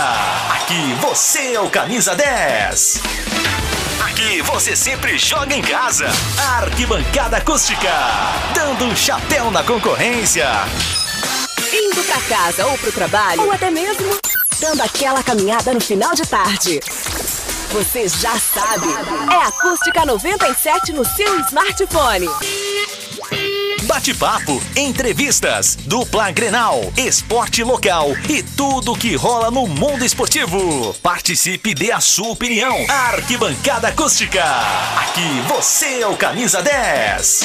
Aqui 0.56 0.93
você 0.99 1.53
é 1.53 1.62
o 1.62 1.70
camisa 1.70 2.14
10. 2.14 2.99
Aqui 4.01 4.41
você 4.41 4.76
sempre 4.76 5.18
joga 5.18 5.56
em 5.56 5.62
casa. 5.62 6.08
Arquibancada 6.58 7.38
Acústica. 7.38 7.93
Dando 8.53 8.84
um 8.84 8.93
chapéu 8.93 9.49
na 9.51 9.64
concorrência. 9.64 10.49
Indo 11.72 12.03
pra 12.03 12.20
casa 12.24 12.66
ou 12.66 12.78
pro 12.78 12.91
trabalho, 12.91 13.41
ou 13.41 13.53
até 13.53 13.72
mesmo 13.72 14.20
dando 14.60 14.82
aquela 14.82 15.24
caminhada 15.24 15.74
no 15.74 15.80
final 15.80 16.14
de 16.14 16.24
tarde. 16.24 16.82
Você 17.72 18.07
já 18.07 18.38
sabe, 18.39 18.88
é 19.32 19.47
Acústica 19.47 20.05
97 20.05 20.93
no 20.93 21.03
seu 21.03 21.39
smartphone. 21.41 22.28
bate-papo, 23.84 24.61
entrevistas, 24.76 25.78
dupla 25.86 26.32
Grenal, 26.32 26.91
esporte 26.97 27.63
local 27.63 28.11
e 28.30 28.41
tudo 28.41 28.95
que 28.95 29.16
rola 29.16 29.51
no 29.51 29.68
mundo 29.68 30.03
esportivo. 30.03 30.93
Participe 31.03 31.72
e 31.72 31.76
dê 31.76 31.91
a 31.91 31.99
sua 31.99 32.30
opinião. 32.30 32.76
Arquibancada 32.89 33.89
Acústica. 33.89 34.43
Aqui 34.97 35.41
você 35.47 36.01
é 36.01 36.07
o 36.07 36.16
camisa 36.18 36.61
10. 36.61 37.43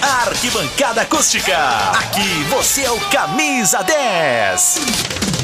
Arquibancada 0.00 1.02
Acústica. 1.02 1.56
Aqui 1.90 2.44
você 2.48 2.82
é 2.82 2.90
o 2.90 3.00
camisa 3.10 3.82
10. 3.82 5.41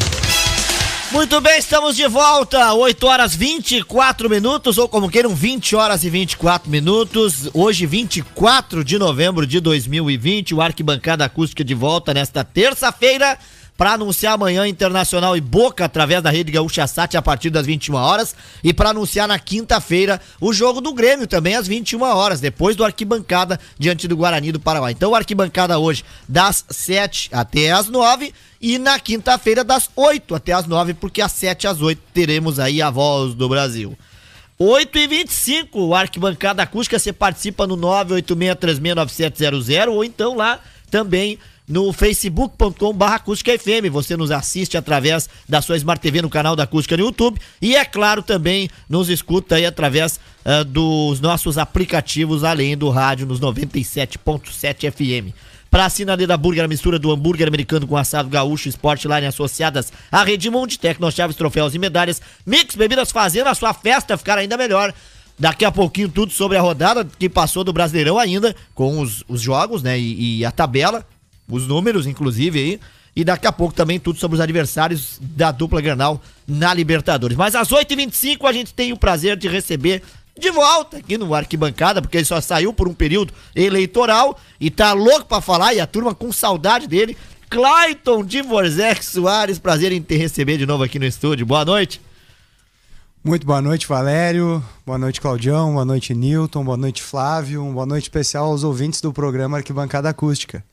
Muito 1.11 1.41
bem, 1.41 1.59
estamos 1.59 1.97
de 1.97 2.07
volta. 2.07 2.75
8 2.75 3.07
horas 3.07 3.35
24 3.35 4.29
minutos, 4.29 4.77
ou 4.77 4.87
como 4.87 5.09
queiram, 5.09 5.35
20 5.35 5.75
horas 5.75 6.05
e 6.05 6.11
24 6.11 6.71
minutos. 6.71 7.49
Hoje, 7.55 7.87
24 7.87 8.85
de 8.85 8.99
novembro 8.99 9.47
de 9.47 9.59
2020, 9.59 10.55
o 10.55 10.61
Arquibancada 10.61 11.25
Acústica 11.25 11.65
de 11.65 11.75
volta 11.75 12.13
nesta 12.13 12.45
terça-feira 12.45 13.39
para 13.79 13.93
anunciar 13.93 14.35
amanhã 14.35 14.66
Internacional 14.66 15.37
e 15.37 15.41
Boca 15.41 15.85
através 15.85 16.20
da 16.20 16.31
Rede 16.31 16.51
Gaúcha 16.51 16.85
Sat 16.89 17.16
a 17.16 17.22
partir 17.22 17.49
das 17.49 17.64
21 17.64 17.95
horas 17.95 18.35
e 18.62 18.74
para 18.74 18.91
anunciar 18.91 19.26
na 19.29 19.39
quinta-feira 19.39 20.20
o 20.41 20.53
jogo 20.53 20.81
do 20.81 20.93
Grêmio 20.93 21.29
também 21.29 21.55
às 21.55 21.68
21 21.68 22.03
horas, 22.03 22.41
depois 22.41 22.74
do 22.74 22.85
Arquibancada 22.85 23.61
diante 23.79 24.09
do 24.09 24.16
Guarani 24.16 24.51
do 24.51 24.59
Paraguai. 24.59 24.91
Então, 24.91 25.14
Arquibancada 25.14 25.79
hoje 25.79 26.05
das 26.29 26.64
7 26.68 27.31
até 27.33 27.70
as 27.70 27.89
9 27.89 28.35
e 28.61 28.79
na 28.79 28.99
quinta-feira 28.99 29.62
das 29.62 29.89
8 29.95 30.35
até 30.35 30.53
as 30.53 30.66
9, 30.66 30.95
porque 30.95 31.22
às 31.22 31.31
7 31.31 31.68
às 31.68 31.81
8 31.81 32.03
teremos 32.12 32.59
aí 32.59 32.83
a 32.83 32.91
voz 32.91 33.33
do 33.33 33.49
Brasil. 33.49 33.97
8 34.59 34.99
e 34.99 35.07
25 35.07 35.81
o 35.81 35.95
Arquibancada 35.95 36.64
Acústica, 36.64 36.99
você 36.99 37.12
participa 37.12 37.64
no 37.64 37.76
986369700 37.76 39.89
ou 39.89 40.03
então 40.03 40.35
lá 40.35 40.59
também 40.91 41.39
no 41.69 41.93
facebook.com 41.93 42.93
barra 42.93 43.16
acústica 43.16 43.57
FM. 43.57 43.91
Você 43.93 44.16
nos 44.16 44.31
assiste 44.31 44.77
através 44.77 45.29
da 45.49 45.61
sua 45.61 45.77
Smart 45.77 46.01
TV 46.01 46.23
no 46.23 46.31
canal 46.31 46.57
da 46.57 46.62
Acústica 46.62 46.97
no 46.97 47.05
YouTube 47.05 47.39
e, 47.61 47.77
é 47.77 47.85
claro, 47.85 48.23
também 48.23 48.71
nos 48.89 49.09
escuta 49.11 49.57
aí 49.57 49.66
através 49.66 50.19
uh, 50.45 50.64
dos 50.64 51.21
nossos 51.21 51.59
aplicativos, 51.59 52.43
além 52.45 52.77
do 52.77 52.89
rádio 52.89 53.27
nos 53.27 53.41
97.7 53.41 54.91
FM. 54.91 55.35
Para 55.71 55.85
a 55.85 55.91
Sinaleira 55.91 56.37
Burger, 56.37 56.64
a 56.64 56.69
mistura 56.69 56.99
do 56.99 57.12
hambúrguer 57.12 57.47
americano 57.47 57.87
com 57.87 57.97
assado 57.97 58.31
gaúcho, 58.31 58.71
Sportline 58.71 59.27
associadas 59.27 59.93
à 60.11 60.25
Redmond, 60.25 60.79
Tecnochaves, 60.79 61.37
troféus 61.37 61.75
e 61.75 61.79
medalhas, 61.79 62.23
Mix 62.47 62.75
Bebidas 62.75 63.11
fazendo 63.11 63.49
a 63.49 63.55
sua 63.55 63.75
festa 63.75 64.16
ficar 64.16 64.39
ainda 64.39 64.57
melhor. 64.57 64.95
Daqui 65.39 65.64
a 65.64 65.71
pouquinho 65.71 66.09
tudo 66.09 66.33
sobre 66.33 66.57
a 66.57 66.61
rodada 66.61 67.07
que 67.19 67.29
passou 67.29 67.62
do 67.62 67.73
Brasileirão 67.73 68.19
ainda, 68.19 68.57
com 68.75 68.99
os, 68.99 69.23
os 69.29 69.41
jogos, 69.41 69.83
né, 69.83 69.97
e, 69.99 70.39
e 70.39 70.45
a 70.45 70.51
tabela, 70.51 71.07
os 71.51 71.67
números, 71.67 72.07
inclusive, 72.07 72.59
aí. 72.59 72.81
E 73.17 73.25
daqui 73.25 73.47
a 73.47 73.53
pouco 73.53 73.75
também 73.75 73.99
tudo 73.99 74.19
sobre 74.19 74.37
os 74.37 74.41
adversários 74.41 75.19
da 75.21 75.51
dupla 75.51 75.81
Granal 75.81 76.21
na 76.47 76.73
Libertadores. 76.73 77.37
Mas 77.37 77.55
às 77.55 77.71
8h25 77.71 78.49
a 78.49 78.53
gente 78.53 78.73
tem 78.73 78.93
o 78.93 78.97
prazer 78.97 79.37
de 79.37 79.49
receber 79.49 80.03
de 80.39 80.51
volta 80.51 80.99
aqui 80.99 81.19
no 81.19 81.35
Arquibancada, 81.35 82.01
porque 82.01 82.19
ele 82.19 82.25
só 82.25 82.41
saiu 82.41 82.73
por 82.73 82.87
um 82.87 82.95
período 82.95 83.35
eleitoral 83.57 84.39
e 84.61 84.71
tá 84.71 84.93
louco 84.93 85.25
para 85.25 85.41
falar 85.41 85.75
e 85.75 85.81
a 85.81 85.87
turma 85.87 86.15
com 86.15 86.31
saudade 86.31 86.87
dele. 86.87 87.17
Clayton 87.51 88.25
Divorzek 88.25 89.05
Soares, 89.05 89.59
prazer 89.59 89.91
em 89.91 90.01
te 90.01 90.17
receber 90.17 90.59
de 90.59 90.67
novo 90.67 90.85
aqui 90.85 90.99
no 90.99 91.07
estúdio. 91.07 91.45
Boa 91.45 91.65
noite. 91.65 92.01
Muito 93.25 93.45
boa 93.47 93.61
noite, 93.61 93.87
Valério. 93.87 94.63
Boa 94.87 94.99
noite, 94.99 95.21
Claudião. 95.21 95.73
Boa 95.73 95.85
noite, 95.85 96.15
Newton. 96.15 96.63
Boa 96.63 96.77
noite, 96.77 97.03
Flávio. 97.03 97.65
Boa 97.73 97.85
noite 97.85 98.05
especial 98.05 98.47
aos 98.47 98.63
ouvintes 98.63 99.01
do 99.01 99.13
programa 99.13 99.57
Arquibancada 99.57 100.09
Acústica. 100.09 100.65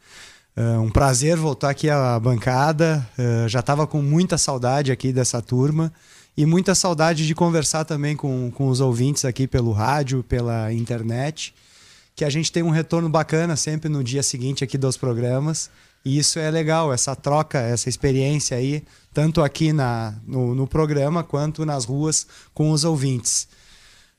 Uh, 0.58 0.80
um 0.80 0.89
prazer 0.89 1.36
voltar 1.36 1.70
aqui 1.70 1.89
à 1.89 2.18
bancada. 2.18 3.06
Uh, 3.20 3.49
já 3.49 3.60
estava 3.60 3.86
com 3.86 4.01
muita 4.01 4.38
saudade 4.38 4.89
aqui 4.89 5.12
dessa 5.12 5.41
turma 5.41 5.91
e 6.38 6.45
muita 6.45 6.74
saudade 6.74 7.28
de 7.28 7.36
conversar 7.36 7.84
também 7.84 8.16
com, 8.16 8.49
com 8.51 8.70
os 8.70 8.80
ouvintes 8.80 9.26
aqui 9.26 9.47
pelo 9.47 9.74
rádio, 9.74 10.24
pela 10.24 10.72
internet. 10.72 11.53
Que 12.16 12.24
a 12.24 12.30
gente 12.30 12.53
tem 12.53 12.64
um 12.64 12.70
retorno 12.70 13.10
bacana 13.10 13.58
sempre 13.58 13.89
no 13.89 14.01
dia 14.01 14.24
seguinte 14.24 14.64
aqui 14.64 14.78
dos 14.78 14.95
programas. 14.95 15.70
E 16.06 16.18
isso 16.18 16.39
é 16.39 16.49
legal, 16.49 16.93
essa 16.93 17.16
troca, 17.16 17.60
essa 17.60 17.89
experiência 17.89 18.56
aí, 18.56 18.84
tanto 19.14 19.41
aqui 19.41 19.74
na, 19.74 20.14
no, 20.26 20.56
no 20.56 20.68
programa 20.68 21.24
quanto 21.24 21.66
nas 21.66 21.84
ruas 21.84 22.28
com 22.53 22.72
os 22.72 22.86
ouvintes. 22.86 23.47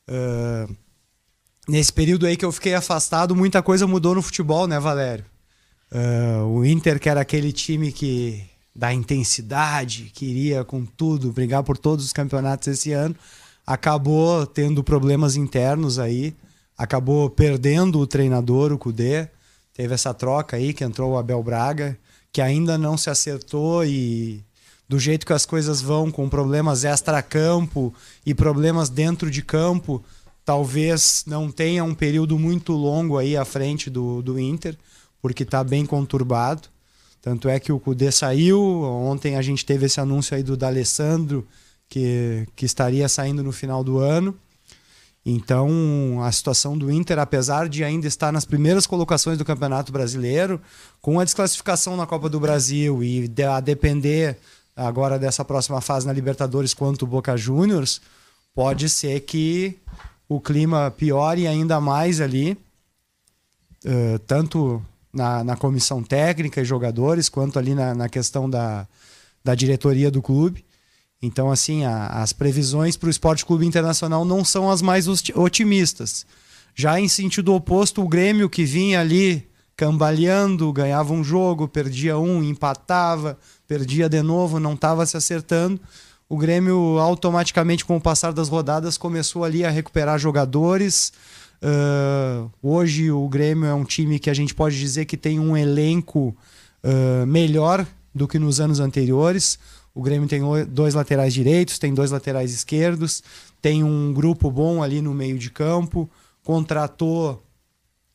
Uh, 0.06 0.74
nesse 1.66 1.92
período 1.92 2.26
aí 2.26 2.36
que 2.36 2.44
eu 2.44 2.52
fiquei 2.52 2.74
afastado, 2.74 3.34
muita 3.34 3.62
coisa 3.62 3.86
mudou 3.86 4.14
no 4.14 4.20
futebol, 4.20 4.66
né, 4.66 4.78
Valério? 4.78 5.24
Uh, 5.92 6.44
o 6.46 6.64
Inter, 6.64 6.98
que 6.98 7.08
era 7.08 7.20
aquele 7.20 7.52
time 7.52 7.92
que 7.92 8.44
da 8.74 8.92
intensidade, 8.92 10.10
queria 10.14 10.62
com 10.64 10.84
tudo 10.84 11.32
brigar 11.32 11.62
por 11.62 11.78
todos 11.78 12.04
os 12.04 12.12
campeonatos 12.12 12.68
esse 12.68 12.92
ano, 12.92 13.16
acabou 13.66 14.46
tendo 14.46 14.84
problemas 14.84 15.34
internos 15.34 15.98
aí, 15.98 16.34
acabou 16.76 17.30
perdendo 17.30 17.98
o 17.98 18.06
treinador, 18.06 18.72
o 18.72 18.78
Cudê. 18.78 19.28
Teve 19.72 19.94
essa 19.94 20.12
troca 20.12 20.56
aí 20.56 20.72
que 20.72 20.84
entrou 20.84 21.12
o 21.12 21.18
Abel 21.18 21.42
Braga, 21.42 21.98
que 22.32 22.40
ainda 22.40 22.76
não 22.76 22.96
se 22.96 23.08
acertou 23.08 23.84
e 23.84 24.44
do 24.88 24.98
jeito 24.98 25.26
que 25.26 25.32
as 25.32 25.44
coisas 25.44 25.80
vão, 25.80 26.10
com 26.10 26.28
problemas 26.28 26.84
extra-campo 26.84 27.92
e 28.24 28.34
problemas 28.34 28.88
dentro 28.88 29.30
de 29.30 29.42
campo, 29.42 30.04
talvez 30.44 31.24
não 31.26 31.50
tenha 31.50 31.82
um 31.82 31.94
período 31.94 32.38
muito 32.38 32.72
longo 32.72 33.18
aí 33.18 33.36
à 33.36 33.44
frente 33.44 33.90
do, 33.90 34.22
do 34.22 34.38
Inter 34.38 34.76
porque 35.20 35.42
está 35.42 35.62
bem 35.62 35.84
conturbado. 35.84 36.68
Tanto 37.20 37.48
é 37.48 37.58
que 37.58 37.72
o 37.72 37.80
Cudê 37.80 38.12
saiu. 38.12 38.60
Ontem 38.82 39.36
a 39.36 39.42
gente 39.42 39.64
teve 39.64 39.86
esse 39.86 40.00
anúncio 40.00 40.36
aí 40.36 40.42
do 40.42 40.56
D'Alessandro, 40.56 41.46
que, 41.88 42.46
que 42.54 42.64
estaria 42.64 43.08
saindo 43.08 43.42
no 43.42 43.52
final 43.52 43.82
do 43.82 43.98
ano. 43.98 44.36
Então, 45.28 46.22
a 46.22 46.30
situação 46.30 46.78
do 46.78 46.88
Inter, 46.88 47.18
apesar 47.18 47.68
de 47.68 47.82
ainda 47.82 48.06
estar 48.06 48.32
nas 48.32 48.44
primeiras 48.44 48.86
colocações 48.86 49.36
do 49.36 49.44
Campeonato 49.44 49.90
Brasileiro, 49.90 50.60
com 51.02 51.18
a 51.18 51.24
desclassificação 51.24 51.96
na 51.96 52.06
Copa 52.06 52.28
do 52.28 52.38
Brasil 52.38 53.02
e 53.02 53.28
a 53.42 53.58
depender 53.58 54.38
agora 54.76 55.18
dessa 55.18 55.44
próxima 55.44 55.80
fase 55.80 56.06
na 56.06 56.12
Libertadores 56.12 56.72
quanto 56.72 57.02
o 57.02 57.06
Boca 57.08 57.36
Juniors, 57.36 58.00
pode 58.54 58.88
ser 58.88 59.18
que 59.20 59.76
o 60.28 60.40
clima 60.40 60.92
piore 60.96 61.48
ainda 61.48 61.80
mais 61.80 62.20
ali, 62.20 62.56
uh, 63.84 64.18
tanto 64.28 64.80
na, 65.16 65.42
na 65.42 65.56
comissão 65.56 66.02
técnica 66.02 66.60
e 66.60 66.64
jogadores, 66.64 67.28
quanto 67.28 67.58
ali 67.58 67.74
na, 67.74 67.94
na 67.94 68.08
questão 68.08 68.48
da, 68.48 68.86
da 69.42 69.54
diretoria 69.54 70.10
do 70.10 70.22
clube. 70.22 70.64
Então, 71.20 71.50
assim, 71.50 71.84
a, 71.84 72.08
as 72.22 72.32
previsões 72.32 72.96
para 72.96 73.06
o 73.06 73.10
Esporte 73.10 73.44
Clube 73.44 73.66
Internacional 73.66 74.24
não 74.24 74.44
são 74.44 74.70
as 74.70 74.82
mais 74.82 75.06
otimistas. 75.34 76.26
Já 76.74 77.00
em 77.00 77.08
sentido 77.08 77.54
oposto, 77.54 78.02
o 78.02 78.08
Grêmio 78.08 78.50
que 78.50 78.64
vinha 78.64 79.00
ali 79.00 79.48
cambaleando, 79.74 80.72
ganhava 80.72 81.12
um 81.12 81.24
jogo, 81.24 81.68
perdia 81.68 82.18
um, 82.18 82.42
empatava, 82.42 83.38
perdia 83.66 84.08
de 84.08 84.22
novo, 84.22 84.60
não 84.60 84.74
estava 84.74 85.04
se 85.06 85.16
acertando. 85.16 85.80
O 86.28 86.36
Grêmio 86.36 86.98
automaticamente, 86.98 87.84
com 87.84 87.96
o 87.96 88.00
passar 88.00 88.32
das 88.32 88.48
rodadas, 88.48 88.98
começou 88.98 89.44
ali 89.44 89.64
a 89.64 89.70
recuperar 89.70 90.18
jogadores, 90.18 91.12
Uh, 91.66 92.48
hoje 92.62 93.10
o 93.10 93.28
Grêmio 93.28 93.66
é 93.66 93.74
um 93.74 93.82
time 93.82 94.20
que 94.20 94.30
a 94.30 94.34
gente 94.34 94.54
pode 94.54 94.78
dizer 94.78 95.04
que 95.04 95.16
tem 95.16 95.40
um 95.40 95.56
elenco 95.56 96.36
uh, 96.84 97.26
melhor 97.26 97.84
do 98.14 98.28
que 98.28 98.38
nos 98.38 98.60
anos 98.60 98.78
anteriores. 98.78 99.58
O 99.92 100.00
Grêmio 100.00 100.28
tem 100.28 100.42
dois 100.68 100.94
laterais 100.94 101.34
direitos, 101.34 101.80
tem 101.80 101.92
dois 101.92 102.12
laterais 102.12 102.54
esquerdos, 102.54 103.20
tem 103.60 103.82
um 103.82 104.12
grupo 104.12 104.48
bom 104.48 104.80
ali 104.80 105.02
no 105.02 105.12
meio 105.12 105.36
de 105.36 105.50
campo, 105.50 106.08
contratou 106.44 107.42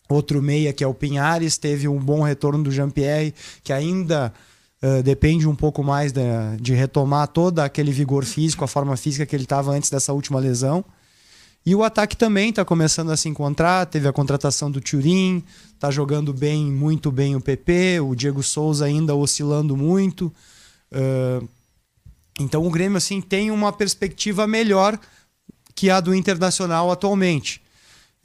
outro 0.07 0.41
meia 0.41 0.71
que 0.71 0.83
é 0.83 0.87
o 0.87 0.93
Pinhares, 0.93 1.57
teve 1.57 1.89
um 1.89 1.99
bom 1.99 2.21
retorno 2.21 2.63
do 2.63 2.71
Jean-Pierre, 2.71 3.33
que 3.65 3.73
ainda 3.73 4.31
uh, 4.81 5.03
depende 5.03 5.45
um 5.45 5.55
pouco 5.55 5.83
mais 5.83 6.13
de, 6.13 6.21
de 6.61 6.73
retomar 6.73 7.27
todo 7.27 7.59
aquele 7.59 7.91
vigor 7.91 8.23
físico, 8.23 8.63
a 8.63 8.67
forma 8.67 8.95
física 8.95 9.25
que 9.25 9.35
ele 9.35 9.43
estava 9.43 9.71
antes 9.71 9.89
dessa 9.89 10.13
última 10.13 10.39
lesão. 10.39 10.85
E 11.65 11.75
o 11.75 11.83
ataque 11.83 12.17
também 12.17 12.49
está 12.49 12.65
começando 12.65 13.11
a 13.11 13.17
se 13.17 13.29
encontrar. 13.29 13.85
Teve 13.85 14.07
a 14.07 14.13
contratação 14.13 14.71
do 14.71 14.81
Turin, 14.81 15.43
está 15.73 15.91
jogando 15.91 16.33
bem, 16.33 16.65
muito 16.65 17.11
bem 17.11 17.35
o 17.35 17.41
PP. 17.41 17.99
O 17.99 18.15
Diego 18.15 18.41
Souza 18.41 18.85
ainda 18.85 19.13
oscilando 19.15 19.77
muito. 19.77 20.33
Uh, 20.91 21.47
então 22.39 22.65
o 22.65 22.71
Grêmio 22.71 22.97
assim 22.97 23.21
tem 23.21 23.51
uma 23.51 23.71
perspectiva 23.71 24.47
melhor 24.47 24.99
que 25.75 25.89
a 25.89 25.99
do 25.99 26.15
Internacional 26.15 26.91
atualmente. 26.91 27.61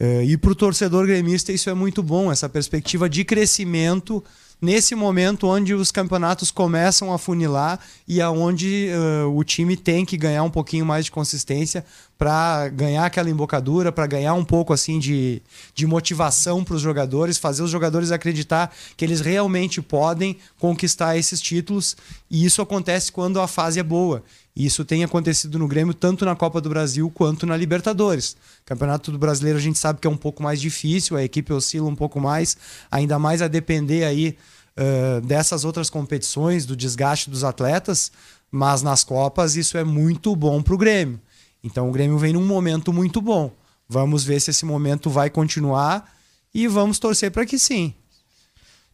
Uh, 0.01 0.23
e 0.23 0.37
para 0.37 0.53
o 0.53 0.55
torcedor 0.55 1.07
gremista 1.07 1.53
isso 1.53 1.69
é 1.69 1.75
muito 1.75 2.03
bom, 2.03 2.31
essa 2.33 2.49
perspectiva 2.49 3.09
de 3.09 3.25
crescimento 3.25 4.23
nesse 4.61 4.95
momento 4.95 5.47
onde 5.47 5.75
os 5.75 5.91
campeonatos 5.91 6.51
começam 6.51 7.13
a 7.13 7.19
funilar 7.19 7.79
e 8.09 8.21
aonde 8.21 8.89
uh, 8.91 9.37
o 9.37 9.45
time 9.45 9.77
tem 9.77 10.05
que 10.05 10.17
ganhar 10.17 10.43
um 10.43 10.51
pouquinho 10.51 10.87
mais 10.87 11.05
de 11.05 11.11
consistência 11.11 11.85
para 12.19 12.69
ganhar 12.69 13.05
aquela 13.05 13.29
embocadura, 13.29 13.93
para 13.93 14.07
ganhar 14.07 14.35
um 14.35 14.45
pouco 14.45 14.73
assim 14.73 14.99
de, 14.99 15.43
de 15.75 15.87
motivação 15.87 16.65
para 16.65 16.75
os 16.75 16.81
jogadores, 16.81 17.37
fazer 17.37 17.63
os 17.63 17.71
jogadores 17.71 18.11
acreditar 18.11 18.75
que 18.97 19.05
eles 19.05 19.21
realmente 19.21 19.83
podem 19.83 20.39
conquistar 20.59 21.17
esses 21.17 21.41
títulos. 21.41 21.97
E 22.31 22.45
isso 22.45 22.63
acontece 22.63 23.13
quando 23.13 23.41
a 23.41 23.47
fase 23.47 23.79
é 23.79 23.83
boa. 23.83 24.25
Isso 24.57 24.87
tem 24.87 25.05
acontecido 25.05 25.59
no 25.59 25.69
Grêmio 25.69 25.93
tanto 25.93 26.25
na 26.25 26.35
Copa 26.35 26.63
do 26.63 26.71
Brasil 26.71 27.11
quanto 27.11 27.45
na 27.45 27.55
Libertadores. 27.55 28.39
Campeonato 28.65 29.13
do 29.13 29.19
Brasileiro 29.19 29.59
a 29.59 29.63
gente 29.63 29.79
sabe 29.79 30.01
que 30.01 30.07
é 30.07 30.11
um 30.11 30.17
pouco 30.17 30.43
mais 30.43 30.59
difícil, 30.59 31.15
a 31.15 31.23
equipe 31.23 31.53
oscila 31.53 31.87
um 31.87 31.95
pouco 31.95 32.19
mais, 32.19 32.57
ainda 32.91 33.19
mais 33.19 33.43
a 33.43 33.49
depender 33.49 34.05
aí 34.05 34.35
uh, 34.79 35.21
dessas 35.21 35.63
outras 35.63 35.91
competições, 35.91 36.65
do 36.65 36.75
desgaste 36.75 37.29
dos 37.29 37.45
atletas, 37.45 38.11
mas 38.51 38.81
nas 38.81 39.05
Copas 39.05 39.57
isso 39.57 39.77
é 39.77 39.85
muito 39.85 40.35
bom 40.35 40.63
para 40.63 40.75
o 40.75 40.79
Grêmio. 40.79 41.21
Então 41.63 41.91
o 41.91 41.93
Grêmio 41.93 42.17
vem 42.17 42.33
num 42.33 42.47
momento 42.47 42.95
muito 42.95 43.21
bom. 43.21 43.53
Vamos 43.87 44.25
ver 44.25 44.41
se 44.41 44.51
esse 44.51 44.65
momento 44.65 45.11
vai 45.11 45.29
continuar 45.29 46.17
e 46.55 46.67
vamos 46.67 46.99
torcer 46.99 47.31
para 47.31 47.45
que 47.45 47.59
sim. 47.59 47.95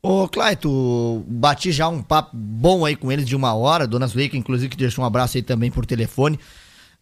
Ô, 0.05 0.27
Claito, 0.27 1.25
bati 1.29 1.71
já 1.71 1.87
um 1.87 2.03
papo 2.03 2.37
bom 2.37 2.85
aí 2.85 2.97
com 2.97 3.13
eles 3.13 3.25
de 3.25 3.37
uma 3.37 3.55
hora, 3.55 3.87
Dona 3.87 4.09
Zuleika, 4.09 4.37
inclusive, 4.37 4.69
que 4.69 4.77
deixou 4.77 5.05
um 5.05 5.07
abraço 5.07 5.37
aí 5.37 5.45
também 5.45 5.71
por 5.71 5.87
telefone. 5.87 6.41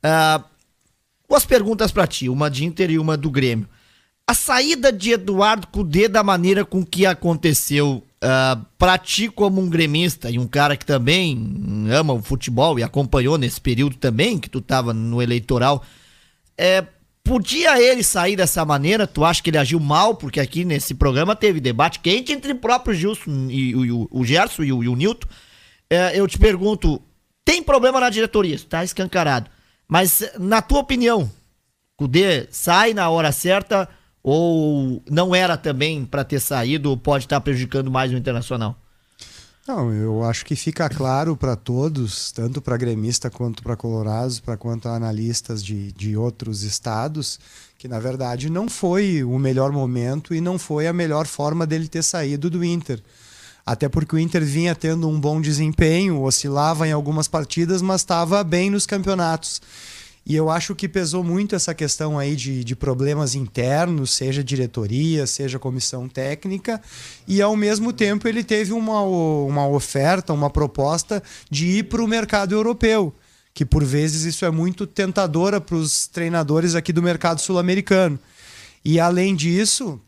Uh, 0.05 0.45
duas 1.27 1.47
perguntas 1.47 1.91
para 1.91 2.07
ti, 2.07 2.29
uma 2.29 2.51
de 2.51 2.67
Inter 2.67 2.91
e 2.91 2.99
uma 2.99 3.17
do 3.17 3.31
Grêmio. 3.31 3.67
A 4.27 4.35
saída 4.35 4.93
de 4.93 5.13
Eduardo 5.13 5.67
Cudê 5.69 6.09
da 6.09 6.23
maneira 6.23 6.63
com 6.63 6.85
que 6.85 7.07
aconteceu, 7.07 8.05
uh, 8.23 8.67
pra 8.77 8.99
ti 8.99 9.31
como 9.31 9.63
um 9.63 9.71
gremista 9.71 10.31
e 10.31 10.39
um 10.39 10.47
cara 10.47 10.77
que 10.77 10.85
também 10.85 11.89
ama 11.91 12.13
o 12.13 12.21
futebol 12.21 12.79
e 12.79 12.83
acompanhou 12.83 13.39
nesse 13.39 13.63
período 13.63 13.97
também, 13.97 14.39
que 14.39 14.51
tu 14.51 14.61
tava 14.61 14.93
no 14.93 15.23
eleitoral, 15.23 15.83
é, 16.57 16.85
Podia 17.25 17.81
ele 17.81 18.03
sair 18.03 18.35
dessa 18.35 18.65
maneira? 18.65 19.07
Tu 19.07 19.25
acha 19.25 19.43
que 19.43 19.51
ele 19.51 19.59
agiu 19.59 19.79
mal? 19.79 20.15
Porque 20.15 20.41
aqui 20.41 20.65
nesse 20.65 20.95
programa 20.95 21.37
teve 21.37 21.61
debate 21.61 22.01
quente 22.01 22.33
entre 22.33 22.53
o 22.53 22.57
próprio 22.57 22.95
Gilson 22.95 23.49
e, 23.51 23.75
o, 23.75 24.09
o 24.11 24.25
Gerson 24.25 24.65
e 24.65 24.73
o, 24.73 24.83
e 24.83 24.89
o 24.89 24.97
Nilton. 24.97 25.29
É, 25.89 26.19
eu 26.19 26.27
te 26.27 26.39
pergunto, 26.39 27.01
tem 27.45 27.63
problema 27.63 28.01
na 28.01 28.11
diretoria? 28.11 28.55
Está 28.55 28.83
escancarado. 28.83 29.51
Mas, 29.87 30.23
na 30.39 30.63
tua 30.63 30.79
opinião, 30.79 31.31
Cudê 31.97 32.47
sai 32.51 32.95
na 32.95 33.11
hora 33.11 33.33
certa 33.33 33.89
ou 34.23 35.03
não 35.11 35.35
era 35.35 35.57
também 35.57 36.05
para 36.05 36.25
ter 36.25 36.41
saído 36.41 36.97
pode 36.97 37.25
estar 37.25 37.41
prejudicando 37.41 37.91
mais 37.91 38.13
o 38.13 38.17
Internacional? 38.17 38.77
Não, 39.73 39.95
eu 39.95 40.25
acho 40.25 40.45
que 40.45 40.57
fica 40.57 40.89
claro 40.89 41.37
para 41.37 41.55
todos, 41.55 42.33
tanto 42.33 42.61
para 42.61 42.77
gremista 42.77 43.31
quanto 43.31 43.63
para 43.63 43.77
colorados, 43.77 44.41
para 44.41 44.57
quanto 44.57 44.89
analistas 44.89 45.63
de, 45.63 45.93
de 45.93 46.17
outros 46.17 46.65
estados, 46.65 47.39
que 47.79 47.87
na 47.87 48.01
verdade 48.01 48.51
não 48.51 48.69
foi 48.69 49.23
o 49.23 49.39
melhor 49.39 49.71
momento 49.71 50.35
e 50.35 50.41
não 50.41 50.59
foi 50.59 50.89
a 50.89 50.93
melhor 50.93 51.25
forma 51.25 51.69
dele 51.69 51.87
ter 51.87 52.03
saído 52.03 52.51
do 52.51 52.65
Inter. 52.65 53.01
Até 53.65 53.89
porque 53.89 54.17
o 54.17 54.19
Inter 54.19 54.45
vinha 54.45 54.75
tendo 54.75 55.09
um 55.09 55.21
bom 55.21 55.41
desempenho, 55.41 56.21
oscilava 56.21 56.89
em 56.89 56.91
algumas 56.91 57.29
partidas, 57.29 57.81
mas 57.81 58.01
estava 58.01 58.43
bem 58.43 58.71
nos 58.71 58.87
campeonatos. 58.87 59.63
E 60.25 60.37
eu 60.37 60.51
acho 60.51 60.75
que 60.75 60.89
pesou 60.89 61.25
muito 61.25 61.55
essa 61.55 61.75
questão 61.75 62.19
aí 62.19 62.37
de, 62.37 62.63
de 62.63 62.77
problemas 62.77 63.35
internos, 63.35 64.13
seja 64.13 64.45
diretoria, 64.45 65.27
seja 65.27 65.59
comissão 65.59 66.09
técnica, 66.09 66.81
e 67.27 67.41
ao 67.41 67.57
mesmo 67.57 67.93
tempo 67.93 68.29
ele 68.29 68.45
teve 68.45 68.73
uma, 68.73 69.03
uma 69.03 69.67
oferta, 69.67 70.33
uma 70.33 70.51
proposta 70.51 71.23
de 71.51 71.67
ir 71.67 71.85
para 71.85 72.03
o 72.03 72.09
mercado 72.09 72.55
europeu, 72.55 73.15
que 73.55 73.65
por 73.65 73.83
vezes 73.83 74.23
isso 74.23 74.45
é 74.45 74.51
muito 74.51 74.87
tentadora 74.87 75.61
para 75.61 75.77
os 75.77 76.07
treinadores 76.07 76.75
aqui 76.75 76.93
do 76.93 77.03
mercado 77.03 77.41
sul-americano. 77.41 78.19
E 78.85 79.01
além 79.01 79.35
disso, 79.35 80.01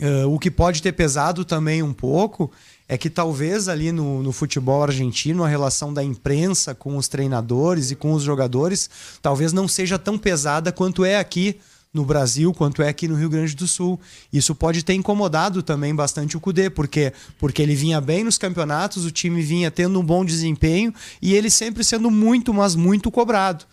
uh, 0.00 0.32
o 0.32 0.38
que 0.38 0.50
pode 0.50 0.80
ter 0.80 0.92
pesado 0.92 1.44
também 1.44 1.82
um 1.82 1.92
pouco 1.92 2.50
é 2.88 2.96
que 2.96 3.10
talvez 3.10 3.68
ali 3.68 3.90
no, 3.90 4.22
no, 4.22 4.32
futebol 4.32 4.82
argentino 4.82 5.42
a 5.42 5.48
relação 5.48 5.92
da 5.92 6.04
imprensa 6.04 6.74
com 6.74 6.96
os 6.96 7.08
treinadores 7.08 7.90
e 7.90 7.96
com 7.96 8.12
os 8.12 8.22
jogadores 8.22 8.88
talvez 9.20 9.52
não 9.52 9.66
seja 9.66 9.98
tão 9.98 10.16
pesada 10.16 10.70
quanto 10.70 11.04
é 11.04 11.18
aqui 11.18 11.58
no 11.92 12.04
Brasil, 12.04 12.52
quanto 12.52 12.82
é 12.82 12.88
aqui 12.88 13.08
no 13.08 13.16
Rio 13.16 13.30
Grande 13.30 13.56
do 13.56 13.66
Sul. 13.66 13.98
Isso 14.30 14.54
pode 14.54 14.84
ter 14.84 14.92
incomodado 14.92 15.62
também 15.62 15.94
bastante 15.94 16.36
o 16.36 16.40
Cudê, 16.40 16.68
porque 16.68 17.12
porque 17.38 17.62
ele 17.62 17.74
vinha 17.74 18.00
bem 18.00 18.22
nos 18.22 18.36
campeonatos, 18.36 19.06
o 19.06 19.10
time 19.10 19.40
vinha 19.40 19.70
tendo 19.70 19.98
um 19.98 20.04
bom 20.04 20.24
desempenho 20.24 20.92
e 21.22 21.34
ele 21.34 21.48
sempre 21.48 21.82
sendo 21.82 22.10
muito, 22.10 22.52
mas 22.52 22.74
muito 22.74 23.10
cobrado 23.10 23.64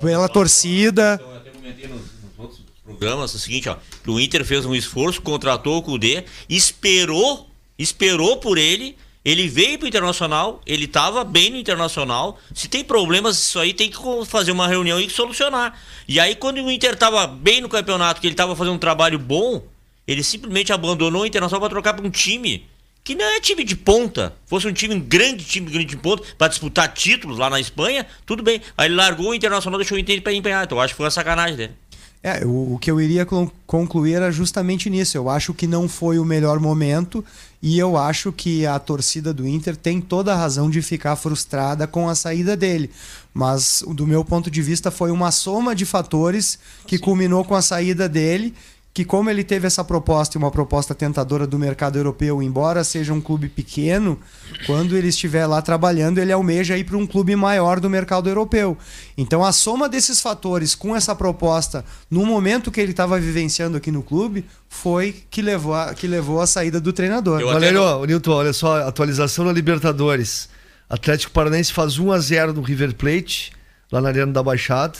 pela 0.00 0.28
torcida. 0.28 1.20
Eu 1.20 1.36
até 1.36 1.50
comentei 1.50 1.88
nos, 1.88 2.02
outros 2.38 2.60
programas 2.84 3.34
o 3.34 3.38
seguinte, 3.38 3.68
ó, 3.68 3.76
o 4.06 4.20
Inter 4.20 4.44
fez 4.44 4.64
um 4.64 4.74
esforço, 4.74 5.20
contratou 5.20 5.78
o 5.78 5.82
Cudê, 5.82 6.24
esperou 6.48 7.50
esperou 7.78 8.36
por 8.38 8.58
ele, 8.58 8.96
ele 9.24 9.48
veio 9.48 9.78
pro 9.78 9.88
Internacional, 9.88 10.60
ele 10.66 10.86
tava 10.86 11.24
bem 11.24 11.50
no 11.50 11.56
Internacional. 11.56 12.38
Se 12.54 12.68
tem 12.68 12.84
problemas, 12.84 13.38
isso 13.38 13.58
aí 13.58 13.72
tem 13.72 13.90
que 13.90 13.96
fazer 14.26 14.52
uma 14.52 14.68
reunião 14.68 15.00
e 15.00 15.08
solucionar. 15.08 15.78
E 16.06 16.20
aí, 16.20 16.34
quando 16.34 16.58
o 16.58 16.70
Inter 16.70 16.94
tava 16.94 17.26
bem 17.26 17.60
no 17.62 17.68
campeonato, 17.68 18.20
que 18.20 18.26
ele 18.26 18.34
tava 18.34 18.54
fazendo 18.54 18.74
um 18.74 18.78
trabalho 18.78 19.18
bom, 19.18 19.62
ele 20.06 20.22
simplesmente 20.22 20.72
abandonou 20.72 21.22
o 21.22 21.26
Internacional 21.26 21.60
para 21.60 21.70
trocar 21.70 21.94
para 21.94 22.06
um 22.06 22.10
time 22.10 22.66
que 23.02 23.14
não 23.14 23.24
é 23.24 23.40
time 23.40 23.64
de 23.64 23.76
ponta. 23.76 24.34
Fosse 24.46 24.66
um 24.66 24.72
time 24.72 24.94
um 24.94 25.00
grande, 25.00 25.44
time 25.44 25.70
grande 25.70 25.86
de 25.86 25.96
ponta, 25.96 26.22
para 26.36 26.48
disputar 26.48 26.92
títulos 26.92 27.38
lá 27.38 27.48
na 27.48 27.60
Espanha, 27.60 28.06
tudo 28.26 28.42
bem. 28.42 28.60
Aí 28.76 28.88
ele 28.88 28.94
largou 28.94 29.30
o 29.30 29.34
Internacional, 29.34 29.78
deixou 29.78 29.96
o 29.96 30.00
Inter 30.00 30.22
para 30.22 30.32
empenhar. 30.32 30.64
Então 30.64 30.78
eu 30.78 30.82
acho 30.82 30.92
que 30.92 30.96
foi 30.98 31.04
uma 31.04 31.10
sacanagem 31.10 31.56
dele. 31.56 31.72
É, 32.22 32.42
o, 32.42 32.74
o, 32.74 32.78
que 32.78 32.90
eu 32.90 32.98
iria 32.98 33.26
concluir 33.66 34.14
era 34.14 34.32
justamente 34.32 34.88
nisso. 34.88 35.14
Eu 35.14 35.28
acho 35.28 35.52
que 35.52 35.66
não 35.66 35.86
foi 35.86 36.18
o 36.18 36.24
melhor 36.24 36.58
momento 36.58 37.22
e 37.66 37.78
eu 37.78 37.96
acho 37.96 38.30
que 38.30 38.66
a 38.66 38.78
torcida 38.78 39.32
do 39.32 39.48
Inter 39.48 39.74
tem 39.74 39.98
toda 39.98 40.34
a 40.34 40.36
razão 40.36 40.68
de 40.68 40.82
ficar 40.82 41.16
frustrada 41.16 41.86
com 41.86 42.10
a 42.10 42.14
saída 42.14 42.54
dele. 42.54 42.90
Mas, 43.32 43.82
do 43.88 44.06
meu 44.06 44.22
ponto 44.22 44.50
de 44.50 44.60
vista, 44.60 44.90
foi 44.90 45.10
uma 45.10 45.30
soma 45.30 45.74
de 45.74 45.86
fatores 45.86 46.58
que 46.86 46.98
culminou 46.98 47.42
com 47.42 47.54
a 47.54 47.62
saída 47.62 48.06
dele 48.06 48.52
que 48.94 49.04
como 49.04 49.28
ele 49.28 49.42
teve 49.42 49.66
essa 49.66 49.82
proposta 49.82 50.36
e 50.36 50.38
uma 50.38 50.52
proposta 50.52 50.94
tentadora 50.94 51.48
do 51.48 51.58
mercado 51.58 51.98
europeu, 51.98 52.40
embora 52.40 52.84
seja 52.84 53.12
um 53.12 53.20
clube 53.20 53.48
pequeno, 53.48 54.16
quando 54.66 54.96
ele 54.96 55.08
estiver 55.08 55.46
lá 55.46 55.60
trabalhando, 55.60 56.18
ele 56.18 56.30
almeja 56.30 56.78
ir 56.78 56.84
para 56.84 56.96
um 56.96 57.04
clube 57.04 57.34
maior 57.34 57.80
do 57.80 57.90
mercado 57.90 58.30
europeu. 58.30 58.78
Então 59.18 59.44
a 59.44 59.50
soma 59.50 59.88
desses 59.88 60.20
fatores 60.20 60.76
com 60.76 60.94
essa 60.94 61.12
proposta, 61.12 61.84
no 62.08 62.24
momento 62.24 62.70
que 62.70 62.80
ele 62.80 62.92
estava 62.92 63.18
vivenciando 63.18 63.76
aqui 63.76 63.90
no 63.90 64.00
clube, 64.00 64.44
foi 64.68 65.24
que 65.28 65.42
levou 65.42 65.74
a, 65.74 65.92
que 65.92 66.06
levou 66.06 66.40
a 66.40 66.46
saída 66.46 66.80
do 66.80 66.92
treinador. 66.92 67.40
Eu 67.40 67.48
Valério, 67.48 67.80
não... 67.80 68.04
Nilton, 68.04 68.30
olha 68.30 68.52
só, 68.52 68.86
atualização 68.86 69.44
na 69.44 69.52
Libertadores. 69.52 70.48
Atlético 70.88 71.32
Paranaense 71.32 71.72
faz 71.72 71.98
1 71.98 72.12
a 72.12 72.18
0 72.20 72.52
no 72.52 72.62
River 72.62 72.94
Plate, 72.94 73.50
lá 73.90 74.00
na 74.00 74.10
Arena 74.10 74.32
da 74.32 74.42
Baixada, 74.42 74.96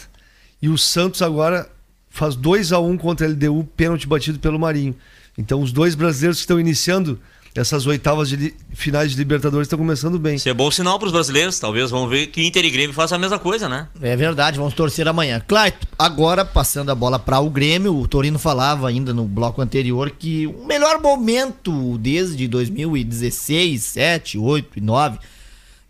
e 0.60 0.68
o 0.68 0.76
Santos 0.76 1.22
agora 1.22 1.68
faz 2.14 2.36
2 2.36 2.72
a 2.72 2.78
1 2.78 2.90
um 2.90 2.96
contra 2.96 3.26
a 3.26 3.30
LDU, 3.30 3.68
pênalti 3.76 4.06
batido 4.06 4.38
pelo 4.38 4.56
Marinho. 4.56 4.94
Então 5.36 5.60
os 5.60 5.72
dois 5.72 5.96
brasileiros 5.96 6.38
que 6.38 6.42
estão 6.42 6.60
iniciando 6.60 7.18
essas 7.56 7.86
oitavas 7.86 8.28
de 8.28 8.54
finais 8.72 9.10
de 9.10 9.16
Libertadores 9.16 9.66
estão 9.66 9.78
começando 9.78 10.16
bem. 10.16 10.36
Isso 10.36 10.48
é 10.48 10.54
bom 10.54 10.70
sinal 10.70 10.96
para 10.96 11.06
os 11.06 11.12
brasileiros. 11.12 11.58
Talvez 11.58 11.90
vão 11.90 12.08
ver 12.08 12.28
que 12.28 12.44
Inter 12.46 12.64
e 12.64 12.70
Grêmio 12.70 12.94
façam 12.94 13.16
a 13.16 13.18
mesma 13.18 13.38
coisa, 13.38 13.68
né? 13.68 13.88
É 14.00 14.14
verdade, 14.14 14.58
vamos 14.58 14.74
torcer 14.74 15.08
amanhã. 15.08 15.42
Claito, 15.46 15.88
agora 15.98 16.44
passando 16.44 16.90
a 16.90 16.94
bola 16.94 17.18
para 17.18 17.40
o 17.40 17.50
Grêmio, 17.50 17.96
o 17.96 18.06
Torino 18.06 18.38
falava 18.38 18.88
ainda 18.88 19.12
no 19.12 19.24
bloco 19.24 19.60
anterior 19.60 20.10
que 20.10 20.46
o 20.46 20.64
melhor 20.64 21.00
momento 21.00 21.98
desde 21.98 22.46
2016, 22.46 23.82
7, 23.82 24.38
8 24.38 24.78
e 24.78 24.80
9 24.80 25.18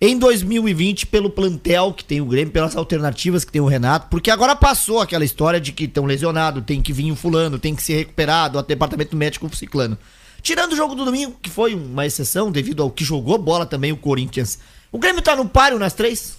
em 0.07 0.19
2020 0.19 1.07
pelo 1.07 1.31
plantel 1.31 1.93
que 1.93 2.05
tem 2.05 2.21
o 2.21 2.27
Grêmio, 2.27 2.53
pelas 2.53 2.77
alternativas 2.77 3.45
que 3.45 3.51
tem 3.51 3.63
o 3.63 3.67
Renato, 3.67 4.09
porque 4.11 4.31
agora 4.31 4.55
passou 4.55 5.01
aquela 5.01 5.25
história 5.25 5.61
de 5.61 5.73
que 5.73 5.85
estão 5.85 6.05
lesionados, 6.05 6.63
tem 6.65 6.83
que 6.83 6.93
vir 6.93 7.11
o 7.11 7.17
fulano, 7.17 7.59
tem 7.59 7.75
que 7.75 7.83
ser 7.83 7.97
recuperado, 7.97 8.59
o 8.59 8.63
departamento 8.63 9.17
médico 9.17 9.47
o 9.47 9.57
ciclano. 9.57 9.97
Tirando 10.43 10.73
o 10.73 10.77
jogo 10.77 10.95
do 10.95 11.07
domingo, 11.07 11.39
que 11.41 11.49
foi 11.49 11.75
uma 11.75 12.05
exceção 12.05 12.53
devido 12.53 12.83
ao 12.83 12.91
que 12.91 13.03
jogou 13.03 13.39
bola 13.39 13.65
também 13.65 13.93
o 13.93 13.97
Corinthians. 13.97 14.59
O 14.93 14.99
Grêmio 14.99 15.23
tá 15.23 15.35
no 15.35 15.49
páreo 15.49 15.79
nas 15.79 15.95
três? 15.95 16.37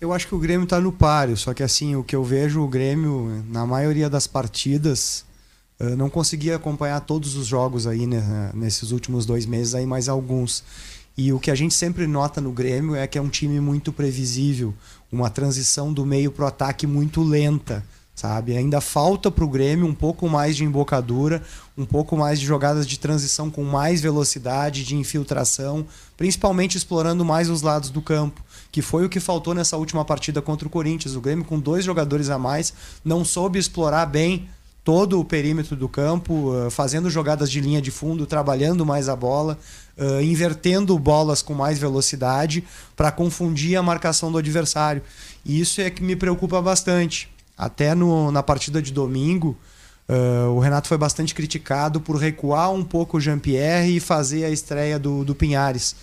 Eu 0.00 0.12
acho 0.12 0.26
que 0.26 0.34
o 0.34 0.38
Grêmio 0.38 0.66
tá 0.66 0.80
no 0.80 0.90
páreo, 0.90 1.36
só 1.36 1.54
que 1.54 1.62
assim, 1.62 1.94
o 1.94 2.02
que 2.02 2.16
eu 2.16 2.24
vejo 2.24 2.60
o 2.60 2.66
Grêmio 2.66 3.44
na 3.48 3.64
maioria 3.64 4.10
das 4.10 4.26
partidas, 4.26 5.24
não 5.96 6.10
consegui 6.10 6.52
acompanhar 6.52 7.00
todos 7.00 7.36
os 7.36 7.46
jogos 7.46 7.86
aí 7.86 8.06
né, 8.06 8.50
nesses 8.52 8.90
últimos 8.90 9.24
dois 9.24 9.46
meses 9.46 9.74
aí, 9.74 9.86
mais 9.86 10.08
alguns. 10.08 10.62
E 11.16 11.32
o 11.32 11.40
que 11.40 11.50
a 11.50 11.54
gente 11.54 11.74
sempre 11.74 12.06
nota 12.06 12.40
no 12.40 12.52
Grêmio 12.52 12.94
é 12.94 13.06
que 13.06 13.18
é 13.18 13.22
um 13.22 13.28
time 13.28 13.60
muito 13.60 13.92
previsível, 13.92 14.74
uma 15.10 15.28
transição 15.28 15.92
do 15.92 16.06
meio 16.06 16.30
para 16.30 16.44
o 16.44 16.48
ataque 16.48 16.86
muito 16.86 17.22
lenta. 17.22 17.84
sabe? 18.14 18.56
Ainda 18.56 18.80
falta 18.82 19.30
para 19.30 19.44
o 19.44 19.48
Grêmio 19.48 19.86
um 19.86 19.94
pouco 19.94 20.28
mais 20.28 20.54
de 20.54 20.64
embocadura, 20.64 21.42
um 21.76 21.86
pouco 21.86 22.16
mais 22.16 22.38
de 22.38 22.44
jogadas 22.44 22.86
de 22.86 22.98
transição 22.98 23.50
com 23.50 23.64
mais 23.64 24.02
velocidade, 24.02 24.84
de 24.84 24.94
infiltração, 24.94 25.86
principalmente 26.18 26.76
explorando 26.76 27.24
mais 27.24 27.48
os 27.48 27.62
lados 27.62 27.88
do 27.88 28.02
campo, 28.02 28.42
que 28.70 28.82
foi 28.82 29.06
o 29.06 29.08
que 29.08 29.20
faltou 29.20 29.54
nessa 29.54 29.76
última 29.78 30.04
partida 30.04 30.42
contra 30.42 30.68
o 30.68 30.70
Corinthians. 30.70 31.16
O 31.16 31.20
Grêmio, 31.20 31.44
com 31.44 31.58
dois 31.58 31.84
jogadores 31.84 32.28
a 32.28 32.38
mais, 32.38 32.74
não 33.02 33.24
soube 33.24 33.58
explorar 33.58 34.04
bem 34.04 34.48
todo 34.84 35.20
o 35.20 35.24
perímetro 35.24 35.76
do 35.76 35.88
campo, 35.88 36.52
uh, 36.52 36.70
fazendo 36.70 37.10
jogadas 37.10 37.50
de 37.50 37.60
linha 37.60 37.80
de 37.80 37.90
fundo, 37.90 38.26
trabalhando 38.26 38.84
mais 38.84 39.08
a 39.08 39.16
bola, 39.16 39.58
uh, 40.00 40.22
invertendo 40.22 40.98
bolas 40.98 41.42
com 41.42 41.52
mais 41.52 41.78
velocidade 41.78 42.64
para 42.96 43.12
confundir 43.12 43.76
a 43.76 43.82
marcação 43.82 44.32
do 44.32 44.38
adversário. 44.38 45.02
E 45.44 45.60
isso 45.60 45.80
é 45.80 45.90
que 45.90 46.02
me 46.02 46.16
preocupa 46.16 46.60
bastante. 46.60 47.28
Até 47.56 47.94
no, 47.94 48.32
na 48.32 48.42
partida 48.42 48.80
de 48.80 48.90
domingo, 48.92 49.56
uh, 50.08 50.50
o 50.50 50.58
Renato 50.58 50.88
foi 50.88 50.96
bastante 50.96 51.34
criticado 51.34 52.00
por 52.00 52.16
recuar 52.16 52.72
um 52.72 52.82
pouco 52.82 53.18
o 53.18 53.20
Jean-Pierre 53.20 53.96
e 53.96 54.00
fazer 54.00 54.44
a 54.44 54.50
estreia 54.50 54.98
do, 54.98 55.24
do 55.24 55.34
Pinhares. 55.34 55.94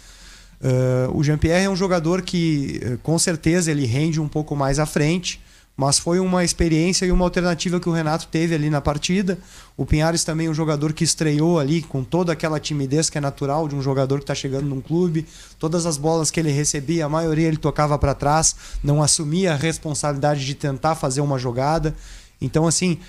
Uh, 0.61 1.15
o 1.17 1.23
Jean-Pierre 1.23 1.65
é 1.65 1.69
um 1.69 1.75
jogador 1.75 2.21
que, 2.21 2.99
com 3.03 3.17
certeza, 3.17 3.71
ele 3.71 3.85
rende 3.85 4.21
um 4.21 4.27
pouco 4.27 4.55
mais 4.55 4.79
à 4.79 4.85
frente, 4.85 5.41
mas 5.77 5.99
foi 5.99 6.19
uma 6.19 6.43
experiência 6.43 7.05
e 7.05 7.11
uma 7.11 7.23
alternativa 7.23 7.79
que 7.79 7.87
o 7.87 7.91
Renato 7.91 8.27
teve 8.27 8.55
ali 8.55 8.67
na 8.67 8.81
partida. 8.81 9.37
O 9.77 9.85
Pinhares 9.85 10.23
também 10.23 10.47
é 10.47 10.49
um 10.49 10.53
jogador 10.53 10.91
que 10.91 11.03
estreou 11.03 11.59
ali 11.59 11.83
com 11.83 12.03
toda 12.03 12.33
aquela 12.33 12.59
timidez 12.59 13.11
que 13.11 13.19
é 13.19 13.21
natural 13.21 13.67
de 13.67 13.75
um 13.75 13.81
jogador 13.81 14.17
que 14.17 14.23
está 14.23 14.33
chegando 14.33 14.65
num 14.65 14.81
clube. 14.81 15.27
Todas 15.59 15.85
as 15.85 15.95
bolas 15.95 16.31
que 16.31 16.39
ele 16.39 16.49
recebia, 16.49 17.05
a 17.05 17.09
maioria 17.09 17.47
ele 17.47 17.57
tocava 17.57 17.95
para 17.99 18.15
trás, 18.15 18.55
não 18.83 19.03
assumia 19.03 19.53
a 19.53 19.55
responsabilidade 19.55 20.43
de 20.43 20.55
tentar 20.55 20.95
fazer 20.95 21.21
uma 21.21 21.37
jogada. 21.37 21.93
Então, 22.39 22.67
assim, 22.67 22.99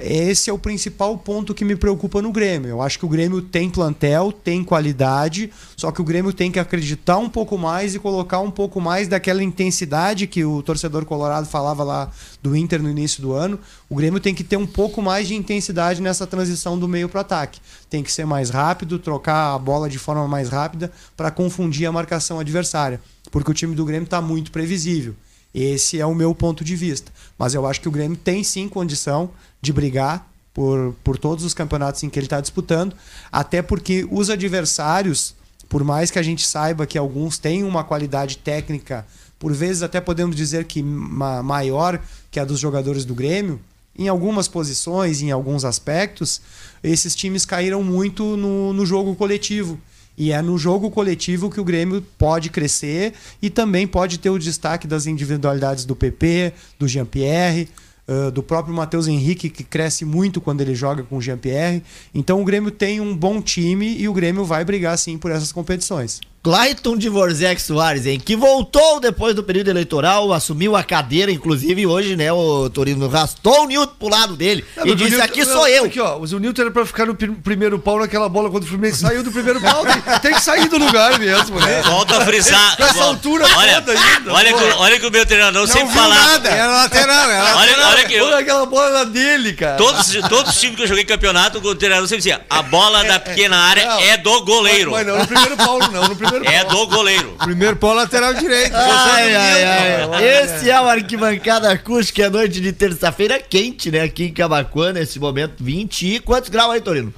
esse 0.00 0.48
é 0.48 0.52
o 0.52 0.58
principal 0.58 1.18
ponto 1.18 1.52
que 1.52 1.64
me 1.64 1.74
preocupa 1.74 2.22
no 2.22 2.30
Grêmio. 2.30 2.70
Eu 2.70 2.80
acho 2.80 2.98
que 2.98 3.04
o 3.04 3.08
Grêmio 3.08 3.42
tem 3.42 3.68
plantel, 3.68 4.30
tem 4.30 4.62
qualidade, 4.62 5.50
só 5.76 5.90
que 5.90 6.00
o 6.00 6.04
Grêmio 6.04 6.32
tem 6.32 6.52
que 6.52 6.58
acreditar 6.58 7.18
um 7.18 7.28
pouco 7.28 7.58
mais 7.58 7.94
e 7.94 7.98
colocar 7.98 8.38
um 8.40 8.50
pouco 8.50 8.80
mais 8.80 9.08
daquela 9.08 9.42
intensidade 9.42 10.28
que 10.28 10.44
o 10.44 10.62
torcedor 10.62 11.04
colorado 11.04 11.46
falava 11.46 11.82
lá 11.82 12.10
do 12.40 12.56
Inter 12.56 12.80
no 12.80 12.88
início 12.88 13.20
do 13.20 13.32
ano. 13.32 13.58
O 13.88 13.96
Grêmio 13.96 14.20
tem 14.20 14.34
que 14.34 14.44
ter 14.44 14.56
um 14.56 14.66
pouco 14.66 15.02
mais 15.02 15.26
de 15.26 15.34
intensidade 15.34 16.00
nessa 16.00 16.26
transição 16.26 16.78
do 16.78 16.86
meio 16.86 17.08
para 17.08 17.22
ataque. 17.22 17.60
Tem 17.90 18.04
que 18.04 18.12
ser 18.12 18.24
mais 18.24 18.50
rápido, 18.50 19.00
trocar 19.00 19.54
a 19.54 19.58
bola 19.58 19.88
de 19.88 19.98
forma 19.98 20.28
mais 20.28 20.48
rápida 20.48 20.92
para 21.16 21.30
confundir 21.32 21.86
a 21.86 21.92
marcação 21.92 22.38
adversária, 22.38 23.00
porque 23.32 23.50
o 23.50 23.54
time 23.54 23.74
do 23.74 23.84
Grêmio 23.84 24.04
está 24.04 24.20
muito 24.22 24.52
previsível. 24.52 25.14
Esse 25.56 25.98
é 25.98 26.04
o 26.04 26.14
meu 26.14 26.34
ponto 26.34 26.62
de 26.62 26.76
vista. 26.76 27.10
Mas 27.38 27.54
eu 27.54 27.66
acho 27.66 27.80
que 27.80 27.88
o 27.88 27.90
Grêmio 27.90 28.18
tem 28.18 28.44
sim 28.44 28.68
condição 28.68 29.30
de 29.62 29.72
brigar 29.72 30.30
por, 30.52 30.94
por 31.02 31.16
todos 31.16 31.46
os 31.46 31.54
campeonatos 31.54 32.02
em 32.02 32.10
que 32.10 32.18
ele 32.18 32.26
está 32.26 32.42
disputando, 32.42 32.94
até 33.32 33.62
porque 33.62 34.06
os 34.10 34.28
adversários, 34.28 35.34
por 35.66 35.82
mais 35.82 36.10
que 36.10 36.18
a 36.18 36.22
gente 36.22 36.46
saiba 36.46 36.86
que 36.86 36.98
alguns 36.98 37.38
têm 37.38 37.64
uma 37.64 37.82
qualidade 37.82 38.36
técnica, 38.36 39.06
por 39.38 39.52
vezes 39.54 39.82
até 39.82 39.98
podemos 39.98 40.36
dizer 40.36 40.64
que 40.64 40.82
ma 40.82 41.42
maior 41.42 42.02
que 42.30 42.38
a 42.38 42.44
dos 42.44 42.60
jogadores 42.60 43.06
do 43.06 43.14
Grêmio, 43.14 43.58
em 43.98 44.08
algumas 44.08 44.48
posições, 44.48 45.22
em 45.22 45.30
alguns 45.30 45.64
aspectos, 45.64 46.42
esses 46.82 47.14
times 47.14 47.46
caíram 47.46 47.82
muito 47.82 48.36
no, 48.36 48.74
no 48.74 48.84
jogo 48.84 49.14
coletivo. 49.14 49.80
E 50.16 50.32
é 50.32 50.40
no 50.40 50.56
jogo 50.56 50.90
coletivo 50.90 51.50
que 51.50 51.60
o 51.60 51.64
Grêmio 51.64 52.02
pode 52.16 52.50
crescer 52.50 53.12
e 53.40 53.50
também 53.50 53.86
pode 53.86 54.18
ter 54.18 54.30
o 54.30 54.38
destaque 54.38 54.86
das 54.86 55.06
individualidades 55.06 55.84
do 55.84 55.94
PP, 55.94 56.52
do 56.78 56.88
Jean-Pierre, 56.88 57.68
uh, 58.08 58.30
do 58.30 58.42
próprio 58.42 58.74
Matheus 58.74 59.06
Henrique, 59.06 59.50
que 59.50 59.62
cresce 59.62 60.04
muito 60.04 60.40
quando 60.40 60.60
ele 60.60 60.74
joga 60.74 61.02
com 61.02 61.18
o 61.18 61.22
Jean-Pierre. 61.22 61.82
Então 62.14 62.40
o 62.40 62.44
Grêmio 62.44 62.70
tem 62.70 63.00
um 63.00 63.14
bom 63.14 63.42
time 63.42 63.96
e 63.98 64.08
o 64.08 64.12
Grêmio 64.12 64.44
vai 64.44 64.64
brigar 64.64 64.96
sim 64.96 65.18
por 65.18 65.30
essas 65.30 65.52
competições. 65.52 66.20
Clayton 66.50 66.96
Dvorzek 66.96 67.60
Soares, 67.60 68.06
hein? 68.06 68.20
Que 68.24 68.36
voltou 68.36 69.00
depois 69.00 69.34
do 69.34 69.42
período 69.42 69.68
eleitoral, 69.68 70.32
assumiu 70.32 70.76
a 70.76 70.84
cadeira, 70.84 71.32
inclusive 71.32 71.84
hoje, 71.84 72.14
né? 72.14 72.32
O 72.32 72.70
Torino 72.70 73.08
rastou 73.08 73.64
o 73.64 73.66
Nilton 73.66 73.92
pro 73.98 74.08
lado 74.08 74.36
dele 74.36 74.64
Não, 74.76 74.84
e 74.86 74.90
mas 74.90 74.92
o 74.92 74.96
disse: 74.96 75.10
Newton- 75.10 75.24
aqui 75.24 75.44
não, 75.44 75.52
sou 75.52 75.66
eu. 75.66 75.84
Aqui, 75.86 75.98
ó, 75.98 76.18
o 76.18 76.38
Newton 76.38 76.62
era 76.62 76.70
pra 76.70 76.86
ficar 76.86 77.04
no 77.06 77.16
pr- 77.16 77.32
primeiro 77.42 77.80
pau 77.80 77.98
naquela 77.98 78.28
bola 78.28 78.48
quando 78.48 78.62
o 78.62 78.66
Fluminense 78.68 79.00
saiu 79.00 79.24
do 79.24 79.32
primeiro 79.32 79.60
pau. 79.60 79.84
Tem, 79.84 80.20
tem 80.20 80.34
que 80.34 80.40
sair 80.40 80.68
do 80.68 80.78
lugar 80.78 81.18
mesmo, 81.18 81.58
né? 81.58 81.82
Volta 81.82 82.18
a 82.18 82.24
frisar. 82.24 82.76
Nessa 82.78 83.02
altura 83.02 83.44
olha, 83.56 83.82
toda 83.82 83.98
ainda. 83.98 84.32
olha, 84.32 84.52
que, 84.54 84.64
olha 84.78 85.00
que 85.00 85.06
o 85.06 85.10
meu 85.10 85.26
treinador 85.26 85.66
sempre 85.66 85.88
viu 85.92 86.00
falava. 86.00 86.26
nada. 86.28 86.48
Era 86.48 86.66
lateral, 86.76 87.28
era 87.30 87.56
Olha, 87.56 87.86
olha 87.88 88.04
que 88.04 88.20
Olha 88.20 88.38
aquela 88.38 88.66
bola 88.66 88.86
era 89.00 89.04
dele, 89.06 89.52
cara. 89.54 89.76
todos, 89.78 90.12
todos 90.28 90.54
os 90.54 90.60
times 90.60 90.76
que 90.76 90.82
eu 90.84 90.86
joguei 90.86 91.04
campeonato, 91.04 91.58
o 91.58 91.74
treinador 91.74 92.06
sempre 92.06 92.18
dizia: 92.18 92.40
a 92.48 92.62
bola 92.62 93.02
da 93.02 93.18
pequena 93.18 93.56
área 93.56 93.84
não. 93.84 93.98
é 94.00 94.16
do 94.16 94.44
goleiro. 94.44 94.92
Mas 94.92 95.04
não 95.04 95.18
no 95.18 95.26
primeiro 95.26 95.56
pau, 95.56 95.78
não. 95.90 96.06
No 96.08 96.14
primeiro 96.14 96.35
É 96.44 96.64
pau. 96.64 96.86
do 96.86 96.94
goleiro. 96.94 97.36
Primeiro 97.42 97.76
pau 97.76 97.94
lateral 97.94 98.34
direito. 98.34 98.74
Ai, 98.74 99.34
ai, 99.34 99.64
ai. 99.64 100.42
Esse 100.42 100.70
é 100.70 100.80
o 100.80 100.88
Arquibancada 100.88 101.70
Acústica, 101.70 102.24
é 102.24 102.30
noite 102.30 102.60
de 102.60 102.72
terça-feira 102.72 103.38
quente, 103.38 103.90
né? 103.90 104.02
Aqui 104.02 104.24
em 104.24 104.32
Camacuã, 104.32 104.92
nesse 104.92 105.18
momento, 105.18 105.62
20 105.62 106.14
e 106.14 106.20
quantos 106.20 106.50
graus 106.50 106.72
aí, 106.72 106.80
Torino? 106.80 107.12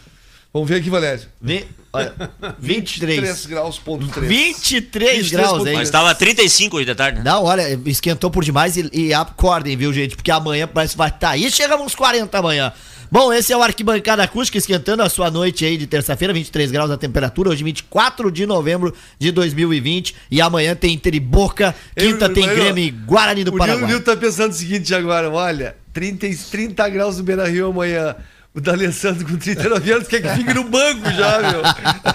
Vamos 0.52 0.68
ver 0.68 0.76
aqui, 0.76 0.90
Valério. 0.90 1.22
Vi... 1.40 1.66
Olha, 1.92 2.14
23. 2.58 3.20
3 3.20 3.46
graus, 3.46 3.78
ponto 3.78 4.06
3. 4.08 4.28
23 4.28 5.30
graus, 5.30 5.66
hein? 5.66 5.74
Mas 5.74 5.90
tava 5.90 6.14
35 6.14 6.76
hoje 6.76 6.86
da 6.86 6.94
tarde, 6.94 7.18
né? 7.18 7.24
Não, 7.24 7.44
olha, 7.44 7.80
esquentou 7.86 8.30
por 8.30 8.44
demais 8.44 8.76
e, 8.76 8.88
e 8.92 9.14
acordem, 9.14 9.76
viu, 9.76 9.92
gente? 9.92 10.14
Porque 10.14 10.30
amanhã 10.30 10.68
parece 10.68 10.92
que 10.92 10.98
vai 10.98 11.08
estar 11.08 11.30
aí. 11.30 11.50
Chegamos 11.50 11.86
uns 11.86 11.94
40 11.94 12.38
amanhã. 12.38 12.72
Bom, 13.10 13.32
esse 13.32 13.52
é 13.52 13.56
o 13.56 13.62
Arquibancada 13.62 14.22
Acústica 14.22 14.58
esquentando 14.58 15.02
a 15.02 15.08
sua 15.08 15.30
noite 15.30 15.64
aí 15.64 15.76
de 15.78 15.86
terça-feira, 15.86 16.34
23 16.34 16.70
graus 16.70 16.90
a 16.90 16.96
temperatura, 16.98 17.48
hoje 17.50 17.64
24 17.64 18.30
de 18.30 18.44
novembro 18.44 18.94
de 19.18 19.30
2020. 19.32 20.14
E 20.30 20.40
amanhã 20.42 20.74
tem 20.74 20.92
Inter 20.94 21.18
Boca, 21.20 21.74
quinta 21.96 22.26
Eu- 22.26 22.34
tem 22.34 22.44
eu- 22.44 22.54
Grêmio 22.54 22.84
e 22.84 22.90
Guarani 22.90 23.44
do 23.44 23.54
O 23.54 23.56
Paraguai. 23.56 23.86
Nil 23.90 24.02
tá 24.02 24.14
pensando 24.14 24.50
o 24.50 24.54
seguinte 24.54 24.94
agora, 24.94 25.30
olha, 25.30 25.74
30, 25.92 26.26
e- 26.26 26.36
30 26.36 26.86
graus 26.90 27.16
no 27.16 27.24
Beira 27.24 27.48
Rio 27.48 27.68
amanhã. 27.70 28.14
O 28.54 28.60
D'Alessandro 28.60 29.24
com 29.26 29.36
39 29.36 29.92
anos 29.92 30.08
quer 30.08 30.20
que 30.20 30.28
fique 30.30 30.52
no 30.52 30.64
banco 30.64 31.08
já, 31.12 31.38
meu. 31.38 31.62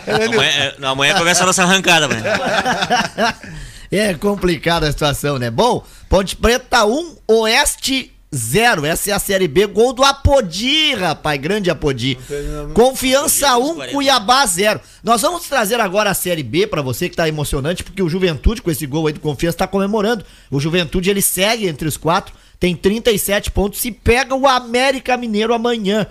É, 0.06 0.28
Nil? 0.28 0.40
Amanhã, 0.40 0.52
é, 0.52 0.86
amanhã 0.86 1.14
começa 1.18 1.44
a 1.44 1.46
nossa 1.46 1.64
arrancada, 1.64 2.08
mano. 2.08 2.22
É 3.92 4.12
complicada 4.16 4.88
a 4.88 4.92
situação, 4.92 5.38
né? 5.38 5.52
Bom, 5.52 5.86
Ponte 6.10 6.36
Preta 6.36 6.84
1, 6.84 7.16
Oeste 7.28 8.12
0. 8.34 8.86
Essa 8.86 9.12
é 9.12 9.14
a 9.14 9.20
Série 9.20 9.48
B. 9.48 9.68
Gol 9.68 9.94
do 9.94 10.04
Apodi, 10.04 10.94
rapaz. 10.96 11.40
Grande 11.40 11.70
Apodi. 11.70 12.18
Confiança 12.74 13.58
1, 13.58 13.92
Cuiabá 13.92 14.46
0. 14.46 14.80
Nós 15.04 15.22
vamos 15.22 15.48
trazer 15.48 15.80
agora 15.80 16.10
a 16.10 16.14
Série 16.14 16.44
B 16.44 16.66
pra 16.68 16.82
você 16.82 17.10
que 17.10 17.16
tá 17.16 17.28
emocionante, 17.28 17.84
porque 17.84 18.02
o 18.02 18.10
Juventude, 18.10 18.62
com 18.62 18.72
esse 18.72 18.86
gol 18.86 19.08
aí 19.08 19.14
do 19.14 19.20
Confiança, 19.20 19.58
tá 19.60 19.68
comemorando. 19.68 20.26
O 20.50 20.60
Juventude, 20.60 21.10
ele 21.10 21.22
segue 21.22 21.68
entre 21.68 21.88
os 21.88 21.98
quatro. 21.98 22.34
Tem 22.60 22.76
37 22.76 23.52
pontos 23.52 23.84
e 23.84 23.92
pega 23.92 24.34
o 24.34 24.48
América 24.48 25.18
Mineiro 25.18 25.54
amanhã. 25.54 26.08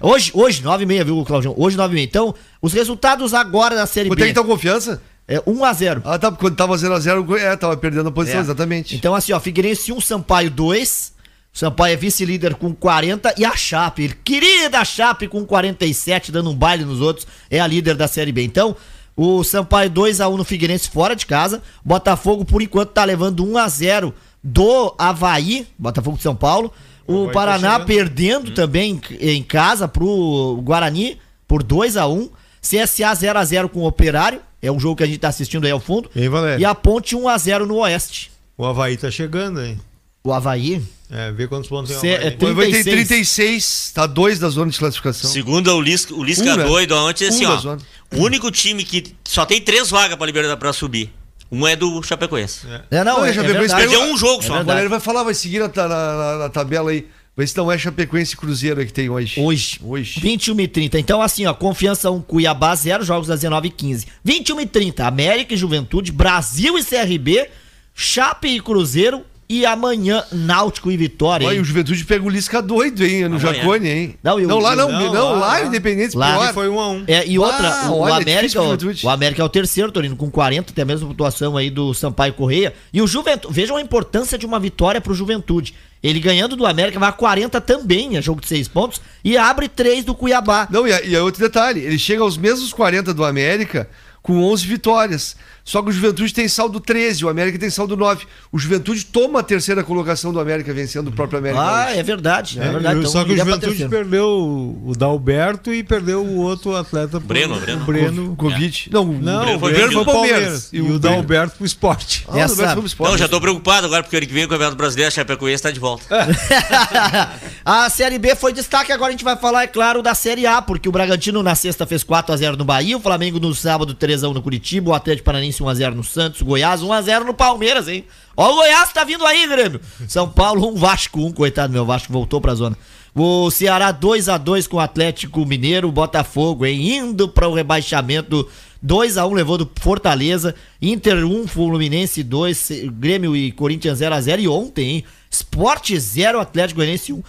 Hoje, 0.00 0.32
hoje, 0.34 0.60
9h30, 0.62 1.04
viu, 1.04 1.24
Claudião? 1.24 1.54
Hoje, 1.56 1.76
9h30. 1.76 2.02
Então, 2.02 2.34
os 2.60 2.72
resultados 2.72 3.32
agora 3.32 3.76
da 3.76 3.86
Série 3.86 4.08
Quanto 4.08 4.18
B. 4.18 4.24
é 4.24 4.28
que 4.28 4.34
tá 4.34 4.40
a 4.40 4.44
confiança? 4.44 5.00
É 5.28 5.38
1x0. 5.40 6.02
Ah, 6.04 6.18
tá, 6.18 6.32
quando 6.32 6.56
tava 6.56 6.74
0x0, 6.76 7.38
é, 7.38 7.54
tava 7.54 7.76
perdendo 7.76 8.08
a 8.08 8.12
posição, 8.12 8.40
É. 8.40 8.42
exatamente. 8.42 8.96
Então, 8.96 9.14
assim, 9.14 9.32
ó, 9.32 9.38
Figueirense 9.38 9.92
1, 9.92 10.00
Sampaio 10.00 10.50
2. 10.50 11.11
Sampaio 11.52 11.92
é 11.92 11.96
vice-líder 11.96 12.54
com 12.54 12.72
40 12.74 13.34
e 13.36 13.44
a 13.44 13.54
Chape, 13.54 14.16
querida 14.24 14.82
Chape 14.84 15.28
com 15.28 15.44
47, 15.44 16.32
dando 16.32 16.50
um 16.50 16.54
baile 16.54 16.84
nos 16.84 17.00
outros, 17.00 17.26
é 17.50 17.60
a 17.60 17.66
líder 17.66 17.94
da 17.94 18.08
Série 18.08 18.32
B. 18.32 18.42
Então, 18.42 18.74
o 19.14 19.44
Sampaio 19.44 19.90
2 19.90 20.20
a 20.22 20.28
1 20.28 20.36
no 20.38 20.44
Figueirense 20.44 20.88
fora 20.88 21.14
de 21.14 21.26
casa. 21.26 21.62
Botafogo, 21.84 22.44
por 22.46 22.62
enquanto, 22.62 22.90
tá 22.92 23.04
levando 23.04 23.44
1 23.44 23.58
a 23.58 23.68
0 23.68 24.14
do 24.42 24.94
Havaí, 24.98 25.66
Botafogo 25.78 26.16
de 26.16 26.22
São 26.22 26.34
Paulo. 26.34 26.72
O 27.06 27.14
Havaí 27.14 27.26
tá 27.26 27.32
Paraná 27.32 27.70
chegando. 27.72 27.86
perdendo 27.86 28.50
também 28.54 28.98
em- 29.20 29.42
casa 29.42 29.86
pro 29.86 30.58
Guarani 30.64 31.18
por 31.46 31.62
2 31.62 31.98
a 31.98 32.06
1 32.08 32.30
CSA 32.62 33.14
0 33.14 33.38
a 33.38 33.44
0 33.44 33.68
com 33.68 33.80
o 33.80 33.86
Operário, 33.86 34.40
é 34.62 34.72
um 34.72 34.80
jogo 34.80 34.96
que 34.96 35.02
a 35.02 35.06
gente 35.06 35.18
tá 35.18 35.28
assistindo 35.28 35.66
aí 35.66 35.70
ao 35.70 35.80
fundo. 35.80 36.08
E 36.16 36.22
aí? 36.22 36.60
E 36.60 36.64
a 36.64 36.74
Ponte 36.74 37.14
1 37.14 37.28
a 37.28 37.36
0 37.36 37.66
no 37.66 37.76
Oeste. 37.76 38.30
O 38.56 38.64
Havaí 38.64 38.96
tá 38.96 39.10
chegando, 39.10 39.62
hein? 39.62 39.78
O 40.24 40.32
Havaí? 40.32 40.80
É, 41.14 41.30
vê 41.30 41.46
quantos 41.46 41.68
pontos 41.68 41.90
tem 41.90 42.10
o 42.10 42.14
Havaí. 42.16 42.26
é 42.40 42.44
O 42.44 42.48
Havaí 42.48 42.72
tem 42.72 42.82
36. 42.82 42.86
36, 43.34 43.92
tá 43.94 44.06
2 44.06 44.38
da 44.38 44.48
zona 44.48 44.70
de 44.70 44.78
classificação. 44.78 45.30
Segundo 45.30 45.70
o 45.70 45.80
Lisca, 45.80 46.14
o 46.14 46.24
Lisca 46.24 46.54
Um, 46.54 46.56
né? 46.56 46.64
doido 46.64 46.94
ontem, 46.96 47.28
assim, 47.28 47.44
Um 47.44 47.50
da 47.50 47.54
ó. 47.54 47.58
zona. 47.58 47.78
O 48.14 48.22
único 48.22 48.50
time 48.50 48.82
que 48.84 49.14
só 49.24 49.44
tem 49.44 49.60
três 49.60 49.90
vagas 49.90 50.16
pra 50.16 50.26
liberar 50.26 50.56
pra 50.56 50.72
subir. 50.72 51.10
Um 51.50 51.66
é 51.68 51.76
do 51.76 52.02
Chapecoense. 52.02 52.60
É, 52.90 53.04
não, 53.04 53.18
Não, 53.18 53.24
é, 53.26 53.28
é 53.28 53.32
verdade. 53.32 53.74
Perdeu 53.74 54.02
um 54.04 54.16
jogo 54.16 54.42
É 54.42 54.46
só. 54.46 54.60
O. 54.60 54.64
Valério 54.64 54.88
vai 54.88 55.00
falar, 55.00 55.22
vai 55.22 55.34
seguir 55.34 55.58
na, 55.60 55.68
na- 55.68 55.88
na- 55.88 56.38
na 56.38 56.48
tabela 56.48 56.90
aí. 56.90 57.06
Vê 57.36 57.46
se 57.46 57.56
não 57.56 57.70
é 57.70 57.76
Chapecoense 57.78 58.34
e 58.34 58.36
Cruzeiro 58.36 58.80
aí 58.80 58.86
que 58.86 58.92
tem 58.92 59.08
hoje. 59.10 59.38
Hoje. 59.40 59.78
Hoje. 59.82 60.20
21 60.20 60.60
e 60.60 60.68
30. 60.68 60.98
Então, 60.98 61.20
assim, 61.20 61.44
ó, 61.46 61.52
Confiança 61.54 62.10
1, 62.10 62.20
Cuiabá 62.22 62.74
0, 62.74 63.04
jogos 63.04 63.28
das 63.28 63.40
19 63.40 63.68
e 63.68 63.70
15. 63.70 64.06
21 64.24 64.60
e 64.62 64.66
30, 64.66 65.06
América 65.06 65.52
e 65.54 65.56
Juventude, 65.56 66.10
Brasil 66.12 66.78
e 66.78 66.82
CRB, 66.84 67.48
Chape 67.94 68.48
e 68.48 68.60
Cruzeiro, 68.60 69.22
E 69.48 69.66
amanhã, 69.66 70.24
Náutico 70.32 70.90
e 70.90 70.96
Vitória. 70.96 71.46
Olha, 71.46 71.60
o 71.60 71.64
Juventude 71.64 72.02
pega 72.04 72.24
o 72.24 72.28
Lisca 72.30 72.62
doido, 72.62 73.04
hein? 73.04 73.28
No 73.28 73.36
Amanhã. 73.36 73.54
Jacone, 73.54 73.88
hein? 73.88 74.14
Não, 74.22 74.40
e 74.40 74.46
o- 74.46 74.48
não 74.48 74.58
lá 74.58 74.74
não, 74.74 74.90
não, 74.90 75.12
não, 75.12 75.38
lá, 75.38 75.60
o 75.62 75.66
Independente 75.66 76.16
Lá 76.16 76.38
pior. 76.38 76.54
Foi 76.54 76.68
um 76.70 76.80
a 76.80 76.88
um. 76.90 77.04
É, 77.06 77.26
e 77.26 77.38
outra, 77.38 77.68
Ah, 77.68 77.90
o, 77.90 77.98
olha, 77.98 78.14
América, 78.14 78.60
difícil 78.62 78.62
o, 78.62 79.10
o 79.10 79.10
América 79.10 79.42
é 79.42 79.44
o 79.44 79.48
terceiro, 79.50 79.92
Torino, 79.92 80.16
com 80.16 80.30
40, 80.30 80.72
tem 80.72 80.82
a 80.82 80.86
mesma 80.86 81.06
pontuação 81.08 81.56
aí 81.56 81.68
do 81.68 81.92
Sampaio 81.92 82.32
Correia. 82.32 82.72
E 82.92 83.02
o 83.02 83.06
Juventude, 83.06 83.52
vejam 83.52 83.76
a 83.76 83.82
importância 83.82 84.38
de 84.38 84.46
uma 84.46 84.58
vitória 84.58 85.00
pro 85.02 85.12
Juventude. 85.12 85.74
Ele 86.02 86.18
ganhando 86.18 86.56
do 86.56 86.64
América 86.66 86.98
vai 86.98 87.10
a 87.10 87.12
40 87.12 87.60
também, 87.60 88.16
é 88.16 88.22
jogo 88.22 88.40
de 88.40 88.48
6 88.48 88.68
pontos, 88.68 89.02
e 89.22 89.36
abre 89.36 89.68
3 89.68 90.04
do 90.04 90.14
Cuiabá. 90.14 90.66
Não, 90.70 90.86
e, 90.88 90.90
e 91.08 91.14
é 91.14 91.20
outro 91.20 91.40
detalhe, 91.42 91.80
ele 91.80 91.98
chega 91.98 92.22
aos 92.22 92.36
mesmos 92.38 92.72
40 92.72 93.12
do 93.12 93.22
América 93.24 93.88
com 94.22 94.42
11 94.44 94.66
vitórias. 94.66 95.36
Só 95.64 95.80
que 95.82 95.90
o 95.90 95.92
Juventude 95.92 96.34
tem 96.34 96.48
saldo 96.48 96.80
13, 96.80 97.24
o 97.24 97.28
América 97.28 97.58
tem 97.58 97.70
saldo 97.70 97.96
9. 97.96 98.26
O 98.50 98.58
Juventude 98.58 99.04
toma 99.04 99.40
a 99.40 99.42
terceira 99.42 99.84
colocação 99.84 100.32
do 100.32 100.40
América, 100.40 100.72
vencendo 100.74 101.08
o 101.08 101.12
próprio 101.12 101.38
América. 101.38 101.60
Ah, 101.62 101.86
hoje. 101.90 101.98
é 101.98 102.02
verdade, 102.02 102.60
é, 102.60 102.64
É, 102.64 102.70
verdade. 102.70 102.98
Então, 102.98 103.10
só 103.10 103.24
que 103.24 103.32
o 103.32 103.36
Juventude 103.36 103.88
perdeu 103.88 104.26
o 104.26 104.82
o 104.90 104.96
Dalberto 104.96 105.72
e 105.72 105.82
perdeu 105.84 106.24
o 106.24 106.38
outro 106.38 106.74
atleta. 106.76 107.18
pro- 107.20 107.20
Breno, 107.20 107.56
o 107.56 107.60
Breno. 107.60 107.84
Breno. 107.84 108.36
Covid. 108.36 108.88
Não, 108.92 109.04
Não, 109.06 109.42
Breno 109.42 109.56
o 109.56 109.60
foi 109.60 109.72
Breno 109.72 109.92
foi 109.92 110.04
pro 110.04 110.12
Palmeiras. 110.12 110.68
E 110.72 110.80
o 110.80 110.84
Breno- 110.84 110.98
Dalberto 110.98 111.56
pro 111.56 111.66
esporte. 111.66 112.24
Ah, 112.28 112.40
Essa- 112.40 112.72
o 112.72 112.76
pro 112.78 112.86
esporte. 112.86 113.10
Não, 113.10 113.18
já 113.18 113.28
tô 113.28 113.40
preocupado 113.40 113.86
agora, 113.86 114.02
porque 114.02 114.16
ano 114.16 114.26
que 114.26 114.32
vem 114.34 114.44
o 114.44 114.48
Campeonato 114.48 114.76
Brasileiro, 114.76 115.08
a 115.08 115.10
Chapecoense 115.12 115.54
está 115.54 115.70
de 115.70 115.78
volta. 115.80 116.04
a 117.64 117.88
Série 117.90 118.18
B 118.18 118.34
foi 118.34 118.52
destaque, 118.52 118.92
agora 118.92 119.08
a 119.08 119.12
gente 119.12 119.24
vai 119.24 119.36
falar, 119.36 119.62
é 119.64 119.66
claro, 119.66 120.02
da 120.02 120.14
Série 120.14 120.46
A, 120.46 120.60
porque 120.60 120.88
o 120.88 120.92
Bragantino 120.92 121.42
na 121.42 121.54
sexta 121.54 121.86
fez 121.86 122.02
4x0 122.04 122.56
no 122.56 122.64
Bahia, 122.64 122.96
o 122.96 123.00
Flamengo 123.00 123.38
no 123.38 123.54
sábado 123.54 123.94
3x1 123.94 124.32
no 124.34 124.42
Curitiba, 124.42 124.90
o 124.90 124.94
Atlético 124.94 125.24
Paranaense 125.26 125.51
1x0 125.60 125.94
no 125.94 126.04
Santos, 126.04 126.42
Goiás 126.42 126.80
1x0 126.80 127.24
no 127.24 127.34
Palmeiras, 127.34 127.88
hein? 127.88 128.04
Ó 128.36 128.50
o 128.50 128.54
Goiás 128.56 128.92
tá 128.92 129.04
vindo 129.04 129.26
aí, 129.26 129.46
Grêmio. 129.46 129.80
São 130.08 130.28
Paulo 130.28 130.68
1, 130.68 130.76
Vasco 130.76 131.20
1, 131.20 131.32
coitado 131.32 131.72
meu, 131.72 131.84
Vasco 131.84 132.12
voltou 132.12 132.40
pra 132.40 132.54
zona. 132.54 132.76
O 133.14 133.50
Ceará 133.50 133.92
2x2 133.92 134.66
com 134.66 134.78
o 134.78 134.80
Atlético 134.80 135.44
Mineiro, 135.44 135.92
Botafogo, 135.92 136.64
hein? 136.64 136.96
Indo 136.96 137.28
para 137.28 137.46
o 137.46 137.54
rebaixamento 137.54 138.48
2x1 138.84 139.34
levou 139.34 139.58
do 139.58 139.70
Fortaleza, 139.80 140.54
Inter 140.80 141.24
1, 141.24 141.46
Fluminense 141.46 142.22
2, 142.22 142.70
Grêmio 142.98 143.36
e 143.36 143.52
Corinthians 143.52 144.00
0x0 144.00 144.40
e 144.40 144.48
ontem, 144.48 144.90
hein? 144.90 145.04
Sport 145.30 145.94
0, 145.94 146.40
Atlético 146.40 146.78
Goianiense 146.78 147.12
1. 147.12 147.22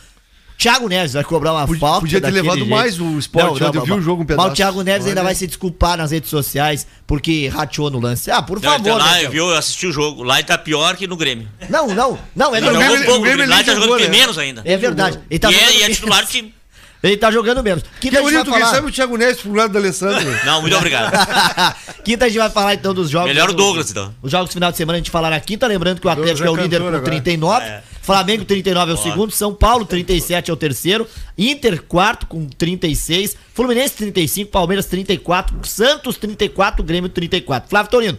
Thiago 0.63 0.87
Neves 0.87 1.11
vai 1.13 1.23
cobrar 1.25 1.51
uma 1.51 1.65
Podia- 1.67 1.79
falta. 1.81 1.99
podia 1.99 2.21
ter 2.21 2.31
levado 2.31 2.59
jeito. 2.59 2.69
mais 2.69 2.97
o 2.99 3.19
Sport, 3.19 3.61
ontem 3.61 3.77
eu 3.79 3.83
vi 3.83 3.91
o 3.91 4.01
jogo 4.01 4.21
um 4.21 4.25
Mas 4.25 4.27
pedaço. 4.27 4.47
o 4.49 4.53
Thiago 4.53 4.81
Neves 4.81 5.05
ainda 5.07 5.19
Olha. 5.19 5.25
vai 5.25 5.35
se 5.35 5.45
desculpar 5.45 5.97
nas 5.97 6.11
redes 6.11 6.29
sociais 6.29 6.87
porque 7.05 7.49
rateou 7.49 7.89
no 7.89 7.99
lance. 7.99 8.31
Ah, 8.31 8.41
por 8.41 8.61
Não, 8.61 8.71
favor. 8.71 8.79
então, 8.79 8.97
lá, 8.97 9.03
né, 9.03 9.09
eu, 9.11 9.19
Thiago? 9.19 9.31
vi, 9.33 9.37
eu 9.39 9.57
assisti 9.57 9.87
o 9.87 9.91
jogo. 9.91 10.23
Lá 10.23 10.39
ele 10.39 10.47
tá 10.47 10.57
pior 10.57 10.95
que 10.95 11.05
no 11.05 11.17
Grêmio. 11.17 11.49
Não, 11.69 11.87
não, 11.93 12.17
não, 12.33 12.55
é 12.55 12.59
Ele 12.59 12.65
Não, 12.67 12.73
jogou 12.73 12.79
o 12.79 12.79
verdade. 12.79 12.93
Grêmio- 12.93 13.01
um 13.01 13.05
pouco, 13.05 13.19
o 13.19 13.21
Grêmio 13.23 13.49
lá 13.49 13.55
ele 13.57 13.65
tá 13.65 13.71
nem 13.73 13.81
jogando 13.83 13.99
né? 13.99 14.07
menos 14.07 14.37
ainda. 14.37 14.61
É 14.63 14.77
verdade. 14.77 15.19
Ele 15.29 15.39
tá 15.39 15.51
e, 15.51 15.55
é, 15.55 15.77
e 15.79 15.83
é 15.83 15.89
titular 15.89 16.23
do 16.23 16.29
time. 16.29 16.55
Ele 17.03 17.17
tá 17.17 17.29
jogando 17.29 17.61
menos. 17.61 17.83
Que 17.83 18.09
Quinta 18.09 18.21
vai 18.21 18.31
bonito, 18.31 18.49
quem 18.49 18.61
falar. 18.61 18.71
sabe 18.71 18.87
o 18.87 18.91
Thiago 18.91 19.17
Neves 19.17 19.41
pro 19.41 19.53
lado 19.53 19.73
do 19.73 19.77
Alessandro. 19.77 20.25
Não, 20.45 20.61
muito 20.61 20.75
obrigado. 20.77 21.11
quinta 22.01 22.25
a 22.25 22.27
gente 22.29 22.37
vai 22.37 22.49
falar 22.49 22.75
então 22.75 22.93
dos 22.93 23.09
jogos. 23.09 23.27
Melhor 23.27 23.49
o 23.49 23.53
Douglas, 23.53 23.91
então. 23.91 24.15
Os 24.21 24.31
jogos 24.31 24.49
do 24.49 24.53
final 24.53 24.71
de 24.71 24.77
semana 24.77 24.95
a 24.95 24.99
gente 24.99 25.11
falar 25.11 25.29
na 25.29 25.39
quinta. 25.41 25.67
Lembrando 25.67 25.99
que 25.99 26.07
o 26.07 26.09
Atlético 26.09 26.47
é 26.47 26.51
o 26.51 26.57
é 26.57 26.61
líder 26.61 26.79
com 26.79 26.87
agora. 26.87 27.03
39. 27.03 27.65
Flamengo 28.01 28.45
39 28.45 28.91
é 28.91 28.93
o 28.93 28.97
segundo. 28.97 29.31
São 29.31 29.53
Paulo 29.53 29.85
37 29.85 30.49
é 30.49 30.53
o 30.53 30.57
terceiro. 30.57 31.05
Inter 31.37 31.81
quarto 31.83 32.25
com 32.25 32.45
36. 32.45 33.35
Fluminense 33.53 33.95
35. 33.95 34.49
Palmeiras 34.49 34.85
34. 34.85 35.57
Santos 35.63 36.15
34. 36.15 36.81
Grêmio 36.83 37.09
34. 37.09 37.69
Flávio 37.69 37.91
Torino. 37.91 38.17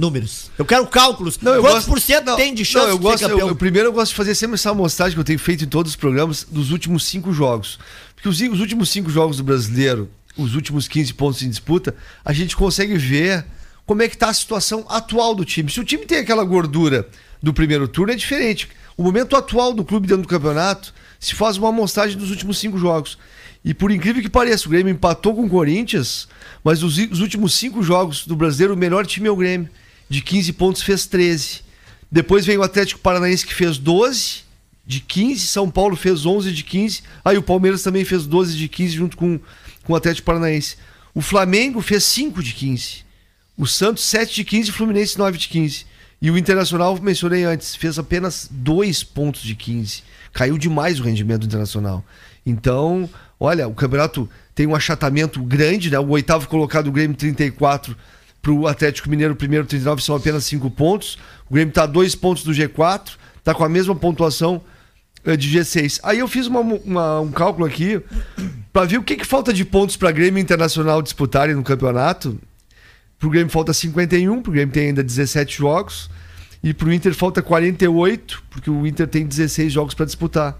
Números. 0.00 0.50
Eu 0.58 0.64
quero 0.64 0.86
cálculos. 0.86 1.38
Não, 1.40 1.52
eu 1.54 1.60
Quantos 1.60 1.76
gosto- 1.80 1.88
por 1.88 2.00
cento 2.00 2.24
não, 2.26 2.36
tem 2.36 2.54
de 2.54 2.62
não, 2.62 2.64
chance 2.64 2.88
eu 2.88 2.96
de 2.96 3.02
gosto, 3.02 3.18
ser 3.18 3.24
campeão? 3.28 3.40
eu- 3.40 3.48
eu- 3.48 3.56
primeiro 3.56 3.88
eu 3.88 3.92
gosto 3.92 4.10
de 4.12 4.16
fazer 4.16 4.34
sempre 4.34 4.54
essa 4.54 4.70
amostragem 4.70 5.14
que 5.14 5.20
eu 5.20 5.24
tenho 5.24 5.38
feito 5.38 5.64
em 5.64 5.68
todos 5.68 5.92
os 5.92 5.96
programas 5.96 6.46
dos 6.50 6.70
últimos 6.70 7.04
cinco 7.04 7.32
jogos. 7.32 7.78
Porque 8.14 8.28
os, 8.28 8.40
os 8.40 8.60
últimos 8.60 8.88
cinco 8.90 9.10
jogos 9.10 9.36
do 9.36 9.44
brasileiro, 9.44 10.08
os 10.36 10.54
últimos 10.54 10.88
15 10.88 11.12
pontos 11.14 11.42
em 11.42 11.50
disputa, 11.50 11.94
a 12.24 12.32
gente 12.32 12.56
consegue 12.56 12.96
ver 12.96 13.44
como 13.86 14.02
é 14.02 14.08
que 14.08 14.16
tá 14.16 14.28
a 14.28 14.34
situação 14.34 14.86
atual 14.88 15.34
do 15.34 15.44
time. 15.44 15.70
Se 15.70 15.80
o 15.80 15.84
time 15.84 16.06
tem 16.06 16.18
aquela 16.18 16.44
gordura 16.44 17.06
do 17.42 17.52
primeiro 17.52 17.86
turno, 17.88 18.12
é 18.12 18.16
diferente. 18.16 18.68
O 18.96 19.02
momento 19.02 19.34
atual 19.36 19.72
do 19.74 19.84
clube 19.84 20.06
dentro 20.06 20.22
do 20.22 20.28
campeonato 20.28 20.92
se 21.18 21.34
faz 21.34 21.56
uma 21.56 21.68
amostragem 21.70 22.16
dos 22.16 22.30
últimos 22.30 22.58
cinco 22.58 22.78
jogos. 22.78 23.18
E 23.64 23.74
por 23.74 23.90
incrível 23.90 24.22
que 24.22 24.28
pareça, 24.30 24.66
o 24.66 24.70
Grêmio 24.70 24.90
empatou 24.92 25.34
com 25.34 25.44
o 25.44 25.48
Corinthians, 25.48 26.26
mas 26.64 26.82
os, 26.82 26.96
os 26.96 27.20
últimos 27.20 27.52
cinco 27.54 27.82
jogos 27.82 28.26
do 28.26 28.34
brasileiro, 28.36 28.72
o 28.74 28.76
melhor 28.76 29.04
time 29.06 29.28
é 29.28 29.30
o 29.30 29.36
Grêmio. 29.36 29.68
De 30.10 30.20
15 30.20 30.52
pontos 30.54 30.82
fez 30.82 31.06
13. 31.06 31.60
Depois 32.10 32.44
vem 32.44 32.58
o 32.58 32.62
Atlético 32.62 33.00
Paranaense 33.00 33.46
que 33.46 33.54
fez 33.54 33.78
12 33.78 34.40
de 34.84 34.98
15, 34.98 35.46
São 35.46 35.70
Paulo 35.70 35.94
fez 35.94 36.26
11 36.26 36.52
de 36.52 36.64
15, 36.64 37.02
aí 37.24 37.38
o 37.38 37.42
Palmeiras 37.42 37.84
também 37.84 38.04
fez 38.04 38.26
12 38.26 38.56
de 38.56 38.66
15 38.66 38.92
junto 38.92 39.16
com, 39.16 39.38
com 39.84 39.92
o 39.92 39.96
Atlético 39.96 40.26
Paranaense. 40.26 40.76
O 41.14 41.20
Flamengo 41.20 41.80
fez 41.80 42.02
5 42.02 42.42
de 42.42 42.52
15. 42.52 43.04
O 43.56 43.68
Santos 43.68 44.02
7 44.02 44.34
de 44.34 44.44
15 44.44 44.68
e 44.68 44.72
o 44.72 44.74
Fluminense 44.74 45.16
9 45.16 45.38
de 45.38 45.46
15. 45.46 45.86
E 46.20 46.28
o 46.28 46.36
Internacional, 46.36 46.98
mencionei 47.00 47.44
antes, 47.44 47.76
fez 47.76 47.96
apenas 47.96 48.48
2 48.50 49.04
pontos 49.04 49.42
de 49.42 49.54
15. 49.54 50.02
Caiu 50.32 50.58
demais 50.58 50.98
o 50.98 51.04
rendimento 51.04 51.42
do 51.42 51.46
Internacional. 51.46 52.04
Então, 52.44 53.08
olha, 53.38 53.68
o 53.68 53.74
campeonato 53.74 54.28
tem 54.56 54.66
um 54.66 54.74
achatamento 54.74 55.40
grande, 55.42 55.88
né? 55.88 56.00
O 56.00 56.08
oitavo 56.08 56.48
colocado, 56.48 56.88
o 56.88 56.92
Grêmio 56.92 57.16
34 57.16 57.96
para 58.42 58.52
o 58.52 58.66
Atlético 58.66 59.08
Mineiro, 59.10 59.34
o 59.34 59.36
primeiro 59.36 59.66
39 59.66 60.02
são 60.02 60.16
apenas 60.16 60.44
5 60.44 60.70
pontos. 60.70 61.18
O 61.48 61.54
Grêmio 61.54 61.70
está 61.70 61.82
a 61.82 61.86
2 61.86 62.14
pontos 62.14 62.42
do 62.42 62.52
G4, 62.52 63.12
está 63.38 63.54
com 63.54 63.64
a 63.64 63.68
mesma 63.68 63.94
pontuação 63.94 64.62
eh, 65.24 65.36
de 65.36 65.50
G6. 65.58 66.00
Aí 66.02 66.18
eu 66.20 66.26
fiz 66.28 66.46
uma- 66.46 66.60
uma- 66.60 67.20
um 67.20 67.30
cálculo 67.30 67.66
aqui 67.66 68.00
para 68.72 68.86
ver 68.86 68.96
o 68.98 69.02
que, 69.02 69.16
que 69.16 69.26
falta 69.26 69.52
de 69.52 69.64
pontos 69.64 69.94
para 69.96 70.10
Grêmio 70.10 70.40
Internacional 70.40 71.02
disputarem 71.02 71.54
no 71.54 71.62
campeonato. 71.62 72.38
Pro 73.18 73.28
Grêmio 73.28 73.50
falta 73.50 73.74
51, 73.74 74.40
pro 74.40 74.50
Grêmio 74.52 74.72
tem 74.72 74.86
ainda 74.86 75.02
17 75.02 75.58
jogos. 75.58 76.08
E 76.62 76.72
pro 76.72 76.90
Inter 76.92 77.14
falta 77.14 77.42
48, 77.42 78.42
porque 78.50 78.70
o 78.70 78.86
Inter 78.86 79.06
tem 79.06 79.26
16 79.26 79.70
jogos 79.72 79.92
para 79.94 80.06
disputar. 80.06 80.58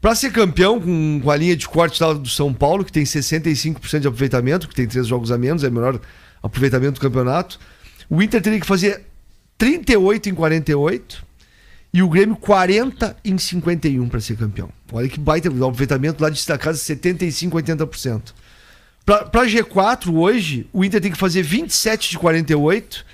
Para 0.00 0.14
ser 0.14 0.30
campeão, 0.32 0.80
com, 0.80 1.20
com 1.22 1.30
a 1.30 1.36
linha 1.36 1.56
de 1.56 1.66
corte 1.68 2.00
lá 2.02 2.12
do 2.12 2.28
São 2.28 2.52
Paulo, 2.52 2.84
que 2.84 2.92
tem 2.92 3.02
65% 3.04 4.00
de 4.00 4.06
aproveitamento, 4.08 4.68
que 4.68 4.74
tem 4.74 4.86
três 4.86 5.06
jogos 5.08 5.32
a 5.32 5.38
menos, 5.38 5.64
é 5.64 5.68
o 5.68 5.72
melhor 5.72 6.00
aproveitamento 6.46 6.94
do 6.94 7.00
campeonato. 7.00 7.58
O 8.08 8.22
Inter 8.22 8.40
teria 8.40 8.60
que 8.60 8.66
fazer 8.66 9.02
38 9.58 10.28
em 10.28 10.34
48 10.34 11.24
e 11.92 12.02
o 12.02 12.08
Grêmio 12.08 12.36
40 12.36 13.16
em 13.24 13.38
51 13.38 14.08
para 14.08 14.20
ser 14.20 14.36
campeão. 14.36 14.70
Olha 14.92 15.08
que 15.08 15.18
baita 15.18 15.50
o 15.50 15.64
aproveitamento 15.64 16.22
lá 16.22 16.30
de 16.30 16.44
casa 16.58 16.78
75, 16.78 17.56
80%. 17.56 18.34
Para 19.04 19.46
G4 19.46 20.12
hoje, 20.12 20.66
o 20.72 20.84
Inter 20.84 21.00
tem 21.00 21.12
que 21.12 21.16
fazer 21.16 21.42
27 21.42 22.10
de 22.10 22.18
48 22.18 23.04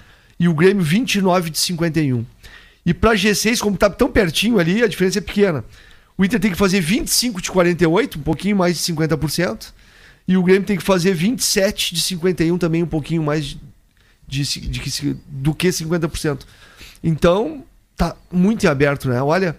e 0.40 0.48
o 0.48 0.54
Grêmio 0.54 0.82
29 0.82 1.50
de 1.50 1.58
51. 1.58 2.24
E 2.84 2.92
para 2.92 3.14
G6, 3.14 3.60
como 3.60 3.76
tá 3.76 3.88
tão 3.88 4.10
pertinho 4.10 4.58
ali, 4.58 4.82
a 4.82 4.88
diferença 4.88 5.18
é 5.18 5.20
pequena. 5.20 5.64
O 6.16 6.24
Inter 6.24 6.40
tem 6.40 6.50
que 6.50 6.56
fazer 6.56 6.80
25 6.80 7.40
de 7.40 7.50
48, 7.50 8.18
um 8.18 8.22
pouquinho 8.22 8.56
mais 8.56 8.76
de 8.76 8.92
50%, 8.92 9.72
e 10.26 10.36
o 10.36 10.42
Grêmio 10.42 10.66
tem 10.66 10.76
que 10.76 10.82
fazer 10.82 11.14
27 11.14 11.94
de 11.94 12.00
51 12.00 12.58
também 12.58 12.82
um 12.82 12.86
pouquinho 12.86 13.22
mais 13.22 13.44
de, 13.46 13.58
de, 14.26 14.42
de 14.68 15.16
do 15.26 15.54
que 15.54 15.68
50%. 15.68 16.42
Então, 17.02 17.64
tá 17.96 18.16
muito 18.30 18.64
em 18.64 18.68
aberto, 18.68 19.08
né? 19.08 19.20
Olha, 19.22 19.56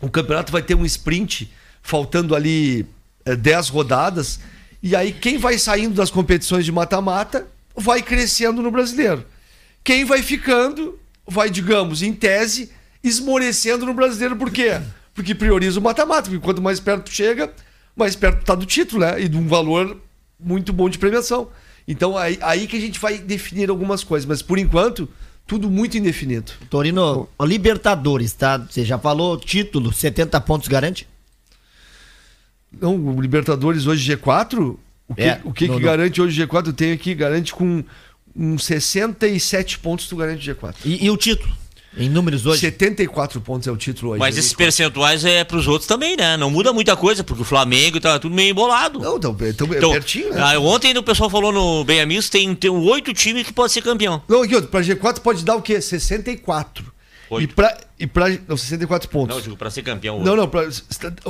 o 0.00 0.08
campeonato 0.08 0.50
vai 0.50 0.62
ter 0.62 0.74
um 0.74 0.84
sprint 0.84 1.50
faltando 1.82 2.34
ali 2.34 2.86
eh, 3.24 3.36
10 3.36 3.68
rodadas, 3.68 4.40
e 4.82 4.94
aí 4.96 5.12
quem 5.12 5.38
vai 5.38 5.58
saindo 5.58 5.94
das 5.94 6.10
competições 6.10 6.64
de 6.64 6.72
mata-mata 6.72 7.46
vai 7.76 8.02
crescendo 8.02 8.62
no 8.62 8.70
brasileiro. 8.70 9.24
Quem 9.84 10.04
vai 10.04 10.22
ficando 10.22 10.98
vai, 11.26 11.50
digamos, 11.50 12.02
em 12.02 12.12
tese, 12.12 12.70
esmorecendo 13.02 13.84
no 13.84 13.94
brasileiro. 13.94 14.36
Por 14.36 14.50
quê? 14.50 14.80
Porque 15.14 15.34
prioriza 15.34 15.78
o 15.78 15.82
mata-mata, 15.82 16.30
porque 16.30 16.44
quanto 16.44 16.62
mais 16.62 16.80
perto 16.80 17.10
chega, 17.12 17.52
mais 17.98 18.16
perto 18.16 18.44
tá 18.44 18.54
do 18.54 18.64
título, 18.66 19.00
né? 19.00 19.20
E 19.20 19.28
de 19.28 19.36
um 19.36 19.46
valor 19.46 19.96
muito 20.38 20.72
bom 20.72 20.88
de 20.88 20.98
premiação. 20.98 21.48
Então 21.86 22.16
aí, 22.16 22.38
aí 22.42 22.66
que 22.66 22.76
a 22.76 22.80
gente 22.80 22.98
vai 22.98 23.18
definir 23.18 23.70
algumas 23.70 24.04
coisas, 24.04 24.26
mas 24.26 24.42
por 24.42 24.58
enquanto, 24.58 25.08
tudo 25.46 25.70
muito 25.70 25.96
indefinido. 25.96 26.52
Torino, 26.68 27.28
o 27.38 27.44
Libertadores, 27.44 28.32
tá? 28.34 28.58
Você 28.58 28.84
já 28.84 28.98
falou, 28.98 29.38
título, 29.38 29.92
70 29.92 30.40
pontos 30.42 30.68
garante? 30.68 31.08
Não, 32.70 32.94
o 32.94 33.20
Libertadores 33.20 33.86
hoje 33.86 34.14
G4, 34.14 34.76
o 35.08 35.14
que, 35.14 35.22
É, 35.22 35.40
o 35.42 35.52
que, 35.52 35.66
que 35.66 35.80
garante 35.80 36.20
hoje 36.20 36.44
G4? 36.44 36.66
Eu 36.66 36.72
tenho 36.74 36.94
aqui, 36.94 37.14
garante 37.14 37.54
com 37.54 37.82
uns 38.36 38.66
67 38.66 39.78
pontos 39.78 40.06
tu 40.06 40.16
garante 40.16 40.50
G4. 40.50 40.74
E, 40.84 41.06
e 41.06 41.10
o 41.10 41.16
título? 41.16 41.56
Em 41.98 42.08
números 42.08 42.46
hoje? 42.46 42.60
74 42.60 43.40
pontos 43.40 43.66
é 43.66 43.72
o 43.72 43.76
título 43.76 44.12
hoje. 44.12 44.20
Mas 44.20 44.36
né? 44.36 44.40
esses 44.40 44.52
percentuais 44.52 45.24
é 45.24 45.42
pros 45.42 45.66
outros 45.66 45.86
também, 45.86 46.16
né? 46.16 46.36
Não 46.36 46.50
muda 46.50 46.72
muita 46.72 46.96
coisa, 46.96 47.24
porque 47.24 47.42
o 47.42 47.44
Flamengo 47.44 47.98
tá 47.98 48.18
tudo 48.18 48.34
meio 48.34 48.52
embolado. 48.52 49.00
Não, 49.00 49.16
então, 49.16 49.36
então, 49.40 49.66
é 49.72 49.76
Então, 49.76 49.90
pertinho, 49.90 50.32
né? 50.32 50.40
ah, 50.40 50.58
ontem 50.60 50.96
o 50.96 51.02
pessoal 51.02 51.28
falou 51.28 51.52
no 51.52 51.84
Bem 51.84 52.00
Amigos 52.00 52.28
tem, 52.28 52.54
tem 52.54 52.70
oito 52.70 53.12
times 53.12 53.44
que 53.44 53.52
pode 53.52 53.72
ser 53.72 53.82
campeão. 53.82 54.22
Não, 54.28 54.42
aqui, 54.42 54.54
ó, 54.54 54.62
pra 54.62 54.80
G4 54.80 55.20
pode 55.20 55.44
dar 55.44 55.56
o 55.56 55.62
quê? 55.62 55.80
64. 55.80 56.98
E 57.30 57.34
Oito. 57.34 57.54
pra, 57.54 57.76
e 57.98 58.06
pra. 58.06 58.26
Não, 58.48 58.56
64 58.56 59.08
pontos. 59.10 59.36
Não, 59.36 59.42
digo, 59.42 59.56
pra 59.56 59.68
ser 59.68 59.82
campeão. 59.82 60.18
Não, 60.20 60.34
não, 60.34 60.48
pra, 60.48 60.62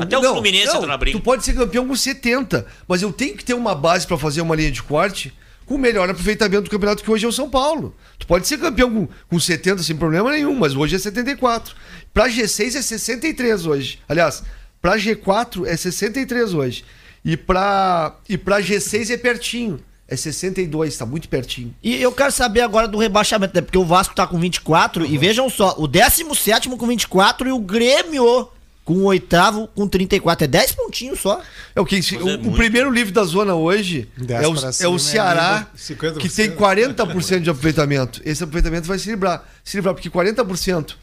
Até 0.00 0.16
o 0.16 0.22
Fluminense 0.22 0.68
entra 0.68 0.86
na 0.86 0.96
briga. 0.96 1.18
Tu 1.18 1.22
pode 1.22 1.44
ser 1.44 1.54
campeão 1.54 1.88
com 1.88 1.96
70, 1.96 2.66
mas 2.86 3.02
eu 3.02 3.12
tenho 3.12 3.36
que 3.36 3.44
ter 3.44 3.54
uma 3.54 3.74
base 3.74 4.06
pra 4.06 4.16
fazer 4.16 4.40
uma 4.40 4.54
linha 4.54 4.70
de 4.70 4.82
corte 4.82 5.32
com 5.68 5.74
o 5.74 5.78
melhor 5.78 6.08
aproveitamento 6.08 6.62
do 6.62 6.70
campeonato 6.70 7.04
que 7.04 7.10
hoje 7.10 7.26
é 7.26 7.28
o 7.28 7.32
São 7.32 7.48
Paulo. 7.48 7.94
Tu 8.18 8.26
pode 8.26 8.48
ser 8.48 8.58
campeão 8.58 8.90
com, 8.90 9.08
com 9.28 9.38
70 9.38 9.82
sem 9.82 9.94
problema 9.94 10.32
nenhum, 10.32 10.54
mas 10.54 10.74
hoje 10.74 10.96
é 10.96 10.98
74. 10.98 11.76
Pra 12.12 12.28
G6 12.28 12.74
é 12.74 12.82
63 12.82 13.66
hoje. 13.66 14.00
Aliás, 14.08 14.42
pra 14.80 14.96
G4 14.96 15.66
é 15.66 15.76
63 15.76 16.54
hoje. 16.54 16.84
E 17.22 17.36
pra, 17.36 18.16
e 18.28 18.38
pra 18.38 18.60
G6 18.60 19.10
é 19.10 19.16
pertinho. 19.18 19.78
É 20.10 20.16
62, 20.16 20.96
tá 20.96 21.04
muito 21.04 21.28
pertinho. 21.28 21.74
E 21.82 22.00
eu 22.00 22.10
quero 22.10 22.32
saber 22.32 22.62
agora 22.62 22.88
do 22.88 22.96
rebaixamento, 22.96 23.54
né? 23.54 23.60
Porque 23.60 23.76
o 23.76 23.84
Vasco 23.84 24.14
tá 24.14 24.26
com 24.26 24.40
24 24.40 25.04
e 25.04 25.18
vejam 25.18 25.50
só, 25.50 25.74
o 25.76 25.86
17 25.86 26.70
com 26.70 26.86
24 26.86 27.46
e 27.46 27.52
o 27.52 27.58
Grêmio 27.58 28.48
com 28.88 28.94
o 28.94 29.04
oitavo 29.04 29.68
com 29.74 29.86
34. 29.86 30.46
É 30.46 30.48
10 30.48 30.72
pontinhos 30.72 31.20
só. 31.20 31.42
É 31.76 31.80
o 31.80 31.84
que 31.84 31.96
é 31.96 32.18
o, 32.22 32.48
o 32.48 32.52
primeiro 32.54 32.90
livro 32.90 33.12
da 33.12 33.22
zona 33.22 33.54
hoje 33.54 34.08
10 34.16 34.42
é 34.42 34.46
o, 34.48 34.54
pra 34.54 34.68
é 34.70 34.72
cima 34.72 34.88
o 34.88 34.96
é 34.96 34.98
Ceará, 34.98 35.66
50%. 35.76 36.16
que 36.16 36.28
tem 36.30 36.50
40% 36.50 37.40
de 37.40 37.50
aproveitamento. 37.50 38.22
Esse 38.24 38.42
aproveitamento 38.42 38.88
vai 38.88 38.98
se 38.98 39.10
livrar. 39.10 39.44
Se 39.62 39.76
livrar, 39.76 39.94
porque 39.94 40.08
40% 40.08 40.94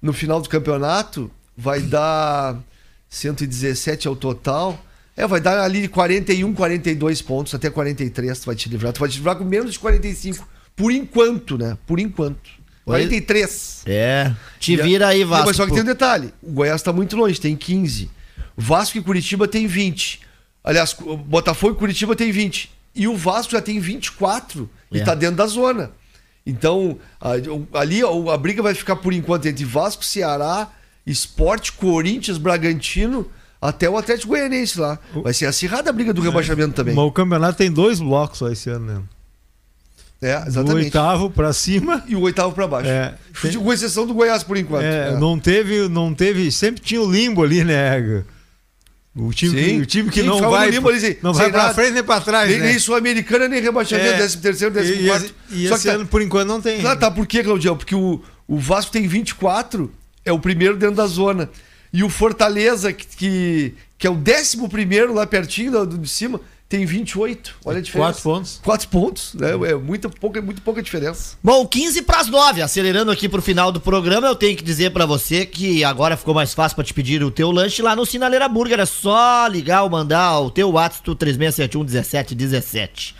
no 0.00 0.14
final 0.14 0.40
do 0.40 0.48
campeonato 0.48 1.30
vai 1.54 1.80
dar 1.80 2.58
117 3.10 4.08
ao 4.08 4.16
total. 4.16 4.82
É, 5.14 5.26
vai 5.26 5.38
dar 5.38 5.62
ali 5.62 5.86
41, 5.86 6.54
42 6.54 7.20
pontos, 7.20 7.54
até 7.54 7.68
43 7.68 8.38
tu 8.38 8.46
vai 8.46 8.56
te 8.56 8.70
livrar. 8.70 8.94
Tu 8.94 9.00
vai 9.00 9.08
te 9.10 9.18
livrar 9.18 9.36
com 9.36 9.44
menos 9.44 9.74
de 9.74 9.78
45. 9.78 10.48
Por 10.74 10.90
enquanto, 10.90 11.58
né? 11.58 11.76
Por 11.86 12.00
enquanto. 12.00 12.63
43. 12.84 13.82
É. 13.86 14.32
Te 14.58 14.72
E 14.72 14.76
vira 14.76 15.08
aí, 15.08 15.22
e- 15.22 15.24
Vasco. 15.24 15.46
Mas 15.46 15.56
só 15.56 15.64
que 15.64 15.70
pô. 15.70 15.74
tem 15.74 15.82
um 15.82 15.86
detalhe: 15.86 16.34
o 16.42 16.52
Goiás 16.52 16.80
está 16.80 16.92
muito 16.92 17.16
longe, 17.16 17.40
tem 17.40 17.56
15. 17.56 18.10
Vasco 18.56 18.98
e 18.98 19.02
Curitiba 19.02 19.48
tem 19.48 19.66
20. 19.66 20.20
Aliás, 20.62 20.94
o 21.00 21.16
Botafogo 21.16 21.74
e 21.74 21.78
Curitiba 21.78 22.14
tem 22.14 22.30
20. 22.30 22.70
E 22.94 23.08
o 23.08 23.16
Vasco 23.16 23.52
já 23.52 23.60
tem 23.60 23.80
24 23.80 24.68
e 24.92 24.96
É. 24.98 25.00
está 25.00 25.14
dentro 25.14 25.36
da 25.36 25.46
zona. 25.46 25.90
Então, 26.46 26.98
ali 27.72 28.02
a, 28.02 28.34
a 28.34 28.36
briga 28.36 28.62
vai 28.62 28.74
ficar 28.74 28.96
por 28.96 29.12
enquanto 29.12 29.46
entre 29.46 29.64
Vasco, 29.64 30.04
Ceará, 30.04 30.70
Esporte, 31.06 31.72
Corinthians, 31.72 32.38
Bragantino, 32.38 33.26
até 33.60 33.88
o 33.88 33.96
Atlético 33.96 34.28
Goianense 34.28 34.78
lá. 34.78 34.98
Vai 35.22 35.32
ser 35.32 35.46
acirrada 35.46 35.88
a 35.90 35.92
briga 35.92 36.12
do 36.12 36.20
rebaixamento 36.20 36.74
também. 36.74 36.94
Mas 36.94 37.04
o 37.04 37.10
campeonato 37.12 37.56
tem 37.58 37.70
dois 37.72 37.98
blocos 37.98 38.38
só 38.38 38.50
esse 38.50 38.68
ano, 38.70 38.86
né? 38.86 39.02
É, 40.22 40.40
Do 40.40 40.48
exatamente. 40.48 40.84
oitavo 40.86 41.30
pra 41.30 41.52
cima. 41.52 42.02
E 42.08 42.16
o 42.16 42.20
oitavo 42.22 42.52
para 42.54 42.66
baixo. 42.66 42.88
É, 42.88 43.14
tem- 43.42 43.52
Com 43.52 43.72
exceção 43.72 44.06
do 44.06 44.14
Goiás 44.14 44.42
por 44.42 44.56
enquanto. 44.56 44.84
É, 44.84 45.08
É. 45.10 45.16
Não 45.18 45.38
teve, 45.38 45.88
não 45.88 46.14
teve. 46.14 46.50
Sempre 46.50 46.80
tinha 46.80 47.00
o 47.02 47.10
limbo 47.10 47.42
ali, 47.42 47.62
né? 47.64 48.22
O 49.16 49.32
time, 49.32 49.52
Sim. 49.56 49.76
que, 49.76 49.80
o 49.82 49.86
time 49.86 50.10
que 50.10 50.20
Sim, 50.22 50.26
não 50.26 50.40
vai, 50.50 50.70
limbo 50.70 50.88
ali, 50.88 50.98
sem- 50.98 51.16
não 51.22 51.32
vai 51.32 51.48
pra 51.50 51.62
nada. 51.62 51.74
frente 51.74 51.92
nem 51.92 52.02
pra 52.02 52.20
trás, 52.20 52.50
Nem, 52.50 52.58
né? 52.58 52.66
nem 52.70 52.78
Sul-Americana, 52.80 53.46
nem 53.46 53.62
rebaixamento, 53.62 54.08
É. 54.08 54.16
13 54.16 54.38
terceiro, 54.38 54.74
14 54.74 54.92
E, 55.02 55.06
quarto. 55.06 55.34
e, 55.50 55.64
e 55.64 55.68
Só 55.68 55.74
esse 55.76 55.82
que 55.84 55.88
tá- 55.90 55.94
ano, 55.94 56.06
por 56.06 56.20
enquanto, 56.20 56.48
não 56.48 56.60
tem. 56.60 56.84
Ah, 56.84 56.96
tá, 56.96 57.08
por 57.10 57.24
quê, 57.24 57.44
Claudião? 57.44 57.76
Porque 57.76 57.94
o, 57.94 58.20
o 58.48 58.58
Vasco 58.58 58.90
tem 58.90 59.06
24, 59.06 59.92
é 60.24 60.32
o 60.32 60.38
primeiro 60.40 60.76
dentro 60.76 60.96
da 60.96 61.06
zona. 61.06 61.48
E 61.92 62.02
o 62.02 62.08
Fortaleza, 62.08 62.92
que, 62.92 63.06
que, 63.06 63.74
que 63.96 64.04
é 64.04 64.10
o 64.10 64.16
décimo 64.16 64.68
primeiro 64.68 65.14
lá 65.14 65.24
pertinho 65.24 65.70
do, 65.70 65.86
do 65.86 65.98
de 65.98 66.08
cima, 66.08 66.40
tem 66.68 66.84
28. 66.86 67.56
Olha 67.64 67.78
a 67.78 67.80
diferença. 67.80 68.12
Quatro 68.12 68.22
pontos. 68.22 68.60
Quatro 68.62 68.88
pontos, 68.88 69.34
né? 69.34 69.50
É 69.70 69.74
muita 69.74 70.08
pouca, 70.08 70.40
muito 70.42 70.62
pouca 70.62 70.82
diferença. 70.82 71.36
Bom, 71.42 71.66
15 71.66 72.02
pras 72.02 72.28
9, 72.28 72.62
acelerando 72.62 73.10
aqui 73.10 73.28
pro 73.28 73.42
final 73.42 73.70
do 73.70 73.80
programa, 73.80 74.26
eu 74.26 74.34
tenho 74.34 74.56
que 74.56 74.64
dizer 74.64 74.90
pra 74.90 75.06
você 75.06 75.46
que 75.46 75.84
agora 75.84 76.16
ficou 76.16 76.34
mais 76.34 76.54
fácil 76.54 76.74
pra 76.74 76.84
te 76.84 76.94
pedir 76.94 77.22
o 77.22 77.30
teu 77.30 77.50
lanche 77.50 77.82
lá 77.82 77.94
no 77.94 78.06
Sinaleira 78.06 78.48
Burger, 78.48 78.80
é 78.80 78.86
só 78.86 79.46
ligar 79.46 79.82
ou 79.82 79.90
mandar 79.90 80.40
o 80.40 80.50
teu 80.50 80.70
WhatsApp 80.70 81.04
do 81.04 81.14
3671 81.14 81.84
1717. 81.84 83.14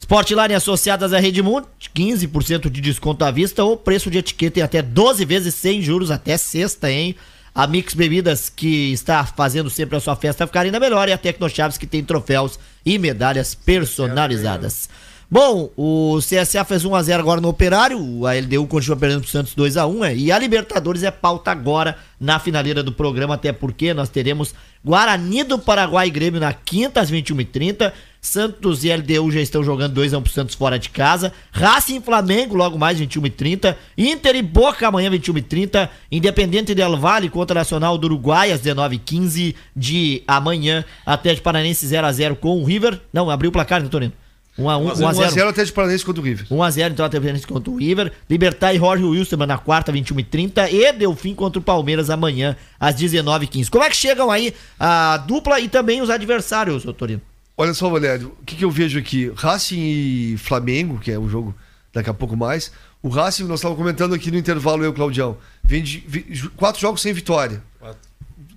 Sportline 0.00 0.54
associadas 0.54 1.12
à 1.12 1.18
Redmond, 1.18 1.66
15% 1.94 2.70
de 2.70 2.80
desconto 2.80 3.24
à 3.24 3.30
vista 3.30 3.64
ou 3.64 3.76
preço 3.76 4.10
de 4.10 4.18
etiqueta 4.18 4.60
em 4.60 4.62
até 4.62 4.80
12 4.80 5.24
vezes 5.24 5.54
sem 5.54 5.82
juros 5.82 6.10
até 6.10 6.36
sexta, 6.36 6.90
hein? 6.90 7.16
A 7.56 7.66
Mix 7.66 7.94
Bebidas, 7.94 8.50
que 8.54 8.92
está 8.92 9.24
fazendo 9.24 9.70
sempre 9.70 9.96
a 9.96 10.00
sua 10.00 10.14
festa 10.14 10.46
ficar 10.46 10.66
ainda 10.66 10.78
melhor, 10.78 11.08
e 11.08 11.12
a 11.12 11.16
Tecnochaves, 11.16 11.78
que 11.78 11.86
tem 11.86 12.04
troféus 12.04 12.58
e 12.84 12.98
medalhas 12.98 13.54
personalizadas. 13.54 14.90
Bom, 15.30 15.70
o 15.74 16.18
CSA 16.18 16.66
fez 16.66 16.84
1x0 16.84 17.18
agora 17.18 17.40
no 17.40 17.48
Operário, 17.48 18.26
a 18.26 18.34
LDU 18.34 18.66
continua 18.66 18.98
perdendo 18.98 19.22
pro 19.22 19.30
Santos 19.30 19.54
2x1, 19.54 20.06
é, 20.06 20.14
e 20.14 20.30
a 20.30 20.38
Libertadores 20.38 21.02
é 21.02 21.10
pauta 21.10 21.50
agora 21.50 21.96
na 22.20 22.38
finaleira 22.38 22.82
do 22.82 22.92
programa, 22.92 23.36
até 23.36 23.52
porque 23.52 23.94
nós 23.94 24.10
teremos 24.10 24.54
Guarani 24.84 25.42
do 25.42 25.58
Paraguai 25.58 26.08
e 26.08 26.10
Grêmio 26.10 26.38
na 26.38 26.52
quinta 26.52 27.00
às 27.00 27.10
21h30, 27.10 27.90
Santos 28.26 28.84
e 28.84 28.94
LDU 28.94 29.30
já 29.30 29.40
estão 29.40 29.62
jogando 29.62 30.00
2x1 30.00 30.22
pro 30.22 30.32
Santos 30.32 30.54
fora 30.54 30.78
de 30.78 30.90
casa, 30.90 31.32
Racing 31.52 31.96
e 31.96 32.00
Flamengo 32.00 32.54
logo 32.54 32.78
mais 32.78 33.00
21h30, 33.00 33.76
Inter 33.96 34.36
e 34.36 34.42
Boca 34.42 34.88
amanhã 34.88 35.10
21h30, 35.10 35.88
Independente 36.10 36.74
Del 36.74 36.96
Valle 36.96 37.30
contra 37.30 37.54
Nacional 37.54 37.96
do 37.96 38.06
Uruguai 38.06 38.52
às 38.52 38.60
19h15 38.60 39.54
de 39.74 40.22
amanhã, 40.26 40.84
Atlético 41.04 41.44
Paranense 41.44 41.86
0x0 41.86 42.36
com 42.36 42.60
o 42.60 42.64
River, 42.64 43.00
não, 43.12 43.30
abriu 43.30 43.50
o 43.50 43.52
placar, 43.52 43.82
né, 43.82 43.88
Torino? 43.88 44.12
1x1, 44.58 44.94
1x0. 44.94 45.12
1x0 45.12 45.48
até 45.48 45.64
de 45.64 45.72
Paranaense 45.72 46.04
contra 46.04 46.20
o 46.20 46.24
River. 46.24 46.46
1x0 46.46 46.90
então 46.90 47.04
a 47.04 47.08
Atlético 47.08 47.46
contra 47.46 47.70
o 47.70 47.76
River. 47.76 48.12
Libertar 48.28 48.74
e 48.74 48.78
Jorge 48.78 49.04
Wilson 49.04 49.36
na 49.36 49.58
quarta, 49.58 49.92
21h30. 49.92 50.72
E 50.72 50.92
Delfim 50.92 51.34
contra 51.34 51.60
o 51.60 51.62
Palmeiras 51.62 52.08
amanhã, 52.08 52.56
às 52.80 52.94
19h15. 52.94 53.68
Como 53.68 53.84
é 53.84 53.90
que 53.90 53.96
chegam 53.96 54.30
aí 54.30 54.54
a 54.80 55.18
dupla 55.18 55.60
e 55.60 55.68
também 55.68 56.00
os 56.00 56.08
adversários, 56.08 56.84
Torino? 56.96 57.20
Olha 57.56 57.72
só, 57.72 57.88
Valério, 57.88 58.36
o 58.40 58.44
que, 58.44 58.56
que 58.56 58.64
eu 58.64 58.70
vejo 58.70 58.98
aqui? 58.98 59.32
Racing 59.34 59.78
e 59.80 60.36
Flamengo, 60.38 60.98
que 60.98 61.10
é 61.10 61.18
o 61.18 61.28
jogo 61.28 61.54
daqui 61.92 62.10
a 62.10 62.14
pouco 62.14 62.36
mais. 62.36 62.70
O 63.02 63.08
Racing, 63.08 63.44
nós 63.44 63.60
estávamos 63.60 63.80
comentando 63.82 64.14
aqui 64.14 64.30
no 64.30 64.36
intervalo, 64.36 64.82
eu 64.82 64.86
e 64.86 64.90
o 64.90 64.92
Claudião. 64.92 65.38
Vem 65.64 65.82
de 65.82 66.00
quatro 66.56 66.80
jogos 66.80 67.00
sem 67.00 67.12
vitória. 67.12 67.62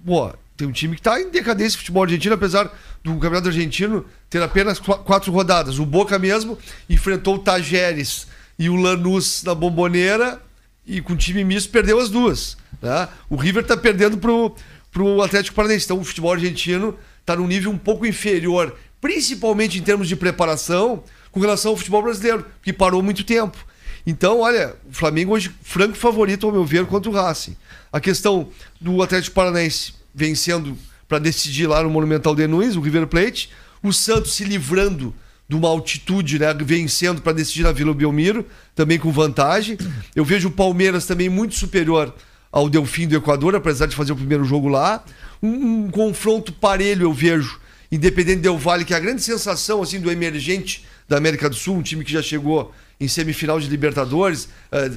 Pô, 0.06 0.34
tem 0.58 0.68
um 0.68 0.72
time 0.72 0.96
que 0.96 1.00
está 1.00 1.20
em 1.22 1.30
decadência 1.30 1.78
no 1.78 1.80
futebol 1.80 2.04
argentino, 2.04 2.36
apesar 2.36 2.66
do 3.04 3.14
Campeonato 3.14 3.48
Argentino 3.48 4.06
ter 4.30 4.42
apenas 4.42 4.80
qu- 4.80 4.98
quatro 5.00 5.32
rodadas. 5.32 5.80
O 5.80 5.86
Boca 5.86 6.20
mesmo 6.20 6.58
enfrentou 6.90 7.36
o 7.36 7.40
Tajeres 7.40 8.28
e 8.58 8.70
o 8.70 8.76
Lanús 8.76 9.44
na 9.44 9.56
bomboneira 9.56 10.42
e 10.86 11.00
com 11.00 11.16
time 11.16 11.44
misto 11.46 11.70
perdeu 11.72 12.00
as 12.00 12.10
duas. 12.10 12.58
Né? 12.82 13.08
O 13.30 13.38
River 13.38 13.64
está 13.64 13.78
perdendo 13.78 14.18
pro, 14.18 14.54
pro 14.92 15.22
Atlético 15.22 15.56
Paranaense. 15.56 15.86
Então 15.86 16.00
o 16.00 16.04
futebol 16.04 16.34
argentino 16.34 16.98
está 17.22 17.36
num 17.38 17.48
nível 17.48 17.72
um 17.72 17.78
pouco 17.78 18.06
inferior, 18.06 18.76
principalmente 19.02 19.78
em 19.78 19.82
termos 19.82 20.08
de 20.08 20.16
preparação, 20.16 21.04
com 21.32 21.40
relação 21.40 21.72
ao 21.72 21.78
futebol 21.78 22.02
brasileiro, 22.02 22.46
que 22.62 22.74
parou 22.74 23.02
muito 23.02 23.24
tempo. 23.24 23.58
Então, 24.06 24.40
olha, 24.40 24.76
o 24.90 24.94
Flamengo 24.94 25.34
hoje, 25.34 25.52
franco 25.62 25.96
favorito, 25.96 26.46
ao 26.46 26.52
meu 26.52 26.66
ver, 26.66 26.86
contra 26.86 27.10
o 27.10 27.14
Racing. 27.14 27.56
A 27.92 28.00
questão 28.00 28.50
do 28.80 29.02
Atlético 29.02 29.36
Paranaense 29.36 29.94
vencendo 30.14 30.78
para 31.08 31.20
decidir 31.20 31.68
lá 31.68 31.82
no 31.84 31.90
Monumental 31.90 32.36
de 32.36 32.48
Nunes, 32.48 32.76
o 32.76 32.82
River 32.82 33.08
Plate. 33.08 33.50
O 33.82 33.92
Santos 33.92 34.34
se 34.34 34.44
livrando 34.44 35.14
de 35.48 35.56
uma 35.56 35.68
altitude, 35.68 36.38
né, 36.38 36.54
vencendo 36.54 37.22
para 37.22 37.34
decidir 37.34 37.64
na 37.64 37.72
Vila 37.72 37.94
Belmiro, 37.94 38.46
também 38.76 39.00
com 39.00 39.12
vantagem. 39.12 39.78
Eu 40.16 40.24
vejo 40.24 40.50
o 40.50 40.52
Palmeiras 40.52 41.08
também 41.08 41.28
muito 41.28 41.56
superior 41.56 42.14
ao 42.52 42.70
Delfim 42.70 43.08
do 43.08 43.16
Equador, 43.16 43.56
apesar 43.56 43.88
de 43.88 43.96
fazer 43.96 44.12
o 44.12 44.16
primeiro 44.16 44.46
jogo 44.46 44.68
lá. 44.68 45.04
Um, 45.42 45.86
um 45.86 45.90
confronto 45.90 46.54
parelho 46.54 47.04
eu 47.04 47.14
vejo, 47.14 47.60
Independente 47.92 48.42
Del 48.42 48.58
Vale, 48.58 48.86
que 48.86 48.94
é 48.94 48.98
a 48.98 49.00
grande 49.00 49.22
sensação 49.22 49.82
assim 49.82 50.00
do 50.00 50.12
emergente 50.12 50.86
da 51.08 51.18
América 51.18 51.50
do 51.50 51.56
Sul, 51.56 51.78
um 51.78 51.82
time 51.82 52.04
que 52.04 52.12
já 52.12 52.22
chegou 52.22 52.72
em 53.00 53.08
semifinal 53.08 53.60
de 53.60 53.68
Libertadores, 53.68 54.50
eh, 54.72 54.92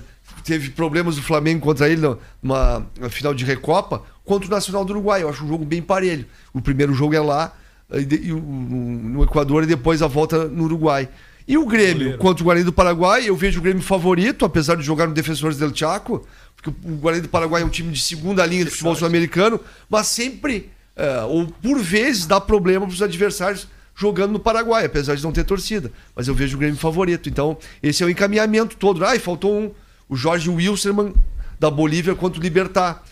teve 0.45 0.71
problemas 0.71 1.17
do 1.17 1.23
Flamengo 1.23 1.61
contra 1.61 1.89
ele 1.89 2.03
numa, 2.43 2.87
final 3.11 3.33
de 3.33 3.45
Recopa, 3.45 4.03
contra 4.25 4.47
o 4.47 4.51
Nacional 4.51 4.85
do 4.85 4.91
Uruguai. 4.93 5.23
Eu 5.23 5.29
acho 5.29 5.45
um 5.45 5.49
jogo 5.49 5.65
bem 5.65 5.81
parelho. 5.81 6.27
O 6.53 6.61
primeiro 6.61 6.93
jogo 6.93 7.15
é 7.15 7.21
lá, 7.21 7.57
eh, 7.91 8.01
no 8.01 9.23
Equador, 9.23 9.63
e 9.63 9.67
depois 9.67 10.03
a 10.03 10.07
volta 10.07 10.47
no 10.47 10.65
Uruguai. 10.65 11.09
E 11.47 11.59
o 11.59 11.67
Grêmio 11.67 12.19
contra 12.19 12.43
o 12.43 12.45
Guarani 12.45 12.65
do 12.65 12.73
Paraguai, 12.73 13.29
eu 13.29 13.37
vejo 13.37 13.59
o 13.59 13.63
Grêmio 13.63 13.83
favorito, 13.83 14.45
apesar 14.45 14.77
de 14.77 14.83
jogar 14.83 15.07
no 15.07 15.15
Defensores 15.15 15.57
del 15.57 15.75
Chaco, 15.75 16.27
porque 16.55 16.71
o 16.71 16.97
Guarani 16.97 17.23
do 17.23 17.29
Paraguai 17.29 17.63
é 17.63 17.65
um 17.65 17.69
time 17.69 17.91
de 17.93 18.01
segunda 18.01 18.45
linha 18.47 18.65
do 18.65 18.71
futebol 18.71 18.95
sul-americano, 18.95 19.61
mas 19.89 20.07
sempre, 20.07 20.71
eh, 20.97 21.23
ou 21.23 21.47
por 21.47 21.79
vezes, 21.79 22.27
dá 22.27 22.41
problema 22.41 22.87
para 22.87 22.95
os 22.95 23.03
adversários 23.03 23.67
jogando 23.95 24.33
no 24.33 24.41
Paraguai, 24.41 24.85
apesar 24.85 25.15
de 25.15 25.23
não 25.23 25.33
ter 25.33 25.45
torcida. 25.45 25.93
Mas 26.15 26.29
eu 26.29 26.35
vejo 26.35 26.57
o 26.57 26.61
Grêmio 26.61 26.79
favorito. 26.79 27.29
Então, 27.29 27.57
esse 27.83 28.03
é 28.03 28.07
o 28.07 28.11
encaminhamento 28.11 28.77
todo. 28.77 29.05
E 29.05 29.19
faltou 29.19 29.59
um, 29.59 29.71
o 30.09 30.17
Jorge 30.17 30.49
Wilstermann 30.49 31.15
da 31.59 31.71
Bolívia 31.71 32.15
contra 32.15 32.41
o 32.41 32.43
Libertar. 32.43 33.03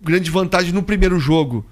Grande 0.00 0.30
vantagem 0.30 0.72
no 0.72 0.82
primeiro 0.82 1.18
jogo 1.18 1.64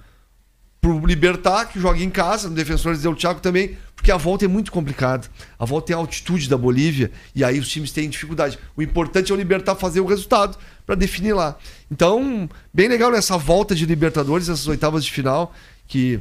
pro 0.80 1.04
Libertar, 1.04 1.66
que 1.66 1.78
joga 1.78 2.02
em 2.02 2.08
casa, 2.08 2.48
no 2.48 2.54
Defensores 2.54 3.02
del 3.02 3.18
Chaco 3.18 3.40
também, 3.40 3.76
porque 3.94 4.10
a 4.10 4.16
volta 4.16 4.46
é 4.46 4.48
muito 4.48 4.72
complicada. 4.72 5.28
A 5.58 5.64
volta 5.64 5.88
tem 5.88 5.96
a 5.96 5.98
altitude 5.98 6.48
da 6.48 6.56
Bolívia 6.56 7.10
e 7.34 7.44
aí 7.44 7.58
os 7.58 7.68
times 7.68 7.92
têm 7.92 8.08
dificuldade. 8.08 8.58
O 8.74 8.82
importante 8.82 9.30
é 9.30 9.34
o 9.34 9.38
Libertar 9.38 9.74
fazer 9.74 10.00
o 10.00 10.06
resultado 10.06 10.56
para 10.86 10.94
definir 10.94 11.34
lá. 11.34 11.58
Então, 11.90 12.48
bem 12.72 12.88
legal 12.88 13.10
nessa 13.10 13.36
volta 13.36 13.74
de 13.74 13.84
Libertadores, 13.84 14.48
essas 14.48 14.66
oitavas 14.66 15.04
de 15.04 15.12
final, 15.12 15.54
que 15.86 16.18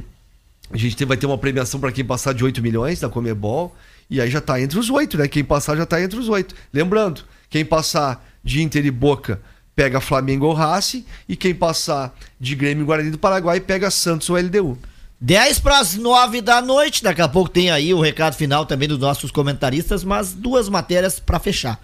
a 0.70 0.76
gente 0.76 1.04
vai 1.04 1.16
ter 1.16 1.26
uma 1.26 1.38
premiação 1.38 1.80
para 1.80 1.90
quem 1.90 2.04
passar 2.04 2.34
de 2.34 2.44
8 2.44 2.60
milhões 2.60 3.00
da 3.00 3.08
Comebol. 3.08 3.74
E 4.10 4.20
aí 4.20 4.30
já 4.30 4.40
tá 4.40 4.60
entre 4.60 4.78
os 4.78 4.90
oito, 4.90 5.16
né? 5.16 5.26
Quem 5.28 5.44
passar 5.44 5.76
já 5.76 5.86
tá 5.86 6.02
entre 6.02 6.18
os 6.18 6.28
oito. 6.28 6.54
Lembrando, 6.72 7.22
quem 7.48 7.64
passar 7.64 8.24
de 8.42 8.62
Inter 8.62 8.84
e 8.84 8.90
Boca 8.90 9.40
pega 9.74 10.00
Flamengo 10.00 10.46
ou 10.46 10.52
Racing. 10.52 11.04
E 11.28 11.36
quem 11.36 11.54
passar 11.54 12.16
de 12.38 12.54
Grêmio 12.54 12.82
e 12.82 12.86
Guarani 12.86 13.10
do 13.10 13.18
Paraguai 13.18 13.60
pega 13.60 13.90
Santos 13.90 14.28
ou 14.30 14.36
LDU. 14.36 14.78
10 15.20 15.58
para 15.58 15.78
as 15.78 15.96
9 15.96 16.40
da 16.40 16.62
noite. 16.62 17.02
Daqui 17.02 17.20
a 17.20 17.28
pouco 17.28 17.50
tem 17.50 17.70
aí 17.70 17.92
o 17.92 18.00
recado 18.00 18.34
final 18.34 18.64
também 18.64 18.88
dos 18.88 18.98
nossos 18.98 19.30
comentaristas, 19.30 20.02
mas 20.02 20.32
duas 20.32 20.68
matérias 20.68 21.20
para 21.20 21.38
fechar. 21.38 21.78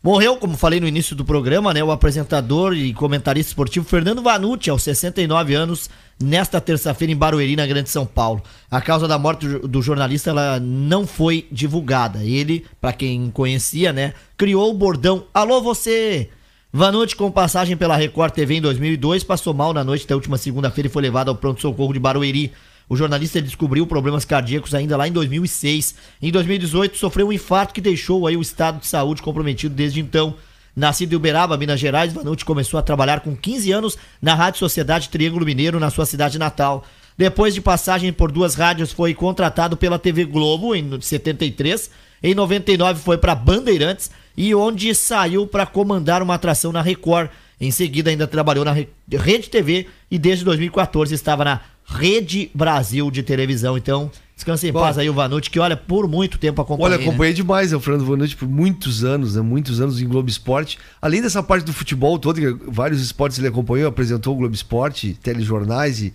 Morreu, 0.00 0.36
como 0.36 0.56
falei 0.56 0.78
no 0.78 0.86
início 0.86 1.16
do 1.16 1.24
programa, 1.24 1.74
né, 1.74 1.82
o 1.82 1.90
apresentador 1.90 2.72
e 2.72 2.94
comentarista 2.94 3.50
esportivo 3.50 3.84
Fernando 3.84 4.22
Vanucci, 4.22 4.70
aos 4.70 4.84
69 4.84 5.54
anos, 5.54 5.90
nesta 6.22 6.60
terça-feira 6.60 7.12
em 7.12 7.16
Barueri, 7.16 7.56
na 7.56 7.66
Grande 7.66 7.90
São 7.90 8.06
Paulo. 8.06 8.40
A 8.70 8.80
causa 8.80 9.08
da 9.08 9.18
morte 9.18 9.48
do, 9.48 9.82
jornalista 9.82 10.30
ela 10.30 10.60
não 10.60 11.04
foi 11.04 11.48
divulgada. 11.50 12.22
Ele, 12.22 12.64
para 12.80 12.92
quem 12.92 13.28
conhecia, 13.32 13.92
né, 13.92 14.14
criou 14.36 14.70
o 14.70 14.74
bordão 14.74 15.24
Alô 15.34 15.60
você! 15.60 16.30
Vanucci, 16.70 17.16
com 17.16 17.30
passagem 17.30 17.78
pela 17.78 17.96
Record 17.96 18.34
TV 18.34 18.56
em 18.56 18.60
2002, 18.60 19.24
passou 19.24 19.54
mal 19.54 19.72
na 19.72 19.82
noite 19.82 20.06
da 20.06 20.14
última 20.14 20.36
segunda-feira 20.36 20.86
e 20.86 20.90
foi 20.90 21.00
levado 21.00 21.30
ao 21.30 21.34
pronto-socorro 21.34 21.94
de 21.94 21.98
Barueri. 21.98 22.52
O 22.86 22.94
jornalista 22.94 23.40
descobriu 23.40 23.86
problemas 23.86 24.26
cardíacos 24.26 24.74
ainda 24.74 24.94
lá 24.94 25.08
em 25.08 25.12
2006. 25.12 25.94
Em 26.20 26.30
2018, 26.30 26.98
sofreu 26.98 27.28
um 27.28 27.32
infarto 27.32 27.72
que 27.72 27.80
deixou 27.80 28.26
aí 28.26 28.36
o 28.36 28.42
estado 28.42 28.80
de 28.80 28.86
saúde 28.86 29.22
comprometido 29.22 29.74
desde 29.74 29.98
então. 29.98 30.34
Nascido 30.76 31.14
em 31.14 31.16
Uberaba, 31.16 31.56
Minas 31.56 31.80
Gerais, 31.80 32.12
Vanucci 32.12 32.44
começou 32.44 32.78
a 32.78 32.82
trabalhar 32.82 33.20
com 33.20 33.34
15 33.34 33.72
anos 33.72 33.96
na 34.20 34.34
Rádio 34.34 34.58
Sociedade 34.58 35.08
Triângulo 35.08 35.46
Mineiro, 35.46 35.80
na 35.80 35.88
sua 35.88 36.04
cidade 36.04 36.38
natal. 36.38 36.84
Depois 37.16 37.54
de 37.54 37.62
passagem 37.62 38.12
por 38.12 38.30
duas 38.30 38.54
rádios, 38.54 38.92
foi 38.92 39.14
contratado 39.14 39.74
pela 39.74 39.98
TV 39.98 40.26
Globo 40.26 40.74
em 40.74 41.00
73. 41.00 41.90
Em 42.22 42.34
99 42.34 43.00
foi 43.00 43.16
para 43.16 43.34
Bandeirantes 43.34 44.10
e 44.38 44.54
onde 44.54 44.94
saiu 44.94 45.48
para 45.48 45.66
comandar 45.66 46.22
uma 46.22 46.34
atração 46.34 46.70
na 46.70 46.80
Record. 46.80 47.28
Em 47.60 47.72
seguida 47.72 48.08
ainda 48.08 48.24
trabalhou 48.24 48.64
na 48.64 48.70
Re- 48.70 48.88
Rede 49.10 49.50
TV 49.50 49.88
e 50.08 50.16
desde 50.16 50.44
2014 50.44 51.12
estava 51.12 51.44
na 51.44 51.60
Rede 51.84 52.48
Brasil 52.54 53.10
de 53.10 53.24
televisão. 53.24 53.76
Então, 53.76 54.08
descanse 54.36 54.68
em 54.68 54.72
Bom. 54.72 54.78
paz 54.78 54.96
aí 54.96 55.10
o 55.10 55.12
Vanucci, 55.12 55.50
que 55.50 55.58
olha, 55.58 55.76
por 55.76 56.06
muito 56.06 56.38
tempo 56.38 56.62
acompanhei. 56.62 56.92
Olha, 56.92 56.98
né? 57.02 57.08
acompanhei 57.08 57.34
demais 57.34 57.72
o 57.72 57.80
Fernando 57.80 58.06
Vanucci 58.06 58.36
por 58.36 58.48
muitos 58.48 59.02
anos, 59.02 59.34
né? 59.34 59.42
Muitos 59.42 59.80
anos 59.80 60.00
em 60.00 60.06
Globo 60.06 60.28
Esporte. 60.28 60.78
Além 61.02 61.20
dessa 61.20 61.42
parte 61.42 61.64
do 61.64 61.72
futebol 61.72 62.16
todo, 62.16 62.38
que 62.40 62.70
vários 62.70 63.02
esportes 63.02 63.40
ele 63.40 63.48
acompanhou, 63.48 63.88
apresentou 63.88 64.34
o 64.34 64.36
Globo 64.36 64.54
Esporte, 64.54 65.18
telejornais 65.20 66.00
e, 66.00 66.14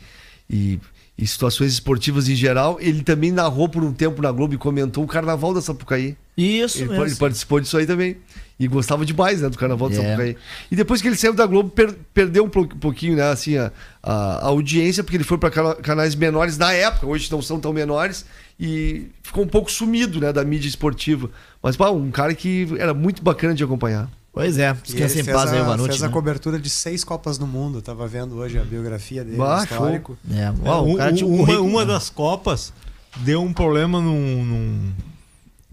e, 0.50 0.80
e 1.18 1.28
situações 1.28 1.72
esportivas 1.74 2.28
em 2.28 2.36
geral. 2.36 2.78
Ele 2.80 3.04
também 3.04 3.32
narrou 3.32 3.70
por 3.70 3.84
um 3.84 3.94
tempo 3.94 4.22
na 4.22 4.32
Globo 4.32 4.54
e 4.54 4.58
comentou 4.58 5.04
o 5.04 5.08
Carnaval 5.08 5.54
da 5.54 5.62
Sapucaí. 5.62 6.18
Isso 6.36 6.80
Ele, 6.80 6.90
mesmo. 6.90 7.06
ele 7.06 7.16
participou 7.16 7.60
disso 7.60 7.78
aí 7.78 7.86
também. 7.86 8.18
E 8.60 8.68
gostava 8.68 9.06
demais, 9.06 9.42
né, 9.42 9.50
do 9.50 9.58
Carnaval 9.58 9.90
de 9.90 9.98
É. 9.98 10.02
Sapucaí. 10.04 10.38
E 10.72 10.76
depois 10.76 11.02
que 11.02 11.08
ele 11.08 11.16
saiu 11.16 11.34
da 11.34 11.46
Globo, 11.46 11.70
per- 11.70 11.96
perdeu 12.14 12.44
um 12.46 12.50
po- 12.50 12.68
pouquinho, 12.68 13.16
né, 13.16 13.30
assim, 13.30 13.58
a, 13.58 13.72
a- 14.02 14.38
a 14.38 14.46
audiência, 14.48 15.04
porque 15.04 15.18
ele 15.18 15.24
foi 15.24 15.38
para 15.38 15.50
canais 15.76 16.16
menores 16.16 16.58
na 16.58 16.72
época, 16.74 17.06
hoje 17.06 17.32
não 17.32 17.42
são 17.42 17.60
tão 17.60 17.74
menores, 17.74 18.26
e 18.60 19.08
ficou 19.22 19.44
um 19.44 19.48
pouco 19.48 19.72
sumido, 19.72 20.20
né, 20.20 20.32
da 20.34 20.44
mídia 20.44 20.68
esportiva. 20.70 21.30
Mas, 21.62 21.76
pá, 21.76 21.90
um 21.92 22.10
cara 22.12 22.34
que 22.34 22.68
era 22.80 22.94
muito 22.94 23.22
bacana 23.24 23.54
de 23.54 23.64
acompanhar. 23.64 24.10
Pois 24.34 24.58
é, 24.58 24.70
ele 24.72 24.80
descanse 24.84 25.22
em 25.22 25.26
paz 25.26 25.52
aí 25.54 25.60
o 25.60 25.62
a, 25.62 25.66
Vanucci. 25.68 25.90
fez 25.90 26.04
a 26.04 26.08
né? 26.08 26.14
cobertura 26.14 26.58
de 26.60 26.68
seis 26.70 27.04
Copas 27.04 27.38
do 27.38 27.46
Mundo. 27.46 27.82
Tava 27.84 28.08
vendo 28.08 28.36
hoje 28.38 28.58
a 28.58 28.64
biografia 28.64 29.24
dele, 29.24 29.38
Bah, 29.38 29.64
histórico. 29.64 30.18
É, 30.32 30.42
É, 30.46 30.50
o 30.50 30.84
um- 30.84 31.30
um 31.30 31.44
uma, 31.44 31.60
uma 31.60 31.86
né? 31.86 31.94
das 31.94 32.10
Copas 32.10 32.74
deu 33.18 33.44
um 33.44 33.54
problema 33.54 34.02
num. 34.02 34.44
num- 34.44 34.94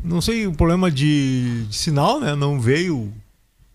não 0.04 0.20
sei, 0.20 0.46
um 0.46 0.54
problema 0.54 0.90
de, 0.90 1.64
de 1.68 1.76
sinal, 1.76 2.20
né? 2.20 2.34
Não 2.34 2.60
veio 2.60 3.10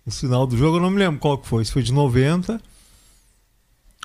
o 0.05 0.11
sinal 0.11 0.45
do 0.45 0.55
jogo, 0.55 0.77
eu 0.77 0.81
não 0.81 0.91
me 0.91 0.99
lembro 0.99 1.19
qual 1.19 1.37
que 1.39 1.47
foi. 1.47 1.65
Se 1.65 1.71
foi 1.71 1.81
de 1.81 1.91
90 1.91 2.61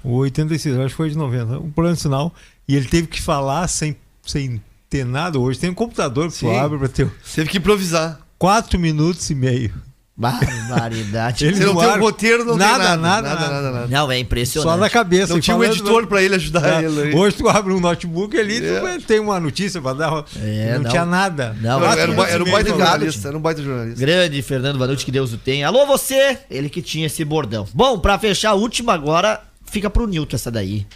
ou 0.02 0.14
86, 0.20 0.76
eu 0.76 0.80
acho 0.82 0.90
que 0.94 0.96
foi 0.96 1.10
de 1.10 1.16
90. 1.18 1.58
Um 1.58 1.70
problema 1.70 1.94
de 1.94 2.00
sinal. 2.02 2.34
E 2.66 2.74
ele 2.74 2.86
teve 2.88 3.06
que 3.06 3.20
falar 3.20 3.68
sem, 3.68 3.94
sem 4.24 4.62
ter 4.88 5.04
nada. 5.04 5.38
Hoje 5.38 5.58
tem 5.58 5.68
um 5.68 5.74
computador 5.74 6.28
que 6.28 6.34
tu 6.38 6.38
Sim. 6.40 6.56
abre 6.56 6.78
pra 6.78 6.88
ter 6.88 7.10
Teve 7.34 7.50
que 7.50 7.58
improvisar. 7.58 8.18
4 8.38 8.78
minutos 8.78 9.28
e 9.28 9.34
meio. 9.34 9.74
Barbaridade. 10.20 11.44
Ele 11.46 11.56
Você 11.56 11.64
não 11.64 11.76
tem 11.76 11.88
um 11.88 12.00
roteiro, 12.00 12.44
não 12.44 12.56
nada, 12.56 12.72
tem 12.78 12.96
nada. 12.96 12.98
nada, 12.98 13.22
Nada, 13.28 13.40
nada. 13.40 13.52
nada, 13.62 13.70
nada. 13.80 13.86
Não, 13.88 14.12
é 14.12 14.18
impressionante. 14.18 14.70
Só 14.72 14.76
na 14.76 14.90
cabeça. 14.90 15.32
Não 15.32 15.40
tinha 15.40 15.56
um 15.56 15.64
editor 15.64 16.06
pra 16.06 16.22
ele 16.22 16.34
ajudar 16.34 16.82
É, 16.82 16.84
ele. 16.84 17.02
aí. 17.02 17.14
Hoje 17.14 17.36
tu 17.36 17.48
abre 17.48 17.72
um 17.72 17.80
notebook 17.80 18.38
ali, 18.38 18.60
tu 18.60 18.86
É. 18.86 18.98
tem 18.98 19.18
uma 19.18 19.40
notícia 19.40 19.80
pra 19.80 19.92
dar. 19.94 20.24
É, 20.36 20.74
não, 20.74 20.82
não. 20.82 20.90
tinha 20.90 21.04
nada. 21.06 21.56
Não, 21.60 21.82
Era, 21.84 22.10
um 22.10 22.14
ba- 22.14 22.28
era 22.28 22.44
um 22.44 22.50
baita 22.50 22.70
jornalista, 22.70 23.28
era 23.28 23.36
um 23.36 23.40
baita 23.40 23.62
jornalista. 23.62 24.00
Grande 24.00 24.42
Fernando 24.42 24.78
Vanucci, 24.78 25.04
que 25.04 25.10
Deus 25.12 25.32
o 25.32 25.38
tenha. 25.38 25.66
Alô, 25.66 25.86
você! 25.86 26.38
Ele 26.50 26.68
que 26.68 26.82
tinha 26.82 27.06
esse 27.06 27.24
bordão. 27.24 27.66
Bom, 27.72 27.98
pra 27.98 28.18
fechar 28.18 28.50
a 28.50 28.54
última 28.54 28.92
agora, 28.92 29.40
fica 29.64 29.88
pro 29.88 30.06
Nilton 30.06 30.36
essa 30.36 30.50
daí. 30.50 30.86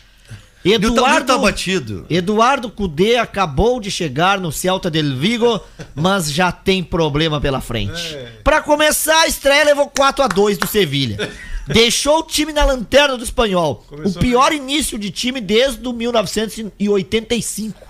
Eduardo, 0.65 1.27
tá 1.27 1.39
batido. 1.39 2.07
Eduardo 2.09 2.71
Cudê 2.71 3.17
acabou 3.17 3.79
de 3.81 3.91
chegar 3.91 4.41
no 4.41 4.51
Celta 4.51 4.91
del 4.91 5.17
Vigo, 5.17 5.61
mas 5.95 6.33
já 6.33 6.51
tem 6.51 6.83
problema 6.83 7.41
pela 7.41 7.61
frente. 7.61 8.17
Pra 8.43 8.63
começar, 8.63 9.23
a 9.23 9.27
estreia 9.27 9.65
levou 9.65 9.89
4 9.89 10.25
a 10.25 10.29
2 10.29 10.59
do 10.59 10.67
Sevilha. 10.67 11.31
Deixou 11.67 12.19
o 12.19 12.23
time 12.23 12.53
na 12.53 12.65
lanterna 12.65 13.17
do 13.17 13.25
espanhol. 13.25 13.85
Começou 13.89 14.21
o 14.21 14.25
pior 14.25 14.53
início 14.53 14.99
de 14.99 15.11
time 15.11 15.41
desde 15.41 15.87
o 15.87 15.93
1985. 15.93 17.81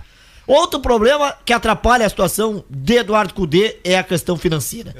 Outro 0.47 0.79
problema 0.79 1.35
que 1.45 1.53
atrapalha 1.53 2.05
a 2.05 2.09
situação 2.09 2.65
de 2.69 2.97
Eduardo 2.97 3.33
Cudê 3.33 3.77
é 3.83 3.97
a 3.97 4.03
questão 4.03 4.37
financeira. 4.37 4.95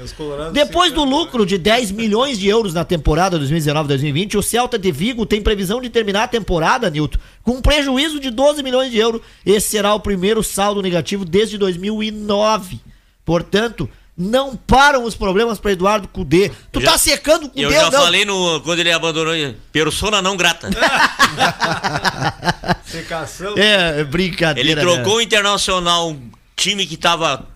Depois 0.51 0.91
do 0.91 1.03
lucro 1.03 1.45
de 1.45 1.57
10 1.57 1.91
milhões 1.91 2.39
de 2.39 2.47
euros 2.47 2.73
na 2.73 2.83
temporada 2.83 3.39
2019-2020, 3.39 4.35
o 4.35 4.43
Celta 4.43 4.79
de 4.79 4.91
Vigo 4.91 5.25
tem 5.25 5.41
previsão 5.41 5.79
de 5.79 5.89
terminar 5.89 6.23
a 6.23 6.27
temporada, 6.27 6.89
Nilton, 6.89 7.19
com 7.43 7.51
um 7.51 7.61
prejuízo 7.61 8.19
de 8.19 8.31
12 8.31 8.63
milhões 8.63 8.91
de 8.91 8.97
euros. 8.97 9.21
Esse 9.45 9.69
será 9.69 9.93
o 9.93 9.99
primeiro 9.99 10.41
saldo 10.43 10.81
negativo 10.81 11.23
desde 11.23 11.57
2009. 11.59 12.79
Portanto, 13.23 13.87
não 14.17 14.55
param 14.55 15.03
os 15.03 15.15
problemas 15.15 15.59
para 15.59 15.71
Eduardo 15.73 16.07
Cudê. 16.07 16.49
Tu 16.71 16.79
Eu 16.79 16.85
já- 16.85 16.91
tá 16.91 16.97
secando 16.97 17.45
o 17.45 17.49
Cudê 17.49 17.65
Eu 17.65 17.71
já 17.71 17.91
não? 17.91 18.01
falei 18.01 18.23
no, 18.23 18.61
quando 18.61 18.79
ele 18.79 18.91
abandonou, 18.91 19.33
persona 19.71 20.21
não 20.21 20.37
grata. 20.37 20.69
Secação. 22.85 23.55
É, 23.57 24.03
brincadeira. 24.03 24.69
Ele 24.69 24.79
trocou 24.79 25.13
né? 25.13 25.17
o 25.17 25.21
Internacional, 25.21 26.09
um 26.11 26.31
time 26.55 26.85
que 26.85 26.97
tava. 26.97 27.47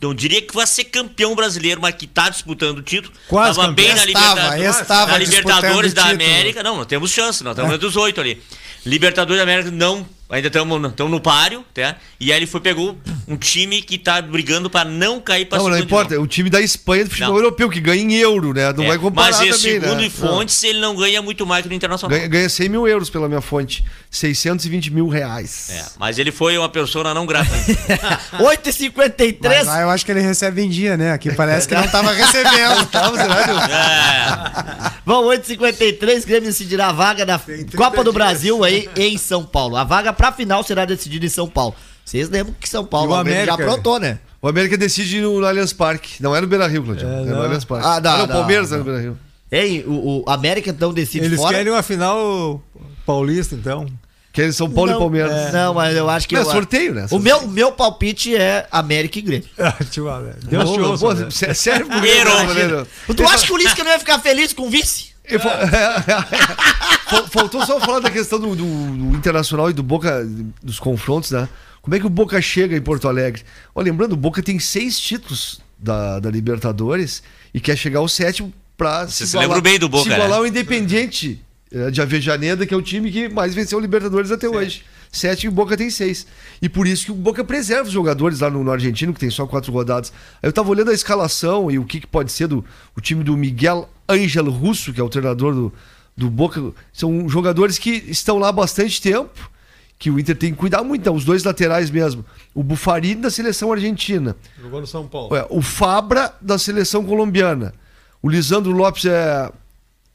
Não 0.00 0.14
diria 0.14 0.42
que 0.42 0.54
vai 0.54 0.66
ser 0.66 0.84
campeão 0.84 1.34
brasileiro, 1.34 1.80
mas 1.80 1.94
que 1.94 2.06
tá 2.06 2.28
disputando 2.28 2.78
o 2.78 2.82
título. 2.82 3.12
Quase 3.26 3.58
tava 3.58 3.72
bem 3.72 3.88
campeão. 3.88 4.04
na 4.04 4.06
Estava, 4.06 4.34
Libertadores. 4.56 4.80
estava 4.80 5.12
na 5.12 5.18
Libertadores 5.18 5.94
da. 5.94 6.04
América. 6.06 6.62
Não, 6.62 6.76
nós 6.76 6.86
temos 6.86 7.10
chance, 7.10 7.42
nós 7.42 7.52
estamos 7.52 7.74
entre 7.74 7.86
os 7.86 7.96
oito 7.96 8.20
ali. 8.20 8.42
Libertadores 8.84 9.38
da 9.38 9.42
América 9.44 9.70
não. 9.70 10.06
Ainda 10.30 10.48
estamos 10.48 10.80
no 11.10 11.20
páreo, 11.20 11.64
tá? 11.74 11.96
E 12.18 12.32
aí 12.32 12.38
ele 12.38 12.46
foi, 12.46 12.60
pegou 12.60 12.96
um 13.28 13.36
time 13.36 13.82
que 13.82 13.98
tá 13.98 14.22
brigando 14.22 14.70
pra 14.70 14.84
não 14.84 15.20
cair 15.20 15.44
pra 15.44 15.58
Não, 15.58 15.68
não 15.68 15.78
importa. 15.78 16.18
O 16.18 16.26
time 16.26 16.48
da 16.48 16.60
Espanha 16.62 17.04
do 17.04 17.10
futebol 17.10 17.32
Não. 17.34 17.36
europeu, 17.38 17.68
que 17.68 17.78
ganha 17.78 18.02
em 18.02 18.14
euro, 18.14 18.54
né? 18.54 18.72
Não 18.72 18.84
É, 18.84 18.88
vai 18.88 18.98
comparar 18.98 19.30
mas 19.30 19.40
esse 19.42 19.62
também, 19.62 19.80
segundo 19.80 20.00
né? 20.00 20.06
em 20.06 20.10
fontes, 20.10 20.62
ele 20.64 20.80
não 20.80 20.96
ganha 20.96 21.20
muito 21.20 21.46
mais 21.46 21.62
que 21.62 21.68
no 21.68 21.74
Internacional. 21.74 22.16
Ganha, 22.16 22.26
ganha 22.26 22.48
100 22.48 22.68
mil 22.70 22.88
euros 22.88 23.10
pela 23.10 23.28
minha 23.28 23.42
fonte. 23.42 23.84
620 24.10 24.90
mil 24.92 25.08
reais. 25.08 25.68
É, 25.70 25.84
mas 25.98 26.18
ele 26.18 26.32
foi 26.32 26.56
uma 26.56 26.68
pessoa 26.68 27.12
não 27.12 27.26
grata. 27.26 27.50
8h53. 28.40 29.38
Mas 29.42 29.66
lá 29.66 29.80
eu 29.82 29.90
acho 29.90 30.06
que 30.06 30.10
ele 30.12 30.20
recebe 30.20 30.62
em 30.62 30.68
dia, 30.70 30.96
né? 30.96 31.12
Aqui 31.12 31.32
parece 31.34 31.68
que 31.68 31.74
não 31.74 31.86
tava 31.88 32.12
recebendo. 32.14 32.86
Tava, 32.86 33.16
será, 33.16 34.88
é. 34.90 35.00
Vão 35.04 35.24
8h53, 35.24 36.24
Grêmio 36.24 36.48
decidirá 36.48 36.88
a 36.88 36.92
vaga 36.92 37.26
da 37.26 37.40
Copa 37.76 38.02
do 38.02 38.12
Brasil 38.12 38.64
aí 38.64 38.88
em 38.96 39.18
São 39.18 39.44
Paulo. 39.44 39.76
A 39.76 39.84
vaga 39.84 40.13
pra 40.14 40.32
final 40.32 40.62
será 40.62 40.84
decidida 40.84 41.26
em 41.26 41.28
São 41.28 41.48
Paulo. 41.48 41.74
Vocês 42.04 42.28
lembram 42.30 42.54
que 42.60 42.68
São 42.68 42.84
Paulo 42.84 43.12
o 43.14 43.20
o 43.20 43.24
Grêmio 43.24 43.44
já 43.46 43.52
América? 43.54 43.70
aprontou, 43.70 43.98
né? 44.00 44.18
O 44.40 44.48
América 44.48 44.76
decide 44.76 45.20
no, 45.20 45.40
no 45.40 45.46
Allianz 45.46 45.72
Parque. 45.72 46.22
Não 46.22 46.34
é 46.36 46.40
no 46.40 46.46
Beira 46.46 46.66
Rio, 46.66 46.82
Claudio. 46.84 47.06
É, 47.08 47.20
no 47.20 47.24
não. 47.26 47.42
Allianz 47.42 47.64
Parque. 47.64 47.86
Ah, 47.86 48.00
não, 48.00 48.10
não, 48.18 48.26
não, 48.26 48.34
Palmeiras 48.36 48.72
é 48.72 48.76
no 48.76 48.84
Beira 48.84 49.00
Rio. 49.00 49.18
Hein, 49.50 49.84
o, 49.86 50.22
o 50.26 50.30
América 50.30 50.70
então 50.70 50.92
decide 50.92 51.24
Eles 51.26 51.38
fora. 51.40 51.56
querem 51.56 51.72
uma 51.72 51.82
final 51.82 52.62
paulista, 53.06 53.54
então. 53.54 53.86
Que 54.32 54.42
é 54.42 54.50
São 54.52 54.68
Paulo 54.68 54.90
não, 54.90 54.98
e 54.98 55.00
Palmeiras. 55.00 55.32
é, 55.32 55.52
Não, 55.52 55.74
mas 55.74 55.96
eu 55.96 56.10
acho 56.10 56.26
que. 56.28 56.34
Não, 56.34 56.42
é 56.42 56.44
eu- 56.44 56.50
sorteio, 56.50 56.92
né? 56.92 57.06
O 57.10 57.20
meu, 57.20 57.38
o 57.38 57.48
meu 57.48 57.70
palpite 57.70 58.34
é 58.34 58.66
América 58.70 59.18
e 59.18 59.22
Grêmio. 59.22 59.48
Ah, 59.56 59.72
Deus 59.78 60.70
te 60.72 60.80
ouça, 60.80 61.14
né? 61.14 61.54
Sério, 61.54 61.86
Errou. 62.04 62.86
Tu 63.14 63.24
acha 63.28 63.46
que 63.46 63.52
o 63.52 63.56
Lisca 63.56 63.84
não 63.84 63.92
ia 63.92 63.98
ficar 63.98 64.18
feliz 64.18 64.52
com 64.52 64.66
o 64.66 64.70
vice? 64.70 65.13
Fal- 67.08 67.28
Faltou 67.28 67.64
só 67.64 67.80
falar 67.80 68.00
da 68.00 68.10
questão 68.10 68.38
do, 68.38 68.54
do- 68.54 68.64
do 69.10 69.16
Internacional 69.16 69.70
e 69.70 69.72
do 69.72 69.82
Boca, 69.82 70.26
dos 70.62 70.78
confrontos, 70.78 71.30
né? 71.30 71.48
Como 71.82 71.94
é 71.94 72.00
que 72.00 72.06
o 72.06 72.10
Boca 72.10 72.40
chega 72.40 72.76
em 72.76 72.80
Porto 72.80 73.08
Alegre? 73.08 73.42
Ó, 73.74 73.80
lembrando, 73.82 74.12
o 74.12 74.16
Boca 74.16 74.42
tem 74.42 74.58
seis 74.58 74.98
títulos 74.98 75.60
da, 75.78 76.18
da 76.18 76.30
Libertadores 76.30 77.22
e 77.52 77.60
quer 77.60 77.76
chegar 77.76 77.98
ao 78.00 78.08
sétimo 78.08 78.52
para 78.76 79.06
Você 79.06 79.26
se 79.26 79.36
lembra 79.36 79.60
bem 79.60 79.78
do 79.78 79.88
Boca, 79.88 80.04
se 80.04 80.08
igualar 80.10 80.30
né? 80.30 80.36
ao 80.36 80.46
Independiente 80.46 81.42
eh, 81.72 81.90
de 81.90 82.00
Avejaneda, 82.00 82.66
que 82.66 82.72
é 82.72 82.76
o 82.76 82.82
time 82.82 83.10
que 83.12 83.28
mais 83.28 83.54
venceu 83.54 83.78
o 83.78 83.80
Libertadores 83.80 84.30
até 84.30 84.48
hoje. 84.48 84.82
Sete 85.12 85.44
e 85.44 85.48
o 85.48 85.52
Boca 85.52 85.76
tem 85.76 85.90
seis. 85.90 86.26
E 86.60 86.68
por 86.68 86.86
isso 86.88 87.04
que 87.06 87.12
o 87.12 87.14
Boca 87.14 87.44
preserva 87.44 87.84
os 87.84 87.92
jogadores 87.92 88.40
lá 88.40 88.50
no, 88.50 88.64
no 88.64 88.72
Argentino, 88.72 89.12
que 89.14 89.20
tem 89.20 89.30
só 89.30 89.46
quatro 89.46 89.70
rodadas. 89.70 90.12
Aí 90.42 90.48
eu 90.48 90.52
tava 90.52 90.68
olhando 90.70 90.90
a 90.90 90.94
escalação 90.94 91.70
e 91.70 91.78
o 91.78 91.84
que, 91.84 92.00
que 92.00 92.06
pode 92.06 92.32
ser 92.32 92.48
do 92.48 92.64
o 92.96 93.00
time 93.00 93.22
do 93.22 93.36
Miguel 93.36 93.88
Ángel 94.08 94.50
Russo, 94.50 94.92
que 94.92 95.00
é 95.00 95.04
o 95.04 95.08
treinador 95.08 95.54
do, 95.54 95.72
do 96.16 96.30
Boca. 96.30 96.72
São 96.92 97.28
jogadores 97.28 97.78
que 97.78 97.90
estão 97.90 98.38
lá 98.38 98.48
há 98.48 98.52
bastante 98.52 99.00
tempo, 99.00 99.50
que 99.98 100.10
o 100.10 100.18
Inter 100.18 100.36
tem 100.36 100.52
que 100.52 100.58
cuidar 100.58 100.82
muito. 100.82 101.00
Então, 101.00 101.14
os 101.14 101.24
dois 101.24 101.44
laterais 101.44 101.90
mesmo. 101.90 102.24
O 102.54 102.62
Bufarini 102.62 103.22
da 103.22 103.30
seleção 103.30 103.72
argentina. 103.72 104.36
Jogou 104.60 104.80
no 104.80 104.86
São 104.86 105.06
Paulo. 105.06 105.30
O 105.50 105.62
Fabra 105.62 106.34
da 106.40 106.58
seleção 106.58 107.04
colombiana. 107.04 107.74
O 108.22 108.28
Lisandro 108.28 108.72
Lopes 108.72 109.04
é, 109.04 109.52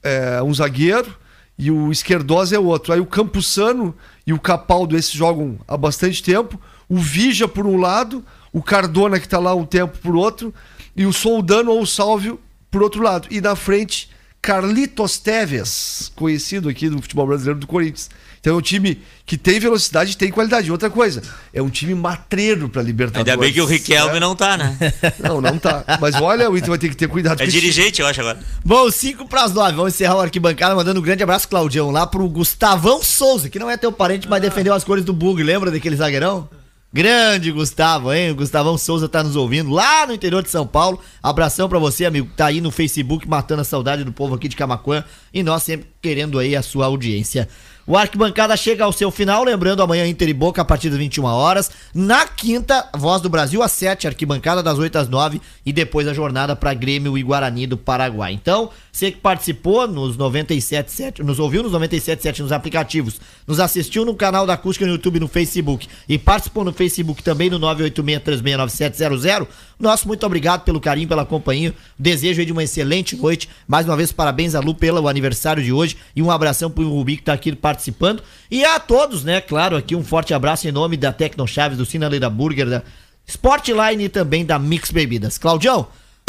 é 0.01 0.43
um 0.43 0.53
zagueiro 0.53 1.15
e 1.57 1.69
o 1.69 1.91
Esquerdosa 1.91 2.55
é 2.55 2.59
outro. 2.59 2.93
Aí 2.93 2.99
o 2.99 3.05
Campuzano 3.05 3.93
e 4.25 4.33
o 4.33 4.39
Capaldo, 4.39 4.97
esses 4.97 5.11
jogam 5.11 5.59
há 5.67 5.75
bastante 5.75 6.23
tempo. 6.23 6.59
O 6.87 6.97
Vija 6.97 7.47
por 7.47 7.67
um 7.67 7.77
lado, 7.77 8.23
o 8.51 8.63
Cardona 8.63 9.19
que 9.19 9.25
está 9.25 9.37
lá 9.37 9.53
um 9.53 9.65
tempo 9.65 9.97
por 9.99 10.15
outro, 10.15 10.53
e 10.95 11.05
o 11.05 11.13
Soldano 11.13 11.71
ou 11.71 11.81
o 11.81 11.85
Sálvio 11.85 12.39
por 12.71 12.81
outro 12.81 13.01
lado. 13.01 13.27
E 13.31 13.41
na 13.41 13.55
frente, 13.55 14.09
Carlitos 14.41 15.17
Teves, 15.17 16.11
conhecido 16.15 16.69
aqui 16.69 16.89
do 16.89 17.01
futebol 17.01 17.27
brasileiro 17.27 17.59
do 17.59 17.67
Corinthians. 17.67 18.09
Então 18.39 18.53
é 18.53 18.55
um 18.55 18.61
time 18.61 19.01
que 19.25 19.37
tem 19.37 19.59
velocidade 19.59 20.13
e 20.13 20.15
tem 20.15 20.31
qualidade. 20.31 20.71
Outra 20.71 20.89
coisa, 20.89 21.21
é 21.53 21.61
um 21.61 21.69
time 21.69 21.93
matreiro 21.93 22.69
para 22.69 22.81
Libertadores. 22.81 23.29
Ainda 23.29 23.41
bem 23.41 23.51
que 23.51 23.59
o 23.59 23.65
Riquelme 23.65 24.17
não 24.17 24.33
tá, 24.33 24.55
né? 24.55 24.77
Não, 25.19 25.41
não 25.41 25.59
tá. 25.59 25.83
Mas 25.99 26.15
olha, 26.15 26.49
o 26.49 26.57
Inter 26.57 26.69
vai 26.69 26.77
ter 26.77 26.89
que 26.89 26.95
ter 26.95 27.09
cuidado 27.09 27.41
É 27.43 27.45
dirigente, 27.45 28.01
eu 28.01 28.07
acho 28.07 28.21
agora. 28.21 28.39
Bom, 28.63 28.89
5 28.89 29.27
para 29.27 29.43
as 29.43 29.53
9. 29.53 29.75
Vamos 29.75 29.93
encerrar 29.93 30.15
o 30.15 30.21
arquibancada 30.21 30.73
mandando 30.73 31.01
um 31.01 31.03
grande 31.03 31.21
abraço, 31.21 31.49
Claudião, 31.49 31.91
lá 31.91 32.07
pro 32.07 32.27
Gustavão 32.29 33.03
Souza, 33.03 33.49
que 33.49 33.59
não 33.59 33.69
é 33.69 33.75
teu 33.75 33.91
parente, 33.91 34.27
mas 34.29 34.41
defendeu 34.41 34.73
as 34.73 34.85
cores 34.85 35.03
do 35.03 35.11
Bug. 35.11 35.43
Lembra 35.43 35.69
daquele 35.69 35.97
zagueirão? 35.97 36.49
Grande 36.91 37.51
Gustavo, 37.51 38.11
hein? 38.11 38.31
O 38.31 38.35
Gustavão 38.35 38.75
Souza 38.75 39.07
tá 39.07 39.23
nos 39.23 39.35
ouvindo 39.35 39.69
lá 39.69 40.07
no 40.07 40.13
interior 40.13 40.41
de 40.41 40.49
São 40.49 40.65
Paulo. 40.65 40.99
Abração 41.21 41.69
pra 41.69 41.77
você, 41.77 42.03
amigo, 42.03 42.29
tá 42.35 42.47
aí 42.47 42.59
no 42.59 42.71
Facebook 42.71 43.27
matando 43.27 43.61
a 43.61 43.65
saudade 43.65 44.03
do 44.03 44.11
povo 44.11 44.33
aqui 44.33 44.47
de 44.47 44.55
Camacuã 44.55 45.03
e 45.31 45.43
nós 45.43 45.61
sempre 45.61 45.87
querendo 46.01 46.39
aí 46.39 46.55
a 46.55 46.63
sua 46.63 46.87
audiência. 46.87 47.47
O 47.89 47.97
Arquibancada 47.97 48.55
chega 48.55 48.83
ao 48.83 48.91
seu 48.91 49.09
final, 49.09 49.43
lembrando 49.43 49.81
amanhã 49.81 50.05
Inter 50.05 50.29
e 50.29 50.33
Boca 50.33 50.61
a 50.61 50.65
partir 50.65 50.91
das 50.91 50.99
21 50.99 51.23
horas. 51.25 51.71
Na 51.91 52.27
quinta, 52.27 52.87
Voz 52.95 53.19
do 53.19 53.29
Brasil 53.29 53.63
às 53.63 53.71
7, 53.71 54.05
Arquibancada 54.05 54.61
das 54.61 54.77
8 54.77 54.95
às 54.95 55.09
9 55.09 55.41
e 55.65 55.73
depois 55.73 56.07
a 56.07 56.13
jornada 56.13 56.55
para 56.55 56.71
Grêmio 56.75 57.17
e 57.17 57.23
Guarani 57.23 57.65
do 57.65 57.77
Paraguai. 57.77 58.31
Então, 58.31 58.69
você 58.91 59.11
que 59.11 59.17
participou 59.17 59.87
nos 59.87 60.15
97.7, 60.17 61.23
nos 61.23 61.39
ouviu 61.39 61.63
nos 61.63 61.71
97.7 61.71 62.41
nos 62.41 62.51
aplicativos, 62.51 63.19
nos 63.49 63.59
assistiu 63.59 64.05
no 64.05 64.13
canal 64.13 64.45
da 64.45 64.53
Acústica 64.53 64.85
no 64.85 64.91
YouTube 64.91 65.19
no 65.19 65.27
Facebook 65.27 65.87
e 66.07 66.19
participou 66.19 66.63
no 66.63 66.71
Facebook 66.71 67.23
também 67.23 67.49
no 67.49 67.59
986369700, 67.59 69.47
nosso 69.79 70.07
muito 70.07 70.23
obrigado 70.23 70.61
pelo 70.61 70.79
carinho, 70.79 71.07
pela 71.07 71.25
companhia. 71.25 71.73
Desejo 71.97 72.41
aí 72.41 72.45
de 72.45 72.51
uma 72.51 72.63
excelente 72.63 73.17
noite. 73.17 73.49
Mais 73.67 73.87
uma 73.87 73.97
vez, 73.97 74.11
parabéns 74.11 74.53
a 74.53 74.59
Lu 74.59 74.75
pelo 74.75 75.07
aniversário 75.07 75.63
de 75.63 75.73
hoje 75.73 75.97
e 76.15 76.21
um 76.21 76.29
abração 76.29 76.69
pro 76.69 76.87
Rubi 76.87 77.17
que 77.17 77.23
tá 77.23 77.33
aqui 77.33 77.55
participando. 77.55 78.21
E 78.51 78.63
a 78.63 78.79
todos, 78.79 79.23
né? 79.23 79.41
Claro, 79.41 79.75
aqui 79.75 79.95
um 79.95 80.03
forte 80.03 80.31
abraço 80.31 80.67
em 80.67 80.71
nome 80.71 80.95
da 80.95 81.11
Tecno 81.11 81.47
Chaves, 81.47 81.79
do 81.79 81.87
Sinaleira 81.87 82.29
Burger, 82.29 82.69
da 82.69 82.83
Sportline 83.25 84.03
e 84.03 84.09
também 84.09 84.45
da 84.45 84.59
Mix 84.59 84.91
Bebidas. 84.91 85.39
Claudião, 85.39 85.87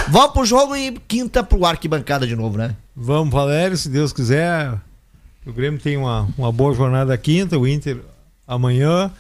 vamos 0.09 0.33
pro 0.33 0.47
jogo 0.47 0.75
e 0.75 0.93
quinta 1.07 1.43
pro 1.45 1.67
arquibancada 1.67 2.27
de 2.27 2.35
novo, 2.35 2.57
né? 2.57 2.75
Vamos, 2.97 3.31
Valério, 3.31 3.77
se 3.77 3.91
Deus 3.91 4.11
quiser. 4.11 4.81
O 5.47 5.53
Grêmio 5.53 5.81
tem 5.81 5.97
uma, 5.97 6.29
uma 6.37 6.53
boa 6.53 6.75
jornada 6.75 7.17
quinta, 7.17 7.59
o 7.59 7.67
Inter 7.67 7.97
amanhã. 8.47 9.11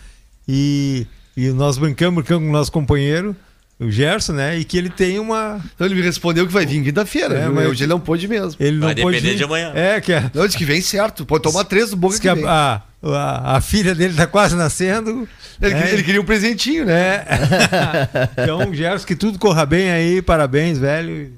E, 0.47 1.07
e 1.37 1.49
nós 1.51 1.79
brincamos, 1.79 2.17
brincamos 2.23 2.45
com 2.45 2.51
o 2.51 2.53
nosso 2.53 2.71
companheiro, 2.73 3.35
o 3.79 3.91
Gerson, 3.91 4.33
né? 4.35 4.59
E 4.59 4.65
que 4.65 4.77
ele 4.77 4.91
tem 4.91 5.19
uma. 5.19 5.61
Então 5.75 5.87
ele 5.87 5.95
me 5.95 6.03
respondeu 6.03 6.47
que 6.47 6.53
vai 6.53 6.67
vir 6.67 6.83
quinta-feira. 6.85 7.35
É, 7.39 7.49
mas- 7.49 7.67
Hoje 7.69 7.85
ele 7.85 7.91
não 7.91 8.01
pôde 8.01 8.29
mesmo. 8.29 8.55
Ele 8.61 8.77
não 8.79 8.89
Vai 8.89 8.95
pôde 8.97 9.17
depender 9.17 9.31
vir. 9.33 9.39
de 9.39 9.45
amanhã. 9.45 9.73
É, 9.75 10.01
que 10.01 10.13
a, 10.13 10.31
Não, 10.35 10.45
disse 10.47 10.59
que 10.59 10.65
vem 10.65 10.81
certo. 10.83 11.25
Pode 11.25 11.43
tomar 11.43 11.65
três 11.65 11.91
do 11.91 11.97
Boca 11.97 12.13
diz 12.13 12.21
que, 12.21 12.29
que 12.29 12.35
vem. 12.35 12.45
a, 12.47 12.83
a, 13.03 13.57
a 13.57 13.61
filha 13.63 13.95
dele 13.95 14.13
tá 14.15 14.27
quase 14.27 14.55
nascendo. 14.55 15.27
Ele, 15.63 15.75
É. 15.75 15.93
ele 15.93 16.03
queria 16.03 16.21
um 16.21 16.25
presentinho, 16.25 16.85
né? 16.85 17.25
É. 17.27 18.29
então, 18.43 18.75
Gerson, 18.75 19.07
que 19.07 19.15
tudo 19.17 19.39
corra 19.39 19.65
bem 19.65 19.91
aí, 19.91 20.21
parabéns, 20.21 20.77
velho. 20.79 21.33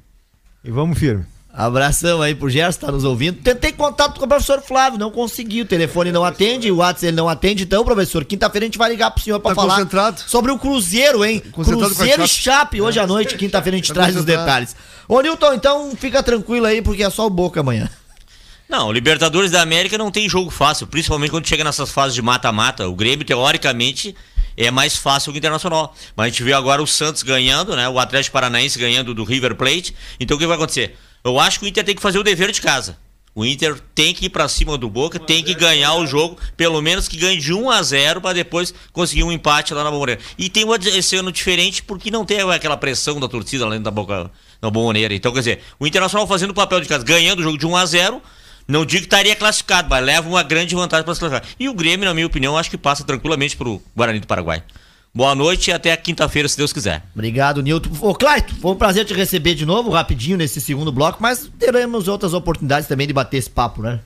E 0.65 0.71
vamos 0.71 0.99
firme. 0.99 1.25
Abração 1.55 2.23
aí 2.23 2.35
pro 2.35 2.49
Gerson, 2.49 2.81
tá 2.87 2.91
nos 2.91 3.05
ouvindo. 3.05 3.43
Tentei 3.43 3.73
contato 3.73 4.19
com 4.19 4.25
o 4.25 4.29
professor 4.29 4.63
Flávio, 4.63 4.99
não 4.99 5.11
consegui. 5.11 5.61
O 5.61 5.67
telefone 5.67 6.11
não 6.11 6.25
atende, 6.25 6.71
o 6.71 6.77
WhatsApp 6.77 7.07
ele 7.09 7.17
não 7.17 7.29
atende. 7.29 7.65
Então, 7.65 7.85
professor, 7.85 8.25
quinta-feira 8.25 8.65
a 8.65 8.69
gente 8.69 8.79
vai 8.79 8.89
ligar 8.89 9.11
pro 9.11 9.23
senhor 9.23 9.39
pra 9.39 9.51
Tá 9.51 9.55
falar 9.57 9.75
concentrado? 9.75 10.23
sobre 10.27 10.51
o 10.51 10.59
Cruzeiro, 10.59 11.23
hein? 11.23 11.43
A 11.47 11.53
Cruzeiro 11.53 12.25
e 12.25 12.29
Chape. 12.29 12.81
Hoje 12.81 12.99
à 12.99 13.07
noite, 13.07 13.37
quinta-feira 13.37 13.77
a 13.77 13.79
gente 13.79 13.89
Tá 13.89 13.95
traz 13.95 14.17
os 14.17 14.25
detalhes. 14.25 14.75
Ô, 15.07 15.21
Nilton, 15.21 15.53
então 15.53 15.95
fica 15.95 16.23
tranquilo 16.23 16.65
aí, 16.65 16.81
porque 16.81 17.03
é 17.03 17.11
só 17.11 17.27
o 17.27 17.31
Boca 17.31 17.61
amanhã. 17.61 17.91
Não, 18.67 18.91
Libertadores 18.91 19.51
da 19.51 19.61
América 19.61 19.99
não 19.99 20.11
tem 20.11 20.27
jogo 20.31 20.51
fácil, 20.51 20.87
principalmente 20.87 21.31
quando 21.31 21.47
chega 21.47 21.63
nessas 21.63 21.91
fases 21.91 22.15
de 22.15 22.23
mata-mata. 22.23 22.89
O 22.89 22.95
Grêmio, 22.95 23.27
teoricamente, 23.27 24.17
é 24.57 24.71
mais 24.71 24.97
fácil 24.97 25.31
que 25.33 25.37
o 25.37 25.41
Internacional. 25.41 25.95
Mas 26.17 26.25
a 26.25 26.29
gente 26.31 26.43
vê 26.43 26.55
agora 26.55 26.83
o 26.83 26.87
Santos 26.87 27.23
ganhando, 27.23 27.77
né? 27.77 27.87
O 27.91 27.99
Atlético 27.99 28.33
Paranaense 28.33 28.79
ganhando 28.79 29.13
do 29.13 29.23
River 29.23 29.55
Plate. 29.55 29.95
Então 30.19 30.39
o 30.39 30.41
que 30.41 30.47
vai 30.47 30.57
acontecer? 30.57 30.97
Eu 31.25 31.39
acho 31.39 31.59
que 31.61 31.65
o 31.67 31.69
Inter 31.69 31.85
tem 31.85 31.95
que 31.95 32.03
fazer 32.03 32.19
o 32.19 32.23
dever 32.23 32.51
de 32.53 32.61
casa. 32.61 32.97
O 33.35 33.47
Inter 33.47 33.81
tem 33.95 34.13
que 34.13 34.27
ir 34.27 34.29
pra 34.29 34.47
cima 34.47 34.77
do 34.77 34.91
Boca, 34.91 35.19
tem 35.19 35.43
que 35.43 35.55
ganhar 35.55 35.95
o 35.95 36.07
jogo, 36.07 36.37
pelo 36.55 36.83
menos 36.83 37.09
que 37.09 37.17
ganhe 37.17 37.39
de 37.39 37.55
1 37.55 37.71
a 37.71 37.83
0 37.83 38.21
para 38.21 38.35
depois 38.35 38.75
conseguir 38.93 39.23
um 39.23 39.33
empate 39.33 39.73
lá 39.73 39.83
na 39.83 39.91
Bomboneira. 39.91 40.21
E 40.37 40.51
tem 40.51 40.67
um- 40.67 40.75
esse 40.75 41.17
ano 41.17 41.33
diferente 41.33 41.83
porque 41.83 42.11
não 42.11 42.27
tem 42.27 42.41
aquela 42.41 42.77
pressão 42.77 43.19
da 43.19 43.29
torcida 43.29 43.65
lá 43.65 43.71
dentro 43.71 43.85
da 43.85 43.91
Boca 43.91 44.31
na 44.61 44.71
Bomboneira. 44.71 45.15
Então, 45.15 45.33
quer 45.33 45.39
dizer, 45.39 45.63
o 45.81 45.87
Internacional 45.87 46.27
fazendo 46.27 46.51
o 46.51 46.55
papel 46.55 46.81
de 46.83 46.89
casa, 46.89 47.05
ganhando 47.05 47.39
o 47.39 47.43
jogo 47.43 47.57
de 47.57 47.67
1 47.67 47.75
a 47.75 47.87
0 47.87 48.21
não 48.69 48.85
digo 48.85 49.01
que 49.01 49.07
estaria 49.07 49.35
classificado, 49.35 49.89
mas 49.89 50.05
leva 50.05 50.29
uma 50.29 50.43
grande 50.43 50.75
vantagem 50.75 51.05
para 51.05 51.15
se 51.15 51.21
classificar. 51.21 51.49
E 51.59 51.69
o 51.71 51.75
Grêmio, 51.75 52.05
na 52.07 52.13
minha 52.15 52.27
opinião, 52.27 52.57
acho 52.59 52.69
que 52.71 52.77
passa 52.79 53.03
tranquilamente 53.03 53.57
pro 53.57 53.83
Guarani 53.97 54.21
do 54.21 54.27
Paraguai. 54.27 54.63
Boa 55.15 55.35
noite 55.35 55.69
e 55.69 55.73
até 55.75 55.93
a 55.93 55.97
quinta-feira, 55.97 56.49
se 56.49 56.57
Deus 56.57 56.73
quiser. 56.73 57.05
Obrigado, 57.15 57.63
Nilton. 57.63 57.91
Ô, 58.01 58.15
Claito, 58.15 58.55
foi 58.55 58.71
um 58.71 58.77
prazer 58.77 59.05
te 59.05 59.13
receber 59.13 59.55
de 59.55 59.67
novo, 59.67 59.91
rapidinho, 59.91 60.39
nesse 60.39 60.59
segundo 60.59 60.91
bloco, 60.91 61.19
mas 61.21 61.51
teremos 61.59 62.09
outras 62.09 62.33
oportunidades 62.33 62.89
também 62.89 63.07
de 63.07 63.13
bater 63.13 63.37
esse 63.37 63.51
papo, 63.51 63.83
né? 63.83 64.01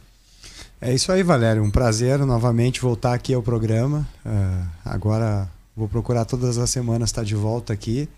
É 0.80 0.92
isso 0.92 1.12
aí, 1.12 1.22
Valério. 1.22 1.62
Um 1.62 1.70
prazer 1.70 2.18
novamente 2.18 2.80
voltar 2.80 3.14
aqui 3.14 3.32
ao 3.32 3.40
programa. 3.40 4.04
Ah, 4.24 4.66
agora 4.84 5.48
vou 5.76 5.88
procurar 5.88 6.24
todas 6.24 6.58
as 6.58 6.70
semanas 6.70 7.10
estar 7.10 7.22
de 7.22 7.36
volta 7.36 7.72
aqui. 7.72 8.08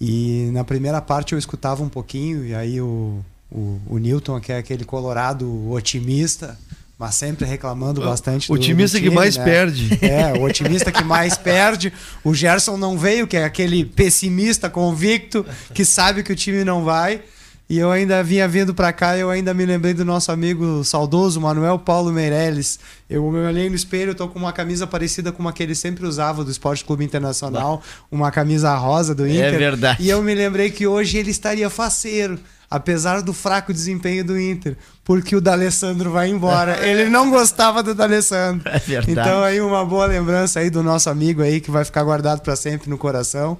E 0.00 0.48
na 0.54 0.64
primeira 0.64 1.02
parte 1.02 1.34
eu 1.34 1.38
escutava 1.38 1.82
um 1.82 1.88
pouquinho, 1.88 2.46
e 2.46 2.54
aí 2.54 2.80
o, 2.80 3.22
o, 3.50 3.78
o 3.86 3.98
Newton, 3.98 4.40
que 4.40 4.52
é 4.52 4.56
aquele 4.56 4.86
colorado 4.86 5.70
otimista, 5.70 6.58
mas 7.02 7.16
sempre 7.16 7.44
reclamando 7.44 8.00
bastante 8.00 8.46
do- 8.46 8.54
otimista 8.54 8.96
do 8.96 9.00
que 9.02 9.08
time, 9.08 9.16
mais 9.16 9.36
né? 9.36 9.44
perde. 9.44 9.98
É, 10.00 10.38
o 10.38 10.44
otimista 10.44 10.92
que 10.92 11.02
mais 11.02 11.36
perde. 11.38 11.92
O 12.22 12.32
Gerson 12.32 12.76
não 12.76 12.96
veio, 12.96 13.26
que 13.26 13.36
é 13.36 13.44
aquele 13.44 13.84
pessimista 13.84 14.70
convicto 14.70 15.44
que 15.74 15.84
sabe 15.84 16.22
que 16.22 16.32
o 16.32 16.36
time 16.36 16.62
não 16.62 16.84
vai. 16.84 17.20
E 17.68 17.78
eu 17.78 17.90
ainda 17.90 18.22
vinha 18.22 18.46
vindo 18.46 18.74
pra 18.74 18.92
cá, 18.92 19.16
eu 19.16 19.30
ainda 19.30 19.54
me 19.54 19.64
lembrei 19.64 19.94
do 19.94 20.04
nosso 20.04 20.30
amigo 20.30 20.84
saudoso 20.84 21.40
Manuel 21.40 21.78
Paulo 21.78 22.12
Meirelles. 22.12 22.78
Eu 23.08 23.30
me 23.30 23.38
olhei 23.38 23.70
no 23.70 23.74
espelho, 23.74 24.10
eu 24.10 24.14
tô 24.14 24.28
com 24.28 24.38
uma 24.38 24.52
camisa 24.52 24.86
parecida 24.86 25.32
com 25.32 25.40
uma 25.40 25.52
que 25.52 25.62
ele 25.62 25.74
sempre 25.74 26.04
usava 26.04 26.44
do 26.44 26.50
Esporte 26.50 26.84
Clube 26.84 27.04
Internacional, 27.04 27.82
uma 28.12 28.30
camisa 28.30 28.74
rosa 28.74 29.14
do 29.14 29.26
Inter. 29.26 29.58
verdade. 29.58 30.02
E 30.02 30.10
eu 30.10 30.22
me 30.22 30.34
lembrei 30.34 30.70
que 30.70 30.86
hoje 30.86 31.16
ele 31.16 31.30
estaria 31.30 31.70
faceiro, 31.70 32.38
apesar 32.68 33.22
do 33.22 33.32
fraco 33.32 33.72
desempenho 33.72 34.24
do 34.24 34.38
Inter, 34.38 34.76
porque 35.04 35.34
o 35.34 35.40
D'Alessandro 35.40 36.10
vai 36.10 36.28
embora. 36.28 36.78
Ele 36.86 37.08
não 37.08 37.30
gostava 37.30 37.82
do 37.82 37.94
D'Alessandro. 37.94 38.68
É 38.68 38.78
verdade. 38.78 39.10
Então 39.10 39.42
aí 39.42 39.60
uma 39.60 39.84
boa 39.84 40.06
lembrança 40.06 40.60
aí 40.60 40.70
do 40.70 40.82
nosso 40.82 41.10
amigo 41.10 41.42
aí 41.42 41.60
que 41.60 41.70
vai 41.70 41.84
ficar 41.84 42.02
guardado 42.04 42.40
para 42.40 42.54
sempre 42.54 42.88
no 42.88 42.96
coração. 42.96 43.58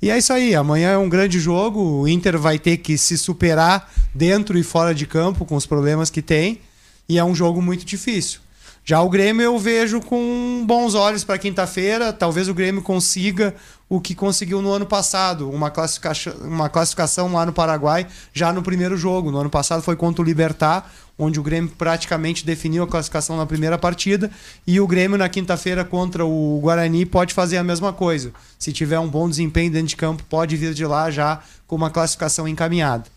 E 0.00 0.10
é 0.10 0.18
isso 0.18 0.32
aí, 0.32 0.54
amanhã 0.54 0.90
é 0.90 0.98
um 0.98 1.08
grande 1.08 1.40
jogo, 1.40 1.80
o 1.80 2.08
Inter 2.08 2.38
vai 2.38 2.58
ter 2.58 2.76
que 2.76 2.98
se 2.98 3.16
superar 3.16 3.90
dentro 4.14 4.58
e 4.58 4.62
fora 4.62 4.94
de 4.94 5.06
campo 5.06 5.44
com 5.44 5.56
os 5.56 5.66
problemas 5.66 6.10
que 6.10 6.20
tem, 6.20 6.60
e 7.08 7.18
é 7.18 7.24
um 7.24 7.34
jogo 7.34 7.62
muito 7.62 7.84
difícil. 7.84 8.40
Já 8.88 9.00
o 9.00 9.10
Grêmio 9.10 9.42
eu 9.42 9.58
vejo 9.58 10.00
com 10.00 10.62
bons 10.64 10.94
olhos 10.94 11.24
para 11.24 11.36
quinta-feira. 11.38 12.12
Talvez 12.12 12.48
o 12.48 12.54
Grêmio 12.54 12.80
consiga 12.80 13.52
o 13.88 14.00
que 14.00 14.14
conseguiu 14.14 14.60
no 14.60 14.72
ano 14.72 14.84
passado, 14.84 15.48
uma 15.48 15.70
classificação, 15.70 16.34
uma 16.40 16.68
classificação 16.68 17.32
lá 17.32 17.46
no 17.46 17.52
Paraguai, 17.52 18.06
já 18.32 18.52
no 18.52 18.62
primeiro 18.62 18.96
jogo. 18.96 19.30
No 19.30 19.38
ano 19.38 19.50
passado 19.50 19.82
foi 19.82 19.94
contra 19.94 20.22
o 20.22 20.24
Libertar, 20.24 20.90
onde 21.18 21.38
o 21.38 21.42
Grêmio 21.42 21.70
praticamente 21.70 22.44
definiu 22.44 22.82
a 22.82 22.88
classificação 22.88 23.36
na 23.36 23.46
primeira 23.46 23.78
partida. 23.78 24.30
E 24.66 24.80
o 24.80 24.86
Grêmio 24.86 25.16
na 25.16 25.28
quinta-feira 25.28 25.84
contra 25.84 26.26
o 26.26 26.58
Guarani 26.60 27.06
pode 27.06 27.32
fazer 27.32 27.58
a 27.58 27.64
mesma 27.64 27.92
coisa. 27.92 28.32
Se 28.58 28.72
tiver 28.72 28.98
um 28.98 29.08
bom 29.08 29.28
desempenho 29.28 29.70
dentro 29.70 29.88
de 29.88 29.96
campo, 29.96 30.24
pode 30.28 30.56
vir 30.56 30.74
de 30.74 30.84
lá 30.84 31.10
já 31.10 31.40
com 31.66 31.76
uma 31.76 31.90
classificação 31.90 32.48
encaminhada. 32.48 33.15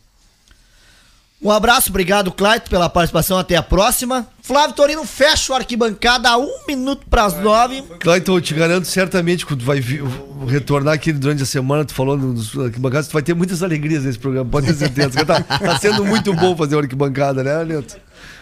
Um 1.42 1.50
abraço, 1.52 1.90
obrigado, 1.90 2.32
Claito, 2.34 2.70
pela 2.70 2.90
participação. 2.90 3.38
Até 3.40 3.56
a 3.56 3.64
próxima. 3.64 4.28
Flávio 4.42 4.76
Torino 4.76 5.06
fecha 5.06 5.54
o 5.54 5.56
arquibancada 5.56 6.28
a 6.30 6.38
um 6.38 6.50
minuto 6.68 7.06
para 7.10 7.24
as 7.26 7.40
nove. 7.42 7.82
Clayton, 8.00 8.34
eu 8.36 8.42
te 8.42 8.54
garanto 8.54 8.86
certamente 8.86 9.46
que 9.46 9.56
tu 9.56 9.64
vai 9.64 9.80
vir- 9.80 10.04
retornar 10.48 10.96
aqui 10.96 11.14
durante 11.14 11.44
a 11.44 11.46
semana, 11.46 11.86
tu 11.86 11.94
falou 11.94 12.18
nos 12.18 12.58
arquibancadas, 12.60 13.08
tu 13.08 13.14
vai 13.14 13.22
ter 13.22 13.34
muitas 13.34 13.64
alegrias 13.64 14.04
nesse 14.04 14.20
programa, 14.20 14.50
pode 14.50 14.68
ter 14.68 14.74
certeza. 14.74 15.24
tá, 15.26 15.42
tá 15.42 15.80
sendo 15.80 16.04
muito 16.04 16.34
bom 16.34 16.58
fazer 16.58 16.76
o 16.76 16.80
arquibancada, 16.80 17.42
né, 17.42 17.64
Neto? 17.64 17.96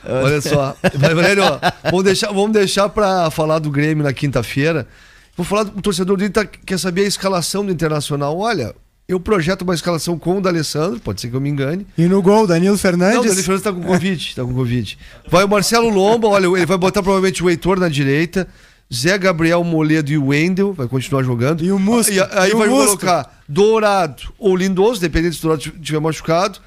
Olha 0.03 0.41
só. 0.41 0.75
Mas, 0.81 1.13
Valério, 1.13 1.43
ó, 1.43 1.59
vamos 1.91 2.03
deixar, 2.03 2.27
vamos 2.29 2.51
deixar 2.51 2.89
pra 2.89 3.29
falar 3.29 3.59
do 3.59 3.69
Grêmio 3.69 4.03
na 4.03 4.13
quinta-feira. 4.13 4.87
Vou 5.35 5.45
falar 5.45 5.63
do 5.65 5.77
o 5.77 5.81
torcedor 5.81 6.17
dele, 6.17 6.31
tá, 6.31 6.45
quer 6.45 6.79
saber 6.79 7.01
a 7.01 7.07
escalação 7.07 7.63
do 7.63 7.71
Internacional. 7.71 8.39
Olha, 8.39 8.73
eu 9.07 9.19
projeto 9.19 9.61
uma 9.61 9.73
escalação 9.73 10.19
com 10.19 10.37
o 10.37 10.41
D'Alessandro, 10.41 10.99
pode 10.99 11.21
ser 11.21 11.29
que 11.29 11.35
eu 11.35 11.39
me 11.39 11.49
engane. 11.49 11.87
E 11.97 12.07
no 12.07 12.21
gol, 12.21 12.45
Danilo 12.45 12.77
Fernandes. 12.77 13.15
Não, 13.15 13.21
o 13.21 13.25
Danilo 13.25 13.43
Fernandes 13.43 13.63
tá 13.63 13.71
com 13.71 13.81
Covid, 13.81 14.35
tá 14.35 14.43
com 14.43 14.53
Covid. 14.53 14.97
Vai 15.29 15.45
o 15.45 15.47
Marcelo 15.47 15.89
Lomba, 15.89 16.27
olha, 16.27 16.47
ele 16.47 16.65
vai 16.65 16.77
botar 16.77 17.01
provavelmente 17.01 17.41
o 17.41 17.49
Heitor 17.49 17.79
na 17.79 17.87
direita, 17.87 18.47
Zé 18.93 19.17
Gabriel 19.17 19.63
Moledo 19.63 20.11
e 20.11 20.17
o 20.17 20.27
Wendel, 20.27 20.73
vai 20.73 20.87
continuar 20.87 21.23
jogando. 21.23 21.63
E 21.63 21.71
o 21.71 21.79
Musto. 21.79 22.11
E 22.11 22.19
aí 22.19 22.51
E 22.51 22.53
o 22.53 22.57
vai 22.57 22.67
colocar 22.67 23.41
Dourado 23.47 24.23
ou 24.37 24.55
Lindoso, 24.55 24.99
dependendo 24.99 25.33
se 25.33 25.39
o 25.39 25.43
Dourado 25.43 25.63
estiver 25.63 25.99
machucado. 25.99 26.59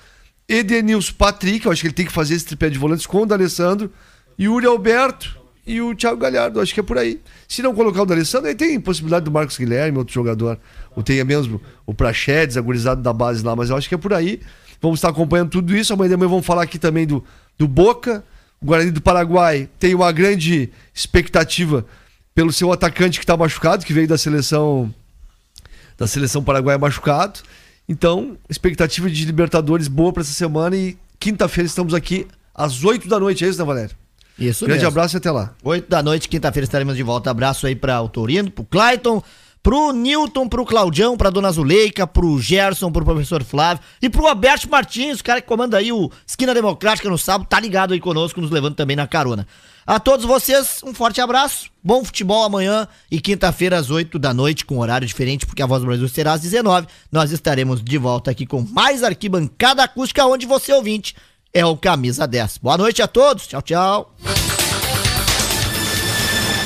Edenilson 0.49 1.12
Patrick, 1.17 1.67
eu 1.67 1.73
acho 1.73 1.81
que 1.83 1.87
ele 1.89 1.95
tem 1.95 2.07
que 2.07 2.12
fazer 2.12 2.35
esse 2.35 2.47
tripé 2.47 2.71
de 2.71 2.79
volantes 2.79 3.07
com 3.07 3.23
o 3.23 3.27
D'Alessandro. 3.27 3.93
Yuri 4.39 4.67
Alberto 4.67 5.40
e 5.66 5.81
o 5.81 5.95
Thiago 5.95 6.19
Galhardo, 6.19 6.61
acho 6.61 6.73
que 6.73 6.81
é 6.81 6.82
por 6.82 6.99
aí. 6.99 7.20
Se 7.49 7.62
não 7.62 7.74
colocar 7.74 8.03
o 8.03 8.07
D'Alessandro, 8.07 8.49
aí 8.49 8.55
tem 8.55 8.81
possibilidade 8.81 9.24
do 9.24 9.31
Marcos 9.31 9.57
Guilherme, 9.57 9.99
outro 9.99 10.15
jogador. 10.15 10.59
Ou 10.97 11.03
tem 11.03 11.23
mesmo 11.24 11.61
o 11.87 11.95
Prachedes, 11.95 12.57
agorizado 12.57 13.03
da 13.03 13.12
base 13.12 13.45
lá, 13.45 13.55
mas 13.55 13.70
eu 13.70 13.77
acho 13.77 13.89
que 13.89 13.95
é 13.95 13.99
por 13.99 14.12
aí. 14.12 14.41
Vamos 14.81 14.99
estar 14.99 15.11
acompanhando 15.11 15.51
tudo 15.51 15.77
isso. 15.77 15.93
Amanhã 15.93 16.11
também 16.11 16.28
vamos 16.28 16.47
falar 16.47 16.62
aqui 16.62 16.78
também 16.78 17.07
do, 17.07 17.23
do 17.59 17.69
Boca. 17.69 18.24
O 18.61 18.66
Guarani 18.66 18.91
do 18.91 19.01
Paraguai 19.01 19.69
tem 19.78 19.95
uma 19.95 20.11
grande 20.12 20.70
expectativa 20.95 21.85
pelo 22.35 22.53
seu 22.53 22.73
atacante 22.73 23.19
que 23.19 23.24
está 23.24 23.37
machucado, 23.37 23.85
que 23.85 23.93
veio 23.93 24.09
da 24.09 24.19
seleção 24.19 24.93
da 25.97 26.07
seleção 26.07 26.43
paraguaia 26.43 26.78
machucado. 26.78 27.41
Então, 27.87 28.39
expectativa 28.49 29.11
de 29.11 29.24
Libertadores 29.27 29.87
boa 29.87 30.12
para 30.12 30.23
essa 30.23 30.32
semana 30.32 30.74
e 30.74 30.97
quinta-feira 31.19 31.66
estamos 31.66 31.93
aqui 31.93 32.27
às 32.55 32.82
8 32.82 33.07
da 33.07 33.20
noite, 33.20 33.45
é 33.45 33.49
isso, 33.49 33.59
né, 33.59 33.65
Valério? 33.65 33.95
Isso 34.41 34.65
Grande 34.65 34.83
mesmo. 34.83 34.89
abraço 34.89 35.17
e 35.17 35.19
até 35.19 35.31
lá. 35.31 35.53
8 35.62 35.89
da 35.89 36.03
noite, 36.03 36.29
quinta-feira 36.29 36.65
estaremos 36.65 36.97
de 36.97 37.03
volta. 37.03 37.31
Abraço 37.31 37.67
aí 37.67 37.77
para 37.77 38.01
o 38.01 38.09
Torino, 38.09 38.51
pro 38.51 38.65
Clayton, 38.65 39.23
pro 39.62 39.93
Newton, 39.93 40.49
pro 40.49 40.65
Claudião, 40.65 41.17
pra 41.17 41.31
Dona 41.31 41.53
Zuleika, 41.53 42.07
pro 42.07 42.41
Gerson, 42.41 42.91
pro 42.91 43.05
professor 43.05 43.45
Flávio 43.45 43.83
e 44.01 44.09
pro 44.09 44.27
Alberto 44.27 44.69
Martins, 44.71 45.21
o 45.21 45.25
cara 45.25 45.41
que 45.41 45.47
comanda 45.47 45.77
aí 45.77 45.93
o 45.93 46.11
Esquina 46.27 46.55
Democrática 46.55 47.09
no 47.11 47.19
sábado, 47.19 47.47
tá 47.49 47.61
ligado 47.61 47.93
aí 47.93 48.01
conosco, 48.01 48.41
nos 48.41 48.51
levando 48.51 48.75
também 48.75 48.97
na 48.97 49.07
carona. 49.07 49.47
A 49.87 49.99
todos 49.99 50.25
vocês, 50.25 50.81
um 50.85 50.95
forte 50.95 51.21
abraço, 51.21 51.69
bom 51.83 52.05
futebol 52.05 52.45
amanhã 52.45 52.87
e 53.11 53.21
quinta-feira 53.21 53.77
às 53.77 53.91
8 53.91 54.19
da 54.19 54.33
noite, 54.33 54.65
com 54.65 54.79
horário 54.79 55.07
diferente, 55.07 55.45
porque 55.45 55.62
a 55.62 55.67
Voz 55.67 55.83
do 55.83 55.87
Brasil 55.87 56.09
será 56.09 56.33
às 56.33 56.41
19. 56.41 56.87
Nós 57.11 57.33
estaremos 57.33 57.83
de 57.83 57.99
volta 57.99 58.31
aqui 58.31 58.47
com 58.47 58.62
mais 58.62 59.03
arquibancada 59.03 59.83
acústica, 59.83 60.25
onde 60.25 60.47
você 60.47 60.73
ouvinte 60.73 61.15
é 61.52 61.64
o 61.64 61.77
Camisa 61.77 62.27
10. 62.27 62.59
Boa 62.59 62.78
noite 62.78 63.02
a 63.02 63.09
todos, 63.09 63.47
tchau, 63.47 63.62
tchau. 63.62 64.14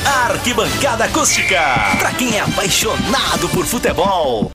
Arquibancada 0.05 1.05
Acústica. 1.05 1.61
Pra 1.98 2.12
quem 2.12 2.36
é 2.36 2.40
apaixonado 2.40 3.48
por 3.48 3.65
futebol. 3.65 4.52